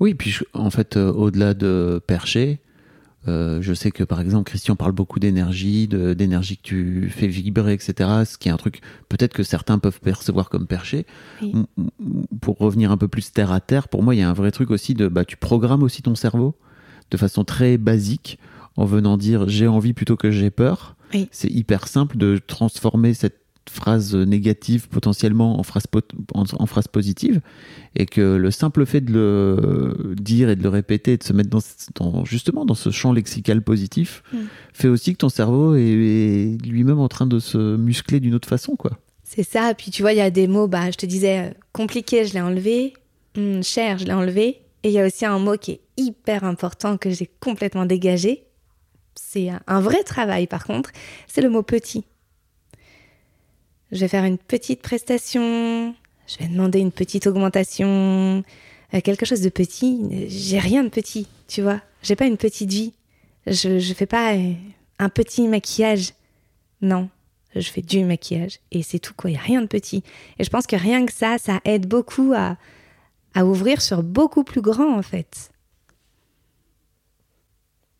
Oui, 0.00 0.14
puis 0.14 0.36
en 0.54 0.70
fait, 0.70 0.96
euh, 0.96 1.12
au-delà 1.12 1.54
de 1.54 2.02
percher, 2.06 2.60
euh, 3.28 3.60
je 3.60 3.74
sais 3.74 3.90
que 3.90 4.04
par 4.04 4.20
exemple, 4.20 4.48
Christian 4.48 4.76
parle 4.76 4.92
beaucoup 4.92 5.18
d'énergie, 5.18 5.88
d'énergie 5.88 6.56
que 6.56 6.62
tu 6.62 7.10
fais 7.10 7.26
vibrer, 7.26 7.72
etc. 7.72 7.94
Ce 8.24 8.38
qui 8.38 8.48
est 8.48 8.52
un 8.52 8.56
truc 8.56 8.80
peut-être 9.08 9.34
que 9.34 9.42
certains 9.42 9.78
peuvent 9.78 10.00
percevoir 10.00 10.48
comme 10.48 10.66
perché. 10.66 11.06
Oui. 11.42 11.52
Pour 12.40 12.58
revenir 12.58 12.90
un 12.90 12.96
peu 12.96 13.08
plus 13.08 13.32
terre 13.32 13.52
à 13.52 13.60
terre, 13.60 13.88
pour 13.88 14.02
moi, 14.02 14.14
il 14.14 14.18
y 14.18 14.22
a 14.22 14.30
un 14.30 14.34
vrai 14.34 14.50
truc 14.50 14.70
aussi 14.70 14.94
de 14.94 15.08
bah, 15.08 15.24
tu 15.24 15.36
programmes 15.36 15.82
aussi 15.82 16.02
ton 16.02 16.14
cerveau 16.14 16.56
de 17.10 17.16
façon 17.16 17.44
très 17.44 17.78
basique 17.78 18.38
en 18.76 18.84
venant 18.84 19.16
dire 19.16 19.48
j'ai 19.48 19.68
envie 19.68 19.92
plutôt 19.92 20.16
que 20.16 20.30
j'ai 20.30 20.50
peur. 20.50 20.96
Oui. 21.14 21.28
C'est 21.30 21.50
hyper 21.50 21.88
simple 21.88 22.16
de 22.16 22.40
transformer 22.44 23.14
cette 23.14 23.45
phrase 23.70 24.14
négative 24.14 24.88
potentiellement 24.88 25.58
en 25.58 25.62
phrase, 25.62 25.84
en, 26.34 26.44
en 26.58 26.66
phrase 26.66 26.88
positive 26.88 27.40
et 27.94 28.06
que 28.06 28.36
le 28.36 28.50
simple 28.50 28.86
fait 28.86 29.00
de 29.00 29.12
le 29.12 30.14
dire 30.14 30.48
et 30.50 30.56
de 30.56 30.62
le 30.62 30.68
répéter 30.68 31.12
et 31.14 31.16
de 31.16 31.22
se 31.24 31.32
mettre 31.32 31.50
dans, 31.50 31.60
dans- 31.96 32.24
justement 32.24 32.64
dans 32.64 32.74
ce 32.74 32.90
champ 32.90 33.12
lexical 33.12 33.62
positif 33.62 34.22
Mm. 34.32 34.36
fait 34.72 34.88
aussi 34.88 35.12
que 35.12 35.18
ton 35.18 35.28
cerveau 35.28 35.74
est, 35.74 35.82
est 35.82 36.66
lui-même 36.66 36.98
en 36.98 37.08
train 37.08 37.26
de 37.26 37.38
se 37.38 37.76
muscler 37.76 38.20
d'une 38.20 38.34
autre 38.34 38.48
façon 38.48 38.76
quoi. 38.76 38.92
C'est 39.24 39.42
ça. 39.42 39.74
Puis 39.74 39.90
tu 39.90 40.02
vois, 40.02 40.12
il 40.12 40.18
y 40.18 40.20
a 40.20 40.30
des 40.30 40.46
mots, 40.46 40.68
bah, 40.68 40.90
je 40.90 40.96
te 40.96 41.04
disais, 41.06 41.54
compliqué, 41.72 42.24
je 42.26 42.34
l'ai 42.34 42.40
enlevé. 42.40 42.94
Hum, 43.36 43.62
cher, 43.62 43.98
je 43.98 44.04
l'ai 44.04 44.12
enlevé. 44.12 44.60
Et 44.84 44.88
il 44.90 44.92
y 44.92 45.00
a 45.00 45.06
aussi 45.06 45.26
un 45.26 45.38
mot 45.40 45.56
qui 45.56 45.72
est 45.72 45.80
hyper 45.96 46.44
important 46.44 46.96
que 46.96 47.10
j'ai 47.10 47.28
complètement 47.40 47.86
dégagé. 47.86 48.44
C'est 49.14 49.50
un 49.66 49.80
vrai 49.80 50.02
travail 50.04 50.46
par 50.46 50.64
contre. 50.64 50.90
C'est 51.26 51.40
le 51.42 51.50
mot 51.50 51.62
petit. 51.62 52.04
Je 53.92 54.00
vais 54.00 54.08
faire 54.08 54.24
une 54.24 54.38
petite 54.38 54.82
prestation. 54.82 55.94
Je 56.26 56.38
vais 56.38 56.48
demander 56.48 56.80
une 56.80 56.92
petite 56.92 57.26
augmentation. 57.26 58.42
euh, 58.94 59.00
quelque 59.00 59.24
chose 59.26 59.40
de 59.42 59.48
petit. 59.48 60.26
J'ai 60.28 60.58
rien 60.58 60.82
de 60.84 60.88
petit, 60.88 61.28
tu 61.48 61.62
vois. 61.62 61.80
J'ai 62.02 62.16
pas 62.16 62.26
une 62.26 62.36
petite 62.36 62.70
vie. 62.70 62.92
Je, 63.46 63.78
je 63.78 63.94
fais 63.94 64.06
pas 64.06 64.34
euh, 64.34 64.52
un 64.98 65.08
petit 65.08 65.46
maquillage. 65.48 66.12
Non 66.82 67.08
je 67.54 67.70
fais 67.70 67.80
du 67.80 68.04
maquillage 68.04 68.58
et 68.70 68.82
c'est 68.82 68.98
tout 68.98 69.14
quoi, 69.16 69.30
il 69.30 69.32
n'y 69.32 69.38
a 69.38 69.42
rien 69.42 69.62
de 69.62 69.66
petit. 69.66 70.02
Et 70.38 70.44
je 70.44 70.50
pense 70.50 70.66
que 70.66 70.76
rien 70.76 71.06
que 71.06 71.12
ça, 71.12 71.38
ça 71.38 71.62
aide 71.64 71.86
beaucoup 71.86 72.34
à, 72.36 72.58
à 73.32 73.46
ouvrir 73.46 73.80
sur 73.80 74.02
beaucoup 74.02 74.44
plus 74.44 74.60
grand 74.60 74.94
en 74.94 75.00
fait. 75.00 75.50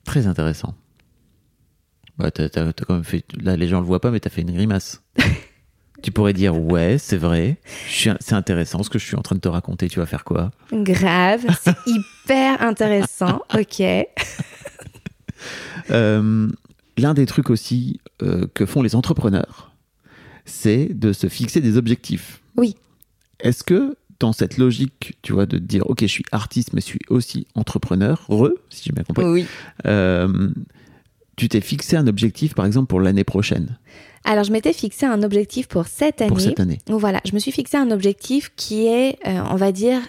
Très 0.05 0.27
intéressant. 0.27 0.75
Ouais, 2.19 2.31
t'as- 2.31 2.51
t'as 2.51 2.71
quand 2.73 2.93
même 2.95 3.05
fait. 3.05 3.25
Là, 3.41 3.57
les 3.57 3.67
gens 3.67 3.81
le 3.81 3.87
voient 3.87 4.01
pas, 4.01 4.11
mais 4.11 4.21
t'as 4.21 4.29
fait 4.29 4.43
une 4.43 4.53
grimace. 4.53 5.03
tu 6.03 6.11
pourrais 6.11 6.33
dire 6.33 6.57
ouais, 6.61 6.99
c'est 6.99 7.17
vrai. 7.17 7.57
C'est 7.89 8.33
intéressant 8.35 8.83
ce 8.83 8.91
que 8.91 8.99
je 8.99 9.05
suis 9.07 9.17
en 9.17 9.23
train 9.23 9.35
de 9.37 9.41
te 9.41 9.49
raconter. 9.49 9.89
Tu 9.89 9.99
vas 9.99 10.07
faire 10.07 10.25
quoi? 10.25 10.51
Grave, 10.73 11.45
c'est 11.63 11.75
hyper 11.87 12.63
intéressant, 12.63 13.43
ok. 13.55 13.83
Euh, 15.91 16.49
L'un 16.99 17.13
des 17.13 17.27
trucs 17.27 17.51
aussi 17.51 18.01
euh, 18.23 18.47
que 18.55 18.65
font 18.65 18.81
les 18.81 18.95
entrepreneurs, 18.97 19.71
c'est 20.47 20.87
de 20.95 21.13
se 21.13 21.29
fixer 21.29 21.61
des 21.61 21.77
objectifs. 21.77 22.41
Oui. 22.57 22.75
Est-ce 23.39 23.63
que 23.63 23.97
dans 24.19 24.33
cette 24.33 24.57
logique, 24.57 25.19
tu 25.21 25.35
vois, 25.35 25.45
de 25.45 25.59
dire, 25.59 25.83
ok, 25.91 26.01
je 26.01 26.07
suis 26.07 26.25
artiste, 26.33 26.73
mais 26.73 26.81
je 26.81 26.87
suis 26.87 27.01
aussi 27.11 27.47
entrepreneur, 27.55 28.25
heureux, 28.31 28.57
si 28.71 28.85
j'ai 28.87 28.93
bien 28.93 29.05
compris, 29.05 29.27
Oui. 29.27 29.47
euh, 29.85 30.49
tu 31.37 31.49
t'es 31.49 31.61
fixé 31.61 31.97
un 31.97 32.07
objectif, 32.07 32.55
par 32.55 32.65
exemple, 32.65 32.89
pour 32.89 33.01
l'année 33.01 33.25
prochaine, 33.25 33.79
Alors 34.25 34.45
je 34.45 34.53
m'étais 34.53 34.73
fixé 34.73 35.07
un 35.07 35.23
objectif 35.23 35.69
pour 35.69 35.87
cette 35.87 36.21
année. 36.21 36.29
pour 36.29 36.41
cette 36.41 36.61
année. 36.61 36.79
Donc 36.87 37.01
voilà, 37.01 37.21
je 37.25 37.35
me 37.35 37.39
suis 37.39 37.53
fixé 37.53 37.77
un 37.77 37.91
objectif 37.91 38.53
qui 38.57 38.87
est, 38.87 39.19
euh, 39.27 39.43
on 39.51 39.57
va 39.57 39.71
dire, 39.71 40.01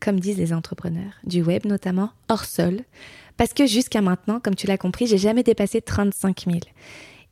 comme 0.00 0.20
disent 0.20 0.38
les 0.38 0.52
entrepreneurs, 0.52 1.12
du 1.24 1.42
web 1.42 1.64
notamment, 1.64 2.10
hors 2.28 2.44
sol. 2.44 2.80
Parce 3.36 3.52
que 3.52 3.66
jusqu'à 3.66 4.00
maintenant, 4.00 4.40
comme 4.40 4.54
tu 4.54 4.66
l'as 4.66 4.78
compris, 4.78 5.06
j'ai 5.06 5.18
jamais 5.18 5.42
dépassé 5.42 5.80
35 5.80 6.44
000. 6.46 6.58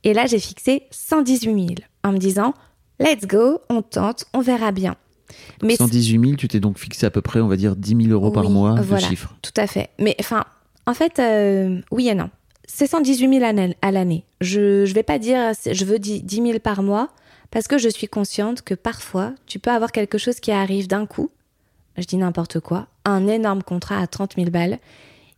Et 0.03 0.13
là, 0.13 0.27
j'ai 0.27 0.39
fixé 0.39 0.83
118 0.91 1.45
000 1.53 1.67
en 2.03 2.11
me 2.11 2.17
disant, 2.17 2.53
let's 2.99 3.25
go, 3.27 3.59
on 3.69 3.81
tente, 3.81 4.25
on 4.33 4.41
verra 4.41 4.71
bien. 4.71 4.95
Mais 5.63 5.75
118 5.75 6.19
000, 6.19 6.35
tu 6.35 6.47
t'es 6.47 6.59
donc 6.59 6.77
fixé 6.77 7.05
à 7.05 7.09
peu 7.09 7.21
près, 7.21 7.41
on 7.41 7.47
va 7.47 7.55
dire, 7.55 7.75
10 7.75 8.03
000 8.03 8.09
euros 8.09 8.31
par 8.31 8.49
mois 8.49 8.79
voilà. 8.81 9.03
de 9.03 9.09
chiffre. 9.09 9.35
Tout 9.41 9.53
à 9.57 9.65
fait. 9.65 9.89
Mais 9.99 10.15
enfin, 10.19 10.45
en 10.85 10.93
fait, 10.93 11.19
euh, 11.19 11.81
oui 11.91 12.07
et 12.07 12.15
non. 12.15 12.29
C'est 12.67 12.87
118 12.87 13.39
000 13.39 13.75
à 13.81 13.91
l'année-. 13.91 14.25
Je 14.41 14.81
ne 14.81 14.93
vais 14.93 15.03
pas 15.03 15.19
dire 15.19 15.51
je 15.69 15.85
veux 15.85 15.99
10 15.99 16.23
10 16.23 16.35
000 16.35 16.59
par 16.59 16.83
mois 16.83 17.09
parce 17.51 17.67
que 17.67 17.77
je 17.77 17.89
suis 17.89 18.07
consciente 18.07 18.61
que 18.61 18.73
parfois, 18.73 19.33
tu 19.45 19.59
peux 19.59 19.71
avoir 19.71 19.91
quelque 19.91 20.17
chose 20.17 20.39
qui 20.39 20.51
arrive 20.51 20.87
d'un 20.87 21.05
coup. 21.05 21.29
Je 21.97 22.05
dis 22.05 22.17
n'importe 22.17 22.59
quoi. 22.59 22.87
Un 23.05 23.27
énorme 23.27 23.63
contrat 23.63 23.99
à 23.99 24.07
30 24.07 24.35
000 24.35 24.49
balles. 24.49 24.79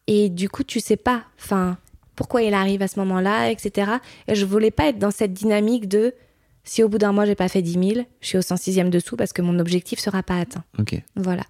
Et 0.07 0.29
du 0.29 0.49
coup, 0.49 0.63
tu 0.63 0.79
sais 0.79 0.95
pas, 0.95 1.23
enfin, 1.37 1.77
pourquoi 2.15 2.41
il 2.41 2.53
arrive 2.53 2.81
à 2.81 2.87
ce 2.87 2.99
moment-là, 2.99 3.51
etc. 3.51 3.91
Et 4.27 4.35
je 4.35 4.45
voulais 4.45 4.71
pas 4.71 4.87
être 4.87 4.97
dans 4.97 5.11
cette 5.11 5.33
dynamique 5.33 5.87
de 5.87 6.13
si 6.63 6.83
au 6.83 6.89
bout 6.89 6.97
d'un 6.97 7.13
mois, 7.13 7.25
j'ai 7.25 7.35
pas 7.35 7.47
fait 7.47 7.61
10 7.61 7.71
000, 7.73 8.05
je 8.19 8.27
suis 8.27 8.37
au 8.37 8.41
106e 8.41 8.89
dessous 8.89 9.15
parce 9.15 9.31
que 9.31 9.41
mon 9.41 9.57
objectif 9.59 9.99
sera 9.99 10.21
pas 10.23 10.37
atteint. 10.37 10.63
Ok. 10.79 11.01
Voilà. 11.15 11.43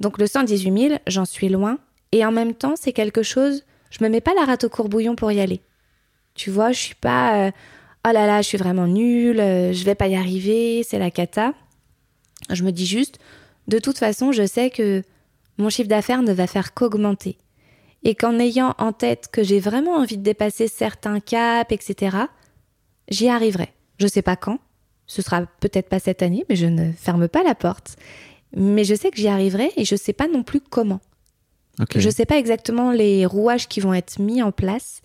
Donc 0.00 0.18
le 0.18 0.26
118 0.26 0.88
000, 0.88 0.98
j'en 1.06 1.24
suis 1.24 1.48
loin. 1.48 1.78
Et 2.12 2.24
en 2.24 2.32
même 2.32 2.54
temps, 2.54 2.74
c'est 2.76 2.92
quelque 2.92 3.22
chose, 3.22 3.64
je 3.96 4.02
me 4.02 4.08
mets 4.08 4.20
pas 4.20 4.34
la 4.34 4.44
rate 4.44 4.64
au 4.64 4.68
courbouillon 4.68 5.14
pour 5.14 5.30
y 5.30 5.40
aller. 5.40 5.60
Tu 6.34 6.50
vois, 6.50 6.72
je 6.72 6.80
suis 6.80 6.94
pas, 6.96 7.46
euh, 7.46 7.50
oh 8.06 8.10
là 8.12 8.26
là, 8.26 8.42
je 8.42 8.48
suis 8.48 8.58
vraiment 8.58 8.88
nulle, 8.88 9.38
euh, 9.38 9.72
je 9.72 9.84
vais 9.84 9.94
pas 9.94 10.08
y 10.08 10.16
arriver, 10.16 10.82
c'est 10.82 10.98
la 10.98 11.12
cata. 11.12 11.54
Je 12.50 12.64
me 12.64 12.72
dis 12.72 12.86
juste, 12.86 13.18
de 13.68 13.78
toute 13.78 13.98
façon, 13.98 14.32
je 14.32 14.46
sais 14.46 14.70
que 14.70 15.02
mon 15.58 15.70
chiffre 15.70 15.88
d'affaires 15.88 16.22
ne 16.22 16.32
va 16.32 16.48
faire 16.48 16.74
qu'augmenter. 16.74 17.38
Et 18.02 18.14
qu'en 18.16 18.38
ayant 18.38 18.74
en 18.78 18.92
tête 18.92 19.28
que 19.32 19.42
j'ai 19.44 19.60
vraiment 19.60 19.94
envie 19.94 20.18
de 20.18 20.22
dépasser 20.22 20.66
certains 20.66 21.20
caps, 21.20 21.72
etc., 21.72 22.16
j'y 23.08 23.28
arriverai. 23.28 23.68
Je 23.98 24.08
sais 24.08 24.22
pas 24.22 24.36
quand, 24.36 24.58
ce 25.06 25.22
sera 25.22 25.46
peut-être 25.60 25.88
pas 25.88 26.00
cette 26.00 26.22
année, 26.22 26.44
mais 26.48 26.56
je 26.56 26.66
ne 26.66 26.90
ferme 26.92 27.28
pas 27.28 27.44
la 27.44 27.54
porte. 27.54 27.96
Mais 28.56 28.84
je 28.84 28.94
sais 28.94 29.10
que 29.10 29.16
j'y 29.18 29.28
arriverai 29.28 29.70
et 29.76 29.84
je 29.84 29.94
sais 29.94 30.12
pas 30.12 30.26
non 30.26 30.42
plus 30.42 30.60
comment. 30.60 31.00
Je 31.96 32.10
sais 32.10 32.26
pas 32.26 32.38
exactement 32.38 32.92
les 32.92 33.26
rouages 33.26 33.68
qui 33.68 33.80
vont 33.80 33.94
être 33.94 34.20
mis 34.20 34.42
en 34.42 34.52
place. 34.52 35.02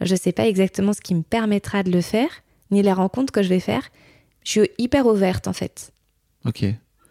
Je 0.00 0.14
sais 0.14 0.32
pas 0.32 0.46
exactement 0.46 0.92
ce 0.92 1.00
qui 1.00 1.14
me 1.14 1.22
permettra 1.22 1.82
de 1.82 1.90
le 1.90 2.00
faire, 2.00 2.28
ni 2.70 2.82
les 2.82 2.92
rencontres 2.92 3.32
que 3.32 3.42
je 3.42 3.48
vais 3.48 3.60
faire. 3.60 3.88
Je 4.44 4.50
suis 4.50 4.70
hyper 4.78 5.06
ouverte 5.06 5.48
en 5.48 5.52
fait. 5.52 5.92
Ok. 6.44 6.64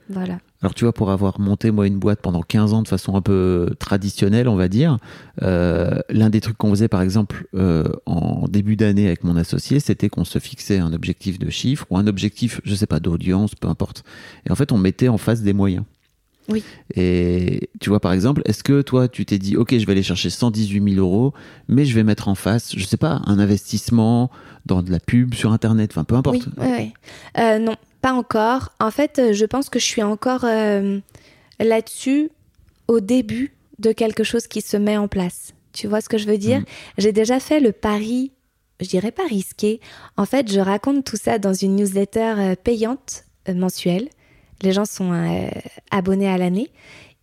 Voilà. 0.09 0.39
Alors 0.61 0.73
tu 0.73 0.85
vois, 0.85 0.93
pour 0.93 1.11
avoir 1.11 1.39
monté 1.39 1.69
moi 1.69 1.85
une 1.85 1.99
boîte 1.99 2.21
pendant 2.21 2.41
15 2.41 2.73
ans 2.73 2.81
de 2.81 2.87
façon 2.87 3.15
un 3.15 3.21
peu 3.21 3.75
traditionnelle, 3.77 4.47
on 4.47 4.55
va 4.55 4.69
dire, 4.69 4.97
euh, 5.43 5.99
l'un 6.09 6.29
des 6.29 6.41
trucs 6.41 6.57
qu'on 6.57 6.69
faisait 6.69 6.87
par 6.87 7.01
exemple 7.01 7.47
euh, 7.53 7.83
en 8.05 8.47
début 8.47 8.75
d'année 8.75 9.07
avec 9.07 9.23
mon 9.23 9.35
associé, 9.35 9.79
c'était 9.79 10.09
qu'on 10.09 10.23
se 10.23 10.39
fixait 10.39 10.79
un 10.79 10.93
objectif 10.93 11.37
de 11.37 11.49
chiffre 11.49 11.85
ou 11.89 11.97
un 11.97 12.07
objectif, 12.07 12.61
je 12.63 12.73
sais 12.73 12.87
pas, 12.87 12.99
d'audience, 12.99 13.53
peu 13.53 13.67
importe. 13.67 14.03
Et 14.47 14.51
en 14.51 14.55
fait, 14.55 14.71
on 14.71 14.77
mettait 14.77 15.09
en 15.09 15.17
face 15.17 15.41
des 15.41 15.53
moyens. 15.53 15.83
Oui. 16.49 16.63
Et 16.95 17.69
tu 17.79 17.89
vois, 17.89 17.99
par 17.99 18.13
exemple, 18.13 18.41
est-ce 18.45 18.63
que 18.63 18.81
toi, 18.81 19.07
tu 19.07 19.25
t'es 19.25 19.37
dit, 19.37 19.57
ok, 19.57 19.77
je 19.77 19.85
vais 19.85 19.91
aller 19.91 20.03
chercher 20.03 20.29
118 20.29 20.93
000 20.95 21.05
euros, 21.05 21.33
mais 21.67 21.85
je 21.85 21.93
vais 21.93 22.03
mettre 22.03 22.27
en 22.27 22.35
face, 22.35 22.73
je 22.77 22.85
sais 22.85 22.97
pas, 22.97 23.21
un 23.25 23.39
investissement 23.39 24.31
dans 24.65 24.81
de 24.81 24.91
la 24.91 24.99
pub 24.99 25.33
sur 25.33 25.51
Internet, 25.51 25.91
enfin 25.91 26.03
peu 26.03 26.15
importe. 26.15 26.47
Oui. 26.57 26.93
Euh, 27.37 27.59
non, 27.59 27.75
pas 28.01 28.13
encore. 28.13 28.73
En 28.79 28.91
fait, 28.91 29.19
euh, 29.19 29.33
je 29.33 29.45
pense 29.45 29.69
que 29.69 29.79
je 29.79 29.85
suis 29.85 30.03
encore 30.03 30.43
euh, 30.43 30.99
là-dessus 31.59 32.29
au 32.87 32.99
début 32.99 33.53
de 33.79 33.91
quelque 33.91 34.23
chose 34.23 34.47
qui 34.47 34.61
se 34.61 34.77
met 34.77 34.97
en 34.97 35.07
place. 35.07 35.53
Tu 35.73 35.87
vois 35.87 36.01
ce 36.01 36.09
que 36.09 36.17
je 36.17 36.27
veux 36.27 36.37
dire? 36.37 36.59
Mm. 36.59 36.65
J'ai 36.99 37.11
déjà 37.11 37.39
fait 37.39 37.59
le 37.59 37.71
pari, 37.71 38.31
je 38.79 38.87
dirais 38.87 39.11
pas 39.11 39.25
risqué. 39.25 39.79
En 40.15 40.25
fait, 40.25 40.51
je 40.51 40.59
raconte 40.59 41.03
tout 41.05 41.17
ça 41.17 41.39
dans 41.39 41.53
une 41.53 41.75
newsletter 41.75 42.55
payante 42.63 43.25
mensuelle. 43.53 44.09
Les 44.61 44.71
gens 44.71 44.85
sont 44.85 45.11
euh, 45.13 45.47
abonnés 45.91 46.27
à 46.29 46.37
l'année. 46.37 46.71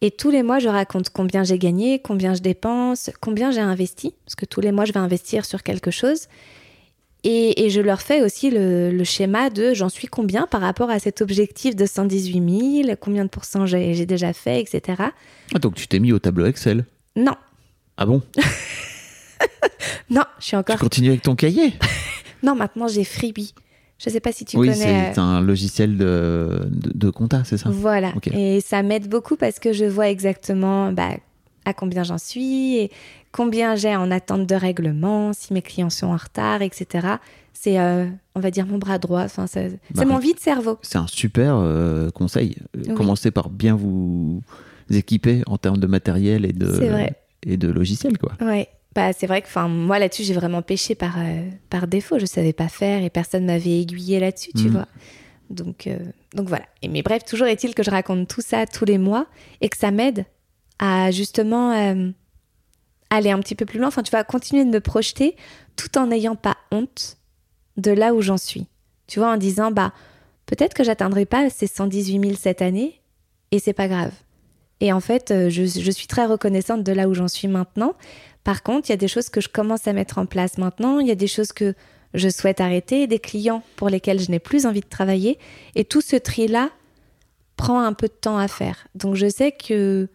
Et 0.01 0.11
tous 0.11 0.30
les 0.30 0.43
mois, 0.43 0.59
je 0.59 0.68
raconte 0.68 1.09
combien 1.11 1.45
j'ai 1.45 1.59
gagné, 1.59 1.99
combien 1.99 2.35
je 2.35 2.41
dépense, 2.41 3.11
combien 3.20 3.51
j'ai 3.51 3.61
investi. 3.61 4.14
Parce 4.24 4.35
que 4.35 4.45
tous 4.45 4.61
les 4.61 4.70
mois, 4.72 4.85
je 4.85 4.93
vais 4.93 5.01
investir 5.01 5.45
sur 5.45 5.62
quelque 5.62 5.91
chose. 5.91 6.28
Et, 7.26 7.64
et 7.64 7.70
je 7.70 7.80
leur 7.80 8.03
fais 8.03 8.20
aussi 8.22 8.51
le, 8.51 8.91
le 8.91 9.05
schéma 9.05 9.49
de 9.49 9.72
j'en 9.72 9.89
suis 9.89 10.09
combien 10.09 10.47
par 10.47 10.61
rapport 10.61 10.91
à 10.91 10.99
cet 10.99 11.22
objectif 11.22 11.74
de 11.74 11.87
118 11.87 12.82
000, 12.85 12.97
combien 13.01 13.24
de 13.24 13.30
pourcents 13.30 13.64
j'ai 13.64 14.05
déjà 14.05 14.35
fait, 14.35 14.61
etc. 14.61 15.05
Ah, 15.55 15.59
donc 15.59 15.74
tu 15.74 15.89
t'es 15.89 16.01
mis 16.01 16.12
au 16.12 16.18
tableau 16.18 16.45
Excel? 16.45 16.85
Non, 17.16 17.32
Ah 17.97 18.05
bon? 18.05 18.20
Non, 20.11 20.22
je 20.39 20.45
suis 20.45 20.51
Tu 20.51 20.57
encore. 20.57 20.78
continues 20.78 21.09
avec 21.11 21.22
ton 21.22 21.35
cahier? 21.35 21.72
Non, 22.43 22.55
maintenant 22.55 22.89
j'ai 22.89 23.05
freebie. 23.05 23.55
Je 24.05 24.11
sais 24.11 24.20
pas 24.20 24.32
si 24.32 24.44
tu 24.44 24.57
oui, 24.59 24.68
connais. 24.68 25.12
c'est 25.14 25.18
un 25.20 25.40
logiciel 25.40 25.96
de, 25.96 26.66
de, 26.70 26.92
de 26.94 27.11
compta, 27.11 27.42
c'est 27.44 27.57
ça? 27.57 27.70
Voilà. 27.70 28.12
Et 28.32 28.61
ça 28.61 28.82
m'aide 28.82 29.09
beaucoup 29.09 29.36
parce 29.36 29.59
que 29.59 29.72
je 29.72 29.84
vois 29.86 30.09
exactement 30.11 30.92
bah, 30.92 31.11
à 31.64 31.72
combien 31.72 32.02
j'en 32.02 32.18
suis 32.18 32.76
et 32.76 32.90
combien 33.32 33.76
j'ai 33.76 33.96
en 33.96 34.11
attente 34.11 34.46
de 34.46 34.55
règlement, 34.55 35.32
si 35.32 35.52
mes 35.55 35.62
clients 35.62 35.90
sont 35.90 36.09
en 36.09 36.16
retard, 36.16 36.61
etc. 36.62 37.09
C'est, 37.55 37.80
euh, 37.80 38.05
on 38.34 38.40
va 38.40 38.50
dire, 38.50 38.66
mon 38.66 38.76
bras 38.78 38.98
droit. 38.98 39.22
Enfin, 39.22 39.46
c'est 39.46 39.78
Bah, 39.94 40.05
mon 40.05 40.18
vide 40.18 40.38
cerveau. 40.38 40.78
C'est 40.82 40.98
un 40.98 41.07
super 41.07 41.57
euh, 41.57 42.11
conseil. 42.11 42.57
Euh, 42.76 42.82
Oui. 42.88 42.94
Commencez 42.94 43.30
par 43.30 43.48
bien 43.48 43.74
vous 43.74 44.42
équiper 44.90 45.42
en 45.46 45.57
termes 45.57 45.78
de 45.78 45.86
matériel 45.86 46.44
et 46.44 46.52
de, 46.52 47.09
et 47.46 47.57
de 47.57 47.68
logiciel, 47.68 48.18
quoi. 48.18 48.32
Ouais. 48.42 48.68
Bah, 48.95 49.12
c'est 49.12 49.26
vrai 49.26 49.42
que 49.42 49.47
enfin, 49.49 49.66
moi 49.68 49.99
là-dessus, 49.99 50.22
j'ai 50.22 50.34
vraiment 50.34 50.62
péché 50.62 50.95
par, 50.95 51.16
euh, 51.18 51.49
par 51.70 51.86
défaut. 51.88 52.18
Je 52.18 52.26
savais 52.26 52.53
pas 52.53 52.68
faire 52.68 53.03
et 53.03 53.11
personne 53.11 53.45
m'avait 53.47 53.80
aiguillé 53.80 54.20
là-dessus, 54.20 54.53
tu 54.53 54.64
Mhm. 54.66 54.70
vois. 54.72 54.86
Donc, 55.51 55.86
euh, 55.86 55.99
donc 56.34 56.49
voilà. 56.49 56.64
Et, 56.82 56.88
mais 56.88 57.03
bref, 57.03 57.24
toujours 57.24 57.47
est-il 57.49 57.74
que 57.74 57.82
je 57.82 57.90
raconte 57.90 58.28
tout 58.28 58.40
ça 58.40 58.66
tous 58.66 58.84
les 58.84 58.99
mois 58.99 59.26
et 59.61 59.68
que 59.68 59.76
ça 59.76 59.90
m'aide 59.90 60.24
à 60.78 61.11
justement 61.11 61.72
euh, 61.72 62.11
aller 63.11 63.30
un 63.30 63.40
petit 63.40 63.55
peu 63.55 63.64
plus 63.66 63.78
loin. 63.78 63.88
Enfin, 63.88 64.03
tu 64.03 64.11
vas 64.12 64.24
continuer 64.24 64.64
de 64.64 64.70
me 64.70 64.80
projeter 64.80 65.36
tout 65.76 65.99
en 65.99 66.07
n'ayant 66.07 66.36
pas 66.36 66.57
honte 66.70 67.18
de 67.76 67.90
là 67.90 68.14
où 68.14 68.22
j'en 68.22 68.38
suis. 68.38 68.66
Tu 69.07 69.18
vois, 69.18 69.32
en 69.32 69.36
disant, 69.36 69.70
bah, 69.70 69.92
peut-être 70.47 70.72
que 70.74 70.84
j'atteindrai 70.84 71.26
pas 71.26 71.51
ces 71.51 71.66
118 71.66 72.20
000 72.20 72.34
cette 72.36 72.62
année 72.62 73.01
et 73.51 73.59
c'est 73.59 73.72
pas 73.74 73.88
grave. 73.88 74.12
Et 74.81 74.93
en 74.93 75.01
fait, 75.01 75.31
euh, 75.31 75.51
je, 75.51 75.91
suis 75.91 76.07
très 76.07 76.27
reconnaissante 76.27 76.83
de 76.83 76.93
là 76.93 77.09
où 77.09 77.14
j'en 77.14 77.29
suis 77.29 77.49
maintenant. 77.49 77.95
Par 78.43 78.62
contre, 78.62 78.89
il 78.89 78.93
y 78.93 78.95
a 78.95 78.99
des 78.99 79.09
choses 79.09 79.29
que 79.29 79.41
je 79.41 79.49
commence 79.49 79.87
à 79.87 79.93
mettre 79.93 80.18
en 80.18 80.27
place 80.27 80.59
maintenant. 80.59 80.99
Il 80.99 81.07
y 81.07 81.12
a 81.12 81.16
des 81.16 81.27
choses 81.27 81.53
que 81.53 81.75
je 82.12 82.29
souhaite 82.29 82.61
arrêter, 82.61 83.07
des 83.07 83.18
clients 83.18 83.62
pour 83.77 83.89
lesquels 83.89 84.20
je 84.20 84.31
n'ai 84.31 84.39
plus 84.39 84.66
envie 84.66 84.81
de 84.81 84.89
travailler. 84.89 85.39
Et 85.75 85.85
tout 85.85 86.01
ce 86.01 86.16
tri-là 86.16 86.70
prend 87.57 87.81
un 87.81 87.93
peu 87.93 88.09
de 88.09 88.12
temps 88.12 88.37
à 88.37 88.49
faire. 88.49 88.87
Donc 88.95 89.14
je 89.14 89.29
sais 89.29 89.53
que 89.53 90.09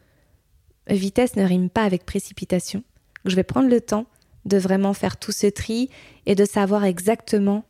vitesse 0.88 1.36
ne 1.36 1.43
rime 1.43 1.70
pas 1.70 1.84
avec 1.84 2.05
précipitation. 2.05 2.84
Je 3.26 3.36
vais 3.36 3.43
prendre 3.43 3.70
le 3.70 3.82
temps 3.82 4.05
de 4.45 4.57
vraiment 4.57 4.93
faire 4.93 5.18
tout 5.18 5.32
ce 5.32 5.47
tri 5.47 5.89
et 6.26 6.36
de 6.36 6.45
savoir 6.45 6.86
exactement 6.86 7.66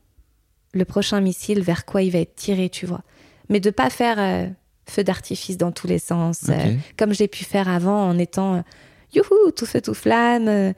le 0.73 0.85
prochain 0.85 1.21
missile 1.21 1.61
vers 1.61 1.85
quoi 1.85 2.01
il 2.01 2.11
va 2.11 2.19
être 2.19 2.35
tiré, 2.35 2.69
tu 2.69 2.85
vois. 2.85 3.01
Mais 3.49 3.59
de 3.59 3.69
pas 3.71 3.89
faire 3.89 4.19
euh, 4.19 4.47
feu 4.89 5.03
d'artifice 5.03 5.57
dans 5.57 5.71
tous 5.71 5.87
les 5.87 5.99
sens, 5.99 6.41
euh, 6.49 6.75
comme 6.97 7.13
j'ai 7.13 7.27
pu 7.27 7.43
faire 7.43 7.67
avant 7.69 8.09
en 8.09 8.17
étant 8.17 8.55
euh, 8.55 8.61
youhou, 9.15 9.51
tout 9.55 9.65
feu, 9.65 9.81
tout 9.81 9.93
flamme. 9.93 10.47
euh, 10.47 10.73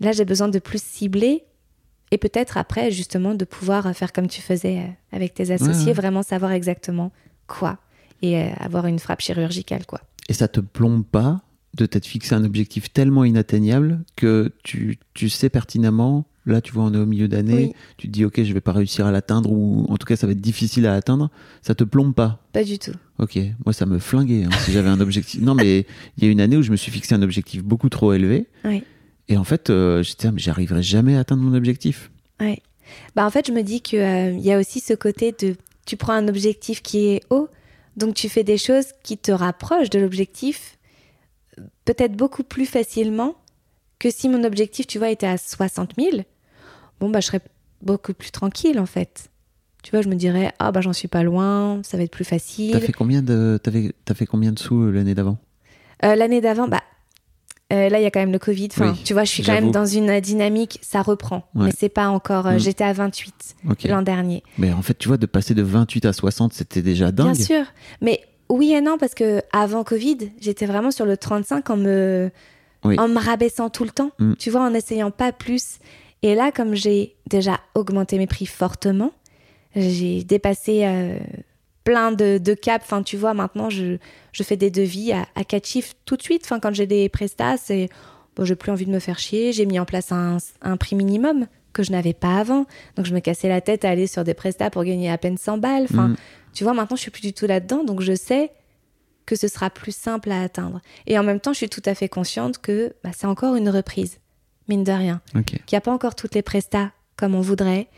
là, 0.00 0.12
j'ai 0.12 0.24
besoin 0.24 0.48
de 0.48 0.58
plus 0.58 0.82
cibler 0.82 1.44
et 2.10 2.18
peut-être 2.18 2.56
après, 2.56 2.90
justement, 2.90 3.34
de 3.34 3.44
pouvoir 3.44 3.94
faire 3.94 4.12
comme 4.12 4.28
tu 4.28 4.40
faisais 4.40 4.82
avec 5.12 5.34
tes 5.34 5.50
associés, 5.50 5.88
ouais. 5.88 5.92
vraiment 5.92 6.22
savoir 6.22 6.52
exactement 6.52 7.10
quoi 7.46 7.78
et 8.22 8.40
avoir 8.60 8.86
une 8.86 8.98
frappe 8.98 9.20
chirurgicale, 9.20 9.84
quoi. 9.86 10.00
Et 10.28 10.32
ça 10.32 10.48
te 10.48 10.60
plombe 10.60 11.04
pas 11.04 11.42
de 11.74 11.84
t'être 11.84 12.06
fixé 12.06 12.34
un 12.34 12.44
objectif 12.44 12.90
tellement 12.92 13.24
inatteignable 13.24 14.00
que 14.16 14.50
tu, 14.64 14.98
tu 15.12 15.28
sais 15.28 15.50
pertinemment, 15.50 16.24
là 16.46 16.62
tu 16.62 16.72
vois 16.72 16.84
on 16.84 16.94
est 16.94 16.98
au 16.98 17.04
milieu 17.04 17.28
d'année, 17.28 17.66
Oui. 17.66 17.72
tu 17.98 18.06
te 18.06 18.12
dis 18.12 18.24
ok 18.24 18.42
je 18.42 18.52
vais 18.54 18.62
pas 18.62 18.72
réussir 18.72 19.04
à 19.04 19.10
l'atteindre 19.12 19.50
ou 19.52 19.84
en 19.90 19.96
tout 19.98 20.06
cas 20.06 20.16
ça 20.16 20.26
va 20.26 20.32
être 20.32 20.40
difficile 20.40 20.86
à 20.86 20.94
atteindre, 20.94 21.28
ça 21.60 21.74
te 21.74 21.84
plombe 21.84 22.14
pas? 22.14 22.40
Pas 22.54 22.64
du 22.64 22.78
tout. 22.78 22.92
Ok, 23.18 23.38
moi 23.64 23.72
ça 23.72 23.86
me 23.86 23.98
flinguait 23.98 24.44
hein, 24.44 24.50
si 24.64 24.72
j'avais 24.72 24.88
un 24.88 25.00
objectif. 25.00 25.40
Non 25.40 25.54
mais 25.54 25.86
il 26.18 26.24
y 26.24 26.28
a 26.28 26.30
une 26.30 26.40
année 26.40 26.56
où 26.56 26.62
je 26.62 26.70
me 26.70 26.76
suis 26.76 26.92
fixé 26.92 27.14
un 27.14 27.22
objectif 27.22 27.62
beaucoup 27.64 27.88
trop 27.88 28.12
élevé 28.12 28.46
Oui. 28.64 28.82
et 29.28 29.36
en 29.36 29.44
fait 29.44 29.70
euh, 29.70 30.02
j'étais 30.02 30.28
ah, 30.28 30.32
mais 30.32 30.40
j'arriverai 30.40 30.82
jamais 30.82 31.16
à 31.16 31.20
atteindre 31.20 31.42
mon 31.42 31.54
objectif. 31.56 32.10
Ouais. 32.40 32.60
Bah 33.14 33.26
en 33.26 33.30
fait, 33.30 33.46
je 33.48 33.52
me 33.52 33.62
dis 33.62 33.80
que 33.80 33.96
euh, 33.96 34.30
y 34.38 34.52
a 34.52 34.58
aussi 34.58 34.80
ce 34.80 34.92
côté 34.94 35.34
de 35.40 35.56
tu 35.86 35.96
prends 35.96 36.12
un 36.12 36.28
objectif 36.28 36.82
qui 36.82 37.06
est 37.06 37.22
haut, 37.30 37.48
donc 37.96 38.14
tu 38.14 38.28
fais 38.28 38.44
des 38.44 38.58
choses 38.58 38.86
qui 39.02 39.16
te 39.18 39.32
rapprochent 39.32 39.90
de 39.90 39.98
l'objectif 39.98 40.76
peut-être 41.84 42.12
beaucoup 42.12 42.42
plus 42.42 42.66
facilement 42.66 43.34
que 43.98 44.10
si 44.10 44.28
mon 44.28 44.44
objectif, 44.44 44.86
tu 44.86 44.98
vois, 44.98 45.08
était 45.10 45.26
à 45.26 45.38
60 45.38 45.92
000. 45.98 46.18
Bon, 47.00 47.08
bah 47.08 47.20
je 47.20 47.26
serais 47.26 47.40
beaucoup 47.82 48.12
plus 48.12 48.30
tranquille 48.30 48.78
en 48.78 48.86
fait. 48.86 49.30
Tu 49.86 49.92
vois, 49.92 50.02
je 50.02 50.08
me 50.08 50.16
dirais, 50.16 50.52
ah 50.58 50.72
bah 50.72 50.80
j'en 50.80 50.92
suis 50.92 51.06
pas 51.06 51.22
loin, 51.22 51.78
ça 51.84 51.96
va 51.96 52.02
être 52.02 52.10
plus 52.10 52.24
T'as 52.24 52.30
facile. 52.30 52.80
fait 52.80 52.90
combien 52.92 53.22
de 53.22 53.56
t'avais- 53.62 53.92
t'as 54.04 54.14
fait 54.14 54.26
combien 54.26 54.50
de 54.50 54.58
sous 54.58 54.82
euh, 54.82 54.90
l'année 54.90 55.14
d'avant? 55.14 55.38
Euh, 56.04 56.16
L'année 56.16 56.40
d'avant, 56.40 56.66
bah 56.66 56.80
euh, 57.72 57.88
là 57.88 58.00
il 58.00 58.02
y 58.02 58.06
a 58.06 58.10
quand 58.10 58.18
même 58.18 58.32
le 58.32 58.40
Covid. 58.40 58.66
Enfin, 58.72 58.90
Oui, 58.94 59.02
tu 59.04 59.12
vois, 59.12 59.22
je 59.22 59.30
suis 59.30 59.44
quand 59.44 59.52
même 59.52 59.70
dans 59.70 59.86
une 59.86 60.18
dynamique, 60.18 60.80
ça 60.82 61.02
reprend, 61.02 61.48
Ouais. 61.54 61.66
mais 61.66 61.70
c'est 61.78 61.88
pas 61.88 62.08
encore. 62.08 62.48
euh, 62.48 62.54
Mm. 62.56 62.58
J'étais 62.58 62.82
à 62.82 62.92
28 62.92 63.54
Ok. 63.70 63.84
l'an 63.84 64.02
dernier. 64.02 64.42
Mais 64.58 64.72
en 64.72 64.82
fait 64.82 64.98
tu 64.98 65.06
vois 65.06 65.18
de 65.18 65.26
passer 65.26 65.54
de 65.54 65.62
28 65.62 66.04
à 66.06 66.12
60 66.12 66.52
c'était 66.52 66.82
déjà 66.82 67.12
dingue. 67.12 67.34
Bien 67.36 67.44
sûr, 67.44 67.64
mais 68.00 68.22
oui 68.48 68.72
et 68.72 68.80
non 68.80 68.98
parce 68.98 69.14
que 69.14 69.40
avant 69.52 69.84
Covid, 69.84 70.18
j'étais 70.40 70.66
vraiment 70.66 70.90
sur 70.90 71.06
le 71.06 71.16
35 71.16 71.70
en 71.70 71.76
me 71.76 72.32
Oui. 72.84 72.98
en 72.98 73.06
me 73.06 73.18
rabaissant 73.20 73.70
tout 73.70 73.84
le 73.84 73.90
temps. 73.90 74.10
Mm. 74.18 74.32
Tu 74.36 74.50
vois, 74.50 74.62
en 74.62 74.74
essayant 74.74 75.12
pas 75.12 75.30
plus. 75.30 75.78
Et 76.22 76.34
là, 76.34 76.50
comme 76.50 76.74
j'ai 76.74 77.14
déjà 77.30 77.60
augmenté 77.76 78.18
mes 78.18 78.26
prix 78.26 78.46
fortement, 78.46 79.12
j'ai 79.76 80.24
dépassé 80.24 80.84
euh, 80.84 81.18
plein 81.84 82.10
de, 82.12 82.38
de 82.38 82.54
caps. 82.54 82.84
Enfin, 82.84 83.02
tu 83.02 83.16
vois, 83.16 83.34
maintenant, 83.34 83.70
je, 83.70 83.98
je 84.32 84.42
fais 84.42 84.56
des 84.56 84.70
devis 84.70 85.12
à, 85.12 85.26
à 85.34 85.44
quatre 85.44 85.66
chiffres 85.68 85.94
tout 86.04 86.16
de 86.16 86.22
suite. 86.22 86.42
Enfin, 86.44 86.58
quand 86.60 86.74
j'ai 86.74 86.86
des 86.86 87.08
prestats, 87.08 87.56
c'est 87.56 87.88
bon, 88.34 88.44
j'ai 88.44 88.56
plus 88.56 88.72
envie 88.72 88.86
de 88.86 88.90
me 88.90 88.98
faire 88.98 89.18
chier. 89.18 89.52
J'ai 89.52 89.66
mis 89.66 89.78
en 89.78 89.84
place 89.84 90.10
un, 90.12 90.38
un 90.62 90.76
prix 90.76 90.96
minimum 90.96 91.46
que 91.72 91.82
je 91.82 91.92
n'avais 91.92 92.14
pas 92.14 92.38
avant. 92.38 92.64
Donc, 92.96 93.06
je 93.06 93.14
me 93.14 93.20
cassais 93.20 93.48
la 93.48 93.60
tête 93.60 93.84
à 93.84 93.90
aller 93.90 94.06
sur 94.06 94.24
des 94.24 94.34
prestats 94.34 94.70
pour 94.70 94.82
gagner 94.82 95.10
à 95.10 95.18
peine 95.18 95.36
100 95.38 95.58
balles. 95.58 95.84
Enfin, 95.90 96.08
Mm. 96.08 96.16
tu 96.54 96.64
vois, 96.64 96.72
maintenant, 96.72 96.96
je 96.96 97.02
suis 97.02 97.10
plus 97.10 97.20
du 97.22 97.32
tout 97.34 97.46
là-dedans. 97.46 97.84
Donc, 97.84 98.00
je 98.00 98.14
sais 98.14 98.50
que 99.26 99.36
ce 99.36 99.46
sera 99.48 99.68
plus 99.70 99.94
simple 99.94 100.30
à 100.30 100.40
atteindre. 100.40 100.80
Et 101.06 101.18
en 101.18 101.22
même 101.22 101.40
temps, 101.40 101.52
je 101.52 101.58
suis 101.58 101.68
tout 101.68 101.82
à 101.84 101.94
fait 101.94 102.08
consciente 102.08 102.58
que 102.58 102.94
bah, 103.04 103.10
c'est 103.14 103.26
encore 103.26 103.56
une 103.56 103.68
reprise, 103.68 104.20
mine 104.68 104.84
de 104.84 104.92
rien 104.92 105.20
Ok. 105.34 105.46
qu'il 105.46 105.62
n'y 105.72 105.78
a 105.78 105.80
pas 105.80 105.90
encore 105.92 106.14
toutes 106.14 106.34
les 106.34 106.42
prestats 106.42 106.92
comme 107.16 107.34
on 107.34 107.40
voudrait, 107.40 107.88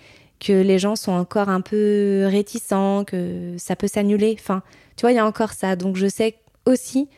que 0.41 0.53
les 0.53 0.79
gens 0.79 0.97
sont 0.97 1.13
encore 1.13 1.49
un 1.49 1.61
peu 1.61 2.27
réticents, 2.27 3.05
que 3.05 3.57
ça 3.59 3.77
peut 3.77 3.89
s'annuler. 3.89 4.37
Enfin, 4.39 4.63
tu 4.97 5.03
vois, 5.03 5.13
il 5.13 5.17
y 5.17 5.19
a 5.19 5.27
encore 5.27 5.53
ça. 5.53 5.77
Donc 5.77 5.97
je 5.97 6.07
sais 6.07 6.37
aussi 6.67 7.09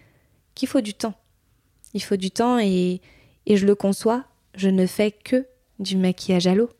qu'il 0.54 0.68
faut 0.68 0.80
du 0.80 0.94
temps. 0.94 1.14
Il 1.92 2.02
faut 2.02 2.16
du 2.16 2.30
temps 2.30 2.58
et, 2.58 3.00
et 3.46 3.56
je 3.56 3.66
le 3.66 3.74
conçois. 3.74 4.24
Je 4.54 4.68
ne 4.68 4.86
fais 4.86 5.10
que 5.10 5.46
du 5.78 5.96
maquillage 5.96 6.46
à 6.46 6.54
l'eau. 6.54 6.70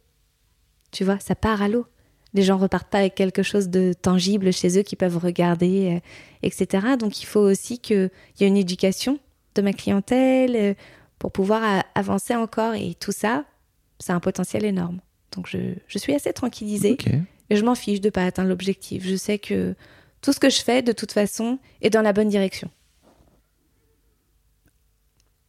Tu 0.90 1.04
vois, 1.04 1.18
ça 1.18 1.34
part 1.34 1.62
à 1.62 1.68
l'eau. 1.68 1.86
Les 2.32 2.42
gens 2.42 2.58
repartent 2.58 2.90
pas 2.90 2.98
avec 2.98 3.16
quelque 3.16 3.42
chose 3.42 3.68
de 3.68 3.92
tangible 3.92 4.52
chez 4.52 4.78
eux 4.78 4.82
qu'ils 4.82 4.98
peuvent 4.98 5.18
regarder, 5.18 5.96
euh, 5.96 6.00
etc. 6.42 6.96
Donc 6.98 7.22
il 7.22 7.26
faut 7.26 7.40
aussi 7.40 7.78
qu'il 7.78 8.10
y 8.38 8.44
ait 8.44 8.48
une 8.48 8.56
éducation 8.56 9.18
de 9.56 9.62
ma 9.62 9.72
clientèle 9.72 10.56
euh, 10.56 10.74
pour 11.18 11.32
pouvoir 11.32 11.84
avancer 11.94 12.36
encore. 12.36 12.74
Et 12.74 12.94
tout 12.94 13.12
ça, 13.12 13.44
c'est 13.98 14.12
un 14.12 14.20
potentiel 14.20 14.64
énorme. 14.64 15.00
Donc 15.32 15.46
je, 15.48 15.58
je 15.88 15.98
suis 15.98 16.14
assez 16.14 16.32
tranquillisée 16.32 16.96
et 17.50 17.56
je 17.56 17.64
m'en 17.64 17.74
fiche 17.74 18.00
de 18.00 18.10
pas 18.10 18.24
atteindre 18.24 18.48
l'objectif. 18.48 19.04
Je 19.06 19.16
sais 19.16 19.38
que 19.38 19.74
tout 20.22 20.32
ce 20.32 20.40
que 20.40 20.50
je 20.50 20.60
fais, 20.60 20.82
de 20.82 20.92
toute 20.92 21.12
façon, 21.12 21.58
est 21.82 21.90
dans 21.90 22.02
la 22.02 22.12
bonne 22.12 22.28
direction. 22.28 22.68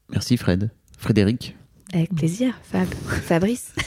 Merci 0.09 0.37
Fred. 0.37 0.69
Frédéric. 0.97 1.55
Avec 1.93 2.13
plaisir, 2.13 2.59
Fab. 2.63 2.87
Fabrice. 3.23 3.73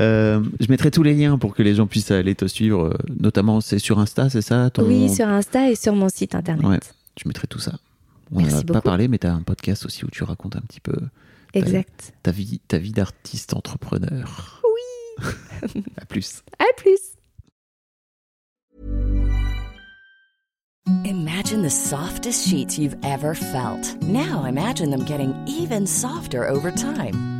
Euh, 0.00 0.42
je 0.60 0.68
mettrai 0.70 0.90
tous 0.90 1.02
les 1.02 1.12
liens 1.14 1.36
pour 1.36 1.54
que 1.54 1.62
les 1.62 1.74
gens 1.74 1.86
puissent 1.86 2.10
aller 2.12 2.34
te 2.34 2.46
suivre. 2.46 2.84
euh, 2.86 2.94
Notamment, 3.18 3.60
c'est 3.60 3.78
sur 3.78 3.98
Insta, 3.98 4.30
c'est 4.30 4.40
ça 4.40 4.70
ton- 4.70 4.84
Oui, 4.86 5.12
sur 5.14 5.26
Insta 5.28 5.70
et 5.70 5.74
sur 5.74 5.94
mon 5.94 6.08
site 6.08 6.34
internet. 6.34 6.64
Ouais, 6.64 6.78
je 7.22 7.28
mettrai 7.28 7.46
tout 7.48 7.58
ça. 7.58 7.72
On 8.32 8.40
n'a 8.40 8.62
pas 8.62 8.80
parlé, 8.80 9.08
mais 9.08 9.18
tu 9.18 9.26
as 9.26 9.34
un 9.34 9.42
podcast 9.42 9.84
aussi 9.84 10.04
où 10.04 10.08
tu 10.08 10.22
racontes 10.22 10.56
un 10.56 10.60
petit 10.60 10.80
peu 10.80 10.94
Exact. 11.54 12.12
ta 12.22 12.30
vie, 12.30 12.60
ta 12.68 12.78
vie 12.78 12.92
d'artiste 12.92 13.54
entrepreneur. 13.54 14.62
Oui. 14.64 15.24
à 16.00 16.06
plus. 16.06 16.42
À 16.58 16.64
plus. 16.76 16.98
Imagine 21.04 21.62
the 21.62 21.70
softest 21.70 22.48
sheets 22.48 22.78
you've 22.78 22.96
ever 23.04 23.34
felt. 23.34 23.94
Now 24.02 24.44
imagine 24.44 24.90
them 24.90 25.04
getting 25.04 25.34
even 25.46 25.86
softer 25.86 26.48
over 26.48 26.70
time. 26.70 27.39